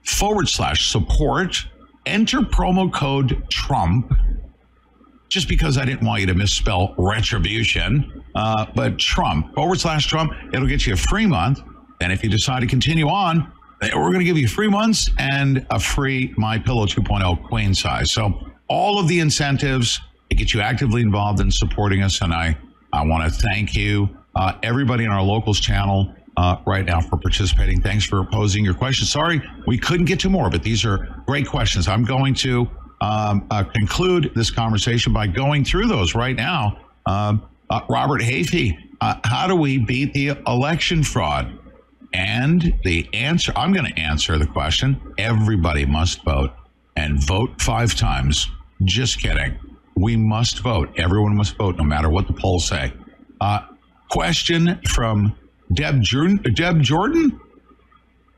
forward 0.05 0.49
slash 0.49 0.91
support. 0.91 1.67
Enter 2.07 2.41
promo 2.41 2.91
code 2.93 3.45
Trump 3.51 4.13
just 5.31 5.49
because 5.49 5.79
I 5.79 5.85
didn't 5.85 6.05
want 6.05 6.21
you 6.21 6.27
to 6.27 6.35
misspell 6.35 6.95
retribution, 6.99 8.25
uh, 8.35 8.67
but 8.75 8.99
Trump 8.99 9.55
forward 9.55 9.81
slash 9.81 10.07
Trump. 10.07 10.33
It'll 10.53 10.67
get 10.67 10.87
you 10.87 10.93
a 10.93 10.97
free 10.97 11.27
month. 11.27 11.61
And 12.01 12.13
if 12.13 12.23
you 12.25 12.29
decide 12.29 12.61
to 12.61 12.67
continue 12.67 13.09
on, 13.09 13.51
eh, 13.81 13.91
we're 13.95 14.09
going 14.09 14.19
to 14.19 14.25
give 14.25 14.37
you 14.37 14.49
free 14.49 14.69
months 14.69 15.09
and 15.19 15.65
a 15.71 15.79
free 15.79 16.35
My 16.37 16.59
Pillow 16.59 16.85
2.0 16.85 17.47
queen 17.49 17.75
size. 17.75 18.11
So 18.11 18.33
all 18.69 18.99
of 18.99 19.07
the 19.07 19.21
incentives 19.21 20.01
to 20.31 20.37
get 20.37 20.53
you 20.53 20.61
actively 20.61 21.01
involved 21.01 21.41
in 21.41 21.51
supporting 21.51 22.03
us, 22.03 22.21
and 22.21 22.35
I 22.35 22.59
I 22.93 23.07
want 23.07 23.23
to 23.25 23.31
thank 23.31 23.77
you, 23.77 24.09
uh, 24.35 24.55
everybody 24.65 25.05
in 25.05 25.11
our 25.11 25.23
locals 25.23 25.61
channel. 25.61 26.15
Uh, 26.37 26.57
right 26.65 26.87
now 26.87 27.01
for 27.01 27.19
participating. 27.19 27.83
Thanks 27.83 28.05
for 28.05 28.25
posing 28.25 28.65
your 28.65 28.73
questions. 28.73 29.11
Sorry 29.11 29.43
we 29.67 29.77
couldn't 29.77 30.07
get 30.07 30.21
to 30.21 30.31
more, 30.31 30.49
but 30.49 30.63
these 30.63 30.87
are 30.87 31.23
great 31.27 31.47
questions. 31.47 31.87
I'm 31.87 32.05
going 32.05 32.35
to 32.37 32.71
um, 33.01 33.47
uh, 33.51 33.65
conclude 33.65 34.33
this 34.35 34.51
conversation 34.51 35.13
by 35.13 35.27
going 35.27 35.65
through 35.65 35.87
those 35.87 36.15
right 36.15 36.37
now. 36.37 36.79
Um, 37.07 37.43
uh, 37.71 37.81
Robert 37.89 38.21
Hafey, 38.21 38.77
uh, 39.01 39.17
how 39.25 39.47
do 39.47 39.57
we 39.57 39.79
beat 39.79 40.13
the 40.13 40.33
election 40.47 41.03
fraud? 41.03 41.57
And 42.13 42.79
the 42.85 43.09
answer, 43.15 43.53
I'm 43.57 43.73
going 43.73 43.87
to 43.87 43.99
answer 43.99 44.37
the 44.37 44.47
question 44.47 45.01
everybody 45.17 45.87
must 45.87 46.23
vote 46.25 46.51
and 46.97 47.23
vote 47.23 47.61
five 47.61 47.95
times. 47.95 48.49
Just 48.85 49.21
kidding. 49.21 49.59
We 49.97 50.17
must 50.17 50.61
vote. 50.61 50.91
Everyone 50.97 51.37
must 51.37 51.57
vote, 51.57 51.77
no 51.77 51.85
matter 51.85 52.11
what 52.11 52.27
the 52.27 52.33
polls 52.33 52.67
say. 52.67 52.93
Uh, 53.41 53.61
question 54.11 54.81
from 54.89 55.37
Deb, 55.73 56.03
Deb 56.55 56.83
Jordan? 56.83 57.41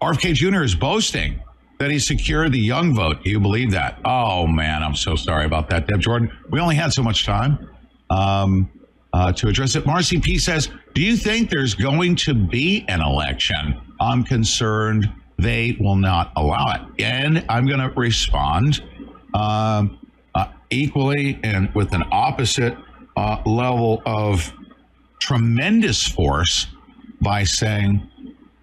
RFK 0.02 0.34
Jr. 0.34 0.62
is 0.62 0.74
boasting 0.74 1.40
that 1.82 1.90
he 1.90 1.98
secured 1.98 2.52
the 2.52 2.60
young 2.60 2.94
vote. 2.94 3.24
Do 3.24 3.30
you 3.30 3.40
believe 3.40 3.72
that? 3.72 3.98
Oh, 4.04 4.46
man, 4.46 4.84
I'm 4.84 4.94
so 4.94 5.16
sorry 5.16 5.44
about 5.44 5.68
that, 5.70 5.88
Deb 5.88 6.00
Jordan. 6.00 6.30
We 6.48 6.60
only 6.60 6.76
had 6.76 6.92
so 6.92 7.02
much 7.02 7.26
time 7.26 7.68
um, 8.08 8.70
uh, 9.12 9.32
to 9.32 9.48
address 9.48 9.74
it. 9.74 9.84
Marcy 9.84 10.20
P 10.20 10.38
says, 10.38 10.68
Do 10.94 11.02
you 11.02 11.16
think 11.16 11.50
there's 11.50 11.74
going 11.74 12.14
to 12.16 12.34
be 12.34 12.84
an 12.86 13.00
election? 13.00 13.80
I'm 14.00 14.22
concerned 14.22 15.12
they 15.38 15.76
will 15.80 15.96
not 15.96 16.32
allow 16.36 16.72
it. 16.72 17.02
And 17.02 17.44
I'm 17.48 17.66
going 17.66 17.80
to 17.80 17.90
respond 17.96 18.80
um, 19.34 19.98
uh, 20.36 20.46
equally 20.70 21.40
and 21.42 21.74
with 21.74 21.92
an 21.94 22.04
opposite 22.12 22.76
uh, 23.16 23.42
level 23.44 24.02
of 24.06 24.52
tremendous 25.18 26.06
force 26.06 26.68
by 27.20 27.42
saying, 27.42 28.08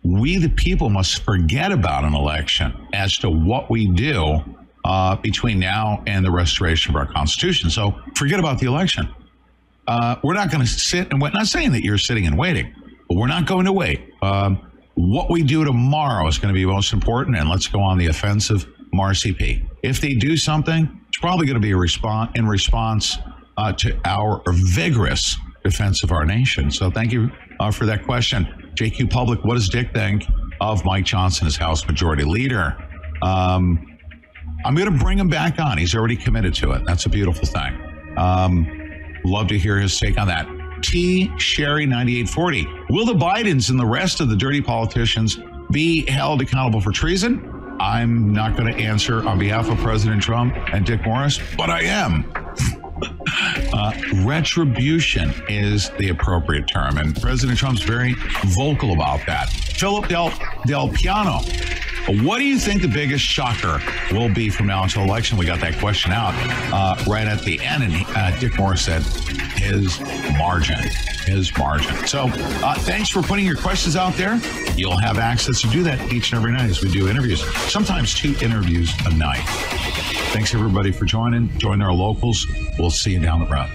we 0.04 0.38
the 0.38 0.50
people 0.50 0.90
must 0.90 1.24
forget 1.24 1.72
about 1.72 2.04
an 2.04 2.14
election 2.14 2.88
as 2.94 3.18
to 3.18 3.30
what 3.30 3.70
we 3.70 3.88
do 3.88 4.40
uh, 4.86 5.16
between 5.18 5.60
now 5.60 6.04
and 6.08 6.26
the 6.26 6.32
restoration 6.32 6.92
of 6.92 6.96
our 6.96 7.06
Constitution. 7.06 7.70
So 7.70 8.00
forget 8.16 8.40
about 8.40 8.60
the 8.60 8.68
election. 8.68 9.14
Uh, 9.88 10.16
we're 10.24 10.36
not 10.36 10.52
going 10.52 10.64
to 10.64 10.70
sit 10.70 11.12
and 11.12 11.22
wait. 11.22 11.34
Not 11.34 11.48
saying 11.48 11.72
that 11.74 11.84
you're 11.84 11.98
sitting 11.98 12.28
and 12.28 12.38
waiting, 12.38 12.74
but 13.08 13.18
we're 13.18 13.28
not 13.28 13.46
going 13.46 13.66
to 13.66 13.74
wait. 13.74 14.14
Um, 14.22 14.72
what 14.96 15.30
we 15.30 15.44
do 15.44 15.64
tomorrow 15.64 16.28
is 16.28 16.38
going 16.38 16.54
to 16.54 16.58
be 16.58 16.66
most 16.66 16.94
important, 16.94 17.38
and 17.38 17.50
let's 17.50 17.68
go 17.68 17.82
on 17.82 17.98
the 17.98 18.08
offensive, 18.08 18.68
Marcy 18.94 19.34
P. 19.34 19.64
If 19.82 20.02
they 20.02 20.14
do 20.14 20.38
something, 20.38 21.02
it's 21.08 21.18
probably 21.18 21.46
going 21.46 21.56
to 21.56 21.62
be 21.62 21.72
a 21.72 21.78
response 21.78 22.32
in 22.36 22.48
response 22.48 23.18
uh, 23.58 23.74
to 23.74 23.98
our 24.06 24.42
vigorous 24.48 25.38
defense 25.64 26.04
of 26.04 26.12
our 26.12 26.26
nation. 26.26 26.72
So 26.72 26.92
thank 26.92 27.12
you 27.12 27.32
uh, 27.60 27.72
for 27.72 27.86
that 27.86 28.04
question. 28.06 28.59
JQ 28.76 29.10
Public, 29.10 29.44
what 29.44 29.56
does 29.56 29.70
Dick 29.70 29.94
think 29.94 30.26
of 30.62 30.84
Mike 30.86 31.06
Johnson 31.06 31.48
as 31.48 31.56
House 31.56 31.86
Majority 31.86 32.24
Leader? 32.24 32.78
Um, 33.22 33.98
I'm 34.66 34.76
going 34.76 34.92
to 34.92 35.04
bring 35.04 35.18
him 35.18 35.30
back 35.30 35.60
on. 35.60 35.78
He's 35.78 35.96
already 35.96 36.18
committed 36.18 36.54
to 36.56 36.72
it. 36.72 36.84
That's 36.86 37.06
a 37.06 37.10
beautiful 37.10 37.48
thing. 37.48 38.16
Um, 38.18 38.68
love 39.24 39.48
to 39.48 39.58
hear 39.58 39.78
his 39.80 39.98
take 39.98 40.18
on 40.18 40.28
that. 40.28 40.48
T. 40.82 41.32
Sherry 41.38 41.86
9840. 41.86 42.68
Will 42.90 43.06
the 43.06 43.14
Bidens 43.14 43.70
and 43.70 43.80
the 43.80 43.86
rest 43.86 44.22
of 44.22 44.30
the 44.30 44.36
dirty 44.36 44.62
politicians 44.62 45.40
be 45.72 46.10
held 46.10 46.42
accountable 46.42 46.82
for 46.82 46.92
treason? 46.92 47.78
I'm 47.80 48.34
not 48.34 48.58
going 48.58 48.74
to 48.74 48.80
answer 48.80 49.26
on 49.28 49.40
behalf 49.40 49.70
of 49.70 49.78
President 49.78 50.22
Trump 50.22 50.56
and 50.74 50.86
Dick 50.86 51.06
Morris, 51.06 51.40
but 51.58 51.70
I 51.70 51.84
am. 51.84 52.32
Uh, 53.74 53.94
retribution 54.26 55.32
is 55.48 55.90
the 56.00 56.10
appropriate 56.10 56.68
term, 56.68 56.98
and 56.98 57.20
President 57.22 57.58
Trump's 57.58 57.82
very 57.84 58.16
vocal 58.46 58.94
about 58.94 59.26
that. 59.26 59.50
Philip 59.50 60.08
Del, 60.08 60.34
Del 60.66 60.90
Piano, 60.90 61.40
what 62.18 62.40
do 62.40 62.46
you 62.46 62.58
think 62.58 62.82
the 62.82 62.88
biggest 62.88 63.24
shocker 63.24 63.80
will 64.12 64.34
be 64.34 64.50
from 64.50 64.68
now 64.68 64.84
until 64.84 65.04
election? 65.04 65.38
We 65.38 65.46
got 65.46 65.60
that 65.60 65.78
question 65.78 66.12
out 66.12 66.34
uh, 66.74 67.04
right 67.08 67.28
at 67.28 67.42
the 67.44 67.60
end, 67.62 67.84
and 67.84 67.94
uh, 68.16 68.38
Dick 68.40 68.58
Morris 68.58 68.82
said 68.82 69.04
his 69.60 70.00
margin, 70.38 70.80
his 71.26 71.56
margin. 71.58 71.96
So 72.08 72.30
uh, 72.34 72.76
thanks 72.80 73.10
for 73.10 73.22
putting 73.22 73.46
your 73.46 73.58
questions 73.58 73.96
out 73.96 74.14
there. 74.16 74.38
You'll 74.76 74.98
have 74.98 75.20
access 75.20 75.62
to 75.62 75.68
do 75.70 75.84
that 75.84 76.12
each 76.12 76.32
and 76.32 76.40
every 76.40 76.52
night 76.52 76.70
as 76.70 76.82
we 76.82 76.92
do 76.92 77.10
interviews, 77.10 77.44
sometimes 77.72 78.14
two 78.16 78.36
interviews 78.42 78.94
a 79.06 79.14
night. 79.14 79.44
Thanks 80.32 80.54
everybody 80.54 80.92
for 80.92 81.06
joining. 81.06 81.56
Join 81.60 81.82
our 81.82 81.94
locals. 81.94 82.48
We'll 82.78 82.92
see 82.92 83.12
you 83.12 83.20
down 83.20 83.42
the 83.42 83.48
road. 83.48 83.70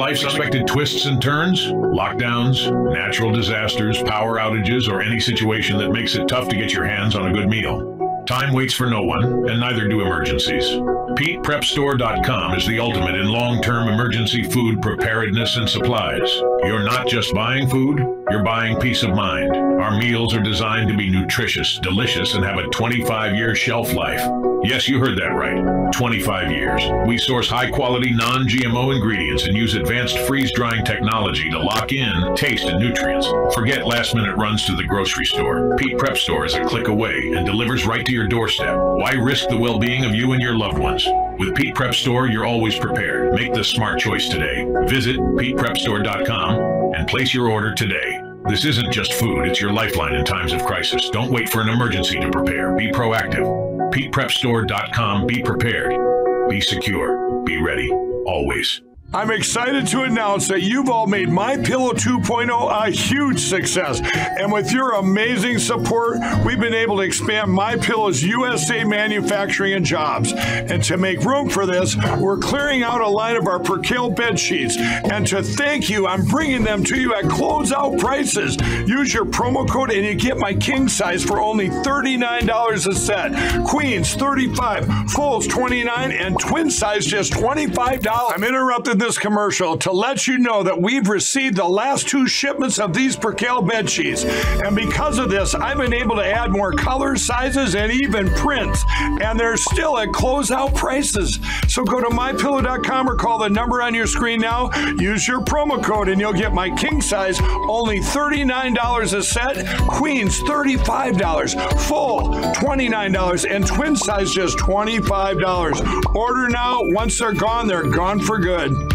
Life's 0.00 0.22
unexpected 0.22 0.66
twists 0.66 1.04
and 1.04 1.20
turns? 1.20 1.66
Lockdowns, 1.66 2.72
natural 2.90 3.30
disasters, 3.30 4.02
power 4.02 4.38
outages, 4.38 4.88
or 4.88 5.02
any 5.02 5.20
situation 5.20 5.76
that 5.76 5.90
makes 5.90 6.14
it 6.14 6.26
tough 6.26 6.48
to 6.48 6.56
get 6.56 6.72
your 6.72 6.86
hands 6.86 7.14
on 7.14 7.26
a 7.26 7.32
good 7.34 7.50
meal. 7.50 8.24
Time 8.26 8.54
waits 8.54 8.72
for 8.72 8.88
no 8.88 9.02
one, 9.02 9.50
and 9.50 9.60
neither 9.60 9.86
do 9.88 10.00
emergencies. 10.00 10.64
PetePrepStore.com 10.64 12.54
is 12.54 12.66
the 12.66 12.78
ultimate 12.78 13.14
in 13.14 13.26
long 13.26 13.60
term 13.60 13.88
emergency 13.88 14.42
food 14.42 14.80
preparedness 14.80 15.58
and 15.58 15.68
supplies. 15.68 16.30
You're 16.62 16.82
not 16.82 17.08
just 17.08 17.34
buying 17.34 17.68
food, 17.68 17.98
you're 18.30 18.44
buying 18.44 18.78
peace 18.78 19.02
of 19.02 19.14
mind. 19.14 19.56
Our 19.56 19.96
meals 19.98 20.34
are 20.34 20.42
designed 20.42 20.90
to 20.90 20.96
be 20.96 21.10
nutritious, 21.10 21.78
delicious, 21.82 22.34
and 22.34 22.44
have 22.44 22.58
a 22.58 22.68
25 22.68 23.34
year 23.34 23.54
shelf 23.54 23.94
life. 23.94 24.20
Yes, 24.62 24.86
you 24.86 25.00
heard 25.00 25.16
that 25.18 25.34
right. 25.34 25.90
25 25.94 26.52
years. 26.52 26.82
We 27.06 27.16
source 27.16 27.48
high 27.48 27.70
quality, 27.70 28.12
non 28.12 28.46
GMO 28.46 28.94
ingredients 28.94 29.46
and 29.46 29.56
use 29.56 29.74
advanced 29.74 30.18
freeze 30.18 30.52
drying 30.52 30.84
technology 30.84 31.48
to 31.48 31.58
lock 31.58 31.92
in 31.92 32.36
taste 32.36 32.66
and 32.66 32.78
nutrients. 32.78 33.26
Forget 33.54 33.86
last 33.86 34.14
minute 34.14 34.36
runs 34.36 34.66
to 34.66 34.76
the 34.76 34.84
grocery 34.84 35.24
store. 35.24 35.74
Pete 35.76 35.96
Prep 35.96 36.18
Store 36.18 36.44
is 36.44 36.54
a 36.54 36.64
click 36.64 36.88
away 36.88 37.32
and 37.34 37.46
delivers 37.46 37.86
right 37.86 38.04
to 38.04 38.12
your 38.12 38.26
doorstep. 38.26 38.76
Why 38.76 39.12
risk 39.12 39.48
the 39.48 39.56
well 39.56 39.78
being 39.78 40.04
of 40.04 40.14
you 40.14 40.32
and 40.32 40.42
your 40.42 40.56
loved 40.56 40.78
ones? 40.78 41.08
With 41.40 41.54
Pete 41.54 41.74
Prep 41.74 41.94
Store, 41.94 42.26
you're 42.26 42.44
always 42.44 42.78
prepared. 42.78 43.32
Make 43.32 43.54
the 43.54 43.64
smart 43.64 43.98
choice 43.98 44.28
today. 44.28 44.66
Visit 44.84 45.16
PetePrepStore.com 45.16 46.92
and 46.94 47.08
place 47.08 47.32
your 47.32 47.48
order 47.48 47.74
today. 47.74 48.20
This 48.46 48.66
isn't 48.66 48.92
just 48.92 49.14
food, 49.14 49.48
it's 49.48 49.58
your 49.58 49.72
lifeline 49.72 50.16
in 50.16 50.26
times 50.26 50.52
of 50.52 50.66
crisis. 50.66 51.08
Don't 51.08 51.32
wait 51.32 51.48
for 51.48 51.62
an 51.62 51.70
emergency 51.70 52.20
to 52.20 52.30
prepare. 52.30 52.76
Be 52.76 52.92
proactive. 52.92 53.46
PetePrepStore.com. 53.90 55.26
Be 55.26 55.42
prepared. 55.42 56.50
Be 56.50 56.60
secure. 56.60 57.42
Be 57.44 57.56
ready. 57.56 57.90
Always. 57.90 58.82
I'm 59.12 59.32
excited 59.32 59.88
to 59.88 60.02
announce 60.02 60.46
that 60.46 60.62
you've 60.62 60.88
all 60.88 61.08
made 61.08 61.30
My 61.30 61.56
Pillow 61.56 61.94
2.0 61.94 62.70
a 62.70 62.90
huge 62.92 63.40
success. 63.40 64.00
And 64.14 64.52
with 64.52 64.70
your 64.70 64.92
amazing 64.92 65.58
support, 65.58 66.18
we've 66.46 66.60
been 66.60 66.74
able 66.74 66.98
to 66.98 67.02
expand 67.02 67.50
My 67.50 67.74
Pillow's 67.74 68.22
USA 68.22 68.84
manufacturing 68.84 69.72
and 69.72 69.84
jobs. 69.84 70.32
And 70.32 70.80
to 70.84 70.96
make 70.96 71.24
room 71.24 71.48
for 71.50 71.66
this, 71.66 71.96
we're 72.20 72.38
clearing 72.38 72.84
out 72.84 73.00
a 73.00 73.08
line 73.08 73.34
of 73.34 73.48
our 73.48 73.58
Percale 73.58 74.10
bed 74.10 74.38
sheets. 74.38 74.76
And 74.78 75.26
to 75.26 75.42
thank 75.42 75.90
you, 75.90 76.06
I'm 76.06 76.24
bringing 76.24 76.62
them 76.62 76.84
to 76.84 77.00
you 77.00 77.12
at 77.12 77.24
closeout 77.24 77.98
prices. 77.98 78.56
Use 78.88 79.12
your 79.12 79.24
promo 79.24 79.68
code 79.68 79.90
and 79.90 80.06
you 80.06 80.14
get 80.14 80.38
my 80.38 80.54
king 80.54 80.86
size 80.86 81.24
for 81.24 81.40
only 81.40 81.68
$39 81.68 82.86
a 82.86 82.94
set. 82.94 83.66
Queens 83.66 84.14
35, 84.14 85.10
fulls 85.10 85.48
29, 85.48 86.12
and 86.12 86.38
twin 86.38 86.70
size 86.70 87.04
just 87.04 87.32
$25. 87.32 88.06
I'm 88.06 88.44
interrupting 88.44 88.99
this 89.00 89.18
commercial 89.18 89.76
to 89.78 89.90
let 89.90 90.26
you 90.26 90.38
know 90.38 90.62
that 90.62 90.80
we've 90.80 91.08
received 91.08 91.56
the 91.56 91.64
last 91.64 92.06
two 92.06 92.28
shipments 92.28 92.78
of 92.78 92.92
these 92.92 93.16
Percale 93.16 93.62
bed 93.62 93.88
sheets. 93.88 94.24
And 94.24 94.76
because 94.76 95.18
of 95.18 95.30
this, 95.30 95.54
I've 95.54 95.78
been 95.78 95.94
able 95.94 96.16
to 96.16 96.24
add 96.24 96.50
more 96.50 96.72
colors, 96.72 97.22
sizes, 97.22 97.74
and 97.74 97.90
even 97.90 98.28
prints. 98.34 98.84
And 98.98 99.40
they're 99.40 99.56
still 99.56 99.98
at 99.98 100.08
closeout 100.08 100.74
prices. 100.74 101.38
So 101.66 101.82
go 101.82 102.00
to 102.00 102.08
mypillow.com 102.08 103.08
or 103.08 103.16
call 103.16 103.38
the 103.38 103.48
number 103.48 103.82
on 103.82 103.94
your 103.94 104.06
screen 104.06 104.40
now. 104.40 104.70
Use 104.98 105.26
your 105.26 105.40
promo 105.40 105.82
code 105.82 106.08
and 106.08 106.20
you'll 106.20 106.32
get 106.32 106.52
my 106.52 106.70
king 106.70 107.00
size 107.00 107.40
only 107.68 108.00
$39 108.00 109.14
a 109.16 109.22
set, 109.22 109.66
queens 109.88 110.38
$35, 110.40 111.80
full 111.80 112.20
$29, 112.54 113.50
and 113.50 113.66
twin 113.66 113.96
size 113.96 114.32
just 114.32 114.58
$25. 114.58 116.14
Order 116.14 116.48
now. 116.48 116.80
Once 116.82 117.18
they're 117.18 117.32
gone, 117.32 117.66
they're 117.66 117.88
gone 117.88 118.20
for 118.20 118.38
good. 118.38 118.89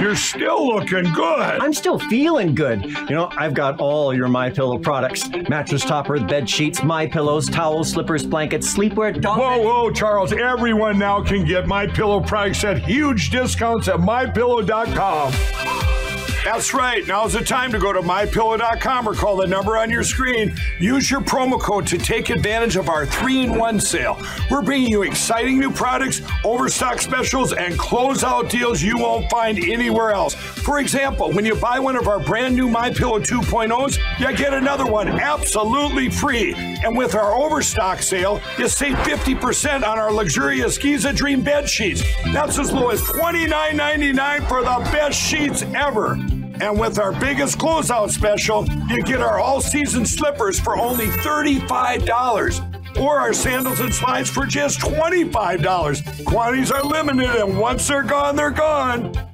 You're 0.00 0.16
still 0.16 0.66
looking 0.66 1.12
good. 1.12 1.60
I'm 1.60 1.74
still 1.74 1.98
feeling 1.98 2.54
good. 2.54 2.84
You 2.84 3.10
know, 3.10 3.30
I've 3.36 3.52
got 3.52 3.80
all 3.80 4.14
your 4.14 4.28
My 4.28 4.50
Pillow 4.50 4.78
products: 4.78 5.28
mattress 5.48 5.84
topper, 5.84 6.18
bed 6.20 6.48
sheets, 6.48 6.82
My 6.82 7.06
Pillows, 7.06 7.48
towels, 7.48 7.90
slippers, 7.90 8.24
blankets, 8.24 8.72
sleepwear. 8.72 9.20
Dog 9.20 9.38
Whoa, 9.38 9.58
whoa, 9.58 9.90
Charles! 9.90 10.32
Everyone 10.32 10.98
now 10.98 11.22
can 11.22 11.44
get 11.44 11.66
My 11.66 11.86
Pillow 11.86 12.20
products 12.20 12.64
at 12.64 12.78
huge 12.78 13.30
discounts 13.30 13.88
at 13.88 13.96
MyPillow.com. 13.96 15.99
That's 16.44 16.72
right. 16.72 17.06
Now's 17.06 17.34
the 17.34 17.44
time 17.44 17.70
to 17.72 17.78
go 17.78 17.92
to 17.92 18.00
mypillow.com 18.00 19.08
or 19.08 19.14
call 19.14 19.36
the 19.36 19.46
number 19.46 19.76
on 19.76 19.90
your 19.90 20.02
screen. 20.02 20.54
Use 20.78 21.10
your 21.10 21.20
promo 21.20 21.60
code 21.60 21.86
to 21.88 21.98
take 21.98 22.30
advantage 22.30 22.76
of 22.76 22.88
our 22.88 23.04
three 23.04 23.42
in 23.42 23.56
one 23.56 23.78
sale. 23.78 24.18
We're 24.50 24.62
bringing 24.62 24.88
you 24.88 25.02
exciting 25.02 25.58
new 25.58 25.70
products, 25.70 26.22
overstock 26.44 27.00
specials, 27.00 27.52
and 27.52 27.78
closeout 27.78 28.48
deals 28.48 28.80
you 28.82 28.96
won't 28.96 29.30
find 29.30 29.58
anywhere 29.58 30.12
else. 30.12 30.34
For 30.34 30.78
example, 30.80 31.30
when 31.30 31.44
you 31.44 31.54
buy 31.56 31.78
one 31.78 31.94
of 31.94 32.08
our 32.08 32.18
brand 32.20 32.56
new 32.56 32.68
My 32.68 32.90
Pillow 32.90 33.20
2.0s, 33.20 33.98
you 34.18 34.36
get 34.36 34.54
another 34.54 34.86
one 34.86 35.08
absolutely 35.08 36.08
free. 36.08 36.54
And 36.82 36.96
with 36.96 37.14
our 37.14 37.34
overstock 37.34 38.00
sale, 38.00 38.40
you 38.58 38.66
save 38.66 38.96
50% 38.96 39.86
on 39.86 39.98
our 39.98 40.10
luxurious 40.10 40.78
Giza 40.78 41.12
Dream 41.12 41.42
bed 41.42 41.68
sheets. 41.68 42.02
That's 42.32 42.58
as 42.58 42.72
low 42.72 42.88
as 42.88 43.02
$29.99 43.02 44.48
for 44.48 44.62
the 44.62 44.90
best 44.90 45.20
sheets 45.20 45.62
ever. 45.74 46.18
And 46.60 46.78
with 46.78 46.98
our 46.98 47.12
biggest 47.12 47.58
closeout 47.58 48.10
special, 48.10 48.66
you 48.88 49.02
get 49.02 49.20
our 49.20 49.38
all 49.40 49.60
season 49.60 50.04
slippers 50.04 50.60
for 50.60 50.76
only 50.76 51.06
$35 51.06 52.98
or 53.00 53.18
our 53.18 53.32
sandals 53.32 53.80
and 53.80 53.94
slides 53.94 54.28
for 54.28 54.44
just 54.44 54.80
$25. 54.80 56.24
Quantities 56.24 56.70
are 56.70 56.82
limited, 56.82 57.30
and 57.30 57.58
once 57.58 57.88
they're 57.88 58.02
gone, 58.02 58.36
they're 58.36 58.50
gone. 58.50 59.29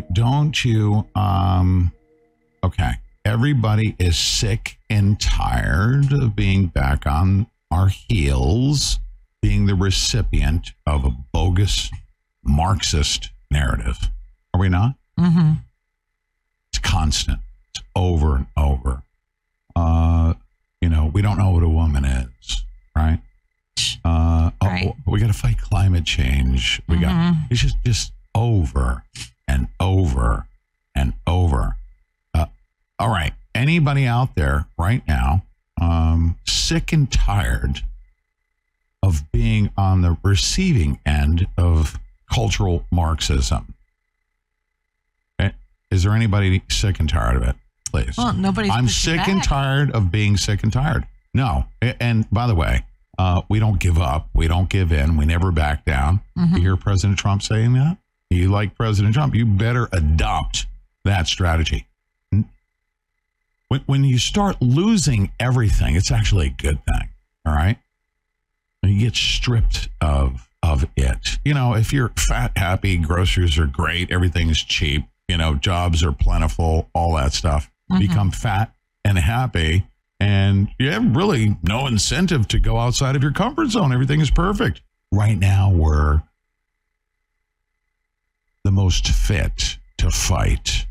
Do 0.00 0.06
don't 0.12 0.64
you 0.64 1.06
um 1.14 1.92
okay. 2.64 2.92
Everybody 3.24 3.96
is 3.98 4.16
sick 4.16 4.78
and 4.88 5.20
tired 5.20 6.12
of 6.12 6.36
being 6.36 6.66
back 6.66 7.06
on 7.06 7.46
our 7.70 7.88
heels 7.88 8.98
being 9.42 9.66
the 9.66 9.74
recipient 9.74 10.72
of 10.86 11.04
a 11.04 11.10
bogus 11.32 11.90
marxist 12.44 13.30
narrative. 13.50 13.98
Are 14.54 14.60
we 14.60 14.68
not? 14.68 14.94
Mm-hmm. 15.18 15.52
it's 16.68 16.78
constant. 16.78 17.40
It's 17.70 17.84
over 17.94 18.36
and 18.36 18.46
over. 18.56 19.02
Uh 19.74 20.34
you 20.80 20.88
know 20.88 21.10
we 21.12 21.22
don't 21.22 21.38
know 21.38 21.50
what 21.50 21.62
a 21.62 21.68
woman 21.68 22.04
is 22.04 22.64
right? 22.94 23.20
Uh 24.04 24.50
oh, 24.62 24.96
we 25.06 25.18
got 25.20 25.26
to 25.26 25.32
fight 25.32 25.58
climate 25.58 26.04
change. 26.04 26.80
We 26.88 26.96
got 26.98 27.10
Mhm. 27.10 27.46
it's 27.50 27.60
just 27.60 27.76
just 27.84 28.12
over 28.34 29.02
and 29.48 29.68
over 29.80 30.46
and 30.94 31.12
over 31.26 31.76
uh, 32.34 32.46
all 32.98 33.08
right 33.10 33.32
anybody 33.54 34.06
out 34.06 34.34
there 34.34 34.66
right 34.78 35.02
now 35.06 35.42
um 35.80 36.36
sick 36.44 36.92
and 36.92 37.10
tired 37.12 37.82
of 39.02 39.30
being 39.30 39.70
on 39.76 40.02
the 40.02 40.16
receiving 40.24 40.98
end 41.06 41.46
of 41.56 41.98
cultural 42.32 42.84
Marxism. 42.90 43.74
Eh, 45.38 45.50
Is 45.92 46.02
there 46.02 46.12
anybody 46.12 46.62
sick 46.68 46.98
and 46.98 47.08
tired 47.08 47.36
of 47.36 47.42
it? 47.44 47.54
Please. 47.92 48.16
Well, 48.18 48.32
nobody's 48.32 48.72
I'm 48.72 48.88
sick 48.88 49.28
and 49.28 49.44
tired 49.44 49.92
of 49.92 50.10
being 50.10 50.36
sick 50.36 50.64
and 50.64 50.72
tired. 50.72 51.06
No. 51.32 51.66
And 51.80 52.28
by 52.30 52.48
the 52.48 52.54
way, 52.56 52.84
uh, 53.16 53.42
we 53.48 53.60
don't 53.60 53.78
give 53.78 53.98
up. 53.98 54.28
We 54.34 54.48
don't 54.48 54.68
give 54.68 54.90
in. 54.90 55.16
We 55.16 55.24
never 55.24 55.52
back 55.52 55.84
down. 55.84 56.20
Mhm. 56.36 56.56
You 56.56 56.60
hear 56.62 56.76
President 56.76 57.18
Trump 57.18 57.42
saying 57.42 57.74
that? 57.74 57.98
You 58.36 58.50
like 58.50 58.74
President 58.76 59.14
Trump? 59.14 59.34
You 59.34 59.46
better 59.46 59.88
adopt 59.92 60.66
that 61.04 61.26
strategy. 61.26 61.86
When, 63.68 63.80
when 63.86 64.04
you 64.04 64.18
start 64.18 64.60
losing 64.62 65.32
everything, 65.40 65.96
it's 65.96 66.12
actually 66.12 66.46
a 66.46 66.50
good 66.50 66.84
thing. 66.84 67.08
All 67.44 67.54
right. 67.54 67.78
When 68.80 68.92
you 68.92 69.00
get 69.00 69.16
stripped 69.16 69.88
of 70.00 70.48
of 70.62 70.84
it. 70.96 71.38
You 71.44 71.54
know, 71.54 71.74
if 71.74 71.92
you're 71.92 72.12
fat, 72.16 72.52
happy, 72.56 72.96
groceries 72.96 73.56
are 73.58 73.66
great, 73.66 74.10
everything's 74.10 74.62
cheap, 74.62 75.04
you 75.28 75.36
know, 75.36 75.54
jobs 75.54 76.02
are 76.02 76.12
plentiful, 76.12 76.88
all 76.92 77.14
that 77.16 77.32
stuff. 77.32 77.70
Mhm. 77.90 78.00
Become 78.00 78.30
fat 78.32 78.74
and 79.04 79.16
happy, 79.16 79.86
and 80.18 80.68
you 80.78 80.90
have 80.90 81.14
really 81.14 81.56
no 81.62 81.86
incentive 81.86 82.48
to 82.48 82.58
go 82.58 82.78
outside 82.78 83.14
of 83.14 83.22
your 83.22 83.32
comfort 83.32 83.68
zone. 83.70 83.92
Everything 83.92 84.20
is 84.20 84.30
perfect. 84.30 84.82
Right 85.12 85.38
now, 85.38 85.70
we're 85.70 86.22
the 88.66 88.72
most 88.72 89.06
fit 89.08 89.78
to 89.98 90.10
fight. 90.10 90.86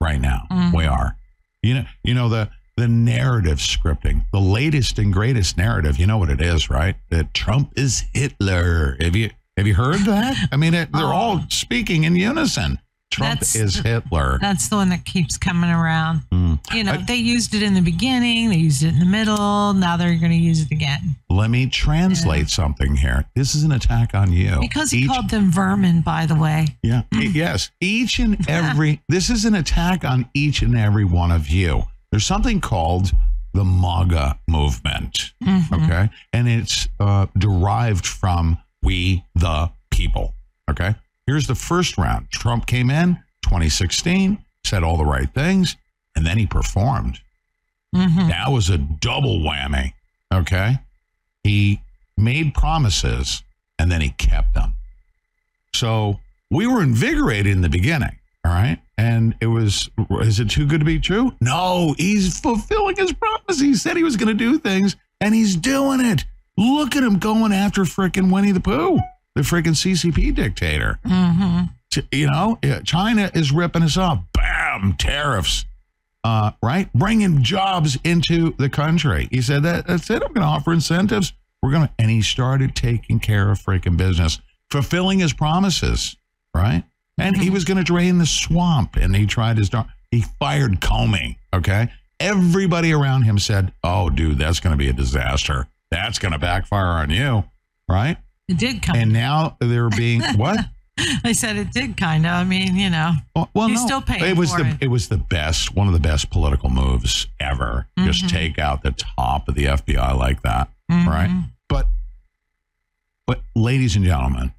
Right 0.00 0.20
now, 0.20 0.42
Mhm. 0.52 0.72
we 0.74 0.84
are. 0.84 1.16
You 1.62 1.74
know, 1.74 1.84
you 2.04 2.14
know 2.14 2.28
the 2.28 2.48
the 2.76 2.86
narrative 2.86 3.58
scripting, 3.58 4.24
the 4.32 4.40
latest 4.40 4.98
and 4.98 5.10
greatest 5.12 5.56
narrative. 5.56 5.98
You 5.98 6.06
know 6.06 6.18
what 6.18 6.28
it 6.30 6.40
is, 6.42 6.68
right? 6.70 6.94
That 7.10 7.32
Trump 7.34 7.72
is 7.76 8.04
Hitler. 8.12 8.96
Have 9.00 9.16
you 9.16 9.30
have 9.56 9.66
you 9.66 9.74
heard 9.74 10.00
that? 10.00 10.36
I 10.52 10.56
mean, 10.56 10.74
it, 10.74 10.92
they're 10.92 11.04
all 11.22 11.44
speaking 11.48 12.04
in 12.04 12.14
unison. 12.14 12.78
Trump 13.10 13.40
That's- 13.40 13.54
is 13.56 13.76
Hitler. 13.76 14.38
That's 14.40 14.68
the 14.68 14.76
one 14.76 14.90
that 14.90 15.04
keeps 15.06 15.36
coming 15.38 15.70
around. 15.70 16.22
You 16.72 16.84
know, 16.84 16.96
they 17.06 17.16
used 17.16 17.54
it 17.54 17.62
in 17.62 17.74
the 17.74 17.80
beginning, 17.80 18.50
they 18.50 18.56
used 18.56 18.82
it 18.82 18.88
in 18.88 18.98
the 18.98 19.04
middle, 19.06 19.72
now 19.74 19.96
they're 19.96 20.16
going 20.16 20.32
to 20.32 20.36
use 20.36 20.62
it 20.62 20.70
again. 20.70 21.16
Let 21.30 21.50
me 21.50 21.66
translate 21.68 22.48
something 22.48 22.96
here. 22.96 23.24
This 23.34 23.54
is 23.54 23.62
an 23.62 23.72
attack 23.72 24.14
on 24.14 24.32
you. 24.32 24.58
Because 24.60 24.90
he 24.90 25.00
Each- 25.00 25.08
called 25.08 25.30
them 25.30 25.50
vermin, 25.52 26.00
by 26.02 26.26
the 26.26 26.34
way. 26.34 26.66
Yeah. 26.82 27.02
yes. 27.12 27.70
Each 27.80 28.18
and 28.18 28.36
every, 28.48 29.02
this 29.08 29.30
is 29.30 29.44
an 29.44 29.54
attack 29.54 30.04
on 30.04 30.28
each 30.34 30.62
and 30.62 30.76
every 30.76 31.04
one 31.04 31.30
of 31.30 31.48
you. 31.48 31.84
There's 32.10 32.26
something 32.26 32.60
called 32.60 33.12
the 33.52 33.64
MAGA 33.64 34.38
movement. 34.48 35.32
Mhm. 35.42 35.84
Okay. 35.84 36.10
And 36.32 36.48
it's 36.48 36.88
uh, 37.00 37.26
derived 37.38 38.06
from 38.06 38.58
we 38.82 39.24
the 39.34 39.70
people. 39.90 40.34
Okay. 40.70 40.94
Here's 41.26 41.46
the 41.46 41.54
first 41.54 41.98
round 41.98 42.30
Trump 42.30 42.66
came 42.66 42.90
in 42.90 43.16
2016, 43.42 44.38
said 44.64 44.82
all 44.82 44.96
the 44.96 45.04
right 45.04 45.32
things, 45.34 45.76
and 46.16 46.26
then 46.26 46.38
he 46.38 46.46
performed. 46.46 47.20
Mhm. 47.94 48.28
That 48.28 48.50
was 48.50 48.68
a 48.70 48.78
double 48.78 49.38
whammy. 49.40 49.92
Okay. 50.32 50.78
He 51.44 51.80
made 52.16 52.54
promises 52.54 53.42
and 53.78 53.90
then 53.92 54.00
he 54.00 54.10
kept 54.10 54.54
them. 54.54 54.74
So 55.74 56.18
we 56.50 56.66
were 56.66 56.82
invigorated 56.82 57.52
in 57.52 57.60
the 57.60 57.68
beginning. 57.68 58.16
All 58.44 58.52
right. 58.52 58.78
And 58.98 59.34
it 59.40 59.46
was, 59.46 59.90
is 60.22 60.40
it 60.40 60.48
too 60.50 60.66
good 60.66 60.80
to 60.80 60.86
be 60.86 60.98
true? 60.98 61.34
No, 61.40 61.94
he's 61.98 62.40
fulfilling 62.40 62.96
his 62.96 63.12
promise. 63.12 63.60
He 63.60 63.74
said 63.74 63.96
he 63.96 64.02
was 64.02 64.16
going 64.16 64.28
to 64.28 64.34
do 64.34 64.58
things 64.58 64.96
and 65.20 65.34
he's 65.34 65.54
doing 65.56 66.00
it. 66.00 66.24
Look 66.56 66.96
at 66.96 67.02
him 67.04 67.18
going 67.18 67.52
after 67.52 67.82
frickin' 67.82 68.32
Winnie 68.32 68.52
the 68.52 68.60
Pooh, 68.60 68.98
the 69.34 69.42
frickin' 69.42 69.74
CCP 69.76 70.34
dictator. 70.34 70.98
Mm-hmm. 71.06 71.64
You 72.12 72.26
know, 72.30 72.58
China 72.84 73.30
is 73.34 73.52
ripping 73.52 73.82
us 73.82 73.96
off. 73.98 74.20
Bam, 74.32 74.94
tariffs. 74.98 75.64
Uh, 76.26 76.50
right, 76.60 76.92
bringing 76.92 77.40
jobs 77.40 77.96
into 78.02 78.52
the 78.58 78.68
country. 78.68 79.28
He 79.30 79.40
said 79.40 79.62
that 79.62 79.86
that's 79.86 80.10
it. 80.10 80.22
I'm 80.24 80.32
going 80.32 80.44
to 80.44 80.52
offer 80.52 80.72
incentives. 80.72 81.32
We're 81.62 81.70
going 81.70 81.86
to, 81.86 81.92
and 82.00 82.10
he 82.10 82.20
started 82.20 82.74
taking 82.74 83.20
care 83.20 83.48
of 83.52 83.60
freaking 83.60 83.96
business, 83.96 84.40
fulfilling 84.72 85.20
his 85.20 85.32
promises. 85.32 86.16
Right, 86.52 86.82
and 87.16 87.36
he 87.36 87.48
was 87.48 87.64
going 87.64 87.78
to 87.78 87.84
drain 87.84 88.18
the 88.18 88.26
swamp, 88.26 88.96
and 88.96 89.14
he 89.14 89.24
tried 89.26 89.56
his 89.56 89.68
darn. 89.68 89.86
He 90.10 90.24
fired 90.40 90.80
Comey. 90.80 91.36
Okay, 91.54 91.92
everybody 92.18 92.92
around 92.92 93.22
him 93.22 93.38
said, 93.38 93.72
"Oh, 93.84 94.10
dude, 94.10 94.38
that's 94.38 94.58
going 94.58 94.72
to 94.72 94.76
be 94.78 94.88
a 94.88 94.92
disaster. 94.92 95.68
That's 95.92 96.18
going 96.18 96.32
to 96.32 96.38
backfire 96.40 96.86
on 96.86 97.10
you." 97.10 97.44
Right, 97.88 98.16
It 98.48 98.58
did 98.58 98.82
come. 98.82 98.96
and 98.96 99.12
now 99.12 99.56
they're 99.60 99.90
being 99.90 100.22
what? 100.36 100.58
I 101.24 101.32
said 101.32 101.56
it 101.56 101.72
did 101.72 101.96
kind 101.96 102.24
of. 102.26 102.32
I 102.32 102.44
mean, 102.44 102.74
you 102.76 102.88
know, 102.90 103.12
Well, 103.54 103.68
he's 103.68 103.80
no. 103.80 103.86
still 103.86 104.00
paying 104.02 104.24
it 104.24 104.36
was 104.36 104.52
for 104.52 104.62
the 104.62 104.70
it. 104.70 104.76
it 104.82 104.88
was 104.88 105.08
the 105.08 105.18
best 105.18 105.74
one 105.74 105.86
of 105.86 105.92
the 105.92 106.00
best 106.00 106.30
political 106.30 106.70
moves 106.70 107.26
ever. 107.38 107.86
Just 107.98 108.24
Mhm. 108.24 108.28
take 108.30 108.58
out 108.58 108.82
the 108.82 108.92
top 108.92 109.48
of 109.48 109.54
the 109.54 109.66
FBI 109.66 110.12
like 110.12 110.42
that, 110.42 110.70
Mhm. 110.90 111.06
right? 111.06 111.44
But 111.68 111.88
but 113.26 113.42
ladies 113.54 113.94
and 113.96 114.04
gentlemen, 114.04 114.52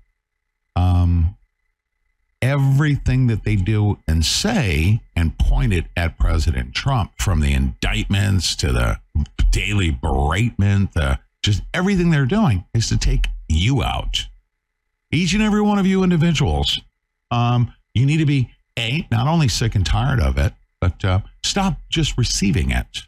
um 0.76 1.36
everything 2.42 3.28
that 3.28 3.44
they 3.44 3.56
do 3.56 3.98
and 4.08 4.24
say 4.24 5.02
and 5.16 5.38
point 5.40 5.74
it 5.74 5.86
at 5.98 6.20
President 6.20 6.74
Trump 6.76 7.12
from 7.18 7.40
the 7.40 7.52
indictments 7.54 8.56
to 8.58 8.72
the 8.72 9.00
daily 9.50 9.92
beratement, 9.92 10.92
the 10.94 11.18
just 11.42 11.64
everything 11.74 12.12
they're 12.12 12.26
doing 12.28 12.64
is 12.76 12.90
to 12.90 12.98
take 12.98 13.28
you 13.50 13.82
out 13.82 14.28
each 15.12 15.34
and 15.34 15.44
every 15.44 15.62
one 15.62 15.80
of 15.80 15.86
you 15.86 16.04
individuals, 16.04 16.80
um, 17.32 17.74
you 17.94 18.06
need 18.06 18.18
to 18.18 18.26
be 18.26 18.50
a 18.78 19.08
not 19.12 19.28
only 19.28 19.48
sick 19.48 19.76
and 19.76 19.86
tired 19.86 20.20
of 20.20 20.38
it, 20.38 20.54
but 20.80 21.04
uh, 21.04 21.20
stop 21.44 21.80
just 21.90 22.18
receiving 22.18 22.72
it. 22.72 23.04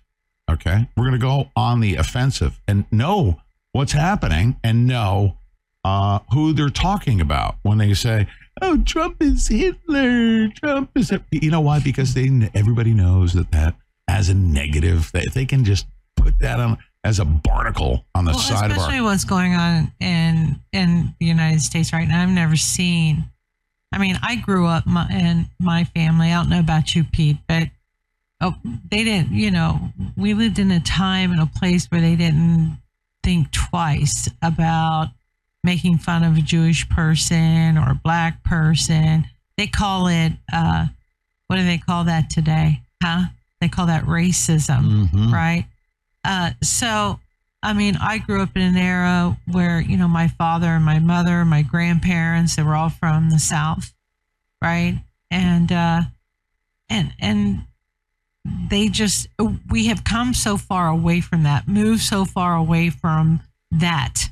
Okay, 0.49 0.88
we're 0.97 1.03
going 1.03 1.19
to 1.19 1.19
go 1.19 1.51
on 1.55 1.80
the 1.80 1.95
offensive 1.95 2.59
and 2.67 2.85
know 2.91 3.39
what's 3.71 3.91
happening 3.91 4.57
and 4.63 4.88
know 4.88 5.38
uh, 5.84 6.19
who 6.34 6.53
they're 6.53 6.69
talking 6.69 7.21
about 7.21 7.57
when 7.61 7.77
they 7.77 7.93
say, 7.93 8.27
"Oh, 8.61 8.81
Trump 8.84 9.17
is 9.21 9.47
Hitler." 9.47 10.47
Trump 10.49 10.91
is, 10.95 11.11
a-" 11.11 11.23
you 11.31 11.51
know 11.51 11.61
why? 11.61 11.80
Because 11.80 12.13
they 12.15 12.49
everybody 12.55 12.93
knows 12.93 13.34
that 13.34 13.51
that 13.51 13.76
as 14.07 14.30
a 14.30 14.34
negative. 14.34 15.11
That 15.13 15.34
they 15.34 15.45
can 15.45 15.63
just 15.63 15.85
put 16.15 16.39
that 16.39 16.59
on 16.59 16.77
as 17.03 17.19
a 17.19 17.26
barnacle 17.26 18.05
on 18.13 18.26
the 18.26 18.31
well, 18.31 18.39
side 18.39 18.71
of 18.71 18.77
our 18.77 18.84
especially 18.84 19.01
what's 19.01 19.23
going 19.23 19.53
on 19.53 19.91
in 19.99 20.59
in 20.73 21.15
the 21.19 21.26
United 21.26 21.61
States 21.61 21.93
right 21.93 22.07
now. 22.07 22.23
I've 22.23 22.30
never 22.30 22.55
seen. 22.55 23.23
I 23.91 23.97
mean, 23.97 24.17
I 24.21 24.35
grew 24.35 24.67
up 24.67 24.85
my, 24.85 25.07
in 25.09 25.47
my 25.59 25.84
family. 25.84 26.31
I 26.31 26.35
don't 26.35 26.49
know 26.49 26.59
about 26.59 26.93
you, 26.95 27.03
Pete, 27.03 27.38
but 27.47 27.69
oh, 28.39 28.53
they 28.91 29.03
didn't. 29.03 29.31
You 29.31 29.49
know, 29.51 29.91
we 30.15 30.34
lived 30.34 30.59
in 30.59 30.69
a 30.71 30.80
time 30.80 31.31
and 31.31 31.41
a 31.41 31.45
place 31.47 31.88
where 31.88 32.01
they 32.01 32.15
didn't 32.15 32.77
think 33.23 33.51
twice 33.51 34.30
about 34.41 35.07
making 35.63 35.97
fun 35.97 36.23
of 36.23 36.38
a 36.38 36.41
Jewish 36.41 36.88
person 36.89 37.77
or 37.77 37.91
a 37.91 38.01
black 38.03 38.43
person. 38.43 39.26
They 39.57 39.67
call 39.67 40.07
it. 40.07 40.34
uh 40.53 40.88
What 41.47 41.55
do 41.55 41.65
they 41.65 41.80
call 41.80 42.03
that 42.03 42.30
today? 42.30 42.81
Huh? 43.01 43.23
They 43.59 43.69
call 43.69 43.88
that 43.88 44.05
racism, 44.05 45.09
Mhm. 45.09 45.31
right? 45.34 45.65
Uh, 46.23 46.51
so, 46.61 47.19
I 47.61 47.73
mean, 47.73 47.97
I 47.97 48.17
grew 48.19 48.41
up 48.41 48.55
in 48.55 48.61
an 48.61 48.77
era 48.77 49.37
where, 49.51 49.81
you 49.81 49.97
know, 49.97 50.07
my 50.07 50.27
father 50.27 50.67
and 50.67 50.83
my 50.83 50.99
mother, 50.99 51.43
my 51.45 51.61
grandparents, 51.61 52.55
they 52.55 52.63
were 52.63 52.75
all 52.75 52.89
from 52.89 53.29
the 53.29 53.39
South, 53.39 53.93
right? 54.61 54.99
And, 55.31 55.71
uh, 55.71 56.01
and, 56.89 57.13
and 57.19 57.65
they 58.69 58.87
just, 58.87 59.27
we 59.69 59.87
have 59.87 60.03
come 60.03 60.33
so 60.33 60.57
far 60.57 60.87
away 60.87 61.21
from 61.21 61.43
that, 61.43 61.67
moved 61.67 62.01
so 62.01 62.25
far 62.25 62.55
away 62.55 62.89
from 62.89 63.41
that, 63.71 64.29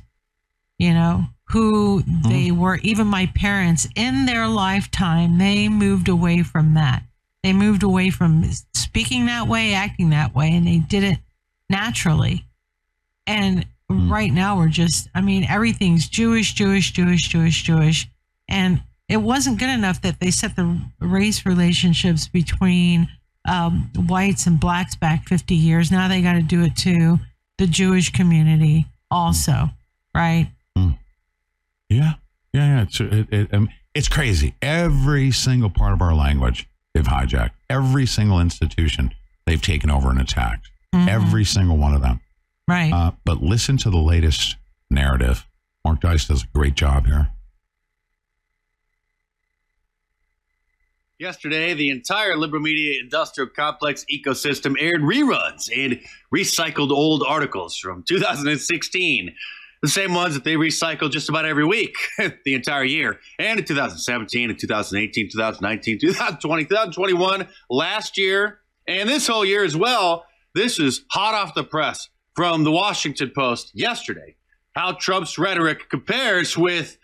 you 0.78 0.92
know, 0.92 1.26
who 1.50 2.02
they 2.28 2.50
were, 2.50 2.76
even 2.82 3.06
my 3.06 3.26
parents 3.34 3.88
in 3.96 4.26
their 4.26 4.46
lifetime, 4.46 5.38
they 5.38 5.68
moved 5.68 6.08
away 6.08 6.42
from 6.42 6.74
that. 6.74 7.02
They 7.42 7.52
moved 7.52 7.82
away 7.82 8.10
from 8.10 8.44
speaking 8.74 9.26
that 9.26 9.48
way, 9.48 9.72
acting 9.72 10.10
that 10.10 10.34
way, 10.34 10.52
and 10.52 10.66
they 10.66 10.78
did 10.78 11.04
it 11.04 11.18
naturally. 11.68 12.44
And 13.26 13.66
right 13.90 14.32
now 14.32 14.56
we're 14.56 14.68
just, 14.68 15.08
I 15.14 15.20
mean, 15.20 15.44
everything's 15.44 16.08
Jewish, 16.08 16.52
Jewish, 16.54 16.92
Jewish, 16.92 17.28
Jewish, 17.28 17.62
Jewish. 17.62 18.08
And 18.48 18.82
it 19.08 19.18
wasn't 19.18 19.58
good 19.58 19.70
enough 19.70 20.02
that 20.02 20.20
they 20.20 20.30
set 20.30 20.56
the 20.56 20.80
race 21.00 21.46
relationships 21.46 22.28
between 22.28 23.08
um, 23.48 23.90
whites 23.96 24.46
and 24.46 24.60
blacks 24.60 24.96
back 24.96 25.26
50 25.26 25.54
years. 25.54 25.90
Now 25.90 26.08
they 26.08 26.22
got 26.22 26.34
to 26.34 26.42
do 26.42 26.62
it 26.62 26.76
to 26.76 27.18
the 27.56 27.66
Jewish 27.66 28.10
community 28.12 28.86
also, 29.10 29.70
right? 30.14 30.50
Yeah, 31.88 32.14
yeah, 32.52 32.76
yeah. 32.76 32.82
It's 32.82 33.00
it, 33.00 33.32
it, 33.32 33.54
um, 33.54 33.68
it's 33.94 34.08
crazy. 34.08 34.54
Every 34.60 35.30
single 35.30 35.70
part 35.70 35.92
of 35.92 36.02
our 36.02 36.14
language 36.14 36.68
they've 36.94 37.04
hijacked. 37.04 37.52
Every 37.70 38.06
single 38.06 38.40
institution 38.40 39.14
they've 39.46 39.62
taken 39.62 39.90
over 39.90 40.10
and 40.10 40.20
attacked. 40.20 40.70
Mhm. 41.08 41.14
Every 41.14 41.44
single 41.44 41.76
one 41.76 41.94
of 41.94 42.02
them. 42.02 42.20
Right. 42.66 42.92
Uh, 42.92 43.12
but 43.24 43.42
listen 43.42 43.76
to 43.78 43.90
the 43.90 43.98
latest 43.98 44.56
narrative 44.90 45.46
Mark 45.84 46.00
Dice 46.00 46.26
does 46.28 46.42
a 46.42 46.46
great 46.54 46.74
job 46.74 47.06
here. 47.06 47.30
Yesterday, 51.18 51.74
the 51.74 51.90
entire 51.90 52.36
Liberal 52.36 52.62
Media 52.62 53.00
industrial 53.02 53.50
complex 53.50 54.04
ecosystem 54.12 54.76
aired 54.78 55.00
reruns 55.00 55.68
and 55.74 55.98
recycled 56.32 56.90
old 56.90 57.24
articles 57.26 57.76
from 57.76 58.04
2016. 58.06 59.34
The 59.82 59.88
same 59.88 60.12
ones 60.12 60.34
that 60.34 60.44
they 60.44 60.54
recycle 60.54 61.10
just 61.10 61.28
about 61.28 61.44
every 61.44 61.64
week, 61.64 61.96
the 62.44 62.54
entire 62.54 62.84
year, 62.84 63.18
and 63.38 63.58
in 63.58 63.64
2017, 63.64 64.50
and 64.50 64.58
2018, 64.58 65.30
2019, 65.30 65.98
2020, 66.00 66.64
2021, 66.64 67.48
last 67.70 68.18
year, 68.18 68.60
and 68.86 69.08
this 69.08 69.26
whole 69.26 69.44
year 69.44 69.64
as 69.64 69.76
well. 69.76 70.24
This 70.58 70.80
is 70.80 71.04
hot 71.12 71.36
off 71.36 71.54
the 71.54 71.62
press 71.62 72.08
from 72.34 72.64
the 72.64 72.72
Washington 72.72 73.30
Post 73.32 73.70
yesterday. 73.74 74.34
How 74.74 74.90
Trump's 74.90 75.38
rhetoric 75.38 75.88
compares 75.88 76.58
with 76.58 76.98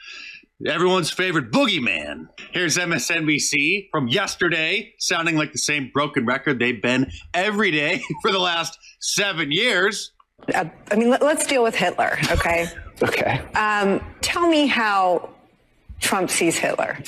everyone's 0.66 1.12
favorite 1.12 1.52
boogeyman. 1.52 2.26
Here's 2.50 2.76
MSNBC 2.76 3.90
from 3.92 4.08
yesterday, 4.08 4.92
sounding 4.98 5.36
like 5.36 5.52
the 5.52 5.58
same 5.58 5.92
broken 5.94 6.26
record 6.26 6.58
they've 6.58 6.82
been 6.82 7.12
every 7.32 7.70
day 7.70 8.02
for 8.22 8.32
the 8.32 8.40
last 8.40 8.76
seven 9.00 9.52
years. 9.52 10.10
Uh, 10.52 10.64
I 10.90 10.96
mean, 10.96 11.10
let, 11.10 11.22
us 11.22 11.46
deal 11.46 11.62
with 11.62 11.76
Hitler, 11.76 12.18
okay? 12.32 12.66
Okay. 13.02 13.40
Um, 13.56 14.00
tell 14.20 14.48
me 14.48 14.66
how 14.66 15.33
Trump 16.04 16.30
sees 16.30 16.56
Hitler. 16.56 16.98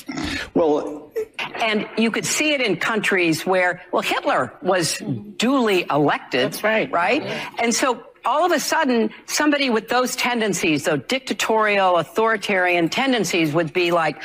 Well, 0.55 1.13
and 1.39 1.87
you 1.97 2.11
could 2.11 2.25
see 2.25 2.55
it 2.55 2.61
in 2.61 2.77
countries 2.77 3.45
where, 3.45 3.83
well, 3.93 4.03
Hitler 4.03 4.53
was 4.63 4.99
duly 5.37 5.85
elected. 5.91 6.53
That's 6.53 6.65
right. 6.65 6.91
Right? 6.91 7.23
And 7.59 7.75
so 7.75 8.03
all 8.25 8.45
of 8.45 8.53
a 8.53 8.59
sudden, 8.59 9.11
somebody 9.27 9.71
with 9.71 9.89
those 9.89 10.17
tendencies, 10.17 10.85
those 10.85 11.03
dictatorial, 11.07 11.97
authoritarian 11.97 12.89
tendencies, 12.89 13.53
would 13.53 13.73
be 13.73 13.93
like, 13.93 14.21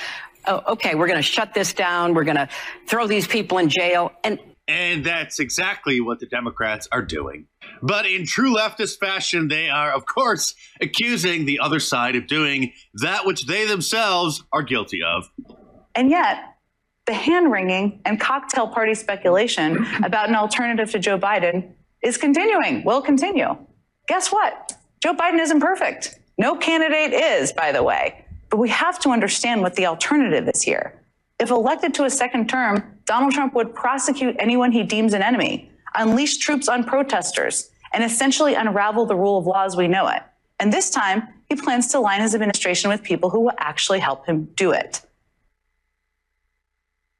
oh, 0.48 0.64
okay, 0.70 0.96
we're 0.96 1.08
going 1.08 1.20
to 1.20 1.22
shut 1.22 1.54
this 1.54 1.74
down. 1.74 2.14
We're 2.14 2.24
going 2.24 2.38
to 2.38 2.50
throw 2.88 3.06
these 3.06 3.28
people 3.28 3.60
in 3.60 3.70
jail. 3.70 4.12
And 4.24 4.40
And 4.68 5.04
that's 5.04 5.40
exactly 5.40 6.00
what 6.00 6.20
the 6.20 6.26
Democrats 6.26 6.88
are 6.92 7.02
doing. 7.02 7.48
But 7.82 8.06
in 8.06 8.26
true 8.26 8.56
leftist 8.56 9.00
fashion, 9.00 9.48
they 9.48 9.70
are, 9.70 9.92
of 9.92 10.06
course, 10.06 10.54
accusing 10.80 11.46
the 11.46 11.60
other 11.60 11.80
side 11.80 12.16
of 12.16 12.28
doing 12.28 12.74
that 12.96 13.26
which 13.26 13.48
they 13.48 13.66
themselves 13.66 14.44
are 14.54 14.62
guilty 14.62 15.02
of. 15.04 15.30
And 15.96 16.10
yet, 16.10 16.56
the 17.08 17.14
hand 17.14 17.52
wringing 17.52 18.02
and 18.06 18.20
cocktail 18.20 18.68
party 18.68 18.94
speculation 18.94 19.86
about 20.04 20.30
an 20.30 20.36
alternative 20.36 20.92
to 20.92 21.00
Joe 21.00 21.18
Biden 21.18 21.74
is 22.04 22.18
continuing, 22.18 22.84
will 22.84 23.02
continue. 23.02 23.58
Guess 24.08 24.32
what? 24.32 24.74
Joe 25.02 25.14
Biden 25.14 25.40
isn't 25.40 25.60
perfect. 25.60 26.20
No 26.38 26.56
candidate 26.56 27.14
is, 27.14 27.52
by 27.52 27.72
the 27.72 27.84
way. 27.84 28.26
But 28.50 28.58
we 28.58 28.70
have 28.70 29.00
to 29.00 29.10
understand 29.10 29.62
what 29.62 29.76
the 29.76 29.88
alternative 29.88 30.48
is 30.48 30.62
here. 30.62 31.02
If 31.40 31.50
elected 31.50 31.96
to 31.96 32.04
a 32.04 32.10
second 32.10 32.50
term, 32.50 33.00
Donald 33.06 33.34
Trump 33.34 33.56
would 33.56 33.74
prosecute 33.74 34.36
anyone 34.38 34.72
he 34.72 34.84
deems 34.84 35.14
an 35.14 35.24
enemy, 35.24 35.72
unleash 35.96 36.38
troops 36.38 36.70
on 36.70 36.84
protesters, 36.84 37.71
and 37.94 38.04
essentially 38.04 38.54
unravel 38.54 39.06
the 39.06 39.16
rule 39.16 39.38
of 39.38 39.46
law 39.46 39.66
as 39.66 39.76
we 39.76 39.88
know 39.88 40.08
it. 40.08 40.22
And 40.60 40.72
this 40.72 40.90
time, 40.90 41.28
he 41.50 41.56
plans 41.56 41.88
to 41.90 42.00
line 42.00 42.22
his 42.22 42.36
administration 42.36 42.90
with 42.90 43.04
people 43.04 43.30
who 43.30 43.42
will 43.42 43.54
actually 43.58 44.00
help 44.00 44.26
him 44.26 44.46
do 44.56 44.72
it. 44.72 45.02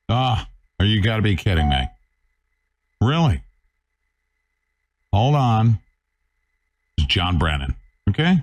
Ah, 0.10 0.48
oh, 0.80 0.84
you 0.84 1.02
got 1.02 1.18
to 1.18 1.22
be 1.22 1.36
kidding 1.36 1.70
me. 1.70 1.88
Really? 3.02 3.42
Hold 5.12 5.36
on. 5.36 5.80
It's 6.98 7.08
John 7.08 7.38
Brennan. 7.38 7.76
Okay? 8.10 8.42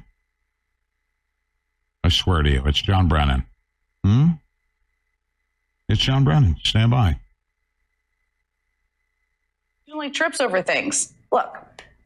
I 2.05 2.09
swear 2.09 2.43
to 2.43 2.51
you, 2.51 2.63
it's 2.67 2.81
John 2.81 3.09
Brennan. 3.09 3.45
Hmm? 4.05 4.27
It's 5.89 6.01
John 6.01 6.25
Brennan. 6.25 6.57
Stand 6.65 6.91
by. 6.91 7.19
Only 9.93 10.11
trips 10.11 10.41
over 10.41 10.63
things. 10.63 11.13
Look, 11.33 11.57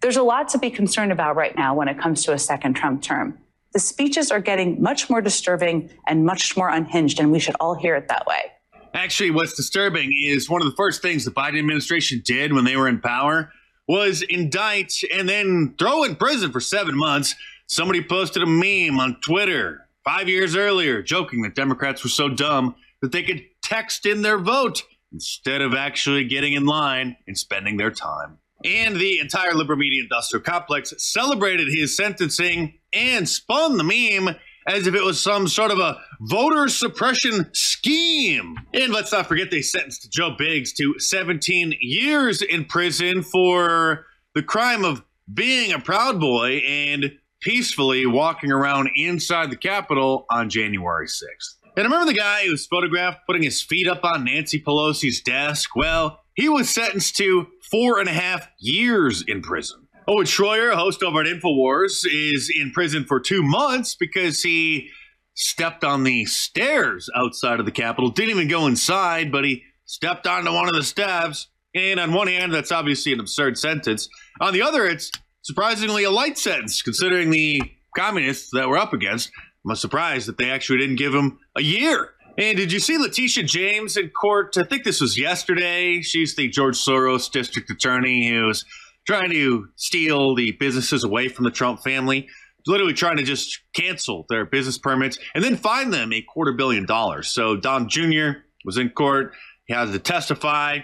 there's 0.03 0.17
a 0.17 0.23
lot 0.23 0.49
to 0.49 0.59
be 0.59 0.71
concerned 0.71 1.13
about 1.13 1.37
right 1.37 1.57
now 1.57 1.75
when 1.75 1.89
it 1.89 1.99
comes 1.99 2.25
to 2.25 2.33
a 2.33 2.39
second 2.39 2.75
Trump 2.75 3.03
term. 3.03 3.39
The 3.73 3.79
speeches 3.79 4.31
are 4.31 4.41
getting 4.41 4.83
much 4.83 5.09
more 5.09 5.23
disturbing 5.23 5.89
and 6.07 6.27
much 6.27 6.57
more 6.57 6.69
unhinged, 6.69 7.19
and 7.19 7.33
we 7.33 7.39
should 7.39 7.55
all 7.59 7.75
hear 7.75 7.95
it 7.95 8.09
that 8.09 8.27
way. 8.27 8.53
Actually, 8.93 9.31
what's 9.31 9.55
disturbing 9.55 10.11
is 10.25 10.51
one 10.51 10.61
of 10.61 10.69
the 10.69 10.77
first 10.77 11.01
things 11.01 11.25
the 11.25 11.31
Biden 11.31 11.59
administration 11.59 12.21
did 12.23 12.53
when 12.53 12.65
they 12.65 12.77
were 12.77 12.89
in 12.89 13.01
power 13.01 13.51
was 13.89 14.23
indict 14.23 14.93
and 15.15 15.29
then 15.29 15.75
throw 15.79 16.05
in 16.05 16.17
prison 16.17 16.53
for 16.53 16.61
seven 16.61 16.97
months. 16.97 17.35
Somebody 17.67 18.03
posted 18.03 18.43
a 18.43 18.47
meme 18.47 19.01
on 19.01 19.19
Twitter 19.23 19.89
five 20.05 20.29
years 20.29 20.55
earlier 20.55 21.01
joking 21.01 21.43
that 21.43 21.55
Democrats 21.55 22.05
were 22.05 22.11
so 22.11 22.29
dumb 22.29 22.75
that 23.01 23.13
they 23.13 23.23
could 23.23 23.43
text 23.63 24.05
in 24.05 24.21
their 24.21 24.39
vote 24.39 24.83
instead 25.13 25.63
of 25.63 25.75
actually 25.75 26.25
getting 26.25 26.53
in 26.53 26.67
line 26.67 27.17
and 27.27 27.39
spending 27.39 27.79
their 27.79 27.91
time. 27.91 28.39
And 28.65 28.97
the 28.97 29.19
entire 29.19 29.55
liberal 29.55 29.79
media 29.79 30.03
industrial 30.03 30.43
complex 30.43 30.93
celebrated 30.99 31.69
his 31.69 31.97
sentencing 31.97 32.79
and 32.93 33.29
spun 33.29 33.77
the 33.77 33.85
meme 33.85 34.37
as 34.67 34.87
if 34.87 34.95
it 34.95 35.03
was 35.03 35.21
some 35.21 35.49
sort 35.49 35.71
of 35.71 35.79
a 35.79 35.99
voter 36.21 36.69
suppression 36.69 37.51
scheme. 37.53 38.57
And 38.73 38.93
let's 38.93 39.13
not 39.13 39.27
forget 39.27 39.51
they 39.51 39.63
sentenced 39.63 40.11
Joe 40.13 40.35
Biggs 40.37 40.73
to 40.75 40.95
17 40.99 41.75
years 41.81 42.43
in 42.43 42.65
prison 42.65 43.23
for 43.23 44.07
the 44.35 44.43
crime 44.43 44.85
of 44.85 45.03
being 45.33 45.73
a 45.73 45.79
Proud 45.79 46.21
Boy 46.21 46.59
and 46.59 47.13
peacefully 47.41 48.07
walking 48.07 48.53
around 48.53 48.91
inside 48.95 49.51
the 49.51 49.57
Capitol 49.57 50.27
on 50.31 50.49
January 50.49 51.07
6th. 51.07 51.57
And 51.77 51.85
remember 51.85 52.07
the 52.07 52.19
guy 52.19 52.45
who 52.45 52.53
was 52.53 52.67
photographed 52.67 53.21
putting 53.27 53.43
his 53.43 53.63
feet 53.63 53.89
up 53.89 54.05
on 54.05 54.25
Nancy 54.25 54.63
Pelosi's 54.63 55.21
desk? 55.21 55.75
Well, 55.75 56.21
he 56.35 56.49
was 56.49 56.71
sentenced 56.71 57.17
to 57.17 57.47
four 57.73 57.99
and 57.99 58.09
a 58.09 58.13
half 58.13 58.49
years 58.61 59.25
in 59.27 59.43
prison. 59.43 59.89
Owen 60.07 60.27
Schroyer, 60.27 60.75
host 60.75 61.03
over 61.03 61.21
at 61.21 61.27
InfoWars, 61.27 62.05
is 62.07 62.53
in 62.55 62.71
prison 62.73 63.05
for 63.05 63.19
two 63.19 63.43
months 63.43 63.95
because 63.95 64.43
he 64.43 64.91
stepped 65.35 65.83
on 65.83 66.05
the 66.05 66.25
stairs 66.27 67.09
outside 67.17 67.59
of 67.61 67.67
the 67.67 67.73
Capitol. 67.73 68.11
Didn't 68.11 68.31
even 68.31 68.49
go 68.49 68.67
inside, 68.67 69.33
but 69.33 69.45
he 69.45 69.63
stepped 69.87 70.27
onto 70.27 70.53
one 70.53 70.69
of 70.69 70.75
the 70.75 70.83
steps. 70.83 71.49
And 71.75 71.99
on 71.99 72.13
one 72.13 72.27
hand, 72.27 72.53
that's 72.53 72.73
obviously 72.73 73.13
an 73.13 73.21
absurd 73.21 73.57
sentence. 73.57 74.09
On 74.41 74.53
the 74.53 74.63
other, 74.63 74.87
it's 74.87 75.11
surprisingly 75.43 76.05
a 76.05 76.11
light 76.11 76.37
sentence, 76.37 76.83
considering 76.83 77.31
the 77.31 77.63
communists 77.97 78.51
that 78.53 78.69
we're 78.69 78.79
up 78.79 78.93
against. 78.93 79.31
I'm 79.67 79.75
surprised 79.77 80.29
that 80.29 80.37
they 80.37 80.51
actually 80.51 80.79
didn't 80.79 80.97
give 80.97 81.15
him 81.15 81.39
a 81.57 81.63
year. 81.63 82.11
And 82.39 82.57
did 82.57 82.73
you 82.73 82.81
see 82.81 82.97
Letitia 82.97 83.45
James 83.45 83.97
in 83.97 84.09
court? 84.09 84.57
I 84.57 84.63
think 84.63 84.85
this 84.85 85.01
was 85.01 85.19
yesterday. 85.19 86.01
She's 86.01 86.35
the 86.35 86.49
George 86.49 86.77
Soros 86.77 87.31
district 87.31 87.71
attorney 87.71 88.29
who's 88.29 88.65
trying 89.07 89.31
to 89.31 89.69
steal 89.77 90.35
the 90.35 90.53
businesses 90.53 91.05
away 91.05 91.29
from 91.29 91.45
the 91.45 91.51
Trump 91.51 91.83
family, 91.83 92.27
literally 92.67 92.95
trying 92.95 93.19
to 93.19 93.23
just 93.23 93.61
cancel 93.75 94.25
their 94.31 94.47
business 94.47 94.79
permits 94.79 95.19
and 95.35 95.45
then 95.45 95.57
fine 95.57 95.91
them 95.91 96.13
a 96.13 96.23
quarter 96.23 96.53
billion 96.53 96.87
dollars. 96.87 97.29
So 97.29 97.57
Don 97.57 97.89
Jr. 97.89 98.31
was 98.65 98.79
in 98.79 98.89
court. 98.91 99.35
He 99.67 99.75
had 99.75 99.93
to 99.93 99.99
testify. 99.99 100.79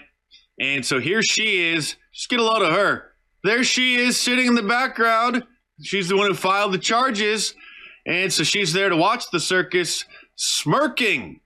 And 0.59 0.85
so 0.85 0.99
here 0.99 1.23
she 1.23 1.71
is. 1.71 1.95
Just 2.13 2.29
get 2.29 2.39
a 2.39 2.43
load 2.43 2.61
of 2.61 2.73
her. 2.73 3.13
There 3.43 3.63
she 3.63 3.95
is 3.95 4.19
sitting 4.19 4.45
in 4.45 4.55
the 4.55 4.61
background. 4.61 5.45
She's 5.81 6.09
the 6.09 6.17
one 6.17 6.27
who 6.27 6.35
filed 6.35 6.73
the 6.73 6.77
charges. 6.77 7.55
And 8.05 8.31
so 8.31 8.43
she's 8.43 8.73
there 8.73 8.89
to 8.89 8.97
watch 8.97 9.29
the 9.31 9.39
circus, 9.39 10.03
smirking, 10.39 11.41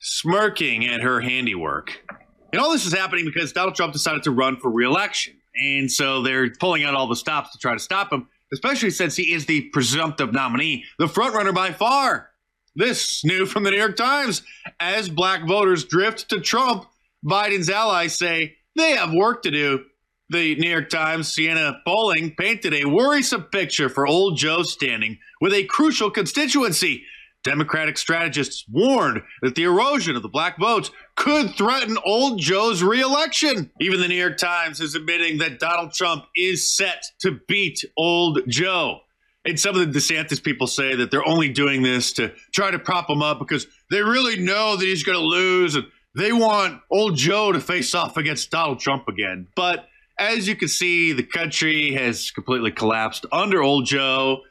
smirking 0.00 0.86
at 0.86 1.02
her 1.02 1.20
handiwork. 1.20 2.02
And 2.50 2.60
all 2.60 2.72
this 2.72 2.86
is 2.86 2.94
happening 2.94 3.26
because 3.26 3.52
Donald 3.52 3.74
Trump 3.74 3.92
decided 3.92 4.22
to 4.22 4.30
run 4.30 4.56
for 4.56 4.70
reelection. 4.70 5.34
And 5.54 5.92
so 5.92 6.22
they're 6.22 6.48
pulling 6.58 6.82
out 6.82 6.94
all 6.94 7.06
the 7.06 7.14
stops 7.14 7.52
to 7.52 7.58
try 7.58 7.74
to 7.74 7.78
stop 7.78 8.10
him, 8.10 8.26
especially 8.50 8.88
since 8.88 9.16
he 9.16 9.34
is 9.34 9.44
the 9.44 9.68
presumptive 9.72 10.32
nominee, 10.32 10.84
the 10.98 11.06
frontrunner 11.06 11.54
by 11.54 11.72
far. 11.72 12.30
This 12.74 13.22
new 13.22 13.44
from 13.44 13.64
the 13.64 13.70
New 13.70 13.76
York 13.76 13.96
Times. 13.96 14.42
As 14.80 15.10
black 15.10 15.46
voters 15.46 15.84
drift 15.84 16.30
to 16.30 16.40
Trump, 16.40 16.86
Biden's 17.22 17.68
allies 17.68 18.16
say 18.16 18.56
they 18.76 18.92
have 18.92 19.12
work 19.12 19.42
to 19.42 19.50
do. 19.50 19.84
The 20.30 20.54
New 20.56 20.70
York 20.70 20.88
Times 20.88 21.32
Siena 21.32 21.80
polling 21.86 22.34
painted 22.38 22.72
a 22.72 22.86
worrisome 22.86 23.44
picture 23.44 23.90
for 23.90 24.06
old 24.06 24.38
Joe 24.38 24.62
standing 24.62 25.18
with 25.40 25.52
a 25.52 25.64
crucial 25.64 26.10
constituency. 26.10 27.04
Democratic 27.48 27.96
strategists 27.96 28.66
warned 28.68 29.22
that 29.40 29.54
the 29.54 29.62
erosion 29.62 30.14
of 30.16 30.20
the 30.20 30.28
black 30.28 30.58
votes 30.58 30.90
could 31.16 31.54
threaten 31.54 31.96
old 32.04 32.38
Joe's 32.38 32.82
reelection. 32.82 33.70
Even 33.80 34.00
the 34.00 34.08
New 34.08 34.16
York 34.16 34.36
Times 34.36 34.82
is 34.82 34.94
admitting 34.94 35.38
that 35.38 35.58
Donald 35.58 35.94
Trump 35.94 36.26
is 36.36 36.70
set 36.70 37.04
to 37.20 37.40
beat 37.48 37.82
old 37.96 38.40
Joe. 38.48 39.00
And 39.46 39.58
some 39.58 39.74
of 39.74 39.80
the 39.80 39.98
DeSantis 39.98 40.42
people 40.42 40.66
say 40.66 40.94
that 40.96 41.10
they're 41.10 41.26
only 41.26 41.48
doing 41.48 41.82
this 41.82 42.12
to 42.14 42.34
try 42.52 42.70
to 42.70 42.78
prop 42.78 43.08
him 43.08 43.22
up 43.22 43.38
because 43.38 43.66
they 43.90 44.02
really 44.02 44.38
know 44.38 44.76
that 44.76 44.84
he's 44.84 45.02
going 45.02 45.16
to 45.16 45.24
lose 45.24 45.74
and 45.74 45.86
they 46.14 46.34
want 46.34 46.82
old 46.90 47.16
Joe 47.16 47.50
to 47.50 47.60
face 47.60 47.94
off 47.94 48.18
against 48.18 48.50
Donald 48.50 48.78
Trump 48.78 49.08
again. 49.08 49.46
But 49.56 49.86
as 50.18 50.46
you 50.46 50.54
can 50.54 50.68
see, 50.68 51.14
the 51.14 51.22
country 51.22 51.94
has 51.94 52.30
completely 52.30 52.72
collapsed 52.72 53.24
under 53.32 53.62
old 53.62 53.86
Joe. 53.86 54.42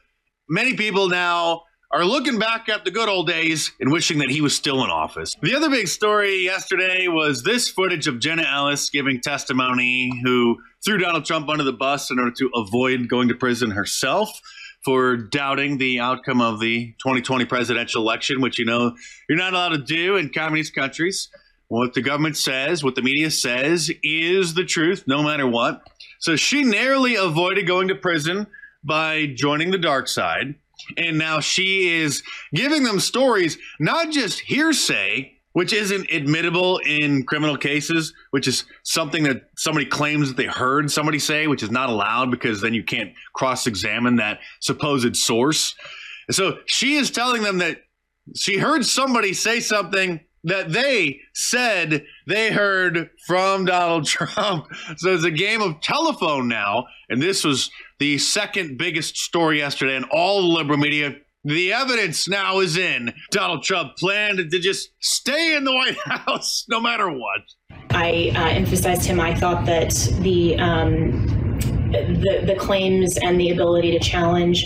Many 0.49 0.73
people 0.73 1.09
now 1.09 1.61
are 1.91 2.03
looking 2.03 2.37
back 2.37 2.67
at 2.67 2.83
the 2.83 2.91
good 2.91 3.07
old 3.07 3.27
days 3.27 3.71
and 3.79 3.91
wishing 3.91 4.17
that 4.19 4.29
he 4.29 4.41
was 4.41 4.55
still 4.55 4.83
in 4.83 4.89
office. 4.89 5.35
The 5.41 5.55
other 5.55 5.69
big 5.69 5.87
story 5.87 6.43
yesterday 6.43 7.07
was 7.07 7.43
this 7.43 7.69
footage 7.69 8.07
of 8.07 8.19
Jenna 8.19 8.43
Ellis 8.43 8.89
giving 8.89 9.21
testimony, 9.21 10.11
who 10.23 10.57
threw 10.83 10.97
Donald 10.97 11.25
Trump 11.25 11.47
under 11.49 11.63
the 11.63 11.71
bus 11.71 12.11
in 12.11 12.19
order 12.19 12.31
to 12.31 12.49
avoid 12.55 13.07
going 13.07 13.29
to 13.29 13.35
prison 13.35 13.71
herself 13.71 14.29
for 14.83 15.17
doubting 15.17 15.77
the 15.77 15.99
outcome 15.99 16.41
of 16.41 16.59
the 16.59 16.93
2020 16.99 17.45
presidential 17.45 18.01
election, 18.01 18.41
which 18.41 18.59
you 18.59 18.65
know 18.65 18.95
you're 19.29 19.37
not 19.37 19.53
allowed 19.53 19.69
to 19.69 19.77
do 19.77 20.17
in 20.17 20.29
communist 20.29 20.75
countries. 20.75 21.29
What 21.69 21.93
the 21.93 22.01
government 22.01 22.37
says, 22.37 22.83
what 22.83 22.95
the 22.95 23.01
media 23.01 23.29
says, 23.31 23.91
is 24.01 24.53
the 24.53 24.63
truth, 24.63 25.03
no 25.05 25.21
matter 25.21 25.45
what. 25.47 25.81
So 26.19 26.35
she 26.35 26.63
narrowly 26.63 27.15
avoided 27.15 27.67
going 27.67 27.89
to 27.89 27.95
prison 27.95 28.47
by 28.83 29.27
joining 29.35 29.71
the 29.71 29.77
dark 29.77 30.07
side. 30.07 30.55
And 30.95 31.17
now 31.17 31.39
she 31.39 31.89
is 31.95 32.23
giving 32.53 32.83
them 32.83 32.99
stories, 32.99 33.57
not 33.79 34.11
just 34.11 34.39
hearsay, 34.39 35.33
which 35.53 35.73
isn't 35.73 36.07
admittable 36.09 36.79
in 36.85 37.23
criminal 37.23 37.57
cases, 37.57 38.13
which 38.29 38.47
is 38.47 38.65
something 38.83 39.23
that 39.23 39.49
somebody 39.57 39.87
claims 39.87 40.27
that 40.27 40.37
they 40.37 40.45
heard 40.45 40.91
somebody 40.91 41.17
say, 41.17 41.47
which 41.47 41.63
is 41.63 41.71
not 41.71 41.89
allowed 41.89 42.29
because 42.29 42.61
then 42.61 42.75
you 42.75 42.83
can't 42.83 43.11
cross 43.33 43.65
examine 43.65 44.17
that 44.17 44.39
supposed 44.59 45.17
source. 45.17 45.75
So 46.29 46.59
she 46.67 46.95
is 46.95 47.09
telling 47.09 47.41
them 47.41 47.57
that 47.57 47.81
she 48.35 48.57
heard 48.57 48.85
somebody 48.85 49.33
say 49.33 49.59
something 49.59 50.19
that 50.47 50.71
they 50.71 51.19
said 51.33 52.05
they 52.25 52.51
heard 52.51 53.09
from 53.25 53.65
Donald 53.65 54.05
Trump. 54.07 54.67
So 54.97 55.13
it's 55.13 55.25
a 55.25 55.31
game 55.31 55.61
of 55.61 55.81
telephone 55.81 56.47
now. 56.47 56.85
And 57.09 57.21
this 57.21 57.43
was 57.43 57.69
the 57.99 58.17
second 58.17 58.77
biggest 58.77 59.17
story 59.17 59.59
yesterday 59.59 59.95
in 59.95 60.05
all 60.05 60.41
the 60.41 60.47
liberal 60.47 60.79
media. 60.79 61.15
The 61.43 61.73
evidence 61.73 62.27
now 62.27 62.59
is 62.59 62.77
in. 62.77 63.13
Donald 63.31 63.63
Trump 63.63 63.95
planned 63.97 64.37
to 64.37 64.59
just 64.59 64.89
stay 64.99 65.55
in 65.55 65.63
the 65.63 65.73
White 65.75 65.97
House 66.05 66.65
no 66.69 66.79
matter 66.79 67.09
what. 67.09 67.41
I 67.91 68.31
uh, 68.35 68.47
emphasized 68.47 69.05
him 69.05 69.19
I 69.19 69.35
thought 69.35 69.65
that 69.65 69.91
the, 70.21 70.57
um, 70.59 71.57
the 71.91 72.43
the 72.45 72.55
claims 72.55 73.17
and 73.17 73.39
the 73.39 73.51
ability 73.51 73.91
to 73.91 73.99
challenge 73.99 74.65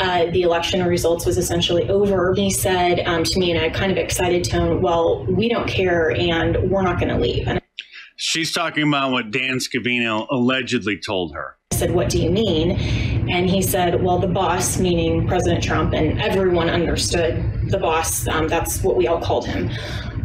uh, 0.00 0.26
the 0.26 0.42
election 0.42 0.84
results 0.84 1.26
was 1.26 1.38
essentially 1.38 1.88
over. 1.88 2.34
He 2.34 2.50
said 2.50 3.00
um, 3.06 3.24
to 3.24 3.38
me 3.38 3.50
in 3.50 3.56
a 3.56 3.70
kind 3.70 3.92
of 3.92 3.98
excited 3.98 4.44
tone, 4.44 4.82
"Well, 4.82 5.24
we 5.26 5.48
don't 5.48 5.68
care, 5.68 6.10
and 6.12 6.70
we're 6.70 6.82
not 6.82 6.98
going 6.98 7.08
to 7.08 7.18
leave." 7.18 7.46
And 7.48 7.60
She's 8.16 8.52
talking 8.52 8.86
about 8.86 9.10
what 9.10 9.30
Dan 9.30 9.58
Scavino 9.58 10.28
allegedly 10.30 10.96
told 10.98 11.34
her. 11.34 11.56
I 11.72 11.76
said, 11.76 11.92
"What 11.92 12.08
do 12.08 12.22
you 12.22 12.30
mean?" 12.30 12.72
And 13.30 13.48
he 13.48 13.62
said, 13.62 14.02
"Well, 14.02 14.18
the 14.18 14.28
boss, 14.28 14.78
meaning 14.78 15.26
President 15.26 15.62
Trump, 15.62 15.92
and 15.92 16.20
everyone 16.20 16.70
understood 16.70 17.42
the 17.68 17.78
boss. 17.78 18.28
Um, 18.28 18.48
that's 18.48 18.82
what 18.82 18.96
we 18.96 19.06
all 19.06 19.20
called 19.20 19.46
him." 19.46 19.70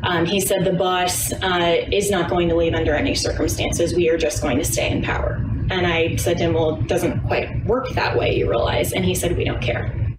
Um, 0.04 0.26
he 0.26 0.40
said 0.40 0.64
the 0.64 0.74
boss 0.74 1.34
uh, 1.34 1.86
is 1.92 2.12
not 2.12 2.30
going 2.30 2.50
to 2.50 2.56
leave 2.56 2.74
under 2.74 2.94
any 2.94 3.16
circumstances. 3.16 3.96
We 3.96 4.10
are 4.10 4.18
just 4.18 4.42
going 4.42 4.58
to 4.58 4.64
stay 4.64 4.92
in 4.92 5.02
power. 5.02 5.44
And 5.70 5.86
I 5.86 6.16
said 6.16 6.38
to 6.38 6.46
him, 6.46 6.54
Well, 6.54 6.76
it 6.76 6.88
doesn't 6.88 7.22
quite 7.28 7.66
work 7.66 7.90
that 7.90 8.18
way, 8.18 8.36
you 8.36 8.50
realize. 8.50 8.94
And 8.94 9.04
he 9.04 9.16
said, 9.16 9.38
We 9.38 9.44
don't 9.44 9.62
care. 9.62 9.92
He 9.98 10.16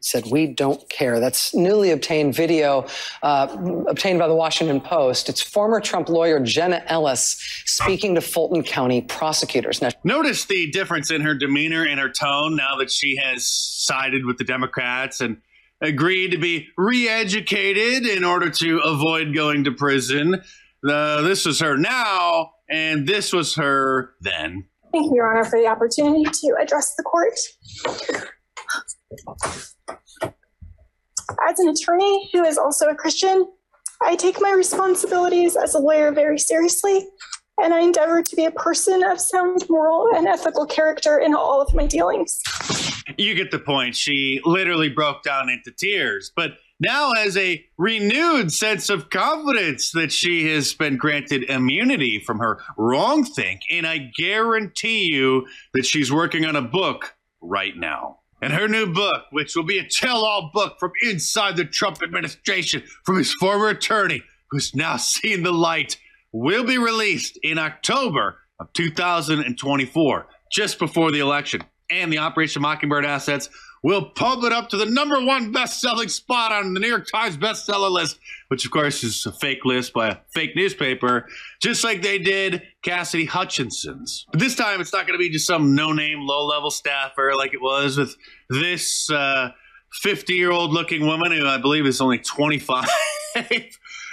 said, 0.00 0.26
We 0.30 0.48
don't 0.48 0.86
care. 0.90 1.20
That's 1.20 1.54
newly 1.54 1.90
obtained 1.90 2.34
video 2.34 2.86
uh, 3.22 3.56
obtained 3.88 4.18
by 4.18 4.28
the 4.28 4.34
Washington 4.34 4.80
Post. 4.80 5.28
It's 5.28 5.40
former 5.40 5.80
Trump 5.80 6.08
lawyer 6.08 6.40
Jenna 6.40 6.82
Ellis 6.86 7.36
speaking 7.64 8.14
to 8.16 8.20
Fulton 8.20 8.62
County 8.62 9.02
prosecutors. 9.02 9.80
Now, 9.80 9.90
Notice 10.04 10.44
the 10.44 10.70
difference 10.70 11.10
in 11.10 11.22
her 11.22 11.34
demeanor 11.34 11.84
and 11.86 11.98
her 11.98 12.10
tone 12.10 12.56
now 12.56 12.76
that 12.76 12.90
she 12.90 13.16
has 13.16 13.46
sided 13.46 14.26
with 14.26 14.38
the 14.38 14.44
Democrats 14.44 15.20
and 15.20 15.38
agreed 15.80 16.30
to 16.30 16.38
be 16.38 16.68
re 16.76 17.08
educated 17.08 18.06
in 18.06 18.24
order 18.24 18.50
to 18.50 18.78
avoid 18.80 19.34
going 19.34 19.64
to 19.64 19.72
prison. 19.72 20.42
Uh, 20.88 21.20
this 21.22 21.46
was 21.46 21.60
her 21.60 21.76
now, 21.76 22.52
and 22.68 23.06
this 23.06 23.32
was 23.32 23.54
her 23.54 24.14
then. 24.20 24.64
Thank 24.92 25.06
you, 25.06 25.16
Your 25.16 25.30
Honor, 25.30 25.44
for 25.48 25.58
the 25.58 25.66
opportunity 25.66 26.24
to 26.24 26.56
address 26.60 26.94
the 26.96 27.02
court. 27.02 27.32
As 31.48 31.58
an 31.58 31.68
attorney 31.68 32.30
who 32.32 32.44
is 32.44 32.58
also 32.58 32.88
a 32.88 32.94
Christian, 32.94 33.46
I 34.02 34.16
take 34.16 34.40
my 34.40 34.52
responsibilities 34.52 35.56
as 35.56 35.74
a 35.74 35.78
lawyer 35.78 36.12
very 36.12 36.38
seriously, 36.38 37.06
and 37.60 37.72
I 37.72 37.80
endeavor 37.80 38.22
to 38.22 38.36
be 38.36 38.44
a 38.44 38.50
person 38.50 39.02
of 39.02 39.20
sound 39.20 39.64
moral 39.70 40.08
and 40.14 40.26
ethical 40.26 40.66
character 40.66 41.18
in 41.18 41.34
all 41.34 41.62
of 41.62 41.74
my 41.74 41.86
dealings. 41.86 42.40
You 43.16 43.34
get 43.34 43.50
the 43.50 43.58
point. 43.58 43.96
She 43.96 44.40
literally 44.44 44.88
broke 44.88 45.22
down 45.22 45.48
into 45.48 45.72
tears, 45.76 46.32
but 46.36 46.52
now 46.82 47.12
has 47.14 47.36
a 47.36 47.64
renewed 47.78 48.52
sense 48.52 48.90
of 48.90 49.08
confidence 49.08 49.92
that 49.92 50.12
she 50.12 50.48
has 50.48 50.74
been 50.74 50.96
granted 50.96 51.44
immunity 51.44 52.22
from 52.26 52.40
her 52.40 52.60
wrongthink. 52.76 53.60
And 53.70 53.86
I 53.86 54.10
guarantee 54.18 55.08
you 55.10 55.46
that 55.74 55.86
she's 55.86 56.12
working 56.12 56.44
on 56.44 56.56
a 56.56 56.62
book 56.62 57.14
right 57.40 57.76
now. 57.76 58.18
And 58.42 58.52
her 58.52 58.66
new 58.66 58.92
book, 58.92 59.26
which 59.30 59.54
will 59.54 59.62
be 59.62 59.78
a 59.78 59.88
tell 59.88 60.24
all 60.24 60.50
book 60.52 60.78
from 60.80 60.90
inside 61.08 61.56
the 61.56 61.64
Trump 61.64 61.98
administration 62.02 62.82
from 63.04 63.16
his 63.16 63.32
former 63.34 63.68
attorney, 63.68 64.22
who's 64.50 64.74
now 64.74 64.96
seen 64.98 65.44
the 65.44 65.52
light, 65.52 65.96
will 66.32 66.64
be 66.64 66.78
released 66.78 67.38
in 67.42 67.58
October 67.58 68.38
of 68.58 68.72
2024, 68.72 70.26
just 70.50 70.78
before 70.80 71.12
the 71.12 71.20
election. 71.20 71.62
And 71.90 72.12
the 72.12 72.18
Operation 72.18 72.62
Mockingbird 72.62 73.04
assets 73.04 73.48
will 73.82 74.10
pump 74.10 74.44
it 74.44 74.52
up 74.52 74.68
to 74.68 74.76
the 74.76 74.86
number 74.86 75.20
one 75.20 75.50
best-selling 75.50 76.08
spot 76.08 76.52
on 76.52 76.72
the 76.72 76.80
New 76.80 76.88
York 76.88 77.06
Times 77.10 77.36
bestseller 77.36 77.90
list, 77.90 78.18
which 78.48 78.64
of 78.64 78.70
course 78.70 79.02
is 79.02 79.26
a 79.26 79.32
fake 79.32 79.64
list 79.64 79.92
by 79.92 80.10
a 80.10 80.16
fake 80.32 80.54
newspaper, 80.54 81.26
just 81.60 81.82
like 81.82 82.02
they 82.02 82.18
did 82.18 82.62
Cassidy 82.82 83.24
Hutchinson's. 83.24 84.26
But 84.30 84.40
this 84.40 84.54
time, 84.54 84.80
it's 84.80 84.92
not 84.92 85.06
going 85.06 85.18
to 85.18 85.22
be 85.22 85.30
just 85.30 85.46
some 85.46 85.74
no-name, 85.74 86.20
low-level 86.20 86.70
staffer 86.70 87.32
like 87.36 87.54
it 87.54 87.60
was 87.60 87.96
with 87.98 88.16
this 88.50 89.10
uh, 89.10 89.50
50-year-old 90.04 90.72
looking 90.72 91.06
woman 91.06 91.32
who 91.32 91.46
I 91.46 91.58
believe 91.58 91.86
is 91.86 92.00
only 92.00 92.18
25. 92.18 92.88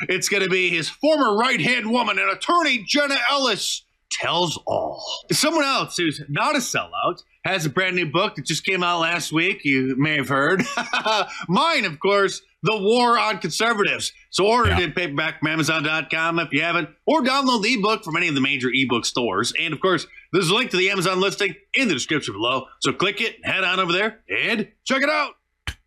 it's 0.07 0.29
going 0.29 0.43
to 0.43 0.49
be 0.49 0.69
his 0.69 0.89
former 0.89 1.37
right-hand 1.37 1.91
woman 1.91 2.17
and 2.17 2.31
attorney 2.31 2.83
Jenna 2.87 3.17
Ellis 3.29 3.83
tells 4.11 4.57
all. 4.65 5.03
Someone 5.31 5.63
else 5.65 5.97
who's 5.97 6.21
not 6.29 6.55
a 6.55 6.59
sellout 6.59 7.23
has 7.45 7.65
a 7.65 7.69
brand 7.69 7.95
new 7.95 8.05
book 8.05 8.35
that 8.35 8.45
just 8.45 8.65
came 8.65 8.83
out 8.83 9.01
last 9.01 9.31
week. 9.31 9.63
You 9.63 9.95
may 9.97 10.17
have 10.17 10.29
heard. 10.29 10.63
Mine, 11.47 11.85
of 11.85 11.99
course, 11.99 12.41
The 12.63 12.77
War 12.77 13.17
on 13.17 13.37
Conservatives. 13.37 14.11
So 14.29 14.45
order 14.45 14.71
it 14.71 14.79
in 14.79 14.91
paperback 14.91 15.39
from 15.39 15.49
Amazon.com 15.49 16.39
if 16.39 16.51
you 16.51 16.61
haven't, 16.61 16.89
or 17.05 17.21
download 17.21 17.63
the 17.63 17.73
ebook 17.73 18.03
from 18.03 18.17
any 18.17 18.27
of 18.27 18.35
the 18.35 18.41
major 18.41 18.69
ebook 18.73 19.05
stores. 19.05 19.53
And 19.59 19.73
of 19.73 19.79
course, 19.79 20.05
there's 20.33 20.49
a 20.49 20.55
link 20.55 20.71
to 20.71 20.77
the 20.77 20.89
Amazon 20.89 21.19
listing 21.21 21.55
in 21.73 21.87
the 21.87 21.93
description 21.93 22.33
below. 22.33 22.65
So 22.81 22.93
click 22.93 23.21
it, 23.21 23.43
head 23.45 23.63
on 23.63 23.79
over 23.79 23.91
there, 23.91 24.19
and 24.29 24.67
check 24.83 25.01
it 25.01 25.09
out. 25.09 25.33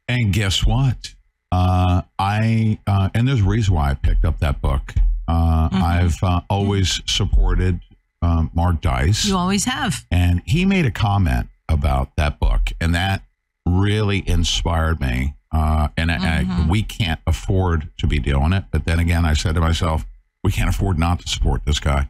And 0.08 0.32
guess 0.32 0.64
what? 0.64 1.14
Uh, 1.52 2.02
I 2.18 2.78
uh, 2.86 3.10
and 3.14 3.28
there's 3.28 3.40
a 3.40 3.44
reason 3.44 3.74
why 3.74 3.90
I 3.90 3.94
picked 3.94 4.24
up 4.24 4.38
that 4.40 4.62
book. 4.62 4.94
Uh, 5.28 5.68
I've 5.70 6.16
uh, 6.22 6.40
always 6.48 7.00
supported 7.06 7.80
um, 8.22 8.50
Mark 8.54 8.80
Dice. 8.80 9.26
You 9.26 9.36
always 9.36 9.64
have. 9.66 10.06
And 10.10 10.42
he 10.46 10.64
made 10.64 10.86
a 10.86 10.90
comment 10.90 11.48
about 11.68 12.16
that 12.16 12.38
book, 12.38 12.72
and 12.80 12.94
that 12.94 13.22
really 13.66 14.26
inspired 14.26 15.00
me. 15.00 15.34
Uh, 15.52 15.88
and 15.98 16.10
I, 16.10 16.40
I, 16.40 16.66
we 16.70 16.82
can't 16.82 17.20
afford 17.26 17.90
to 17.98 18.06
be 18.06 18.18
doing 18.18 18.52
it. 18.54 18.64
But 18.70 18.86
then 18.86 18.98
again, 18.98 19.26
I 19.26 19.34
said 19.34 19.54
to 19.56 19.60
myself, 19.60 20.06
we 20.42 20.50
can't 20.50 20.70
afford 20.70 20.98
not 20.98 21.20
to 21.20 21.28
support 21.28 21.62
this 21.66 21.78
guy. 21.78 22.08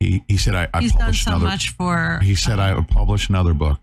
He 0.00 0.24
he 0.28 0.36
said 0.36 0.54
I, 0.54 0.68
I 0.74 0.80
He's 0.80 0.92
done 0.92 1.00
published 1.00 1.24
so 1.24 1.30
another. 1.32 1.46
much 1.46 1.70
for. 1.70 2.20
he 2.22 2.34
said 2.34 2.58
I 2.58 2.74
would 2.74 2.88
publish 2.88 3.28
another 3.28 3.54
book. 3.54 3.78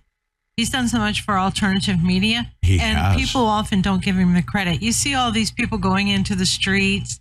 He's 0.57 0.69
done 0.69 0.87
so 0.87 0.99
much 0.99 1.21
for 1.21 1.37
alternative 1.37 2.03
media. 2.03 2.51
He 2.61 2.79
and 2.79 2.97
has. 2.97 3.15
people 3.15 3.41
often 3.41 3.81
don't 3.81 4.03
give 4.03 4.15
him 4.15 4.35
the 4.35 4.43
credit. 4.43 4.83
You 4.83 4.91
see 4.91 5.15
all 5.15 5.31
these 5.31 5.49
people 5.51 5.79
going 5.79 6.09
into 6.09 6.35
the 6.35 6.45
streets 6.45 7.19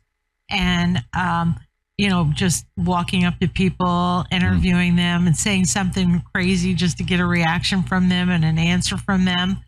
and, 0.51 1.03
um, 1.15 1.59
you 2.03 2.09
know, 2.09 2.29
just 2.35 2.67
walking 2.77 3.25
up 3.25 3.39
to 3.39 3.47
people, 3.47 4.25
interviewing 4.33 4.97
them, 4.97 5.29
and 5.29 5.37
saying 5.37 5.65
something 5.65 6.21
crazy 6.35 6.75
just 6.75 6.99
to 6.99 7.05
get 7.05 7.21
a 7.21 7.25
reaction 7.25 7.85
from 7.85 8.09
them 8.09 8.29
and 8.29 8.45
an 8.45 8.59
answer 8.59 8.97
from 8.97 9.25
them. 9.25 9.59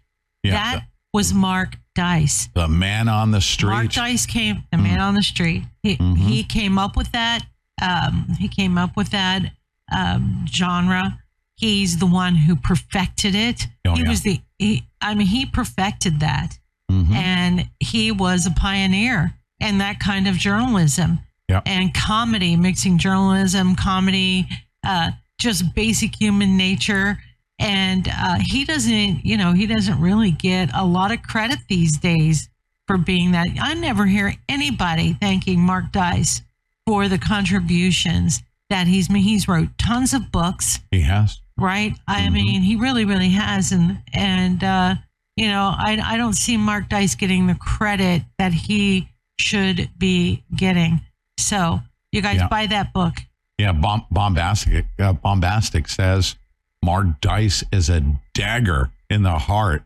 Yeah, 0.42 0.54
that 0.54 0.84
was 1.12 1.32
Mark 1.32 1.76
Dice. 1.94 2.48
The 2.52 2.66
man 2.66 3.06
on 3.06 3.30
the 3.30 3.40
street. 3.40 3.70
Mark. 3.70 3.92
Dice 3.92 4.26
came, 4.26 4.64
the 4.72 4.78
man 4.78 4.98
on 4.98 5.14
the 5.14 5.22
street. 5.22 5.62
He, 5.84 5.96
Mhm. 5.96 6.16
he 6.16 6.42
came 6.42 6.76
up 6.76 6.96
with 6.96 7.12
that. 7.12 7.46
Um, 7.80 8.26
he 8.36 8.48
came 8.48 8.78
up 8.78 8.96
with 8.96 9.10
that 9.10 9.52
um, 9.96 10.44
genre. 10.48 11.20
He's 11.54 11.98
the 11.98 12.06
one 12.06 12.34
who 12.34 12.56
perfected 12.56 13.36
it. 13.36 13.68
Oh, 13.86 13.94
he 13.94 14.02
yeah. 14.02 14.08
was 14.08 14.22
the. 14.22 14.40
He, 14.58 14.88
I 15.00 15.14
mean, 15.14 15.28
he 15.28 15.46
perfected 15.46 16.18
that, 16.18 16.58
mm-hmm. 16.90 17.12
and 17.12 17.70
he 17.78 18.10
was 18.10 18.44
a 18.44 18.50
pioneer 18.50 19.34
in 19.60 19.78
that 19.78 20.00
kind 20.00 20.26
of 20.26 20.34
journalism 20.34 21.20
Yeah. 21.48 21.60
and 21.66 21.92
comedy, 21.94 22.56
mixing 22.56 22.96
journalism, 22.98 23.76
comedy, 23.76 24.48
uh, 24.86 25.10
just 25.38 25.74
basic 25.74 26.18
human 26.18 26.56
nature, 26.56 27.18
and 27.58 28.08
uh, 28.08 28.38
he 28.40 28.64
doesn't, 28.64 29.24
you 29.24 29.36
know, 29.36 29.52
he 29.52 29.66
doesn't 29.66 30.00
really 30.00 30.30
get 30.30 30.70
a 30.74 30.84
lot 30.84 31.12
of 31.12 31.22
credit 31.22 31.58
these 31.68 31.98
days 31.98 32.48
for 32.86 32.96
being 32.96 33.32
that. 33.32 33.46
I 33.60 33.74
never 33.74 34.06
hear 34.06 34.34
anybody 34.48 35.16
thanking 35.20 35.60
Mark 35.60 35.92
Dice 35.92 36.42
for 36.86 37.08
the 37.08 37.18
contributions 37.18 38.42
that 38.70 38.86
he's 38.86 39.10
made. 39.10 39.22
He's 39.22 39.46
wrote 39.48 39.76
tons 39.78 40.12
of 40.14 40.32
books 40.32 40.80
He 40.90 41.02
has. 41.02 41.40
right? 41.58 41.94
I 42.08 42.30
mean, 42.30 42.62
he 42.62 42.76
really, 42.76 43.04
really 43.04 43.30
has, 43.30 43.70
and 43.72 43.98
and 44.12 44.64
uh, 44.64 44.94
you 45.36 45.48
know, 45.48 45.72
I 45.76 46.00
I 46.02 46.16
don't 46.16 46.32
see 46.34 46.56
Mark 46.56 46.88
Dice 46.88 47.14
getting 47.14 47.46
the 47.46 47.54
credit 47.54 48.22
that 48.38 48.52
he 48.52 49.08
should 49.38 49.90
be 49.98 50.42
getting. 50.56 51.00
So 51.38 51.80
you 52.12 52.22
guys 52.22 52.36
Yeah. 52.36 52.48
buy 52.48 52.66
that 52.66 52.92
book. 52.92 53.14
Yeah, 53.58 53.72
bomb, 53.72 54.06
bombastic. 54.10 54.86
Uh, 54.98 55.12
bombastic 55.12 55.88
says 55.88 56.36
Mark 56.82 57.20
Dice 57.20 57.62
is 57.72 57.88
a 57.88 58.00
dagger 58.34 58.90
in 59.08 59.22
the 59.22 59.38
heart 59.38 59.84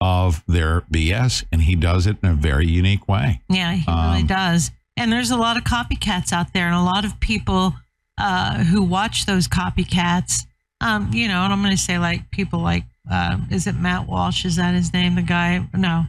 of 0.00 0.42
their 0.48 0.80
BS, 0.90 1.44
and 1.52 1.62
he 1.62 1.76
does 1.76 2.06
it 2.06 2.16
in 2.22 2.28
a 2.30 2.34
very 2.34 2.66
unique 2.66 3.06
way. 3.08 3.40
Yeah, 3.48 3.72
he 3.72 3.84
really 3.90 4.20
Um, 4.22 4.26
does. 4.26 4.70
And 4.96 5.12
there's 5.12 5.30
a 5.30 5.36
lot 5.36 5.56
of 5.56 5.64
copycats 5.64 6.32
out 6.32 6.52
there, 6.52 6.66
and 6.66 6.74
a 6.74 6.82
lot 6.82 7.04
of 7.04 7.20
people 7.20 7.76
uh, 8.18 8.64
who 8.64 8.82
watch 8.82 9.24
those 9.26 9.48
copycats. 9.48 10.46
Um, 10.80 11.12
you 11.12 11.28
know, 11.28 11.44
and 11.44 11.52
I'm 11.52 11.62
going 11.62 11.74
to 11.74 11.82
say 11.82 11.98
like 11.98 12.30
people 12.30 12.60
like, 12.60 12.84
uh, 13.10 13.38
is 13.50 13.66
it 13.66 13.74
Matt 13.74 14.06
Walsh? 14.06 14.44
Is 14.44 14.56
that 14.56 14.74
his 14.74 14.92
name? 14.92 15.14
The 15.14 15.22
guy? 15.22 15.66
No, 15.72 16.06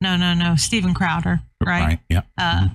no, 0.00 0.16
no, 0.16 0.34
no. 0.34 0.56
Steven 0.56 0.92
Crowder, 0.94 1.40
right? 1.64 1.84
Right. 1.84 1.98
Yeah. 2.08 2.22
Uh, 2.36 2.68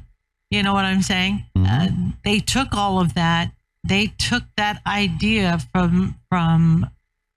You 0.51 0.63
know 0.63 0.73
what 0.73 0.83
I'm 0.83 1.01
saying? 1.01 1.45
Uh, 1.55 1.87
they 2.25 2.39
took 2.39 2.75
all 2.75 2.99
of 2.99 3.13
that. 3.15 3.53
They 3.85 4.07
took 4.07 4.43
that 4.57 4.81
idea 4.85 5.59
from 5.71 6.19
from 6.29 6.89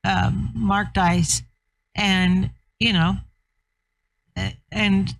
um, 0.02 0.50
Mark 0.54 0.92
Dice, 0.92 1.42
and 1.94 2.50
you 2.80 2.92
know, 2.92 3.16
and 4.70 5.14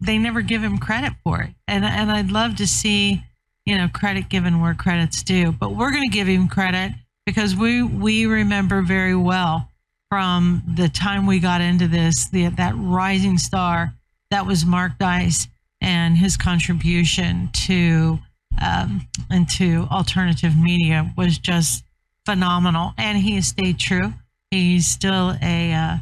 they 0.00 0.18
never 0.18 0.42
give 0.42 0.62
him 0.62 0.76
credit 0.78 1.14
for 1.24 1.40
it. 1.40 1.50
And 1.66 1.84
and 1.84 2.12
I'd 2.12 2.30
love 2.30 2.56
to 2.56 2.66
see, 2.66 3.24
you 3.64 3.76
know, 3.78 3.88
credit 3.88 4.28
given 4.28 4.60
where 4.60 4.74
credit's 4.74 5.22
due. 5.22 5.50
But 5.50 5.74
we're 5.74 5.90
going 5.90 6.08
to 6.08 6.14
give 6.14 6.28
him 6.28 6.46
credit 6.46 6.92
because 7.24 7.56
we 7.56 7.82
we 7.82 8.26
remember 8.26 8.82
very 8.82 9.16
well 9.16 9.70
from 10.10 10.62
the 10.76 10.88
time 10.90 11.26
we 11.26 11.40
got 11.40 11.62
into 11.62 11.88
this, 11.88 12.28
the 12.28 12.48
that 12.48 12.74
rising 12.76 13.38
star 13.38 13.94
that 14.30 14.46
was 14.46 14.66
Mark 14.66 14.98
Dice 14.98 15.48
and 15.88 16.18
his 16.18 16.36
contribution 16.36 17.48
to 17.54 18.18
um, 18.60 19.08
into 19.30 19.88
alternative 19.90 20.52
media 20.54 21.10
was 21.16 21.38
just 21.38 21.82
phenomenal. 22.26 22.92
And 22.98 23.16
he 23.16 23.36
has 23.36 23.46
stayed 23.46 23.78
true. 23.78 24.12
He's 24.50 24.86
still 24.86 25.34
a 25.42 25.72
uh, 25.72 25.96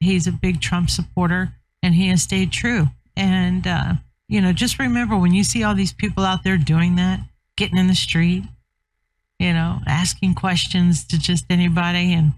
he's 0.00 0.26
a 0.26 0.32
big 0.32 0.60
Trump 0.60 0.90
supporter, 0.90 1.52
and 1.84 1.94
he 1.94 2.08
has 2.08 2.22
stayed 2.22 2.50
true. 2.50 2.88
And 3.16 3.64
uh, 3.64 3.92
you 4.28 4.40
know, 4.40 4.52
just 4.52 4.80
remember 4.80 5.16
when 5.16 5.34
you 5.34 5.44
see 5.44 5.62
all 5.62 5.74
these 5.74 5.92
people 5.92 6.24
out 6.24 6.42
there 6.42 6.58
doing 6.58 6.96
that, 6.96 7.20
getting 7.56 7.78
in 7.78 7.86
the 7.86 7.94
street, 7.94 8.42
you 9.38 9.52
know, 9.52 9.78
asking 9.86 10.34
questions 10.34 11.04
to 11.06 11.18
just 11.18 11.44
anybody, 11.48 12.12
and 12.12 12.32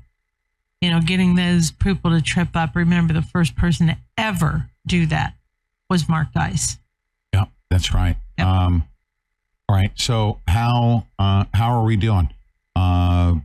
you 0.82 0.90
know, 0.90 1.01
getting 1.01 1.35
those 1.35 1.70
people 1.70 2.10
to 2.10 2.20
trip 2.20 2.51
up. 2.55 2.77
Remember, 2.77 3.14
the 3.14 3.22
first 3.22 3.56
person 3.56 3.86
to 3.86 3.97
ever 4.18 4.68
do 4.86 5.06
that 5.06 5.32
was 5.89 6.06
Mark 6.06 6.32
Dice. 6.35 6.77
That's 7.70 7.94
right. 7.94 8.16
Um, 8.38 8.84
all 9.68 9.76
right. 9.76 9.92
So 9.94 10.40
how 10.48 11.06
uh, 11.18 11.44
how 11.55 11.78
are 11.78 11.84
we 11.84 11.97
doing? 11.97 12.32
Uh, 12.74 13.36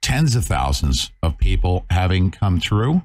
tens 0.00 0.36
of 0.36 0.44
thousands 0.44 1.10
of 1.22 1.36
people 1.38 1.84
having 1.90 2.30
come 2.30 2.60
through, 2.60 3.02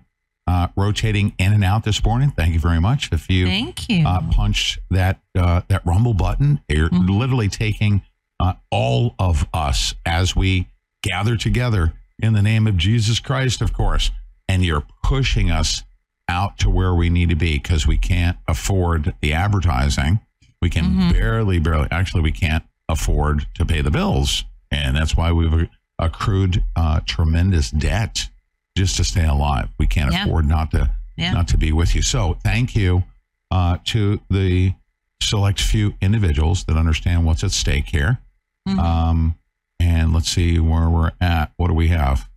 uh, 0.48 0.68
rotating 0.76 1.34
in 1.38 1.54
and 1.54 1.64
out 1.64 1.84
this 1.84 2.04
morning. 2.04 2.32
Thank 2.32 2.54
you 2.54 2.60
very 2.60 2.80
much. 2.80 3.10
If 3.12 3.30
you 3.30 3.48
Thank 3.48 3.90
you. 3.90 4.08
uh, 4.08 4.22
punch 4.32 4.80
that 4.92 5.20
uh, 5.36 5.62
that 5.68 5.86
rumble 5.86 6.14
button, 6.14 6.62
you're 6.70 6.90
literally 6.90 7.50
taking 7.50 8.04
uh, 8.40 8.54
all 8.70 9.16
of 9.20 9.48
us 9.54 9.96
as 10.06 10.36
we 10.36 10.68
gather 11.02 11.36
together 11.36 11.94
in 12.20 12.34
the 12.34 12.42
name 12.42 12.68
of 12.68 12.78
Jesus 12.78 13.20
Christ, 13.20 13.62
of 13.62 13.74
course, 13.74 14.12
and 14.48 14.64
you're 14.64 14.86
pushing 15.04 15.50
us 15.50 15.84
out 16.30 16.58
to 16.60 16.70
where 16.70 16.94
we 16.94 17.10
need 17.10 17.30
to 17.30 17.36
be 17.36 17.54
because 17.58 17.86
we 17.86 17.98
can't 17.98 18.38
afford 18.48 19.14
the 19.22 19.34
advertising. 19.34 20.20
We 20.62 20.70
can 20.70 21.12
barely, 21.12 21.60
barely, 21.60 21.88
actually, 21.92 22.22
we 22.22 22.32
can't 22.32 22.64
afford 22.88 23.46
to 23.56 23.66
pay 23.66 23.82
the 23.82 23.92
bills. 23.92 24.46
And 24.72 24.96
that's 24.96 25.18
why 25.18 25.32
we've 25.32 25.70
accrued 26.00 26.64
uh, 26.76 27.02
tremendous 27.06 27.70
debt 27.70 28.30
just 28.78 28.96
to 28.98 29.04
stay 29.04 29.26
alive. 29.26 29.70
We 29.78 29.88
can't 29.88 30.14
Yeah. 30.14 30.24
afford 30.26 30.46
not 30.48 30.72
to 30.72 30.90
Yeah. 31.18 31.34
not 31.34 31.48
to 31.50 31.58
be 31.58 31.72
with 31.72 31.94
you. 31.96 32.02
So 32.02 32.38
thank 32.44 32.76
you 32.76 33.04
uh, 33.52 33.78
to 33.86 34.20
the 34.30 34.74
select 35.22 35.62
few 35.62 35.94
individuals 36.02 36.64
that 36.66 36.76
understand 36.78 37.26
what's 37.26 37.44
at 37.44 37.52
stake 37.52 37.90
here. 37.90 38.20
Mm-hmm. 38.68 38.80
Um, 38.80 39.36
and 39.80 40.14
let's 40.14 40.30
see 40.30 40.60
where 40.60 40.90
we're 40.90 41.12
at. 41.22 41.52
What 41.58 41.68
do 41.68 41.74
we 41.74 41.90
have? 41.90 42.28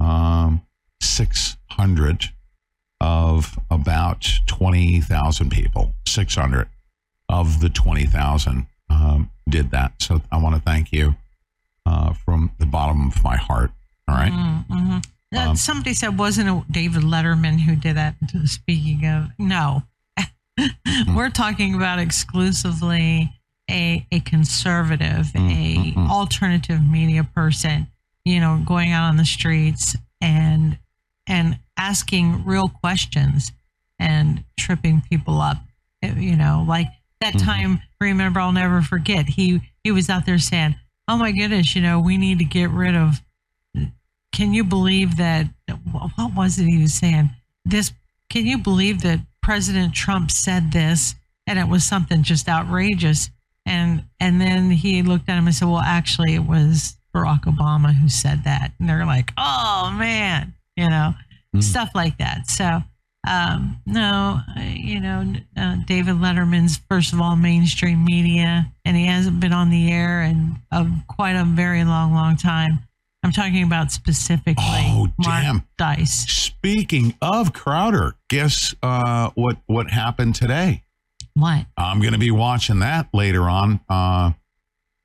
Um, 0.00 0.62
600 1.02 2.30
of 3.04 3.58
about 3.70 4.26
20,000 4.46 5.50
people. 5.50 5.92
600 6.06 6.68
of 7.28 7.60
the 7.60 7.68
20,000 7.68 8.66
um, 8.88 9.30
did 9.46 9.70
that. 9.72 9.92
So 10.00 10.22
I 10.32 10.38
want 10.38 10.54
to 10.56 10.62
thank 10.62 10.90
you 10.90 11.14
uh, 11.84 12.14
from 12.14 12.52
the 12.58 12.64
bottom 12.64 13.08
of 13.08 13.22
my 13.22 13.36
heart. 13.36 13.72
All 14.08 14.14
right. 14.14 14.32
Mm-hmm. 14.32 15.36
Um, 15.36 15.56
Somebody 15.56 15.92
said, 15.92 16.18
wasn't 16.18 16.48
it 16.48 16.72
David 16.72 17.02
Letterman 17.02 17.60
who 17.60 17.76
did 17.76 17.96
that? 17.96 18.14
Speaking 18.46 19.06
of, 19.06 19.28
no. 19.38 19.82
We're 21.14 21.30
talking 21.30 21.74
about 21.74 21.98
exclusively 21.98 23.34
a, 23.70 24.06
a 24.12 24.20
conservative, 24.20 25.26
a 25.34 25.94
alternative 25.96 26.80
media 26.82 27.24
person, 27.24 27.88
you 28.24 28.40
know, 28.40 28.62
going 28.64 28.92
out 28.92 29.08
on 29.08 29.18
the 29.18 29.24
streets 29.26 29.94
and 30.22 30.78
and 31.26 31.58
asking 31.78 32.44
real 32.44 32.68
questions 32.68 33.52
and 33.98 34.44
tripping 34.58 35.00
people 35.00 35.40
up. 35.40 35.58
It- 36.02 36.16
you 36.16 36.36
know, 36.36 36.64
like 36.66 36.88
that 37.20 37.34
mm-hmm. 37.34 37.46
time, 37.46 37.82
remember, 38.00 38.40
I'll 38.40 38.52
never 38.52 38.82
forget. 38.82 39.26
He 39.26 39.60
he 39.82 39.90
was 39.90 40.08
out 40.10 40.26
there 40.26 40.38
saying, 40.38 40.76
"Oh 41.08 41.16
my 41.16 41.32
goodness, 41.32 41.74
you 41.74 41.82
know, 41.82 42.00
we 42.00 42.16
need 42.18 42.38
to 42.38 42.44
get 42.44 42.70
rid 42.70 42.94
of 42.94 43.20
can 44.34 44.52
you 44.52 44.64
believe 44.64 45.16
that 45.16 45.46
what 45.92 46.34
was 46.34 46.58
it 46.58 46.66
he 46.66 46.82
was 46.82 46.92
saying 46.92 47.30
this 47.64 47.92
can 48.28 48.44
you 48.44 48.58
believe 48.58 49.00
that 49.02 49.20
president 49.40 49.94
trump 49.94 50.30
said 50.30 50.72
this 50.72 51.14
and 51.46 51.58
it 51.58 51.68
was 51.68 51.84
something 51.84 52.22
just 52.22 52.48
outrageous 52.48 53.30
and 53.64 54.04
and 54.20 54.40
then 54.40 54.70
he 54.72 55.02
looked 55.02 55.28
at 55.28 55.38
him 55.38 55.46
and 55.46 55.54
said 55.54 55.68
well 55.68 55.78
actually 55.78 56.34
it 56.34 56.44
was 56.44 56.96
barack 57.14 57.44
obama 57.44 57.94
who 57.94 58.08
said 58.08 58.42
that 58.44 58.72
and 58.80 58.88
they're 58.88 59.06
like 59.06 59.32
oh 59.38 59.94
man 59.96 60.52
you 60.76 60.90
know 60.90 61.14
stuff 61.60 61.90
like 61.94 62.18
that 62.18 62.48
so 62.48 62.82
um 63.28 63.80
no 63.86 64.40
you 64.58 65.00
know 65.00 65.32
uh, 65.56 65.76
david 65.86 66.16
letterman's 66.16 66.78
first 66.90 67.12
of 67.12 67.20
all 67.20 67.36
mainstream 67.36 68.04
media 68.04 68.66
and 68.84 68.96
he 68.96 69.06
hasn't 69.06 69.38
been 69.40 69.52
on 69.52 69.70
the 69.70 69.90
air 69.90 70.22
in 70.22 70.56
a, 70.72 70.86
quite 71.08 71.36
a 71.36 71.44
very 71.44 71.84
long 71.84 72.12
long 72.12 72.36
time 72.36 72.80
I'm 73.22 73.32
talking 73.32 73.62
about 73.62 73.90
specifically 73.90 74.62
Oh, 74.66 75.06
Mark 75.18 75.42
damn. 75.42 75.66
Dice. 75.78 76.26
Speaking 76.30 77.14
of 77.22 77.54
Crowder, 77.54 78.16
guess 78.28 78.74
uh, 78.82 79.30
what 79.34 79.56
what 79.64 79.88
happened 79.90 80.34
today? 80.34 80.82
What? 81.32 81.64
I'm 81.78 82.00
going 82.00 82.12
to 82.12 82.18
be 82.18 82.30
watching 82.30 82.80
that 82.80 83.08
later 83.14 83.48
on. 83.48 83.80
Uh, 83.88 84.32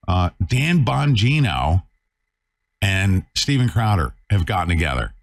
uh, 0.05 0.31
Dan 0.45 0.83
Bongino 0.83 1.83
and 2.81 3.23
Steven 3.35 3.69
Crowder 3.69 4.13
have 4.29 4.45
gotten 4.45 4.67
together 4.67 5.13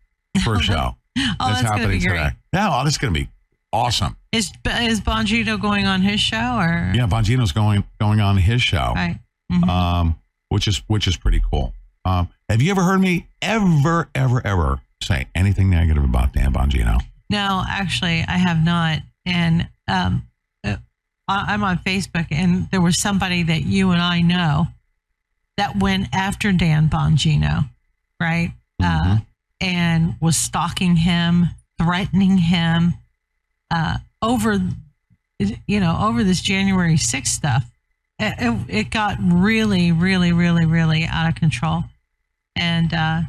for 0.42 0.54
a 0.54 0.60
show. 0.62 0.96
Oh, 1.40 1.48
that's 1.48 1.62
gonna 1.62 1.88
be 1.88 1.98
great. 1.98 2.32
Yeah, 2.52 2.68
oh, 2.70 2.84
that's 2.84 2.98
going 2.98 3.12
to 3.14 3.20
be 3.20 3.28
awesome. 3.72 4.16
Is 4.32 4.52
is 4.66 5.00
Bongino 5.00 5.60
going 5.60 5.86
on 5.86 6.02
his 6.02 6.20
show 6.20 6.56
or? 6.58 6.92
Yeah, 6.94 7.06
Bongino's 7.06 7.52
going 7.52 7.84
going 8.00 8.20
on 8.20 8.36
his 8.36 8.62
show, 8.62 8.92
Right. 8.94 9.18
Mhm. 9.52 9.68
um, 9.68 10.18
which 10.50 10.68
is 10.68 10.82
which 10.88 11.06
is 11.06 11.16
pretty 11.16 11.40
cool. 11.50 11.72
Um, 12.04 12.28
have 12.48 12.60
you 12.62 12.70
ever 12.70 12.82
heard 12.82 13.00
me 13.00 13.26
ever 13.42 14.08
ever 14.14 14.46
ever 14.46 14.80
say 15.02 15.26
anything 15.34 15.70
negative 15.70 16.04
about 16.04 16.32
Dan 16.32 16.52
Bongino? 16.52 17.00
No, 17.30 17.64
actually, 17.68 18.22
I 18.28 18.36
have 18.38 18.62
not. 18.64 19.00
And 19.24 19.68
um, 19.88 20.26
uh, 20.64 20.76
I'm 21.28 21.64
on 21.64 21.78
Facebook, 21.78 22.26
and 22.30 22.70
there 22.70 22.80
was 22.80 22.98
somebody 22.98 23.42
that 23.42 23.62
you 23.64 23.90
and 23.90 24.00
I 24.00 24.20
know 24.20 24.68
that 25.56 25.76
went 25.76 26.08
after 26.14 26.52
Dan 26.52 26.88
Bongino, 26.88 27.68
right? 28.20 28.52
Uh, 28.82 29.18
and 29.60 30.14
was 30.20 30.36
stalking 30.36 30.96
him, 30.96 31.46
threatening 31.78 32.38
him 32.38 32.94
uh, 33.70 33.98
over, 34.22 34.58
you 35.38 35.80
know, 35.80 35.98
over 36.00 36.24
this 36.24 36.40
January 36.40 36.94
6th 36.94 37.26
stuff. 37.26 37.64
It, 38.18 38.34
it, 38.38 38.76
it 38.78 38.90
got 38.90 39.18
really, 39.20 39.92
really, 39.92 40.32
really, 40.32 40.66
really 40.66 41.04
out 41.04 41.28
of 41.28 41.34
control. 41.34 41.84
And 42.54 42.92
uh, 42.94 43.22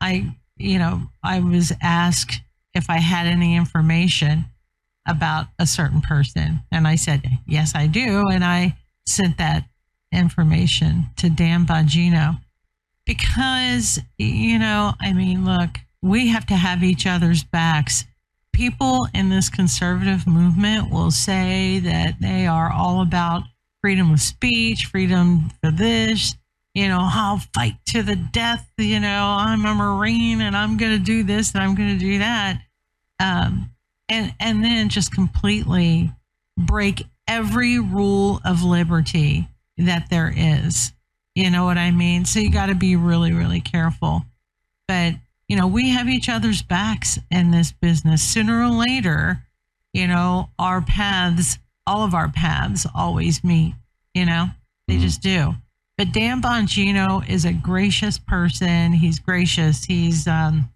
I, 0.00 0.34
you 0.56 0.78
know, 0.78 1.02
I 1.22 1.40
was 1.40 1.72
asked 1.80 2.40
if 2.74 2.90
I 2.90 2.98
had 2.98 3.26
any 3.26 3.56
information 3.56 4.44
about 5.06 5.46
a 5.58 5.66
certain 5.66 6.02
person. 6.02 6.62
And 6.70 6.86
I 6.86 6.96
said, 6.96 7.22
yes, 7.46 7.72
I 7.74 7.86
do. 7.86 8.28
And 8.28 8.44
I 8.44 8.76
sent 9.06 9.38
that 9.38 9.64
information 10.12 11.06
to 11.16 11.30
Dan 11.30 11.66
Bongino 11.66 12.40
because, 13.06 13.98
you 14.18 14.58
know, 14.58 14.92
I 15.00 15.12
mean, 15.12 15.44
look, 15.44 15.70
we 16.02 16.28
have 16.28 16.46
to 16.46 16.54
have 16.54 16.82
each 16.82 17.06
other's 17.06 17.44
backs. 17.44 18.04
People 18.52 19.06
in 19.14 19.30
this 19.30 19.48
conservative 19.48 20.26
movement 20.26 20.90
will 20.90 21.10
say 21.10 21.78
that 21.80 22.20
they 22.20 22.46
are 22.46 22.72
all 22.72 23.02
about 23.02 23.42
freedom 23.80 24.12
of 24.12 24.20
speech, 24.20 24.86
freedom 24.86 25.50
for 25.62 25.70
this, 25.70 26.34
you 26.74 26.88
know, 26.88 27.00
I'll 27.00 27.38
fight 27.54 27.74
to 27.88 28.02
the 28.02 28.16
death, 28.16 28.70
you 28.78 29.00
know, 29.00 29.36
I'm 29.38 29.64
a 29.64 29.74
Marine 29.74 30.40
and 30.40 30.56
I'm 30.56 30.76
going 30.76 30.92
to 30.92 31.04
do 31.04 31.22
this 31.22 31.52
and 31.54 31.62
I'm 31.62 31.74
going 31.74 31.98
to 31.98 31.98
do 31.98 32.18
that. 32.18 32.60
Um, 33.18 33.70
and, 34.08 34.34
and 34.38 34.62
then 34.62 34.88
just 34.88 35.12
completely 35.12 36.12
break 36.56 37.04
every 37.26 37.78
rule 37.78 38.40
of 38.44 38.62
liberty 38.62 39.48
that 39.78 40.10
there 40.10 40.32
is. 40.34 40.92
You 41.34 41.50
know 41.50 41.64
what 41.64 41.78
I 41.78 41.90
mean? 41.90 42.24
So 42.24 42.40
you 42.40 42.50
got 42.50 42.66
to 42.66 42.74
be 42.74 42.96
really, 42.96 43.32
really 43.32 43.60
careful. 43.60 44.24
But, 44.88 45.14
you 45.48 45.56
know, 45.56 45.66
we 45.66 45.90
have 45.90 46.08
each 46.08 46.28
other's 46.28 46.62
backs 46.62 47.18
in 47.30 47.50
this 47.50 47.72
business. 47.72 48.22
Sooner 48.22 48.62
or 48.62 48.70
later, 48.70 49.42
you 49.92 50.06
know, 50.06 50.50
our 50.58 50.80
paths, 50.80 51.58
all 51.86 52.04
of 52.04 52.14
our 52.14 52.28
paths 52.28 52.86
always 52.94 53.44
meet, 53.44 53.74
you 54.14 54.26
know, 54.26 54.46
they 54.88 54.98
just 54.98 55.22
do. 55.22 55.54
But 55.96 56.12
Dan 56.12 56.42
Bongino 56.42 57.28
is 57.28 57.44
a 57.44 57.52
gracious 57.52 58.18
person. 58.18 58.92
He's 58.92 59.18
gracious. 59.18 59.84
He's, 59.84 60.26
um, 60.26 60.70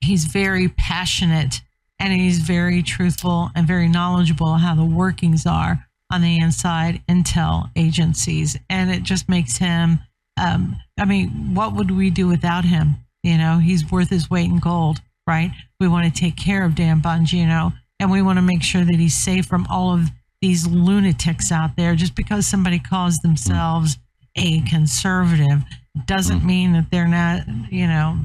he's 0.00 0.26
very 0.26 0.68
passionate 0.68 1.62
and 1.98 2.12
he's 2.12 2.38
very 2.38 2.82
truthful 2.82 3.50
and 3.54 3.66
very 3.66 3.88
knowledgeable 3.88 4.54
how 4.54 4.74
the 4.74 4.84
workings 4.84 5.46
are 5.46 5.86
on 6.10 6.22
the 6.22 6.38
inside 6.38 7.02
intel 7.08 7.70
agencies. 7.76 8.56
And 8.70 8.90
it 8.90 9.02
just 9.02 9.28
makes 9.28 9.58
him 9.58 10.00
um, 10.36 10.76
i 10.98 11.04
mean 11.04 11.54
what 11.54 11.74
would 11.74 11.92
we 11.92 12.10
do 12.10 12.26
without 12.28 12.64
him? 12.64 12.96
You 13.22 13.38
know 13.38 13.58
he's 13.58 13.90
worth 13.90 14.10
his 14.10 14.28
weight 14.28 14.50
in 14.50 14.58
gold 14.58 15.00
right? 15.26 15.50
We 15.80 15.88
want 15.88 16.12
to 16.12 16.20
take 16.20 16.36
care 16.36 16.64
of 16.64 16.74
dan 16.74 17.00
bongino 17.00 17.72
and 17.98 18.10
we 18.10 18.22
want 18.22 18.38
to 18.38 18.42
make 18.42 18.62
sure 18.62 18.84
that 18.84 18.96
he's 18.96 19.16
safe 19.16 19.46
from 19.46 19.66
all 19.70 19.94
of 19.94 20.10
these 20.42 20.66
lunatics 20.66 21.50
out 21.50 21.76
there. 21.76 21.94
Just 21.94 22.14
because 22.14 22.46
somebody 22.46 22.78
calls 22.78 23.18
themselves 23.18 23.98
a 24.36 24.60
conservative 24.62 25.62
doesn't 26.06 26.44
mean 26.44 26.72
that 26.72 26.90
they're 26.90 27.08
not 27.08 27.42
you 27.70 27.86
know 27.86 28.18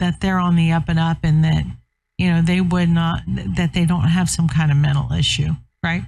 that 0.00 0.20
they're 0.20 0.38
on 0.38 0.56
the 0.56 0.72
up 0.72 0.88
and 0.88 0.98
up 0.98 1.18
and 1.22 1.44
that 1.44 1.64
you 2.16 2.30
know 2.30 2.40
they 2.40 2.60
would 2.60 2.88
not 2.88 3.20
that 3.26 3.74
they 3.74 3.84
don't 3.84 4.04
have 4.04 4.30
some 4.30 4.48
kind 4.48 4.70
of 4.70 4.76
mental 4.78 5.12
issue 5.12 5.50
right 5.84 6.04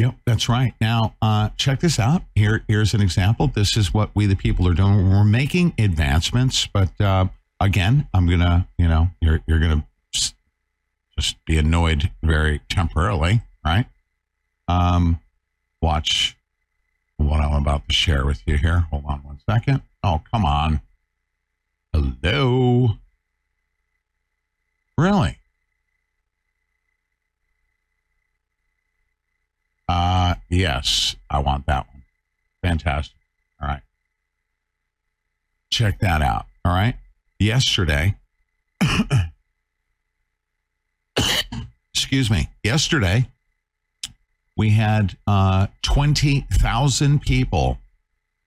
Yep, 0.00 0.14
that's 0.24 0.48
right. 0.48 0.72
Now, 0.80 1.14
uh, 1.20 1.50
check 1.58 1.80
this 1.80 1.98
out. 1.98 2.22
Here, 2.34 2.64
here's 2.68 2.94
an 2.94 3.02
example. 3.02 3.48
This 3.48 3.76
is 3.76 3.92
what 3.92 4.08
we, 4.14 4.24
the 4.24 4.34
people, 4.34 4.66
are 4.66 4.72
doing. 4.72 5.10
We're 5.10 5.24
making 5.24 5.74
advancements, 5.78 6.66
but 6.66 6.98
uh, 6.98 7.26
again, 7.60 8.08
I'm 8.14 8.26
gonna, 8.26 8.66
you 8.78 8.88
know, 8.88 9.10
you're 9.20 9.40
you're 9.46 9.58
gonna 9.58 9.86
just 11.18 11.36
be 11.44 11.58
annoyed 11.58 12.10
very 12.22 12.62
temporarily, 12.70 13.42
right? 13.62 13.84
Um, 14.68 15.20
watch 15.82 16.34
what 17.18 17.40
I'm 17.40 17.52
about 17.52 17.86
to 17.86 17.94
share 17.94 18.24
with 18.24 18.40
you 18.46 18.56
here. 18.56 18.86
Hold 18.90 19.04
on 19.06 19.18
one 19.18 19.40
second. 19.46 19.82
Oh, 20.02 20.22
come 20.32 20.46
on. 20.46 20.80
Hello. 21.92 22.96
Really? 24.96 25.36
Uh, 29.90 30.36
yes, 30.50 31.16
I 31.30 31.38
want 31.38 31.66
that 31.66 31.86
one. 31.88 32.02
Fantastic. 32.62 33.16
All 33.60 33.68
right. 33.68 33.82
Check 35.70 36.00
that 36.00 36.20
out. 36.20 36.46
All 36.64 36.72
right. 36.72 36.96
Yesterday, 37.38 38.16
excuse 41.94 42.30
me, 42.30 42.48
yesterday, 42.62 43.28
we 44.56 44.70
had 44.70 45.16
uh, 45.26 45.68
20,000 45.82 47.22
people 47.22 47.78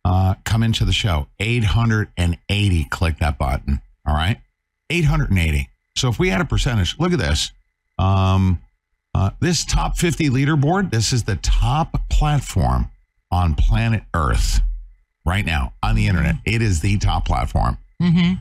uh, 0.06 0.36
come 0.44 0.62
into 0.62 0.86
the 0.86 0.94
show. 0.94 1.28
880 1.40 2.84
click 2.86 3.18
that 3.20 3.38
button. 3.38 3.82
All 4.06 4.14
right. 4.14 4.40
880. 4.90 5.70
So 5.96 6.10
if 6.10 6.20
we 6.20 6.30
had 6.30 6.42
a 6.42 6.46
percentage, 6.46 7.00
look 7.00 7.14
at 7.14 7.20
this. 7.20 7.52
Um, 7.98 8.60
uh, 9.16 9.30
this 9.40 9.64
top 9.66 9.98
50 9.98 10.30
leaderboard, 10.30 10.92
this 10.92 11.14
is 11.14 11.24
the 11.24 11.36
top 11.38 12.10
platform 12.10 12.90
on 13.32 13.56
planet 13.56 14.04
Earth 14.14 14.62
right 15.26 15.46
now 15.46 15.74
on 15.82 15.96
the 15.96 16.08
internet. 16.08 16.36
It 16.46 16.62
is 16.62 16.82
the 16.82 16.98
top 16.98 17.26
platform. 17.26 17.78
mm-hmm. 18.02 18.34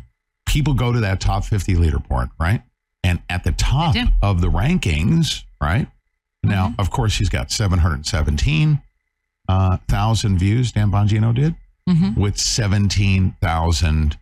People 0.47 0.75
go 0.75 0.93
to 0.93 1.01
that 1.01 1.21
top 1.21 1.45
50 1.45 1.75
leaderboard, 1.77 2.29
right? 2.39 2.63
And 3.05 3.23
at 3.31 3.45
the 3.45 3.53
top 3.53 3.95
of 4.23 4.41
the 4.41 4.49
rankings, 4.49 5.45
right? 5.63 5.87
Now, 6.43 6.75
of 6.79 6.91
course, 6.91 7.17
he's 7.17 7.29
got 7.29 7.51
717,000 7.51 8.83
uh, 9.49 9.79
views, 10.39 10.73
Dan 10.73 10.91
Bongino 10.91 11.35
did, 11.35 11.55
Mhm. 11.89 12.17
with 12.17 12.37
17,000 12.39 14.19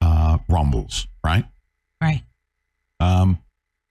uh, 0.00 0.38
rumbles, 0.48 1.06
right? 1.24 1.44
right 2.00 2.22
um, 3.00 3.38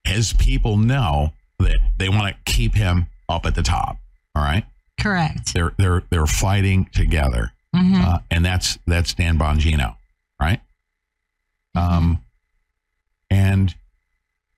his 0.04 0.32
people 0.32 0.76
know 0.76 1.32
that 1.58 1.78
they 1.98 2.08
want 2.08 2.34
to 2.34 2.52
keep 2.52 2.74
him 2.74 3.06
up 3.28 3.46
at 3.46 3.54
the 3.54 3.62
top. 3.62 3.98
All 4.34 4.42
right, 4.42 4.64
correct 5.00 5.54
they're 5.54 5.72
they're 5.78 6.02
they're 6.10 6.26
fighting 6.26 6.86
together, 6.92 7.52
Mhm. 7.74 8.02
uh, 8.04 8.18
and 8.30 8.44
that's 8.44 8.78
that's 8.86 9.14
Dan 9.14 9.38
Bongino, 9.38 9.96
right? 10.40 10.60
Um, 11.74 12.20
and 13.30 13.74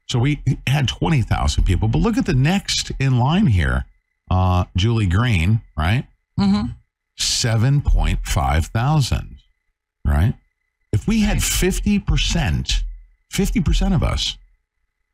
so 0.08 0.18
we 0.18 0.42
had 0.66 0.88
twenty 0.88 1.22
thousand 1.22 1.64
people, 1.64 1.88
but 1.88 1.98
look 1.98 2.16
at 2.16 2.26
the 2.26 2.34
next 2.34 2.90
in 2.98 3.18
line 3.18 3.46
here, 3.48 3.84
uh, 4.30 4.64
Julie 4.76 5.06
Green, 5.06 5.60
right? 5.76 6.06
mm-hmm. 6.38 6.70
seven 7.18 7.80
point 7.80 8.20
five 8.24 8.66
thousand, 8.66 9.38
right? 10.06 10.34
If 10.92 11.06
we 11.08 11.20
had 11.20 11.42
fifty 11.42 11.98
percent, 11.98 12.84
fifty 13.30 13.60
percent 13.60 13.94
of 13.94 14.02
us, 14.02 14.36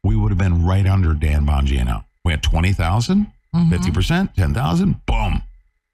we 0.05 0.17
would 0.17 0.31
have 0.31 0.39
been 0.39 0.65
right 0.65 0.87
under 0.87 1.15
Dan 1.15 1.47
Bongino. 1.47 2.05
We 2.25 2.33
had 2.33 2.43
20,000, 2.43 3.27
Mhm. 3.55 3.69
50%, 3.71 4.35
10,000, 4.35 5.05
boom. 5.07 5.43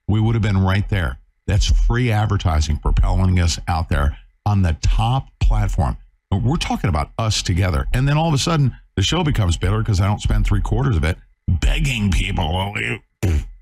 We 0.06 0.20
would 0.20 0.34
have 0.34 0.42
been 0.42 0.58
right 0.58 0.88
there. 0.88 1.18
That's 1.46 1.66
free 1.66 2.10
advertising 2.12 2.78
propelling 2.78 3.38
us 3.40 3.58
out 3.68 3.88
there 3.88 4.16
on 4.46 4.62
the 4.62 4.74
top 4.74 5.28
platform. 5.40 5.96
We're 6.30 6.56
talking 6.56 6.88
about 6.90 7.10
us 7.18 7.42
together. 7.42 7.86
And 7.92 8.06
then 8.06 8.16
all 8.18 8.28
of 8.28 8.34
a 8.34 8.38
sudden, 8.38 8.76
the 8.96 9.02
show 9.02 9.24
becomes 9.24 9.56
bitter 9.56 9.78
because 9.78 10.00
I 10.00 10.06
don't 10.06 10.20
spend 10.20 10.46
three 10.46 10.60
quarters 10.60 10.96
of 10.96 11.04
it 11.04 11.16
begging 11.48 12.10
people. 12.10 12.74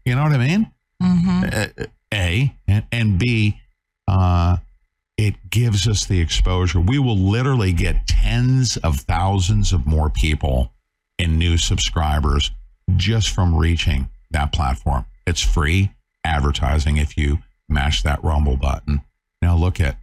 You 0.05 0.15
know 0.15 0.23
what 0.23 0.33
I 0.33 0.39
mean? 0.39 0.71
Mm-hmm. 1.03 1.45
Uh, 1.53 1.85
A 2.13 2.55
and, 2.67 2.85
and 2.91 3.19
B, 3.19 3.61
uh, 4.09 4.57
it 5.17 5.51
gives 5.51 5.89
us 5.89 6.05
the 6.05 6.21
exposure. 6.21 6.81
We 6.81 6.99
will 6.99 7.17
literally 7.17 7.73
get 7.73 8.07
tens 8.07 8.77
of 8.79 8.97
thousands 9.01 9.73
of 9.73 9.87
more 9.87 10.11
people 10.11 10.73
and 11.19 11.39
new 11.39 11.57
subscribers 11.57 12.51
just 12.97 13.31
from 13.31 13.55
reaching 13.55 14.09
that 14.31 14.53
platform. 14.53 15.07
It's 15.27 15.41
free 15.41 15.93
advertising 16.25 16.99
if 16.99 17.17
you 17.17 17.39
mash 17.69 18.03
that 18.03 18.23
Rumble 18.23 18.57
button. 18.57 19.01
Now 19.41 19.57
look 19.57 19.81
at 19.81 19.97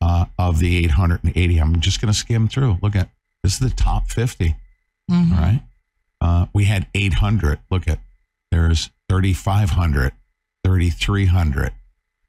uh, 0.00 0.26
of 0.38 0.58
the 0.60 0.78
880. 0.84 1.58
I'm 1.58 1.80
just 1.80 2.00
going 2.00 2.12
to 2.12 2.18
skim 2.18 2.48
through. 2.48 2.78
Look 2.82 2.94
at 2.96 3.10
this 3.42 3.54
is 3.54 3.58
the 3.58 3.70
top 3.70 4.08
50. 4.08 4.54
Mhm. 5.10 5.32
All 5.32 5.38
right. 5.38 5.62
Uh, 6.20 6.46
we 6.54 6.64
had 6.64 6.86
800. 6.94 7.58
Look 7.70 7.88
at 7.88 7.98
there's 8.50 8.90
3,500, 9.08 10.12
3,300, 10.64 11.72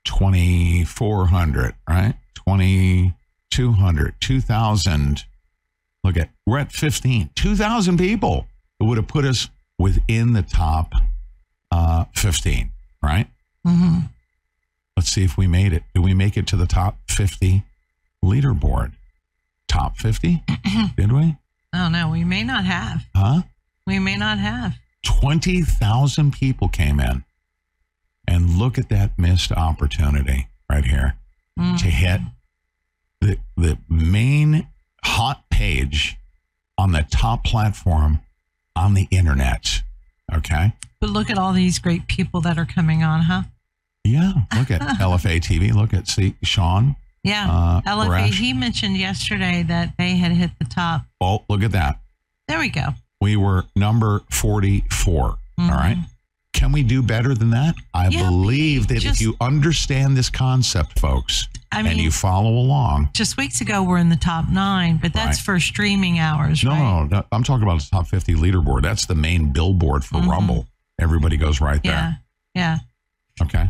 2,400, 0.05 1.75
right? 1.87 2.15
2,200, 2.47 4.13
2,000. 4.19 5.23
Look 6.03 6.17
at, 6.17 6.29
we're 6.45 6.59
at 6.59 6.71
15. 6.71 7.29
2,000 7.35 7.97
people. 7.97 8.47
It 8.79 8.85
would 8.85 8.97
have 8.97 9.07
put 9.07 9.25
us 9.25 9.49
within 9.77 10.33
the 10.33 10.41
top 10.41 10.93
uh, 11.71 12.05
15, 12.15 12.71
right? 13.03 13.27
Mm-hmm. 13.65 13.99
Let's 14.97 15.09
see 15.09 15.23
if 15.23 15.37
we 15.37 15.47
made 15.47 15.73
it. 15.73 15.83
Did 15.93 16.03
we 16.03 16.13
make 16.13 16.37
it 16.37 16.47
to 16.47 16.55
the 16.55 16.65
top 16.65 16.97
50 17.07 17.63
leaderboard? 18.23 18.93
Top 19.67 19.97
50? 19.97 20.43
Did 20.97 21.11
we? 21.11 21.37
oh 21.73 21.87
no 21.87 22.09
we 22.09 22.25
may 22.25 22.43
not 22.43 22.65
have 22.65 23.05
Huh? 23.15 23.43
we 23.87 23.97
may 23.97 24.17
not 24.17 24.37
have 24.37 24.75
20,000 25.05 26.33
people 26.33 26.67
came 26.67 26.99
in. 26.99 27.23
And 28.27 28.57
look 28.57 28.77
at 28.77 28.89
that 28.89 29.17
missed 29.17 29.53
opportunity 29.53 30.49
right 30.69 30.83
here 30.83 31.15
to 31.57 31.85
hit 31.85 32.21
the, 33.19 33.37
the 33.55 33.77
main 33.89 34.67
hot 35.03 35.43
page 35.49 36.17
on 36.77 36.91
the 36.91 37.05
top 37.11 37.43
platform 37.43 38.19
on 38.75 38.93
the 38.93 39.07
internet. 39.11 39.81
Okay. 40.33 40.73
But 40.99 41.09
look 41.09 41.29
at 41.29 41.37
all 41.37 41.53
these 41.53 41.79
great 41.79 42.07
people 42.07 42.41
that 42.41 42.57
are 42.57 42.65
coming 42.65 43.03
on, 43.03 43.21
huh? 43.21 43.43
Yeah. 44.03 44.33
Look 44.57 44.71
at 44.71 44.81
LFA 44.99 45.39
TV. 45.39 45.73
Look 45.73 45.93
at 45.93 46.07
see 46.07 46.35
Sean. 46.43 46.95
Yeah. 47.23 47.47
Uh, 47.49 47.81
LFA, 47.81 48.33
he 48.33 48.53
mentioned 48.53 48.97
yesterday 48.97 49.63
that 49.67 49.93
they 49.97 50.15
had 50.15 50.31
hit 50.31 50.51
the 50.57 50.65
top. 50.65 51.03
Oh, 51.19 51.43
look 51.49 51.61
at 51.61 51.71
that. 51.73 51.99
There 52.47 52.59
we 52.59 52.69
go. 52.69 52.89
We 53.19 53.35
were 53.35 53.65
number 53.75 54.21
44. 54.31 55.21
All 55.23 55.37
right. 55.69 55.97
Can 56.61 56.71
we 56.71 56.83
do 56.83 57.01
better 57.01 57.33
than 57.33 57.49
that? 57.49 57.73
I 57.91 58.03
Mm-hmm. 58.05 58.11
Yeah, 58.19 58.29
believe 58.29 58.87
that 58.89 58.99
just- 58.99 59.15
if 59.19 59.21
you 59.21 59.35
understand 59.41 60.15
this 60.15 60.29
concept, 60.29 60.99
folks, 60.99 61.47
I 61.71 61.79
and 61.79 61.87
mean- 61.87 61.97
you 61.97 62.11
follow 62.11 62.51
along. 62.51 63.09
Just 63.13 63.35
weeks 63.35 63.61
ago, 63.61 63.81
we're 63.81 63.97
in 63.97 64.09
the 64.09 64.15
top 64.15 64.47
nine, 64.47 64.97
but 65.01 65.11
that's 65.11 65.39
Right. 65.39 65.45
for 65.55 65.59
streaming 65.59 66.19
hours, 66.19 66.63
No, 66.63 66.69
right? 66.69 66.79
no, 66.79 67.03
no, 67.05 67.25
I'm 67.31 67.43
talking 67.43 67.63
about 67.63 67.79
the 67.81 67.87
top 67.89 68.05
50 68.07 68.35
leaderboard. 68.35 68.83
That's 68.83 69.07
the 69.07 69.15
main 69.15 69.51
billboard 69.51 70.05
for 70.05 70.21
Rumble. 70.21 70.67
Everybody 70.99 71.35
goes 71.35 71.59
right 71.61 71.81
there. 71.81 71.93
Mm-hmm. 71.93 72.59
Yeah. 72.59 72.77
Yeah. 73.39 73.45
Okay. 73.47 73.69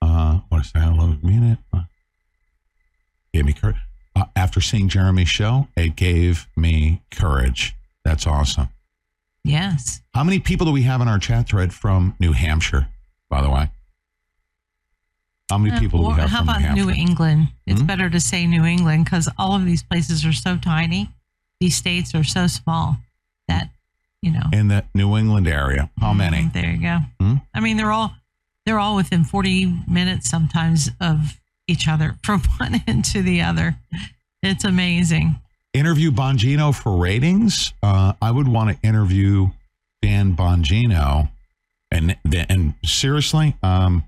Uh, 0.00 0.38
what 0.50 0.60
is 0.64 0.70
that? 0.70 0.86
A 0.86 0.92
little 0.92 1.18
minute. 1.20 1.58
Gave 3.34 3.44
me 3.44 3.54
courage. 3.54 3.76
Uh, 4.14 4.26
after 4.36 4.60
seeing 4.60 4.88
Jeremy's 4.88 5.28
show, 5.28 5.66
it 5.76 5.96
gave 5.96 6.46
me 6.56 7.02
courage. 7.10 7.74
That's 8.04 8.24
awesome. 8.24 8.68
Yes. 9.44 10.00
How 10.14 10.22
many 10.24 10.38
people 10.38 10.66
do 10.66 10.72
we 10.72 10.82
have 10.82 11.00
in 11.00 11.08
our 11.08 11.18
chat 11.18 11.48
thread 11.48 11.72
from 11.74 12.14
New 12.20 12.32
Hampshire, 12.32 12.88
by 13.28 13.42
the 13.42 13.50
way? 13.50 13.70
How 15.50 15.58
many 15.58 15.74
Uh, 15.74 15.80
people 15.80 16.00
do 16.02 16.08
we 16.08 16.20
have 16.20 16.30
how 16.30 16.38
from 16.38 16.48
about 16.48 16.74
New? 16.74 16.86
New 16.86 16.90
England? 16.92 17.48
It's 17.66 17.80
Hmm? 17.80 17.86
better 17.86 18.08
to 18.08 18.20
say 18.20 18.46
New 18.46 18.64
England 18.64 19.04
because 19.04 19.28
all 19.36 19.54
of 19.54 19.64
these 19.66 19.82
places 19.82 20.24
are 20.24 20.32
so 20.32 20.56
tiny. 20.56 21.10
These 21.60 21.76
states 21.76 22.14
are 22.14 22.24
so 22.24 22.46
small 22.46 22.98
that, 23.48 23.70
you 24.22 24.30
know. 24.30 24.48
In 24.52 24.68
the 24.68 24.84
New 24.94 25.16
England 25.16 25.46
area. 25.48 25.90
How 26.00 26.12
many? 26.12 26.48
There 26.48 26.70
you 26.70 26.78
go. 26.80 26.98
Hmm? 27.20 27.34
I 27.52 27.60
mean, 27.60 27.76
they're 27.76 27.92
all 27.92 28.14
they're 28.64 28.78
all 28.78 28.94
within 28.94 29.24
40 29.24 29.82
minutes 29.88 30.30
sometimes 30.30 30.88
of 31.00 31.40
each 31.66 31.88
other 31.88 32.16
from 32.24 32.42
one 32.58 32.80
end 32.86 33.04
to 33.06 33.20
the 33.22 33.42
other. 33.42 33.76
It's 34.42 34.64
amazing. 34.64 35.40
Interview 35.74 36.10
Bongino 36.10 36.74
for 36.74 36.96
ratings. 36.96 37.72
Uh, 37.82 38.12
I 38.20 38.30
would 38.30 38.46
want 38.48 38.70
to 38.70 38.86
interview 38.86 39.48
Dan 40.02 40.36
Bongino, 40.36 41.30
and 41.90 42.16
and 42.32 42.74
seriously, 42.84 43.56
um, 43.62 44.04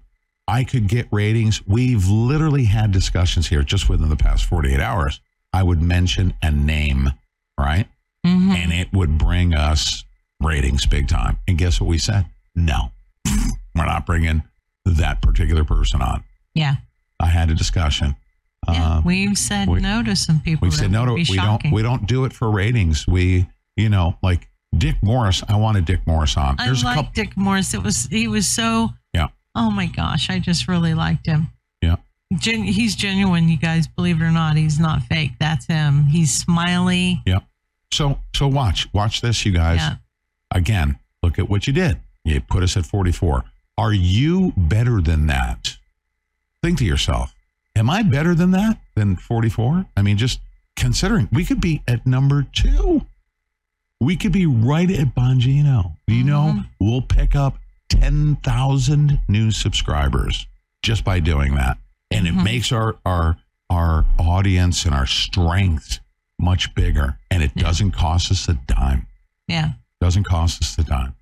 I 0.47 0.65
could 0.65 0.89
get 0.89 1.07
ratings. 1.11 1.67
We've 1.67 2.07
literally 2.07 2.65
had 2.65 2.93
discussions 2.93 3.49
here 3.49 3.63
just 3.63 3.89
within 3.89 4.11
the 4.11 4.17
past 4.17 4.45
48 4.45 4.79
hours. 4.79 5.21
I 5.53 5.63
would 5.63 5.81
mention 5.81 6.35
a 6.43 6.51
name, 6.51 7.11
right? 7.59 7.87
And 8.57 8.73
it 8.73 8.93
would 8.93 9.17
bring 9.19 9.55
us 9.55 10.05
ratings 10.41 10.85
big 10.87 11.09
time. 11.09 11.39
And 11.49 11.57
guess 11.57 11.81
what 11.81 11.89
we 11.89 11.99
said? 11.99 12.27
No, 12.55 12.91
we're 13.75 13.87
not 13.87 14.05
bringing 14.07 14.43
that 14.85 15.23
particular 15.23 15.65
person 15.65 16.03
on. 16.03 16.25
Yeah. 16.55 16.77
I 17.21 17.27
had 17.27 17.51
a 17.51 17.55
discussion. 17.55 18.17
Yeah. 18.69 18.89
Uh, 18.97 19.03
We've 19.05 19.37
said 19.39 19.69
we- 19.69 19.81
no 19.81 20.03
to 20.03 20.15
some 20.17 20.41
people. 20.41 20.67
We've 20.67 20.75
said 20.75 20.91
no, 20.91 21.07
to. 21.07 21.13
we 21.15 21.25
shocking. 21.25 21.71
don't. 21.71 21.75
We 21.75 21.83
don't 21.83 22.07
do 22.07 22.25
it 22.25 22.33
for 22.33 22.51
ratings. 22.51 23.07
We, 23.07 23.47
you 23.77 23.89
know, 23.89 24.17
like 24.23 24.49
Dick 24.77 24.97
Morris. 25.03 25.43
I 25.49 25.57
wanted 25.57 25.85
Dick 25.85 26.07
Morris 26.07 26.37
on. 26.37 26.57
I 26.59 26.67
There's 26.67 26.83
a 26.83 26.87
like 26.87 26.97
couple. 26.97 27.13
Dick 27.15 27.37
Morris. 27.37 27.75
It 27.75 27.83
was 27.83 28.07
he 28.07 28.29
was 28.29 28.47
so. 28.47 28.91
Yeah, 29.13 29.29
Oh 29.55 29.71
my 29.71 29.87
gosh, 29.87 30.31
I 30.31 30.39
just 30.41 30.67
really 30.69 30.95
liked 30.95 31.27
him. 31.27 31.49
yeah. 31.81 31.97
Gen- 32.37 32.65
he's 32.65 32.97
genuine, 32.97 33.49
you 33.49 33.57
guys. 33.57 33.87
Believe 33.87 34.21
it 34.21 34.25
or 34.25 34.31
not, 34.33 34.57
he's 34.57 34.81
not 34.81 35.03
fake. 35.05 35.33
That's 35.39 35.67
him. 35.67 36.07
He's 36.07 36.35
smiley. 36.37 37.23
Yeah. 37.27 37.41
So 37.93 38.19
so 38.35 38.49
watch 38.49 38.89
watch 38.93 39.21
this, 39.21 39.45
you 39.47 39.53
guys. 39.53 39.79
Yeah. 39.79 39.97
Again, 40.53 40.99
look 41.23 41.39
at 41.39 41.49
what 41.49 41.67
you 41.67 41.73
did. 41.73 41.99
You 42.25 42.41
put 42.41 42.63
us 42.63 42.77
at 42.77 42.87
44. 42.87 43.45
Are 43.77 43.93
you 43.93 44.53
better 44.57 45.01
than 45.01 45.27
that? 45.27 45.77
Think 46.63 46.79
to 46.79 46.85
yourself, 46.85 47.34
am 47.77 47.91
I 47.91 48.03
better 48.03 48.35
than 48.35 48.53
that? 48.53 48.79
Than 48.95 49.17
44? 49.17 49.87
I 49.97 50.03
mean, 50.03 50.17
just 50.17 50.41
considering 50.77 51.29
we 51.33 51.45
could 51.45 51.61
be 51.61 51.83
at 51.87 52.07
number 52.07 52.47
two. 52.53 53.07
We 54.01 54.17
could 54.17 54.33
be 54.33 54.47
right 54.47 54.91
at 54.91 55.15
Bongino. 55.15 55.97
You 56.07 56.25
know 56.25 56.55
mm-hmm. 56.57 56.61
we'll 56.85 57.03
pick 57.03 57.35
up 57.35 57.59
10,000 57.89 59.21
new 59.29 59.51
subscribers 59.51 60.47
just 60.83 61.05
by 61.05 61.21
doing 61.21 61.55
that. 61.55 61.79
And 62.11 62.27
it 62.27 62.35
mm-hmm. 62.35 62.45
makes 62.45 62.73
our 62.73 62.97
our 63.07 63.37
our 63.71 64.05
audience 64.19 64.85
and 64.85 64.95
our 64.95 65.07
strength 65.07 66.01
much 66.39 66.75
bigger 66.75 67.19
and 67.31 67.43
it 67.43 67.55
doesn't 67.55 67.93
cost 67.93 68.31
us 68.31 68.49
a 68.49 68.55
dime. 68.67 69.07
Yeah. 69.49 69.71
Doesn't 70.01 70.25
cost 70.25 70.63
us 70.63 70.79
a 70.79 70.85
dime. 70.85 71.15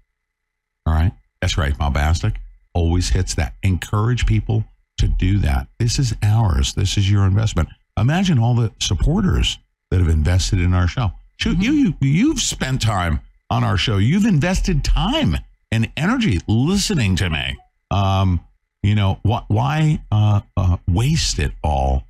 All 0.87 0.95
right? 0.95 1.13
That's 1.41 1.57
right, 1.57 1.75
Malbastic 1.75 2.37
always 2.75 3.11
hits 3.11 3.35
that. 3.35 3.55
Encourage 3.63 4.27
people 4.27 4.65
to 5.03 5.09
do 5.09 5.39
that. 5.39 5.67
This 5.81 5.99
is 5.99 6.15
ours. 6.23 6.75
This 6.75 6.97
is 6.97 7.11
your 7.11 7.25
investment. 7.25 7.69
Imagine 7.99 8.39
all 8.39 8.55
the 8.55 8.73
supporters 8.81 9.59
that 9.91 9.99
have 9.99 10.09
invested 10.09 10.61
in 10.61 10.73
our 10.73 10.87
show. 10.87 11.11
Shoot, 11.39 11.59
you, 11.59 11.73
you 11.73 11.95
you've 12.01 12.41
spent 12.41 12.81
time 12.81 13.21
on 13.51 13.65
our 13.65 13.77
show. 13.77 13.99
You've 13.99 14.25
invested 14.25 14.85
time 14.85 15.37
and 15.73 15.91
energy 15.97 16.41
listening 16.47 17.17
to 17.17 17.29
me. 17.29 17.59
Um, 17.91 18.41
you 18.83 18.95
know, 18.95 19.19
wh- 19.25 19.49
why 19.51 20.03
uh, 20.13 20.43
uh, 20.57 20.77
waste 20.89 21.41
it 21.41 21.53
all 21.65 22.05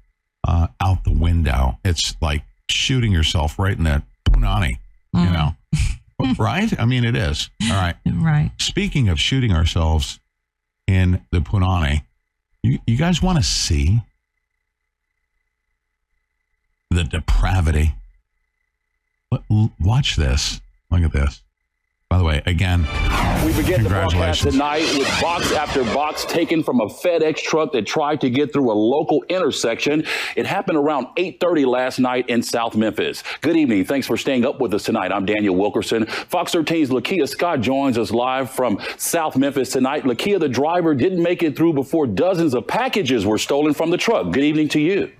uh, 0.46 0.68
out 0.80 1.04
the 1.04 1.12
window? 1.14 1.78
It's 1.84 2.14
like 2.20 2.42
shooting 2.68 3.10
yourself 3.10 3.58
right 3.58 3.76
in 3.76 3.84
the 3.84 4.02
punani, 4.28 4.74
you 5.14 5.30
know. 5.30 5.56
right? 6.38 6.78
I 6.78 6.84
mean, 6.84 7.04
it 7.04 7.16
is. 7.16 7.50
All 7.64 7.70
right. 7.70 7.96
Right. 8.06 8.50
Speaking 8.60 9.08
of 9.08 9.18
shooting 9.18 9.52
ourselves 9.52 10.20
in 10.86 11.24
the 11.32 11.40
punani, 11.40 12.02
you, 12.62 12.78
you 12.86 12.96
guys 12.96 13.22
want 13.22 13.38
to 13.38 13.44
see 13.44 14.00
the 16.90 17.04
depravity? 17.04 17.94
Watch 19.80 20.16
this. 20.16 20.60
Look 20.90 21.02
at 21.02 21.12
this. 21.12 21.42
By 22.12 22.18
the 22.18 22.24
way, 22.24 22.42
again, 22.44 22.86
We 23.42 23.54
begin 23.54 23.82
the 23.82 23.88
broadcast 23.88 24.42
tonight 24.42 24.82
with 24.98 25.08
box 25.18 25.50
after 25.52 25.82
box 25.82 26.26
taken 26.26 26.62
from 26.62 26.80
a 26.82 26.86
FedEx 26.86 27.38
truck 27.38 27.72
that 27.72 27.86
tried 27.86 28.20
to 28.20 28.28
get 28.28 28.52
through 28.52 28.70
a 28.70 28.74
local 28.74 29.24
intersection. 29.30 30.04
It 30.36 30.44
happened 30.44 30.76
around 30.76 31.06
8:30 31.16 31.64
last 31.64 31.98
night 31.98 32.28
in 32.28 32.42
South 32.42 32.76
Memphis. 32.76 33.24
Good 33.40 33.56
evening. 33.56 33.86
Thanks 33.86 34.06
for 34.06 34.18
staying 34.18 34.44
up 34.44 34.60
with 34.60 34.74
us 34.74 34.82
tonight. 34.82 35.10
I'm 35.10 35.24
Daniel 35.24 35.56
Wilkerson. 35.56 36.04
Fox 36.04 36.54
13's 36.54 36.90
Lakia 36.90 37.26
Scott 37.26 37.62
joins 37.62 37.96
us 37.96 38.10
live 38.10 38.50
from 38.50 38.78
South 38.98 39.38
Memphis 39.38 39.70
tonight. 39.70 40.04
Lakia, 40.04 40.38
the 40.38 40.50
driver 40.50 40.94
didn't 40.94 41.22
make 41.22 41.42
it 41.42 41.56
through 41.56 41.72
before 41.72 42.06
dozens 42.06 42.52
of 42.52 42.66
packages 42.66 43.24
were 43.24 43.38
stolen 43.38 43.72
from 43.72 43.88
the 43.88 43.96
truck. 43.96 44.30
Good 44.32 44.44
evening 44.44 44.68
to 44.68 44.80
you. 44.80 45.10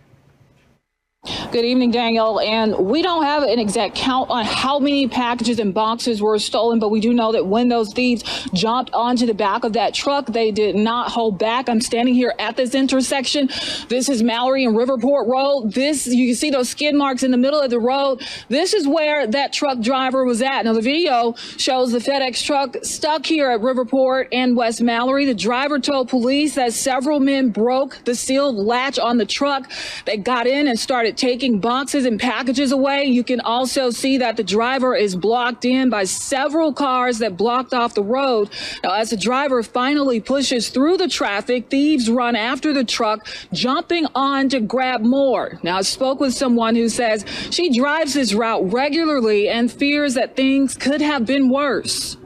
Good 1.53 1.65
evening, 1.67 1.93
Daniel. 1.93 2.41
And 2.41 2.75
we 2.79 3.01
don't 3.01 3.23
have 3.23 3.45
an 3.45 3.61
exact 3.61 3.95
count 3.95 4.29
on 4.31 4.45
how 4.45 4.81
many 4.81 5.07
packages 5.07 5.61
and 5.61 5.73
boxes 5.73 6.21
were 6.21 6.37
stolen, 6.41 6.81
but 6.81 6.89
we 6.89 6.99
do 6.99 7.13
know 7.13 7.31
that 7.31 7.47
when 7.47 7.69
those 7.69 7.93
thieves 7.93 8.25
jumped 8.55 8.93
onto 8.93 9.27
the 9.27 9.35
back 9.35 9.63
of 9.63 9.75
that 9.75 9.95
truck, 9.95 10.27
they 10.27 10.51
did 10.51 10.75
not 10.75 11.13
hold 11.13 11.39
back. 11.39 11.69
I'm 11.69 11.81
standing 11.81 12.15
here 12.15 12.35
at 12.41 12.57
this 12.57 12.75
intersection. 12.75 13.51
This 13.89 14.09
is 14.09 14.21
Mallory 14.23 14.65
and 14.65 14.75
Riverport 14.75 15.29
Road. 15.29 15.75
This, 15.75 16.09
you 16.09 16.27
can 16.27 16.35
see 16.35 16.51
those 16.51 16.71
skid 16.71 16.95
marks 16.95 17.23
in 17.23 17.31
the 17.31 17.37
middle 17.37 17.61
of 17.61 17.71
the 17.71 17.79
road. 17.79 18.27
This 18.49 18.75
is 18.75 18.89
where 18.89 19.27
that 19.29 19.53
truck 19.53 19.79
driver 19.79 20.25
was 20.25 20.43
at. 20.43 20.63
Now, 20.65 20.73
the 20.73 20.81
video 20.81 21.35
shows 21.57 21.93
the 21.93 21.99
FedEx 21.99 22.45
truck 22.45 22.77
stuck 22.83 23.27
here 23.27 23.51
at 23.51 23.61
Riverport 23.61 24.27
and 24.33 24.57
West 24.57 24.83
Mallory. 24.83 25.27
The 25.27 25.35
driver 25.35 25.79
told 25.79 26.09
police 26.09 26.57
that 26.57 26.73
several 26.73 27.21
men 27.21 27.51
broke 27.51 28.01
the 28.07 28.17
sealed 28.17 28.57
latch 28.57 28.99
on 28.99 29.19
the 29.19 29.27
truck. 29.27 29.71
They 30.05 30.17
got 30.17 30.49
in 30.49 30.67
and 30.67 30.81
started 30.81 31.12
taking 31.17 31.61
boxes 31.61 32.05
and 32.05 32.19
packages 32.19 32.73
away. 32.73 33.05
You 33.05 33.25
can 33.25 33.41
also 33.41 33.91
see 33.91 34.19
that 34.19 34.37
the 34.37 34.45
driver 34.45 34.95
is 34.95 35.17
blocked 35.17 35.65
in 35.65 35.91
by 35.91 36.05
several 36.05 36.73
cars 36.73 37.19
that 37.19 37.37
blocked 37.37 37.75
off 37.75 37.95
the 37.95 38.03
road. 38.03 38.51
Now, 38.83 38.95
as 38.95 39.11
the 39.11 39.17
driver 39.17 39.63
finally 39.63 40.21
pushes 40.21 40.69
through 40.69 40.97
the 40.97 41.09
traffic, 41.09 41.71
thieves 41.71 42.11
run 42.11 42.37
after 42.37 42.73
the 42.73 42.85
truck, 42.85 43.27
jumping 43.53 44.07
on 44.15 44.49
to 44.51 44.61
grab 44.61 45.03
more. 45.03 45.59
Now, 45.63 45.79
I 45.79 45.83
spoke 45.83 46.21
with 46.21 46.35
someone 46.35 46.75
who 46.75 46.89
says 46.89 47.25
she 47.51 47.77
drives 47.77 48.15
this 48.15 48.33
route 48.35 48.73
regularly 48.73 49.49
and 49.49 49.71
fears 49.71 50.15
that 50.15 50.37
things 50.37 50.77
could 50.77 51.01
have 51.01 51.27
been 51.27 51.49
worse. 51.49 52.17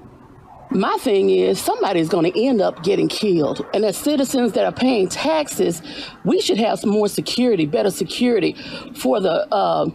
My 0.77 0.99
thing 0.99 1.31
is, 1.31 1.59
somebody's 1.59 2.11
going 2.11 2.31
to 2.31 2.45
end 2.45 2.61
up 2.61 2.83
getting 2.85 3.09
killed. 3.09 3.65
And 3.73 3.83
as 3.83 3.97
citizens 3.97 4.53
that 4.53 4.67
are 4.67 4.73
paying 4.73 5.09
taxes, 5.09 5.81
we 6.23 6.39
should 6.39 6.59
have 6.59 6.85
more 6.85 7.09
security, 7.09 7.65
better 7.65 7.91
security 7.91 8.55
for 8.95 9.19
the 9.19 9.51
uh, 9.51 9.89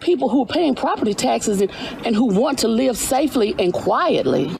people 0.00 0.28
who 0.28 0.42
are 0.42 0.46
paying 0.46 0.74
property 0.74 1.14
taxes 1.14 1.62
and, 1.62 1.70
and 2.04 2.14
who 2.14 2.26
want 2.26 2.58
to 2.58 2.68
live 2.68 2.98
safely 2.98 3.54
and 3.58 3.72
quietly. 3.72 4.54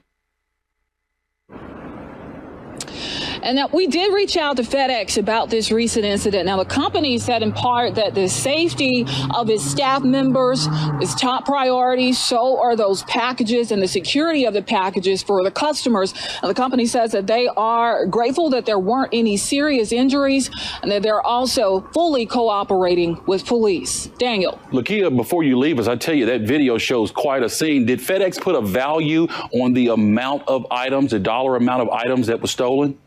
And 3.42 3.56
now 3.56 3.68
we 3.72 3.86
did 3.86 4.12
reach 4.12 4.36
out 4.36 4.56
to 4.56 4.62
FedEx 4.62 5.18
about 5.18 5.50
this 5.50 5.70
recent 5.70 6.04
incident. 6.04 6.46
Now, 6.46 6.56
the 6.56 6.64
company 6.64 7.18
said 7.18 7.42
in 7.42 7.52
part 7.52 7.94
that 7.94 8.14
the 8.14 8.28
safety 8.28 9.06
of 9.34 9.50
its 9.50 9.64
staff 9.64 10.02
members 10.02 10.66
is 11.00 11.14
top 11.14 11.44
priority. 11.44 12.12
So 12.12 12.60
are 12.60 12.76
those 12.76 13.02
packages 13.04 13.72
and 13.72 13.82
the 13.82 13.88
security 13.88 14.44
of 14.44 14.54
the 14.54 14.62
packages 14.62 15.22
for 15.22 15.42
the 15.42 15.50
customers. 15.50 16.14
And 16.42 16.50
the 16.50 16.54
company 16.54 16.86
says 16.86 17.12
that 17.12 17.26
they 17.26 17.48
are 17.48 18.06
grateful 18.06 18.50
that 18.50 18.66
there 18.66 18.78
weren't 18.78 19.10
any 19.12 19.36
serious 19.36 19.92
injuries 19.92 20.50
and 20.82 20.90
that 20.90 21.02
they're 21.02 21.22
also 21.22 21.80
fully 21.92 22.26
cooperating 22.26 23.20
with 23.26 23.46
police. 23.46 24.06
Daniel. 24.18 24.60
Lakia, 24.72 25.14
before 25.14 25.44
you 25.44 25.58
leave 25.58 25.78
us, 25.78 25.88
I 25.88 25.96
tell 25.96 26.14
you 26.14 26.26
that 26.26 26.42
video 26.42 26.78
shows 26.78 27.10
quite 27.10 27.42
a 27.42 27.48
scene. 27.48 27.86
Did 27.86 28.00
FedEx 28.00 28.40
put 28.40 28.54
a 28.54 28.60
value 28.60 29.26
on 29.60 29.72
the 29.72 29.88
amount 29.88 30.46
of 30.48 30.66
items, 30.70 31.12
the 31.12 31.18
dollar 31.18 31.56
amount 31.56 31.82
of 31.82 31.88
items 31.90 32.26
that 32.26 32.40
was 32.40 32.50
stolen? 32.50 32.98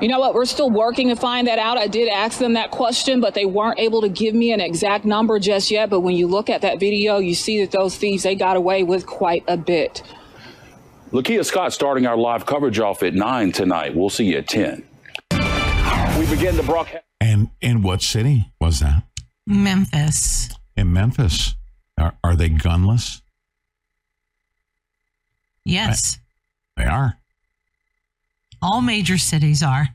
You 0.00 0.08
know 0.08 0.18
what? 0.18 0.34
We're 0.34 0.46
still 0.46 0.70
working 0.70 1.10
to 1.10 1.16
find 1.16 1.46
that 1.46 1.60
out. 1.60 1.78
I 1.78 1.86
did 1.86 2.08
ask 2.08 2.40
them 2.40 2.54
that 2.54 2.72
question, 2.72 3.20
but 3.20 3.34
they 3.34 3.44
weren't 3.44 3.78
able 3.78 4.00
to 4.00 4.08
give 4.08 4.34
me 4.34 4.52
an 4.52 4.60
exact 4.60 5.04
number 5.04 5.38
just 5.38 5.70
yet. 5.70 5.90
But 5.90 6.00
when 6.00 6.16
you 6.16 6.26
look 6.26 6.50
at 6.50 6.62
that 6.62 6.80
video, 6.80 7.18
you 7.18 7.36
see 7.36 7.60
that 7.60 7.70
those 7.70 7.96
thieves, 7.96 8.24
they 8.24 8.34
got 8.34 8.56
away 8.56 8.82
with 8.82 9.06
quite 9.06 9.44
a 9.46 9.56
bit. 9.56 10.02
Lakia 11.12 11.44
Scott 11.44 11.72
starting 11.72 12.06
our 12.06 12.16
live 12.16 12.46
coverage 12.46 12.80
off 12.80 13.04
at 13.04 13.14
9 13.14 13.52
tonight. 13.52 13.94
We'll 13.94 14.10
see 14.10 14.32
you 14.32 14.38
at 14.38 14.48
10. 14.48 14.82
We 16.18 16.26
begin 16.26 16.56
the 16.56 16.64
broadcast. 16.66 17.04
And 17.20 17.50
in 17.60 17.82
what 17.82 18.02
city 18.02 18.52
was 18.60 18.80
that? 18.80 19.04
Memphis. 19.46 20.50
In 20.76 20.92
Memphis. 20.92 21.54
Are, 21.96 22.14
are 22.24 22.34
they 22.34 22.48
gunless? 22.48 23.22
Yes. 25.64 26.18
They 26.76 26.84
are. 26.86 27.18
All 28.62 28.80
major 28.80 29.18
cities 29.18 29.62
are. 29.62 29.88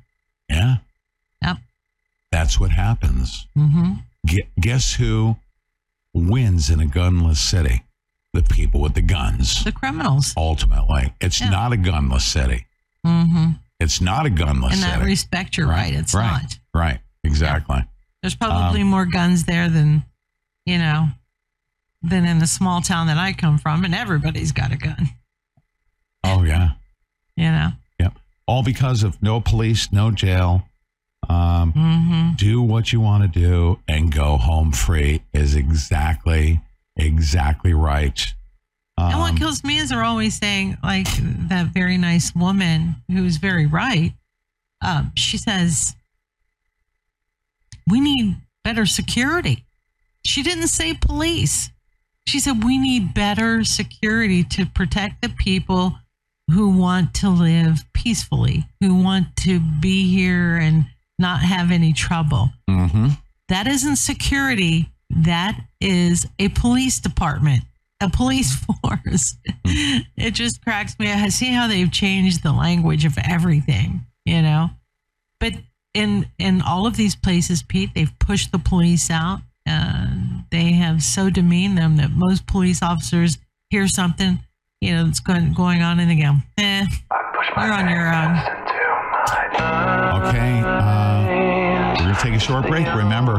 Yeah. 0.49 0.77
Yep. 1.41 1.57
That's 2.31 2.59
what 2.59 2.71
happens. 2.71 3.47
Mm-hmm. 3.57 3.93
Gu- 4.27 4.47
guess 4.59 4.93
who 4.95 5.37
wins 6.13 6.69
in 6.69 6.79
a 6.81 6.85
gunless 6.85 7.37
city? 7.37 7.83
The 8.33 8.43
people 8.43 8.81
with 8.81 8.93
the 8.93 9.01
guns. 9.01 9.63
The 9.63 9.71
criminals. 9.71 10.33
Ultimately, 10.37 11.13
it's 11.21 11.39
Yeah. 11.39 11.49
not 11.49 11.73
a 11.73 11.77
gunless 11.77 12.21
city. 12.21 12.65
Mm-hmm. 13.05 13.51
It's 13.79 14.01
not 14.01 14.25
a 14.25 14.29
gunless 14.29 14.73
In 14.73 14.81
that 14.81 15.03
respect, 15.03 15.55
you're 15.57 15.67
right. 15.67 15.93
It's 15.93 16.13
right. 16.13 16.41
not. 16.43 16.59
Right. 16.73 16.99
Exactly. 17.23 17.83
There's 18.21 18.35
probably 18.35 18.81
Um, 18.81 18.87
more 18.89 19.05
guns 19.05 19.45
there 19.45 19.69
than, 19.69 20.03
you 20.65 20.77
know, 20.77 21.09
than 22.01 22.25
in 22.25 22.39
the 22.39 22.47
small 22.47 22.81
town 22.81 23.07
that 23.07 23.17
I 23.17 23.33
come 23.33 23.57
from, 23.57 23.83
and 23.85 23.95
everybody's 23.95 24.51
got 24.51 24.71
a 24.71 24.77
gun. 24.77 25.09
Oh 26.23 26.43
yeah. 26.43 26.71
You 27.37 27.51
know. 27.51 27.71
All 28.47 28.63
because 28.63 29.03
of 29.03 29.21
no 29.21 29.39
police, 29.41 29.91
no 29.91 30.11
jail. 30.11 30.63
Um, 31.29 31.73
Mm-hmm. 31.73 32.35
Do 32.37 32.61
what 32.61 32.93
you 32.93 33.01
want 33.01 33.23
to 33.31 33.39
do 33.39 33.79
and 33.87 34.11
go 34.13 34.37
home 34.37 34.71
free 34.71 35.21
is 35.33 35.55
exactly, 35.55 36.61
exactly 36.95 37.73
right. 37.73 38.33
and 38.97 39.19
what 39.19 39.31
Um, 39.31 39.37
kills 39.37 39.63
me 39.63 39.77
is 39.77 39.89
they're 39.89 40.03
always 40.03 40.37
saying, 40.37 40.77
like 40.83 41.07
that 41.49 41.67
very 41.73 41.97
nice 41.97 42.33
woman 42.33 42.95
who's 43.11 43.37
very 43.37 43.65
right. 43.65 44.13
Um, 44.81 45.11
she 45.15 45.37
says, 45.37 45.95
"We 47.87 47.99
need 47.99 48.37
better 48.63 48.85
security." 48.85 49.65
She 50.25 50.43
didn't 50.43 50.67
say 50.69 50.93
police. 50.93 51.71
She 52.27 52.39
said 52.39 52.63
we 52.63 52.77
need 52.77 53.13
better 53.13 53.63
security 53.63 54.43
to 54.45 54.65
protect 54.65 55.21
the 55.21 55.29
people 55.29 55.97
who 56.49 56.69
want 56.77 57.13
to 57.15 57.29
live 57.29 57.83
peacefully, 57.93 58.65
who 58.79 59.01
want 59.03 59.35
to 59.37 59.59
be 59.59 60.09
here 60.13 60.57
and 60.57 60.85
not 61.19 61.41
have 61.41 61.71
any 61.71 61.93
trouble. 61.93 62.51
mhm. 62.69 63.17
That 63.49 63.67
isn't 63.67 63.95
security. 63.97 64.89
That 65.09 65.59
is 65.79 66.25
a 66.37 66.49
police 66.49 66.99
department, 66.99 67.63
a 68.01 68.09
police 68.09 68.55
force. 68.83 69.35
it 69.65 70.31
just 70.31 70.61
cracks 70.61 70.97
me. 70.99 71.11
I 71.11 71.29
see 71.29 71.51
how 71.51 71.67
they've 71.67 71.91
changed 71.91 72.43
the 72.43 72.51
language 72.51 73.05
of 73.05 73.17
everything, 73.23 74.05
you 74.25 74.41
know. 74.41 74.69
But 75.39 75.53
in 75.93 76.27
in 76.37 76.61
all 76.61 76.85
of 76.85 76.97
these 76.97 77.15
places, 77.15 77.63
Pete, 77.63 77.91
they've 77.95 78.19
pushed 78.19 78.51
the 78.51 78.59
police 78.59 79.09
out. 79.09 79.39
Uh, 79.67 80.07
they 80.51 80.73
have 80.73 81.01
so 81.03 81.29
demeaned 81.29 81.77
them 81.77 81.97
that 81.97 82.11
most 82.11 82.47
police 82.47 82.81
officers 82.81 83.37
hear 83.69 83.87
something, 83.87 84.39
you 84.81 84.93
know, 84.93 85.05
that's 85.05 85.19
going 85.19 85.53
going 85.53 85.81
on, 85.81 85.99
and 85.99 86.09
they 86.09 86.15
go, 86.15 86.33
"Eh, 86.57 86.85
you're 87.57 87.73
on 87.73 87.89
your 87.89 88.13
own." 88.13 88.37
Okay. 90.27 90.61
Uh, 90.63 91.25
we're 91.27 92.03
going 92.03 92.15
to 92.15 92.21
take 92.21 92.33
a 92.33 92.39
short 92.39 92.67
break. 92.67 92.85
Remember, 92.93 93.37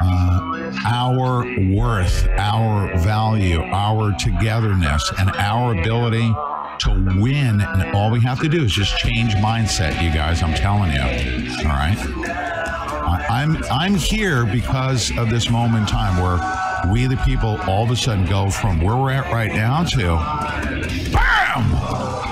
uh, 0.00 0.72
our 0.86 1.44
worth, 1.74 2.28
our 2.38 2.96
value, 2.98 3.62
our 3.62 4.12
togetherness, 4.18 5.12
and 5.18 5.30
our 5.36 5.78
ability 5.78 6.32
to 6.80 7.18
win. 7.20 7.60
And 7.60 7.94
all 7.94 8.10
we 8.10 8.20
have 8.20 8.40
to 8.40 8.48
do 8.48 8.64
is 8.64 8.72
just 8.72 8.96
change 8.98 9.34
mindset, 9.34 10.02
you 10.02 10.10
guys. 10.12 10.42
I'm 10.42 10.54
telling 10.54 10.92
you. 10.92 11.00
All 11.00 11.76
right. 11.76 11.96
I'm 13.30 13.62
I'm 13.70 13.94
here 13.94 14.44
because 14.44 15.16
of 15.16 15.30
this 15.30 15.50
moment 15.50 15.82
in 15.82 15.86
time 15.86 16.22
where 16.22 16.38
we, 16.90 17.06
the 17.06 17.16
people, 17.18 17.60
all 17.62 17.84
of 17.84 17.90
a 17.90 17.96
sudden 17.96 18.24
go 18.26 18.50
from 18.50 18.80
where 18.80 18.96
we're 18.96 19.10
at 19.10 19.32
right 19.32 19.52
now 19.52 19.84
to 19.84 19.96
bam. 21.12 22.25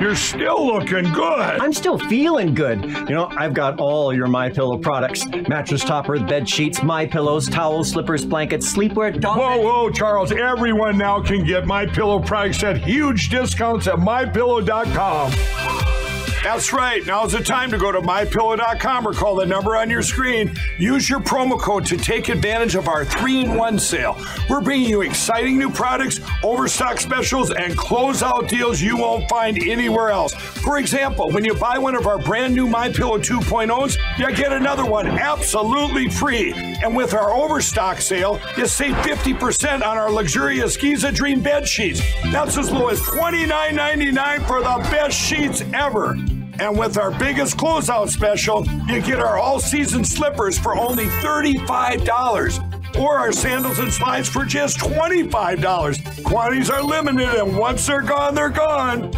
You're 0.00 0.14
still 0.14 0.64
looking 0.64 1.12
good. 1.12 1.60
I'm 1.60 1.72
still 1.72 1.98
feeling 1.98 2.54
good. 2.54 2.84
You 2.84 3.16
know, 3.16 3.26
I've 3.36 3.52
got 3.52 3.80
all 3.80 4.14
your 4.14 4.28
My 4.28 4.48
Pillow 4.48 4.78
products: 4.78 5.26
mattress 5.48 5.82
topper, 5.82 6.20
bed 6.20 6.48
sheets, 6.48 6.84
My 6.84 7.04
Pillows, 7.04 7.48
towels, 7.48 7.90
slippers, 7.90 8.24
blankets, 8.24 8.72
sleepwear. 8.72 9.20
Dog 9.20 9.38
Whoa, 9.38 9.58
whoa, 9.58 9.90
Charles! 9.90 10.30
Everyone 10.30 10.96
now 10.96 11.20
can 11.20 11.44
get 11.44 11.66
My 11.66 11.84
Pillow 11.84 12.20
products 12.20 12.62
at 12.62 12.78
huge 12.78 13.28
discounts 13.28 13.88
at 13.88 13.96
MyPillow.com. 13.96 15.97
That's 16.44 16.72
right. 16.72 17.04
Now's 17.04 17.32
the 17.32 17.42
time 17.42 17.70
to 17.72 17.78
go 17.78 17.90
to 17.92 18.00
MyPillow.com 18.00 19.06
or 19.06 19.12
call 19.12 19.34
the 19.34 19.44
number 19.44 19.76
on 19.76 19.90
your 19.90 20.02
screen. 20.02 20.54
Use 20.78 21.08
your 21.08 21.20
promo 21.20 21.58
code 21.58 21.84
to 21.86 21.96
take 21.96 22.28
advantage 22.28 22.74
of 22.74 22.88
our 22.88 23.04
three-in-one 23.04 23.78
sale. 23.78 24.16
We're 24.48 24.60
bringing 24.60 24.88
you 24.88 25.02
exciting 25.02 25.58
new 25.58 25.70
products, 25.70 26.20
overstock 26.42 27.00
specials, 27.00 27.50
and 27.50 27.76
closeout 27.76 28.48
deals 28.48 28.80
you 28.80 28.96
won't 28.96 29.28
find 29.28 29.62
anywhere 29.66 30.10
else. 30.10 30.32
For 30.34 30.78
example, 30.78 31.30
when 31.30 31.44
you 31.44 31.54
buy 31.54 31.76
one 31.76 31.94
of 31.94 32.06
our 32.06 32.18
brand 32.18 32.54
new 32.54 32.66
MyPillow 32.66 33.22
2.0s, 33.22 33.98
you 34.18 34.34
get 34.34 34.52
another 34.52 34.86
one 34.86 35.06
absolutely 35.06 36.08
free. 36.08 36.52
And 36.82 36.96
with 36.96 37.14
our 37.14 37.32
overstock 37.32 38.00
sale, 38.00 38.40
you 38.56 38.66
save 38.66 38.94
50% 38.96 39.86
on 39.86 39.98
our 39.98 40.10
luxurious 40.10 40.76
Giza 40.76 41.12
Dream 41.12 41.40
bed 41.40 41.66
sheets. 41.68 42.00
That's 42.32 42.56
as 42.56 42.70
low 42.70 42.88
as 42.88 43.00
$29.99 43.00 44.46
for 44.46 44.60
the 44.60 44.88
best 44.90 45.18
sheets 45.18 45.62
ever. 45.74 46.16
And 46.60 46.76
with 46.76 46.98
our 46.98 47.10
biggest 47.18 47.56
closeout 47.56 48.08
special, 48.08 48.66
you 48.88 49.00
get 49.00 49.20
our 49.20 49.38
all 49.38 49.60
season 49.60 50.04
slippers 50.04 50.58
for 50.58 50.76
only 50.76 51.06
$35 51.06 52.98
or 52.98 53.18
our 53.18 53.32
sandals 53.32 53.78
and 53.78 53.92
slides 53.92 54.28
for 54.28 54.44
just 54.44 54.78
$25. 54.78 56.24
Quantities 56.24 56.70
are 56.70 56.82
limited, 56.82 57.28
and 57.28 57.56
once 57.56 57.86
they're 57.86 58.02
gone, 58.02 58.34
they're 58.34 58.48
gone. 58.48 59.12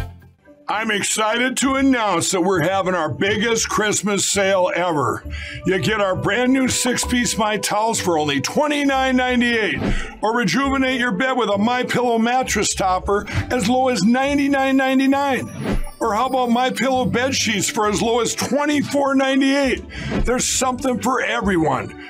I'm 0.67 0.91
excited 0.91 1.57
to 1.57 1.75
announce 1.75 2.31
that 2.31 2.41
we're 2.41 2.61
having 2.61 2.93
our 2.93 3.09
biggest 3.09 3.67
Christmas 3.67 4.25
sale 4.25 4.71
ever. 4.73 5.21
You 5.65 5.79
get 5.79 5.99
our 5.99 6.15
brand 6.15 6.53
new 6.53 6.69
six 6.69 7.03
piece 7.03 7.37
My 7.37 7.57
Towels 7.57 7.99
for 7.99 8.17
only 8.17 8.39
$29.98, 8.39 10.19
or 10.21 10.37
rejuvenate 10.37 10.99
your 10.99 11.11
bed 11.11 11.33
with 11.33 11.49
a 11.49 11.57
My 11.57 11.83
Pillow 11.83 12.17
mattress 12.17 12.73
topper 12.73 13.25
as 13.51 13.67
low 13.67 13.89
as 13.89 14.03
$99.99. 14.03 15.80
Or 16.01 16.15
how 16.15 16.25
about 16.25 16.49
My 16.49 16.71
Pillow 16.71 17.05
bed 17.05 17.35
sheets 17.35 17.69
for 17.69 17.87
as 17.87 18.01
low 18.01 18.21
as 18.21 18.35
$24.98? 18.35 20.25
There's 20.25 20.45
something 20.45 20.99
for 20.99 21.21
everyone. 21.21 22.09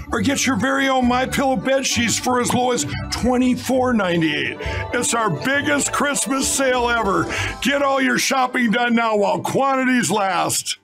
or 0.11 0.21
get 0.21 0.45
your 0.45 0.57
very 0.57 0.89
own 0.89 1.07
My 1.07 1.25
Pillow 1.25 1.55
bed 1.55 1.85
sheets 1.85 2.19
for 2.19 2.41
as 2.41 2.53
low 2.53 2.71
as 2.71 2.85
$24.98. 2.85 4.93
It's 4.93 5.13
our 5.13 5.29
biggest 5.29 5.93
Christmas 5.93 6.47
sale 6.47 6.89
ever. 6.89 7.25
Get 7.61 7.81
all 7.81 8.01
your 8.01 8.17
shopping 8.17 8.71
done 8.71 8.95
now 8.95 9.15
while 9.15 9.39
quantities 9.39 10.11
last. 10.11 10.77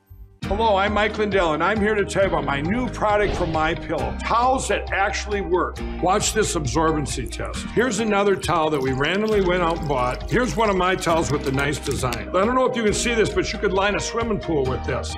Hello, 0.43 0.77
I'm 0.77 0.93
Mike 0.93 1.17
Lindell, 1.17 1.55
and 1.55 1.63
I'm 1.63 1.81
here 1.81 1.93
to 1.93 2.05
tell 2.05 2.23
you 2.23 2.29
about 2.29 2.45
my 2.45 2.61
new 2.61 2.87
product 2.89 3.35
from 3.35 3.51
My 3.51 3.73
Pillow: 3.73 4.15
towels 4.21 4.69
that 4.69 4.93
actually 4.93 5.41
work. 5.41 5.77
Watch 6.01 6.31
this 6.31 6.55
absorbency 6.55 7.29
test. 7.29 7.65
Here's 7.73 7.99
another 7.99 8.35
towel 8.35 8.69
that 8.69 8.79
we 8.79 8.93
randomly 8.93 9.41
went 9.41 9.61
out 9.61 9.79
and 9.79 9.87
bought. 9.89 10.31
Here's 10.31 10.55
one 10.55 10.69
of 10.69 10.77
my 10.77 10.95
towels 10.95 11.31
with 11.31 11.45
a 11.47 11.51
nice 11.51 11.79
design. 11.79 12.29
I 12.29 12.45
don't 12.45 12.55
know 12.55 12.65
if 12.65 12.77
you 12.77 12.83
can 12.83 12.93
see 12.93 13.13
this, 13.13 13.29
but 13.29 13.51
you 13.51 13.59
could 13.59 13.73
line 13.73 13.95
a 13.95 13.99
swimming 13.99 14.39
pool 14.39 14.63
with 14.63 14.85
this. 14.85 15.13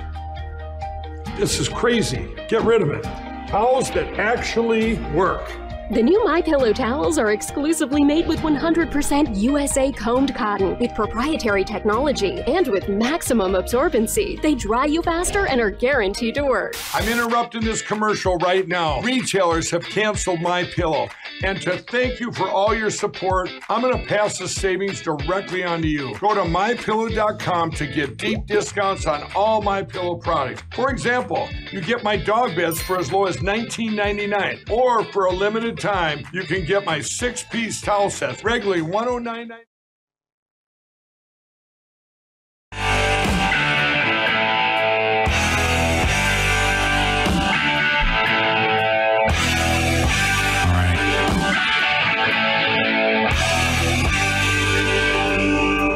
This 1.36 1.60
is 1.60 1.68
crazy. 1.68 2.34
Get 2.48 2.62
rid 2.62 2.82
of 2.82 2.90
it. 2.90 3.06
Towels 3.50 3.90
that 3.90 4.16
actually 4.16 4.94
work. 5.12 5.50
The 5.92 6.00
new 6.00 6.24
My 6.24 6.40
Pillow 6.40 6.72
towels 6.72 7.18
are 7.18 7.32
exclusively 7.32 8.04
made 8.04 8.28
with 8.28 8.38
100% 8.38 9.36
USA 9.36 9.90
combed 9.90 10.32
cotton 10.36 10.78
with 10.78 10.94
proprietary 10.94 11.64
technology 11.64 12.40
and 12.42 12.68
with 12.68 12.88
maximum 12.88 13.54
absorbency. 13.54 14.40
They 14.40 14.54
dry 14.54 14.84
you 14.84 15.02
faster 15.02 15.48
and 15.48 15.60
are 15.60 15.72
guaranteed 15.72 16.36
to 16.36 16.44
work. 16.44 16.76
I'm 16.94 17.08
interrupting 17.08 17.62
this 17.62 17.82
commercial 17.82 18.36
right 18.36 18.68
now. 18.68 19.00
Retailers 19.00 19.68
have 19.72 19.82
canceled 19.82 20.40
my 20.40 20.62
pillow. 20.62 21.08
And 21.42 21.60
to 21.62 21.78
thank 21.78 22.20
you 22.20 22.30
for 22.30 22.48
all 22.48 22.72
your 22.72 22.90
support, 22.90 23.50
I'm 23.68 23.80
going 23.80 23.98
to 23.98 24.06
pass 24.06 24.38
the 24.38 24.46
savings 24.46 25.02
directly 25.02 25.64
on 25.64 25.82
to 25.82 25.88
you. 25.88 26.16
Go 26.20 26.34
to 26.34 26.42
mypillow.com 26.42 27.72
to 27.72 27.86
get 27.88 28.16
deep 28.16 28.46
discounts 28.46 29.06
on 29.06 29.28
all 29.34 29.60
my 29.60 29.82
pillow 29.82 30.18
products. 30.18 30.62
For 30.72 30.90
example, 30.90 31.48
you 31.72 31.80
get 31.80 32.04
my 32.04 32.16
dog 32.16 32.54
beds 32.54 32.80
for 32.80 32.96
as 32.96 33.10
low 33.10 33.24
as 33.24 33.38
$19.99 33.38 34.70
or 34.70 35.02
for 35.06 35.24
a 35.24 35.32
limited 35.32 35.79
time, 35.80 36.24
you 36.32 36.42
can 36.42 36.64
get 36.64 36.84
my 36.84 37.00
six-piece 37.00 37.80
towel 37.80 38.10
sets 38.10 38.44
regularly 38.44 38.82
$109.99. 38.82 39.50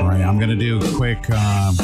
All 0.01 0.09
right, 0.09 0.23
I'm 0.23 0.39
going 0.39 0.51
to 0.51 0.57
do 0.57 0.79
a 0.79 0.97
quick. 0.97 1.31
Um, 1.31 1.77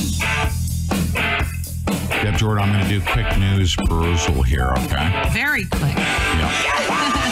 Deb 2.22 2.36
Jordan, 2.36 2.64
I'm 2.64 2.72
going 2.72 2.84
to 2.84 2.88
do 2.88 3.00
quick 3.12 3.38
news 3.38 3.76
perusal 3.76 4.42
here, 4.42 4.72
okay? 4.84 5.30
Very 5.32 5.64
quick. 5.66 5.96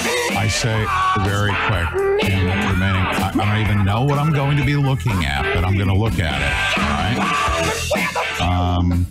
I 0.48 0.50
say 0.50 0.86
very 1.28 1.52
quick. 1.66 2.30
In 2.30 2.46
the 2.46 2.72
remaining, 2.72 3.02
I, 3.02 3.32
I 3.34 3.44
don't 3.44 3.70
even 3.70 3.84
know 3.84 4.04
what 4.04 4.18
I'm 4.18 4.32
going 4.32 4.56
to 4.56 4.64
be 4.64 4.76
looking 4.76 5.26
at, 5.26 5.42
but 5.54 5.62
I'm 5.62 5.76
going 5.76 5.88
to 5.88 5.94
look 5.94 6.18
at 6.18 6.40
it. 6.40 6.54
All 6.80 8.40
right. 8.40 8.78
Um, 8.80 9.06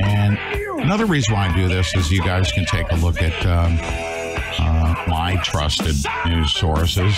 and 0.00 0.36
another 0.82 1.06
reason 1.06 1.34
why 1.34 1.46
I 1.46 1.54
do 1.54 1.68
this 1.68 1.94
is 1.94 2.10
you 2.10 2.20
guys 2.20 2.50
can 2.50 2.64
take 2.64 2.90
a 2.90 2.96
look 2.96 3.22
at 3.22 3.46
um, 3.46 3.78
uh, 4.58 5.04
my 5.06 5.36
trusted 5.44 5.94
news 6.26 6.52
sources 6.52 7.14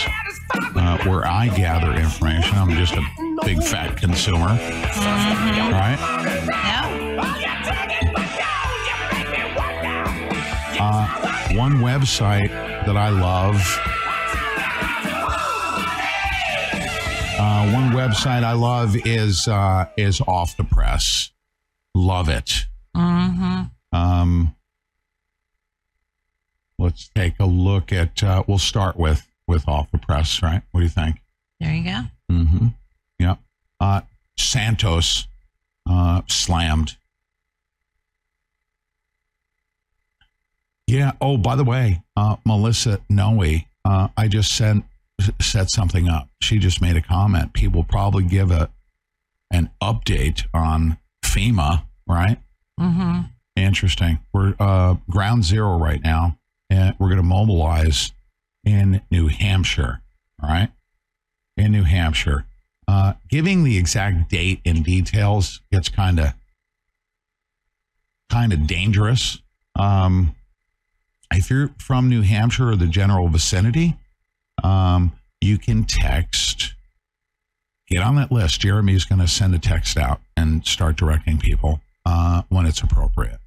uh, 0.55 0.99
where 1.05 1.27
I 1.27 1.49
gather 1.49 1.94
information. 1.94 2.55
I'm 2.55 2.73
just 2.73 2.93
a 2.93 3.02
big 3.47 3.62
fat 3.62 3.97
consumer. 3.97 4.49
All 4.51 5.73
right. 5.73 5.97
Uh, 5.99 6.88
one 11.59 11.78
website 11.78 12.51
that 12.87 12.97
I 12.97 13.09
love. 13.09 13.57
Uh, 17.37 17.73
one 17.73 17.91
website 17.91 18.45
I 18.45 18.53
love 18.53 18.95
is 19.05 19.49
uh, 19.49 19.87
is 19.97 20.20
Off 20.20 20.57
the 20.57 20.62
Press. 20.62 21.33
Love 21.97 22.28
it. 22.28 22.67
Mm-hmm. 22.97 23.62
Um, 23.93 24.55
let's 26.78 27.11
take 27.17 27.35
a 27.41 27.47
look 27.47 27.93
at. 27.93 28.23
Uh, 28.23 28.45
we'll 28.47 28.59
start 28.59 28.97
with 28.97 29.27
with 29.49 29.67
Off 29.67 29.91
the 29.91 29.99
Press. 29.99 30.41
Right? 30.41 30.62
What 30.70 30.78
do 30.78 30.85
you 30.85 30.91
think? 30.91 31.17
There 31.59 31.75
you 31.75 31.83
go. 31.83 32.03
Mm-hmm. 32.31 32.67
Yeah. 33.19 33.35
Uh, 33.81 34.03
Santos 34.37 35.27
uh, 35.91 36.23
slammed. 36.28 36.98
Yeah. 40.89 41.12
Oh, 41.20 41.36
by 41.36 41.55
the 41.55 41.65
way, 41.65 42.02
uh, 42.17 42.36
Melissa 42.47 43.00
Noe, 43.10 43.44
uh, 43.84 44.08
I 44.17 44.26
just 44.26 44.57
sent 44.57 44.86
set 45.39 45.70
something 45.70 46.08
up. 46.08 46.31
She 46.41 46.58
just 46.58 46.81
made 46.81 46.97
a 46.97 47.02
comment. 47.02 47.52
People 47.52 47.84
probably 47.84 48.25
give 48.25 48.50
a 48.50 48.70
an 49.50 49.70
update 49.83 50.44
on 50.55 50.97
FEMA, 51.25 51.84
right? 52.08 52.39
Mm-hmm. 52.81 53.20
Interesting. 53.57 54.20
We're 54.33 54.55
uh, 54.58 54.97
ground 55.10 55.44
zero 55.44 55.78
right 55.78 56.02
now, 56.02 56.39
and 56.70 56.94
we're 56.99 57.08
going 57.08 57.18
to 57.18 57.23
mobilize 57.23 58.12
in 58.65 59.02
New 59.10 59.28
Hampshire. 59.28 60.00
All 60.42 60.49
right, 60.49 60.70
in 61.58 61.73
New 61.73 61.84
Hampshire. 61.84 62.47
Uh, 62.86 63.12
giving 63.28 63.65
the 63.65 63.76
exact 63.76 64.31
date 64.31 64.62
and 64.65 64.83
details 64.83 65.60
gets 65.70 65.91
kind 65.91 66.18
of 66.18 66.33
kind 68.31 68.55
of 68.55 68.67
dangerous. 68.67 69.42
Um, 69.78 70.34
if 71.32 71.50
you're 71.50 71.70
from 71.78 72.08
New 72.08 72.23
Hampshire 72.23 72.70
or 72.70 72.76
the 72.76 72.86
general 72.86 73.28
vicinity, 73.28 73.97
um, 74.62 75.12
you 75.40 75.58
can 75.58 75.84
text. 75.84 76.74
Get 77.89 78.02
on 78.02 78.16
that 78.16 78.31
list. 78.31 78.60
Jeremy's 78.60 79.05
going 79.05 79.20
to 79.20 79.28
send 79.28 79.55
a 79.55 79.58
text 79.58 79.97
out 79.97 80.20
and 80.36 80.66
start 80.66 80.97
directing 80.97 81.39
people 81.39 81.81
uh, 82.05 82.42
when 82.48 82.66
it's 82.66 82.82
appropriate. 82.82 83.39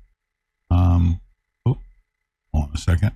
Um, 0.72 1.19
oh, 1.66 1.77
hold 2.53 2.69
on 2.69 2.72
a 2.74 2.77
second. 2.77 3.11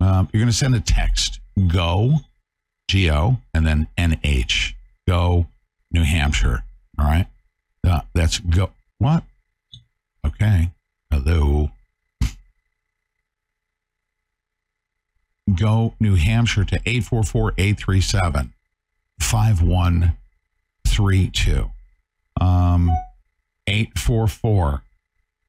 Um, 0.00 0.28
you're 0.32 0.40
going 0.40 0.50
to 0.50 0.56
send 0.56 0.74
a 0.74 0.80
text. 0.80 1.40
Go, 1.68 2.16
G 2.88 3.10
O, 3.10 3.38
and 3.54 3.66
then 3.66 3.86
N 3.96 4.18
H. 4.24 4.74
Go, 5.06 5.46
New 5.92 6.02
Hampshire. 6.02 6.64
All 6.98 7.06
right. 7.06 7.26
Uh, 7.86 8.00
that's 8.14 8.38
go. 8.38 8.70
What? 8.98 9.24
Okay. 10.26 10.70
Hello. 11.10 11.70
Go 15.56 15.94
New 16.00 16.14
Hampshire 16.14 16.64
to 16.64 16.76
844 16.86 17.52
837 17.58 18.54
5132. 19.20 21.70
Um, 22.40 22.90
844 23.66 24.82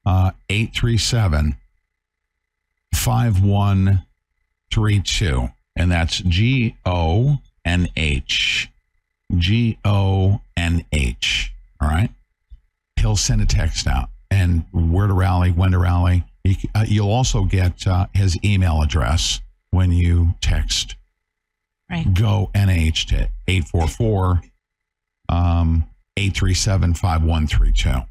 uh, 0.06 0.30
837 0.48 1.56
5132. 2.94 5.48
And 5.76 5.90
that's 5.90 6.18
G 6.18 6.76
O 6.86 7.38
N 7.64 7.88
H. 7.96 8.70
G 9.36 9.76
O 9.84 10.40
N 10.56 10.84
H. 10.92 11.52
All 11.80 11.88
right. 11.88 12.10
He'll 12.96 13.16
send 13.16 13.42
a 13.42 13.46
text 13.46 13.88
out 13.88 14.10
and 14.30 14.64
where 14.72 15.06
to 15.06 15.12
rally, 15.12 15.50
when 15.50 15.72
to 15.72 15.78
rally. 15.78 16.24
Uh, 16.74 16.84
you'll 16.86 17.10
also 17.10 17.44
get 17.44 17.86
uh, 17.86 18.06
his 18.12 18.38
email 18.44 18.82
address 18.82 19.40
when 19.74 19.92
you 19.92 20.34
text 20.40 20.96
Right. 21.90 22.12
go 22.14 22.50
NH 22.54 23.06
to 23.08 23.28
844 23.46 24.40
um, 25.28 25.84
837 26.16 26.94
5132. 26.94 28.06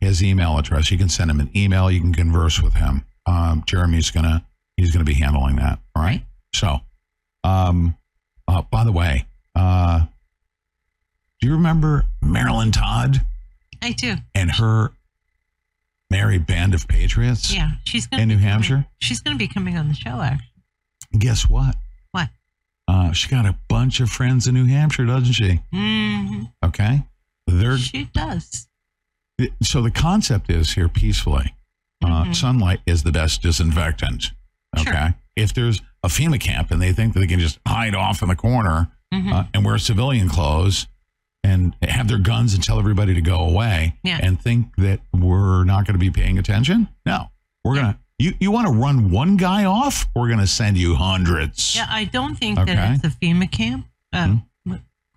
His 0.00 0.22
email 0.22 0.56
address. 0.58 0.90
You 0.90 0.96
can 0.98 1.08
send 1.08 1.30
him 1.30 1.40
an 1.40 1.50
email. 1.56 1.90
You 1.90 2.00
can 2.00 2.14
converse 2.14 2.62
with 2.62 2.74
him. 2.74 3.04
Um, 3.26 3.64
Jeremy's 3.66 4.10
gonna 4.10 4.44
he's 4.76 4.92
gonna 4.92 5.04
be 5.04 5.14
handling 5.14 5.56
that. 5.56 5.78
All 5.94 6.02
right. 6.02 6.24
So, 6.54 6.78
um, 7.44 7.96
uh, 8.46 8.62
by 8.62 8.84
the 8.84 8.92
way, 8.92 9.26
uh, 9.54 10.06
do 11.40 11.46
you 11.48 11.52
remember 11.54 12.06
Marilyn 12.22 12.70
Todd 12.72 13.20
I 13.82 13.92
do. 13.92 14.16
and 14.34 14.50
her 14.52 14.90
merry 16.10 16.38
band 16.38 16.74
of 16.74 16.88
patriots? 16.88 17.52
Yeah, 17.52 17.72
she's 17.84 18.06
going 18.06 18.22
in 18.22 18.28
New 18.28 18.38
Hampshire. 18.38 18.86
She's 19.00 19.20
going 19.20 19.36
to 19.36 19.38
be 19.38 19.48
coming 19.48 19.76
on 19.76 19.88
the 19.88 19.94
show. 19.94 20.20
Actually, 20.20 20.44
Guess 21.16 21.48
what? 21.48 21.76
What? 22.12 22.28
Uh, 22.86 23.12
she 23.12 23.28
got 23.28 23.46
a 23.46 23.56
bunch 23.68 24.00
of 24.00 24.10
friends 24.10 24.46
in 24.46 24.54
New 24.54 24.66
Hampshire, 24.66 25.04
doesn't 25.06 25.32
she? 25.32 25.60
hmm 25.72 26.44
Okay. 26.64 27.02
They're 27.46 27.78
She 27.78 28.04
does. 28.04 28.68
so 29.62 29.80
the 29.82 29.90
concept 29.90 30.50
is 30.50 30.72
here 30.72 30.88
peacefully. 30.88 31.54
Uh, 32.04 32.24
Mhm. 32.24 32.34
Sunlight 32.36 32.80
is 32.86 33.02
the 33.02 33.12
best 33.12 33.42
disinfectant. 33.42 34.32
Okay. 34.78 35.14
If 35.36 35.54
there's 35.54 35.80
a 36.02 36.08
FEMA 36.08 36.38
camp 36.40 36.70
and 36.70 36.80
they 36.80 36.92
think 36.92 37.14
that 37.14 37.20
they 37.20 37.26
can 37.26 37.40
just 37.40 37.58
hide 37.66 37.94
off 37.94 38.22
in 38.22 38.28
the 38.28 38.36
corner 38.36 38.88
Mhm. 39.12 39.32
uh, 39.32 39.44
and 39.54 39.64
wear 39.64 39.78
civilian 39.78 40.28
clothes 40.28 40.86
and 41.42 41.74
have 41.82 42.08
their 42.08 42.18
guns 42.18 42.52
and 42.54 42.62
tell 42.62 42.78
everybody 42.78 43.14
to 43.14 43.20
go 43.22 43.38
away 43.38 43.96
Yeah. 44.02 44.18
and 44.22 44.40
think 44.40 44.74
that 44.76 45.00
we're 45.12 45.64
not 45.64 45.86
going 45.86 45.94
to 45.94 45.98
be 45.98 46.10
paying 46.10 46.38
attention, 46.38 46.88
no, 47.06 47.30
we're 47.64 47.76
gonna. 47.76 47.98
You 48.18 48.34
you 48.40 48.50
want 48.50 48.66
to 48.66 48.72
run 48.72 49.10
one 49.10 49.36
guy 49.36 49.64
off? 49.64 50.06
We're 50.16 50.28
gonna 50.28 50.46
send 50.46 50.76
you 50.76 50.94
hundreds. 50.96 51.76
Yeah, 51.76 51.86
I 51.88 52.04
don't 52.04 52.34
think 52.36 52.58
Okay. 52.58 52.74
that 52.74 52.96
it's 52.96 53.04
a 53.04 53.10
FEMA 53.18 53.50
camp. 53.50 53.86
Uh, 54.12 54.36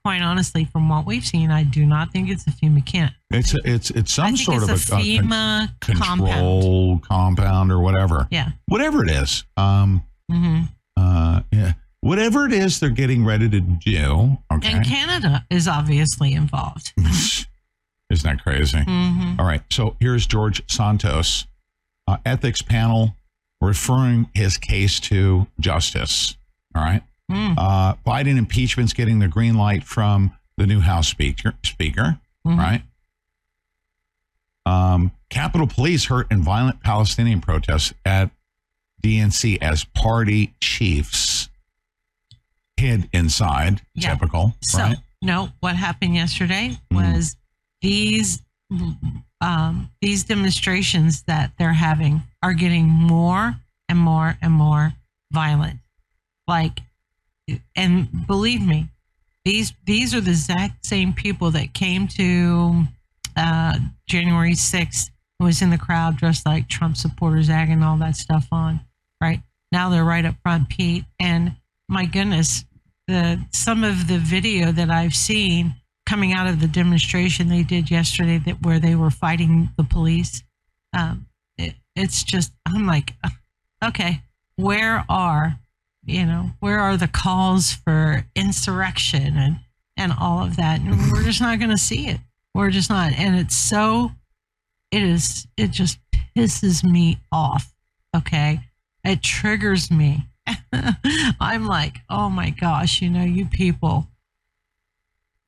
Quite 0.04 0.24
honestly, 0.24 0.66
from 0.66 0.90
what 0.90 1.06
we've 1.06 1.24
seen, 1.26 1.52
I 1.52 1.62
do 1.64 1.86
not 1.86 2.12
think 2.12 2.28
it's 2.28 2.48
a 2.48 2.50
FEMA 2.50 2.84
camp. 2.84 3.14
It's 3.30 3.54
it's 3.64 3.92
it's 3.92 4.12
some 4.12 4.36
sort 4.36 4.64
it's 4.64 4.90
of 4.90 4.98
a 4.98 5.02
a, 5.02 5.18
a 5.18 5.18
con- 5.20 5.30
FEMA 5.30 5.72
compound. 5.80 7.04
compound 7.04 7.72
or 7.72 7.80
whatever. 7.82 8.28
Yeah. 8.32 8.50
whatever 8.66 9.04
it 9.04 9.12
is. 9.12 9.46
Um, 9.58 10.04
hmm 10.32 10.62
uh, 10.98 11.42
yeah, 11.52 11.74
whatever 12.02 12.46
it 12.48 12.54
is 12.54 12.80
they're 12.80 12.90
getting 12.90 13.24
ready 13.26 13.48
to 13.50 13.60
do. 13.62 14.38
Okay, 14.52 14.74
And 14.74 14.84
Canada 14.86 15.46
is 15.52 15.68
obviously 15.68 16.34
involved. 16.34 16.94
isn't 16.98 17.48
that 18.24 18.42
crazy? 18.44 18.80
Mhm. 18.80 19.40
All 19.40 19.46
right, 19.46 19.62
so 19.72 19.96
here's 20.00 20.26
George 20.26 20.64
Santos, 20.68 21.46
uh, 22.12 22.18
ethics 22.26 22.62
panel, 22.62 23.16
referring 23.62 24.30
his 24.34 24.58
case 24.58 25.00
to 25.00 25.48
justice. 25.60 26.36
All 26.76 26.84
right, 26.84 27.04
Mm. 27.30 27.56
uh, 27.58 27.96
Biden 28.06 28.38
impeachment's 28.38 28.94
getting 28.94 29.20
the 29.20 29.28
green 29.28 29.56
light 29.56 29.84
from 29.84 30.34
the 30.58 30.66
new 30.68 30.80
House 30.82 31.08
Speaker. 31.08 31.54
Speaker, 31.64 32.20
Mhm. 32.46 32.58
right? 32.58 32.84
Um, 34.66 35.12
Capitol 35.30 35.68
Police 35.68 36.06
hurt 36.06 36.32
in 36.32 36.44
violent 36.44 36.82
Palestinian 36.82 37.42
protests 37.42 37.94
at 38.06 38.32
DNC 39.02 39.58
as 39.62 39.84
party 39.86 40.54
chiefs 40.62 41.50
hid 42.78 43.10
inside. 43.12 43.82
Yeah. 43.96 44.14
Typical, 44.14 44.56
So, 44.62 44.80
right? 44.80 44.98
no, 45.22 45.52
what 45.62 45.76
happened 45.76 46.16
yesterday 46.16 46.78
Mm. 46.92 46.96
was 47.18 47.38
these 47.82 48.42
um, 49.42 49.90
these 50.02 50.24
demonstrations 50.24 51.24
that 51.24 51.52
they're 51.58 51.74
having 51.74 52.22
are 52.44 52.53
getting 52.53 52.88
more 52.88 53.56
and 53.90 54.00
more 54.00 54.38
and 54.42 54.53
more 54.53 54.94
violent. 55.34 55.80
Like, 56.48 56.80
and 57.76 58.28
believe 58.28 58.66
me, 58.66 58.88
these 59.44 59.74
these 59.86 60.14
are 60.14 60.22
the 60.22 60.32
exact 60.32 60.86
same 60.86 61.14
people 61.14 61.52
that 61.52 61.74
came 61.74 62.08
to 62.10 62.84
uh, 63.36 63.80
January 64.08 64.53
sixth. 64.53 65.10
Was 65.40 65.64
in 65.64 65.72
the 65.72 65.78
crowd 65.78 66.18
dressed 66.18 66.45
like 66.45 66.70
Trump 66.70 66.95
supporters, 66.95 67.50
agging 67.50 67.82
all 67.82 67.98
that 67.98 68.16
stuff 68.16 68.48
on. 68.52 68.82
Right 69.20 69.42
now, 69.72 69.90
they're 69.90 70.03
right 70.03 70.24
up 70.24 70.36
front, 70.44 70.70
Pete. 70.70 71.06
And 71.20 71.56
my 71.90 72.06
goodness, 72.06 72.64
the 73.08 73.44
some 73.52 73.84
of 73.84 74.08
the 74.08 74.20
video 74.20 74.72
that 74.72 74.92
I've 74.92 75.16
seen 75.16 75.74
coming 76.06 76.34
out 76.34 76.48
of 76.48 76.60
the 76.60 76.68
demonstration 76.68 77.50
they 77.50 77.64
did 77.64 77.92
yesterday 77.92 78.38
that 78.40 78.64
where 78.64 78.80
they 78.80 78.96
were 78.96 79.12
fighting 79.12 79.70
the 79.78 79.84
police. 79.84 80.44
Um, 80.94 81.28
it, 81.58 81.76
it's 81.96 82.24
just 82.24 82.52
I'm 82.66 82.88
like, 82.88 83.14
uh, 83.24 83.30
okay, 83.84 84.22
where 84.56 85.06
are 85.10 85.60
you 86.04 86.26
know 86.26 86.52
where 86.60 86.80
are 86.80 86.98
the 86.98 87.08
calls 87.08 87.72
for 87.74 88.26
insurrection 88.36 89.38
and 89.38 89.60
and 89.98 90.14
all 90.20 90.44
of 90.44 90.56
that? 90.58 90.82
And 90.82 91.12
we're 91.12 91.24
just 91.24 91.42
not 91.42 91.60
going 91.60 91.72
to 91.72 91.78
see 91.78 92.08
it. 92.08 92.20
We're 92.54 92.72
just 92.72 92.90
not, 92.90 93.14
and 93.14 93.36
it's 93.36 93.56
so 93.56 94.12
it 94.92 95.04
is 95.04 95.48
it 95.58 95.72
just 95.72 96.00
pisses 96.36 96.84
me 96.84 97.20
off. 97.32 97.74
Okay, 98.16 98.60
it 99.04 99.22
triggers 99.22 99.90
me. 99.90 100.28
I'm 101.40 101.66
like, 101.66 102.00
oh 102.10 102.30
my 102.30 102.50
gosh, 102.50 103.02
you 103.02 103.10
know, 103.10 103.24
you 103.24 103.46
people. 103.46 104.08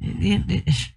It- 0.04 0.44
it- 0.50 0.64
it- 0.68 0.92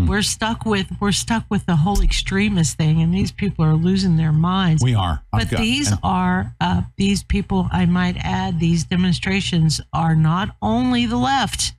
we're 0.00 0.22
stuck 0.22 0.64
with 0.64 0.86
we're 1.00 1.10
stuck 1.12 1.44
with 1.50 1.66
the 1.66 1.76
whole 1.76 2.00
extremist 2.00 2.76
thing, 2.76 3.02
and 3.02 3.12
these 3.12 3.32
people 3.32 3.64
are 3.64 3.74
losing 3.74 4.16
their 4.16 4.32
minds. 4.32 4.82
We 4.82 4.94
are. 4.94 5.22
But 5.32 5.50
got- 5.50 5.60
these 5.60 5.90
and- 5.90 6.00
are 6.04 6.54
uh, 6.60 6.82
these 6.96 7.22
people. 7.24 7.68
I 7.72 7.84
might 7.86 8.16
add, 8.18 8.60
these 8.60 8.84
demonstrations 8.84 9.80
are 9.92 10.14
not 10.14 10.56
only 10.62 11.06
the 11.06 11.16
left. 11.16 11.74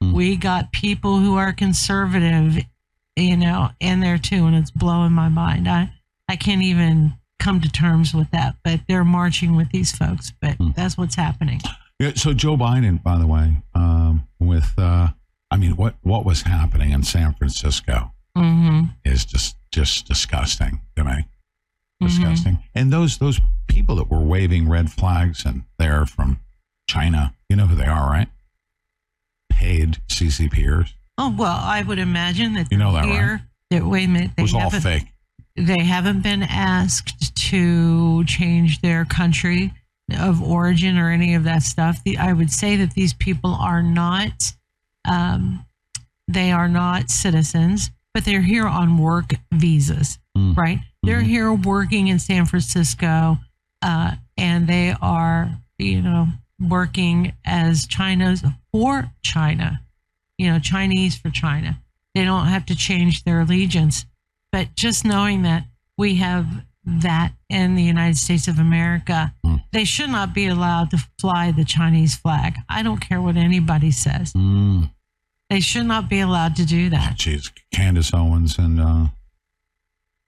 Hmm. 0.00 0.12
We 0.12 0.36
got 0.36 0.72
people 0.72 1.18
who 1.18 1.36
are 1.36 1.52
conservative, 1.52 2.62
you 3.16 3.36
know, 3.36 3.70
in 3.80 3.98
there 4.00 4.18
too, 4.18 4.46
and 4.46 4.54
it's 4.54 4.70
blowing 4.70 5.12
my 5.12 5.28
mind. 5.28 5.68
I 5.68 5.90
I 6.28 6.36
can't 6.36 6.62
even 6.62 7.14
come 7.40 7.60
to 7.60 7.68
terms 7.68 8.14
with 8.14 8.30
that. 8.30 8.56
But 8.62 8.82
they're 8.86 9.04
marching 9.04 9.56
with 9.56 9.70
these 9.70 9.90
folks. 9.90 10.32
But 10.40 10.54
Hmm. 10.56 10.70
that's 10.76 10.96
what's 10.96 11.16
happening. 11.16 11.60
Yeah, 11.98 12.12
so 12.14 12.32
Joe 12.32 12.56
Biden, 12.56 13.02
by 13.02 13.18
the 13.18 13.26
way, 13.26 13.56
um, 13.74 14.22
with 14.38 14.72
uh, 14.78 15.08
I 15.50 15.56
mean, 15.56 15.76
what 15.76 15.94
what 16.02 16.24
was 16.24 16.42
happening 16.42 16.90
in 16.90 17.02
San 17.02 17.34
Francisco 17.34 18.12
Mm-hmm. 18.36 18.88
is 19.04 19.24
just 19.24 19.56
just 19.72 20.06
disgusting 20.06 20.80
to 20.94 21.04
me. 21.04 21.26
Disgusting. 22.02 22.62
And 22.74 22.92
those 22.92 23.16
those 23.16 23.40
people 23.66 23.96
that 23.96 24.10
were 24.10 24.20
waving 24.20 24.68
red 24.68 24.92
flags 24.92 25.44
and 25.46 25.62
they're 25.78 26.04
from 26.04 26.40
China, 26.86 27.34
you 27.48 27.56
know 27.56 27.66
who 27.66 27.74
they 27.76 27.86
are, 27.86 28.10
right? 28.10 28.28
Paid 29.50 29.98
CCPers. 30.08 30.92
Oh 31.16 31.34
well, 31.36 31.58
I 31.58 31.82
would 31.82 31.98
imagine 31.98 32.52
that 32.54 32.70
You 32.70 32.76
know 32.76 32.92
that, 32.92 33.04
right? 33.06 33.40
That 33.70 33.84
wait 33.86 34.04
a 34.04 34.08
minute, 34.08 34.30
It 34.36 34.42
was 34.42 34.52
all 34.54 34.68
fake. 34.70 35.06
They 35.56 35.80
haven't 35.82 36.20
been 36.22 36.42
asked 36.42 37.34
to 37.50 38.22
change 38.24 38.82
their 38.82 39.06
country 39.06 39.72
of 40.20 40.42
origin 40.42 40.98
or 40.98 41.10
any 41.10 41.34
of 41.34 41.44
that 41.44 41.62
stuff. 41.62 42.04
The, 42.04 42.18
I 42.18 42.34
would 42.34 42.50
say 42.50 42.76
that 42.76 42.92
these 42.92 43.14
people 43.14 43.54
are 43.54 43.82
not, 43.82 44.52
um, 45.06 45.64
they 46.28 46.50
are 46.52 46.68
not 46.68 47.10
citizens, 47.10 47.90
but 48.14 48.24
they're 48.24 48.42
here 48.42 48.66
on 48.66 48.98
work 48.98 49.34
visas, 49.52 50.18
right? 50.56 50.80
They're 51.02 51.20
here 51.20 51.52
working 51.52 52.08
in 52.08 52.18
San 52.18 52.46
Francisco, 52.46 53.38
uh, 53.82 54.12
and 54.36 54.66
they 54.66 54.94
are, 55.00 55.50
you 55.78 56.02
know, 56.02 56.28
working 56.60 57.32
as 57.44 57.86
China's 57.86 58.42
for 58.72 59.10
China, 59.22 59.80
you 60.38 60.50
know, 60.50 60.58
Chinese 60.58 61.16
for 61.16 61.30
China. 61.30 61.78
They 62.14 62.24
don't 62.24 62.46
have 62.46 62.66
to 62.66 62.74
change 62.76 63.24
their 63.24 63.40
allegiance. 63.40 64.06
But 64.50 64.74
just 64.74 65.04
knowing 65.04 65.42
that 65.42 65.64
we 65.98 66.16
have 66.16 66.46
that 66.86 67.32
in 67.50 67.74
the 67.74 67.82
United 67.82 68.16
States 68.16 68.48
of 68.48 68.58
America, 68.58 69.34
they 69.72 69.84
should 69.84 70.10
not 70.10 70.32
be 70.32 70.46
allowed 70.46 70.90
to 70.90 70.98
fly 71.20 71.52
the 71.52 71.64
Chinese 71.64 72.16
flag. 72.16 72.56
I 72.68 72.82
don't 72.82 73.00
care 73.00 73.20
what 73.20 73.36
anybody 73.36 73.90
says. 73.90 74.32
Mm. 74.32 74.90
They 75.50 75.60
should 75.60 75.86
not 75.86 76.08
be 76.08 76.20
allowed 76.20 76.56
to 76.56 76.66
do 76.66 76.90
that. 76.90 77.16
Jeez, 77.16 77.52
Candace 77.72 78.12
Owens 78.12 78.58
and 78.58 78.80
uh, 78.80 79.06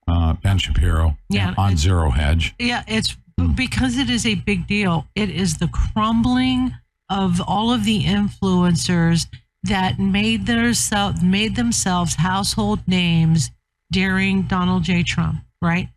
uh, 0.07 0.33
Ben 0.35 0.59
Shapiro 0.59 1.17
Yeah, 1.29 1.55
on 1.59 1.77
Zero 1.77 2.11
Hedge. 2.11 2.55
Yeah, 2.59 2.85
it's 2.87 3.17
because 3.55 3.99
it 3.99 4.11
is 4.11 4.27
a 4.27 4.37
big 4.37 4.67
deal. 4.67 5.07
It 5.15 5.31
is 5.31 5.59
the 5.59 5.69
crumbling 5.69 6.75
of 7.11 7.41
all 7.47 7.73
of 7.73 7.85
the 7.85 8.05
influencers 8.05 9.27
that 9.65 9.99
made 9.99 10.47
their 10.47 10.73
self, 10.75 11.23
made 11.23 11.57
themselves 11.57 12.15
household 12.17 12.81
names 12.87 13.51
during 13.91 14.43
Donald 14.43 14.85
J. 14.85 15.03
Trump. 15.03 15.41
Right? 15.61 15.89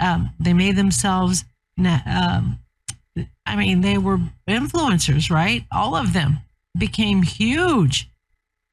Um, 0.00 0.30
they 0.38 0.52
made 0.52 0.76
themselves. 0.76 1.44
Um, 1.78 2.58
I 3.46 3.56
mean, 3.56 3.80
they 3.80 3.96
were 3.96 4.18
influencers, 4.48 5.30
right? 5.30 5.64
All 5.72 5.94
of 5.94 6.12
them 6.12 6.40
became 6.76 7.22
huge, 7.22 8.10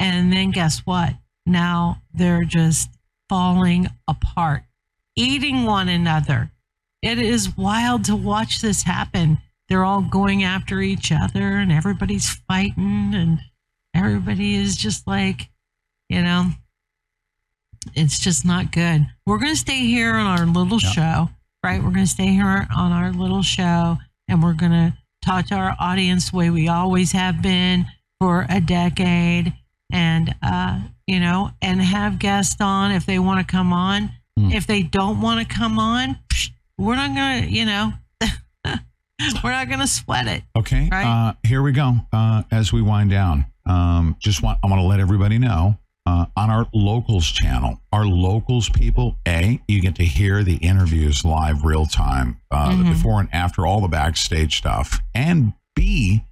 and 0.04 0.34
then 0.34 0.52
guess 0.52 0.80
what? 0.80 1.14
Now 1.46 2.02
they're 2.14 2.44
just 2.44 2.90
falling 3.30 3.88
apart, 4.08 4.64
eating 5.16 5.64
one 5.64 5.88
another. 5.88 6.52
It 7.02 7.20
is 7.20 7.58
wild 7.58 8.04
to 8.06 8.16
watch 8.16 8.62
this 8.62 8.84
happen. 8.84 9.40
They're 9.70 9.86
all 9.86 10.02
going 10.02 10.44
after 10.44 10.82
each 10.82 11.12
other 11.12 11.58
and 11.58 11.72
everybody's 11.72 12.30
fighting 12.30 13.14
and 13.14 13.40
everybody 13.96 14.56
is 14.56 14.76
just 14.76 15.08
like, 15.08 15.50
you 16.10 16.22
know, 16.22 16.52
it's 17.96 18.20
just 18.20 18.46
not 18.46 18.72
good. 18.72 19.08
We're 19.26 19.40
going 19.40 19.54
to 19.54 19.58
stay 19.58 19.86
here 19.86 20.16
on 20.16 20.28
our 20.28 20.46
little 20.46 20.80
show, 20.80 21.30
right? 21.64 21.82
We're 21.82 21.92
going 21.92 22.06
to 22.06 22.12
stay 22.12 22.28
here 22.28 22.68
on 22.76 22.92
our 22.92 23.12
little 23.12 23.42
show 23.42 23.98
and 24.28 24.44
we're 24.44 24.54
going 24.54 24.72
to 24.72 24.94
talk 25.24 25.48
to 25.48 25.56
our 25.56 25.76
audience 25.80 26.32
the 26.32 26.38
way 26.38 26.50
we 26.50 26.68
always 26.68 27.14
have 27.14 27.42
been 27.42 27.86
for 28.20 28.46
a 28.50 28.60
decade 28.60 29.54
and, 29.94 30.36
uh, 30.42 30.80
you 31.08 31.20
know, 31.22 31.52
and 31.62 31.82
have 31.82 32.20
guests 32.20 32.60
on 32.60 32.92
if 32.92 33.06
they 33.06 33.20
want 33.20 33.40
to 33.46 33.50
come 33.50 33.72
on. 33.72 34.10
If 34.36 34.66
they 34.66 34.82
don't 34.82 35.22
want 35.22 35.48
to 35.48 35.56
come 35.56 35.78
on, 35.78 36.18
we're 36.78 36.96
not 36.96 37.16
going 37.16 37.44
to, 37.44 37.50
you 37.52 37.66
know, 37.66 37.94
We're 39.44 39.52
not 39.52 39.68
going 39.68 39.80
to 39.80 39.88
sweat 39.88 40.28
it. 40.28 40.44
Okay. 40.58 40.90
Right. 40.92 41.06
Uh, 41.06 41.34
here 41.44 41.62
we 41.62 41.72
go. 41.72 41.94
Uh, 42.12 42.44
as 42.52 42.74
we 42.74 42.82
wind 42.82 43.12
down, 43.12 43.46
um, 43.66 44.18
just 44.20 44.42
want 44.42 44.60
I 44.64 44.68
want 44.68 44.80
to 44.82 44.86
let 44.88 45.00
everybody 45.00 45.38
know 45.38 45.78
uh, 46.06 46.26
on 46.36 46.50
our 46.50 46.68
locals 46.74 47.28
channel, 47.28 47.80
our 47.94 48.06
locals 48.06 48.70
people. 48.70 49.16
A, 49.28 49.62
you 49.68 49.82
get 49.82 49.96
to 49.96 50.04
hear 50.04 50.44
the 50.44 50.56
interviews 50.58 51.24
live, 51.24 51.64
real 51.64 51.86
time, 51.86 52.42
uh, 52.52 52.76
the 52.76 52.84
Mhm. 52.84 52.90
before 52.90 53.20
and 53.22 53.30
after, 53.34 53.66
all 53.68 53.80
the 53.82 53.88
backstage 53.88 54.58
stuff, 54.58 55.00
and 55.14 55.54
B, 55.76 56.24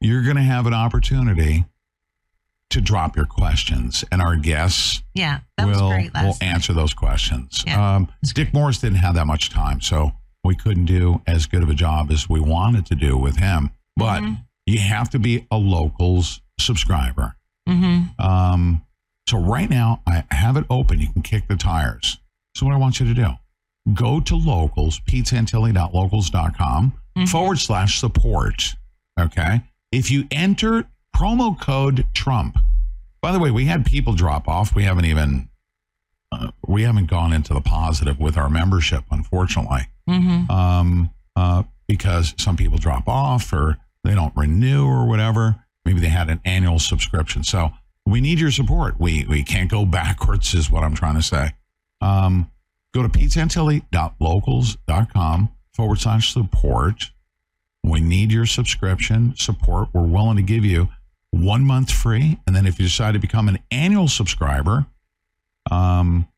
you're 0.00 0.22
going 0.22 0.36
to 0.36 0.42
have 0.42 0.66
an 0.66 0.74
opportunity 0.74 1.64
to 2.70 2.80
drop 2.80 3.16
your 3.16 3.26
questions, 3.26 4.04
and 4.10 4.20
our 4.20 4.36
guests 4.36 5.02
Yeah, 5.14 5.40
that 5.56 5.66
was 5.68 5.80
will 5.80 5.90
will 6.24 6.36
answer 6.40 6.72
those 6.72 6.92
questions. 6.94 7.62
Yeah, 7.66 7.96
um, 7.96 8.08
Dick 8.34 8.52
Morris 8.52 8.78
didn't 8.78 8.98
have 8.98 9.14
that 9.14 9.26
much 9.26 9.50
time, 9.50 9.80
so 9.80 10.12
we 10.44 10.54
couldn't 10.56 10.86
do 10.86 11.22
as 11.26 11.46
good 11.46 11.62
of 11.62 11.68
a 11.70 11.74
job 11.74 12.10
as 12.10 12.28
we 12.28 12.40
wanted 12.40 12.86
to 12.86 12.94
do 12.94 13.16
with 13.16 13.36
him. 13.38 13.70
But 13.96 14.20
Mm-hmm. 14.22 14.34
you 14.66 14.78
have 14.78 15.10
to 15.10 15.18
be 15.18 15.46
a 15.50 15.56
locals 15.56 16.40
subscriber. 16.58 17.36
Mm-hmm. 17.68 18.20
Um, 18.24 18.82
so 19.28 19.38
right 19.38 19.68
now 19.70 20.02
I 20.06 20.24
have 20.30 20.56
it 20.56 20.64
open. 20.70 21.00
You 21.00 21.12
can 21.12 21.22
kick 21.22 21.48
the 21.48 21.56
tires. 21.56 22.18
So 22.54 22.64
what 22.66 22.74
I 22.74 22.78
want 22.78 23.00
you 23.00 23.06
to 23.06 23.14
do, 23.14 23.30
go 23.94 24.20
to 24.20 24.36
locals, 24.36 25.00
petesantilli.locals.com 25.00 26.92
forward 27.28 27.58
slash 27.58 27.98
support. 27.98 28.74
Okay. 29.18 29.62
If 29.92 30.10
you 30.10 30.24
enter 30.30 30.86
promo 31.16 31.58
code 31.58 32.06
Trump, 32.12 32.58
by 33.22 33.32
the 33.32 33.38
way, 33.38 33.50
we 33.50 33.64
had 33.64 33.86
people 33.86 34.12
drop 34.12 34.46
off. 34.48 34.74
We 34.74 34.82
haven't 34.84 35.06
even, 35.06 35.48
uh, 36.30 36.50
we 36.66 36.82
haven't 36.82 37.06
gone 37.06 37.32
into 37.32 37.54
the 37.54 37.60
positive 37.60 38.18
with 38.20 38.36
our 38.36 38.50
membership, 38.50 39.04
unfortunately 39.10 39.88
Mm-hmm. 40.08 40.48
um, 40.52 41.10
uh, 41.34 41.64
because 41.88 42.32
some 42.38 42.56
people 42.56 42.78
drop 42.78 43.08
off 43.08 43.52
or 43.52 43.76
they 44.04 44.14
don't 44.14 44.32
renew 44.36 44.86
or 44.86 45.08
whatever. 45.08 45.56
Maybe 45.84 45.98
they 46.00 46.08
had 46.08 46.30
an 46.30 46.40
annual 46.44 46.78
subscription. 46.78 47.42
So 47.42 47.70
we 48.06 48.20
need 48.20 48.38
your 48.38 48.52
support. 48.52 49.00
We 49.00 49.26
we 49.28 49.42
can't 49.42 49.68
go 49.70 49.84
backwards, 49.86 50.54
is 50.54 50.70
what 50.70 50.84
I'm 50.84 50.94
trying 50.94 51.16
to 51.16 51.22
say. 51.22 51.50
Um, 52.00 52.50
go 52.94 53.02
to 53.02 53.08
petesantilli.locals.com 53.08 55.48
forward 55.74 55.98
slash 55.98 56.32
support. 56.32 57.10
We 57.82 58.00
need 58.00 58.30
your 58.32 58.46
subscription 58.46 59.34
support. 59.36 59.88
We're 59.92 60.06
willing 60.06 60.36
to 60.36 60.42
give 60.42 60.64
you 60.64 60.88
one 61.30 61.64
month 61.64 61.90
free. 61.90 62.38
And 62.46 62.54
then 62.54 62.66
if 62.66 62.78
you 62.78 62.86
decide 62.86 63.12
to 63.12 63.18
become 63.18 63.48
an 63.48 63.58
annual 63.70 64.08
subscriber, 64.08 64.86
um, 65.70 66.28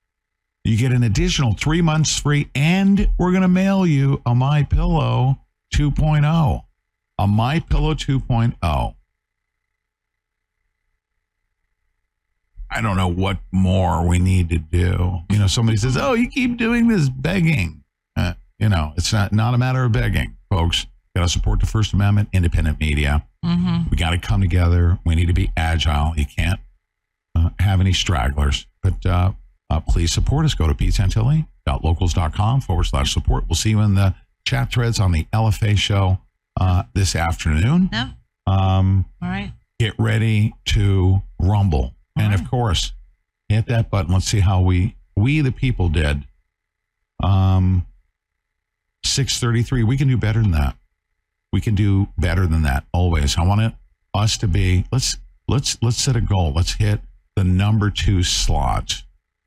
you 0.64 0.76
get 0.76 0.92
an 0.92 1.02
additional 1.02 1.54
three 1.54 1.80
months 1.80 2.18
free, 2.18 2.50
and 2.54 3.08
we're 3.18 3.30
going 3.30 3.42
to 3.42 3.48
mail 3.48 3.86
you 3.86 4.20
a 4.26 4.34
My 4.34 4.64
Pillow 4.64 5.38
2.0. 5.74 6.62
A 7.18 7.26
My 7.26 7.60
Pillow 7.60 7.94
2.0. 7.94 8.94
I 12.70 12.80
don't 12.82 12.96
know 12.96 13.08
what 13.08 13.38
more 13.50 14.06
we 14.06 14.18
need 14.18 14.50
to 14.50 14.58
do. 14.58 15.20
You 15.30 15.38
know, 15.38 15.46
somebody 15.46 15.78
says, 15.78 15.96
"Oh, 15.96 16.12
you 16.12 16.28
keep 16.28 16.58
doing 16.58 16.88
this 16.88 17.08
begging." 17.08 17.82
Uh, 18.14 18.34
you 18.58 18.68
know, 18.68 18.92
it's 18.96 19.12
not 19.12 19.32
not 19.32 19.54
a 19.54 19.58
matter 19.58 19.84
of 19.84 19.92
begging, 19.92 20.36
folks. 20.50 20.86
Got 21.18 21.24
to 21.24 21.32
support 21.32 21.58
the 21.58 21.66
First 21.66 21.94
Amendment, 21.94 22.28
independent 22.32 22.78
media. 22.78 23.26
Mm-hmm. 23.44 23.90
We 23.90 23.96
got 23.96 24.10
to 24.10 24.18
come 24.18 24.40
together. 24.40 25.00
We 25.04 25.16
need 25.16 25.26
to 25.26 25.32
be 25.32 25.50
agile. 25.56 26.12
You 26.16 26.26
can't 26.26 26.60
uh, 27.34 27.50
have 27.58 27.80
any 27.80 27.92
stragglers. 27.92 28.68
But 28.84 29.04
uh, 29.04 29.32
uh, 29.68 29.80
please 29.80 30.12
support 30.12 30.44
us. 30.44 30.54
Go 30.54 30.68
to 30.68 30.74
petesantilli.locals.com 30.74 32.60
forward 32.60 32.84
slash 32.84 33.12
support. 33.12 33.46
We'll 33.48 33.56
see 33.56 33.70
you 33.70 33.80
in 33.80 33.96
the 33.96 34.14
chat 34.44 34.70
threads 34.70 35.00
on 35.00 35.10
the 35.10 35.24
LFA 35.32 35.76
show 35.76 36.20
uh, 36.60 36.84
this 36.94 37.16
afternoon. 37.16 37.90
No. 37.90 38.10
Um, 38.46 39.04
All 39.20 39.28
right. 39.28 39.52
get 39.80 39.94
ready 39.98 40.54
to 40.66 41.20
rumble. 41.40 41.96
and 42.16 42.32
of 42.32 42.48
course, 42.48 42.92
hit 43.48 43.66
that 43.66 43.90
button. 43.90 44.12
Let's 44.12 44.26
see 44.26 44.38
how 44.38 44.60
we, 44.60 44.94
we 45.16 45.40
the 45.40 45.50
people 45.50 45.88
did. 45.88 46.22
Um, 47.20 47.86
633. 49.02 49.82
We 49.82 49.96
can 49.96 50.06
do 50.06 50.16
better 50.16 50.40
than 50.40 50.52
that. 50.52 50.77
We 51.52 51.60
can 51.60 51.74
do 51.74 52.08
better 52.18 52.46
than 52.46 52.62
that 52.62 52.84
always. 52.92 53.36
I 53.38 53.42
want 53.44 53.60
it, 53.62 53.72
us 54.14 54.36
to 54.38 54.48
be, 54.48 54.84
let's, 54.92 55.16
let's, 55.48 55.78
let's 55.82 55.96
set 55.96 56.16
a 56.16 56.20
goal. 56.20 56.52
Let's 56.54 56.74
hit 56.74 57.00
the 57.36 57.44
number 57.44 57.90
two 57.90 58.22
slot 58.22 59.02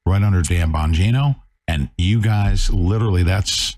right 0.06 0.22
under 0.24 0.42
Dan 0.42 0.72
Bongino. 0.74 1.36
And 1.68 1.90
you 1.98 2.22
guys, 2.22 2.70
literally, 2.72 3.24
that's, 3.24 3.78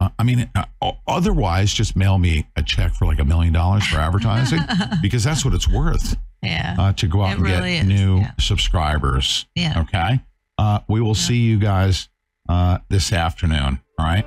uh, 0.00 0.10
I 0.18 0.22
mean, 0.22 0.48
uh, 0.54 0.92
otherwise, 1.08 1.72
just 1.74 1.96
mail 1.96 2.18
me 2.18 2.46
a 2.56 2.62
check 2.62 2.94
for 2.94 3.06
like 3.06 3.18
a 3.18 3.24
million 3.24 3.52
dollars 3.52 3.86
for 3.86 3.98
advertising 3.98 4.60
because 5.02 5.24
that's 5.24 5.44
what 5.44 5.52
it's 5.54 5.68
worth 5.68 6.16
Yeah. 6.42 6.76
uh, 6.78 6.92
to 6.94 7.06
go 7.08 7.22
out 7.22 7.30
It 7.32 7.34
and 7.38 7.42
really 7.42 7.72
get 7.72 7.82
is, 7.82 7.88
new 7.88 8.18
yeah. 8.18 8.30
subscribers. 8.38 9.46
Yeah. 9.54 9.80
Okay. 9.82 10.20
Uh, 10.58 10.80
we 10.88 11.00
will 11.00 11.14
see 11.14 11.38
you 11.38 11.58
guys 11.58 12.08
uh, 12.48 12.78
this 12.88 13.12
afternoon. 13.12 13.80
All 13.98 14.06
right. 14.06 14.24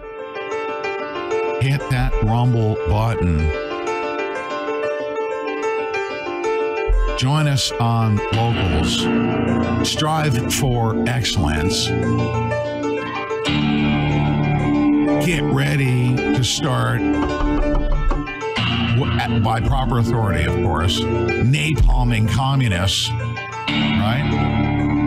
Hit 1.62 1.82
that 1.90 2.14
rumble 2.24 2.76
button. 2.88 3.38
Join 7.18 7.48
us 7.48 7.74
on 7.74 8.16
Locals. 8.32 9.02
Strive 9.86 10.54
for 10.54 11.04
excellence. 11.06 11.88
Get 15.26 15.44
ready 15.44 16.16
to 16.16 16.44
start 16.46 17.02
by 19.44 19.60
proper 19.60 20.00
authority, 20.00 20.46
of 20.46 20.56
course, 20.64 21.02
napalming 21.02 22.30
communists, 22.30 23.10
right? 23.10 24.99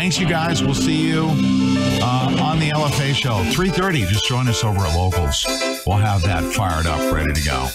Thanks, 0.00 0.18
you 0.18 0.26
guys. 0.26 0.62
We'll 0.62 0.74
see 0.74 0.96
you 0.96 1.26
uh, 1.28 2.34
on 2.40 2.58
the 2.58 2.70
LFA 2.70 3.14
show. 3.14 3.44
3.30. 3.52 4.08
Just 4.08 4.24
join 4.24 4.48
us 4.48 4.64
over 4.64 4.80
at 4.80 4.96
Locals. 4.96 5.44
We'll 5.86 5.98
have 5.98 6.22
that 6.22 6.42
fired 6.54 6.86
up, 6.86 7.12
ready 7.12 7.34
to 7.34 7.44
go. 7.44 7.68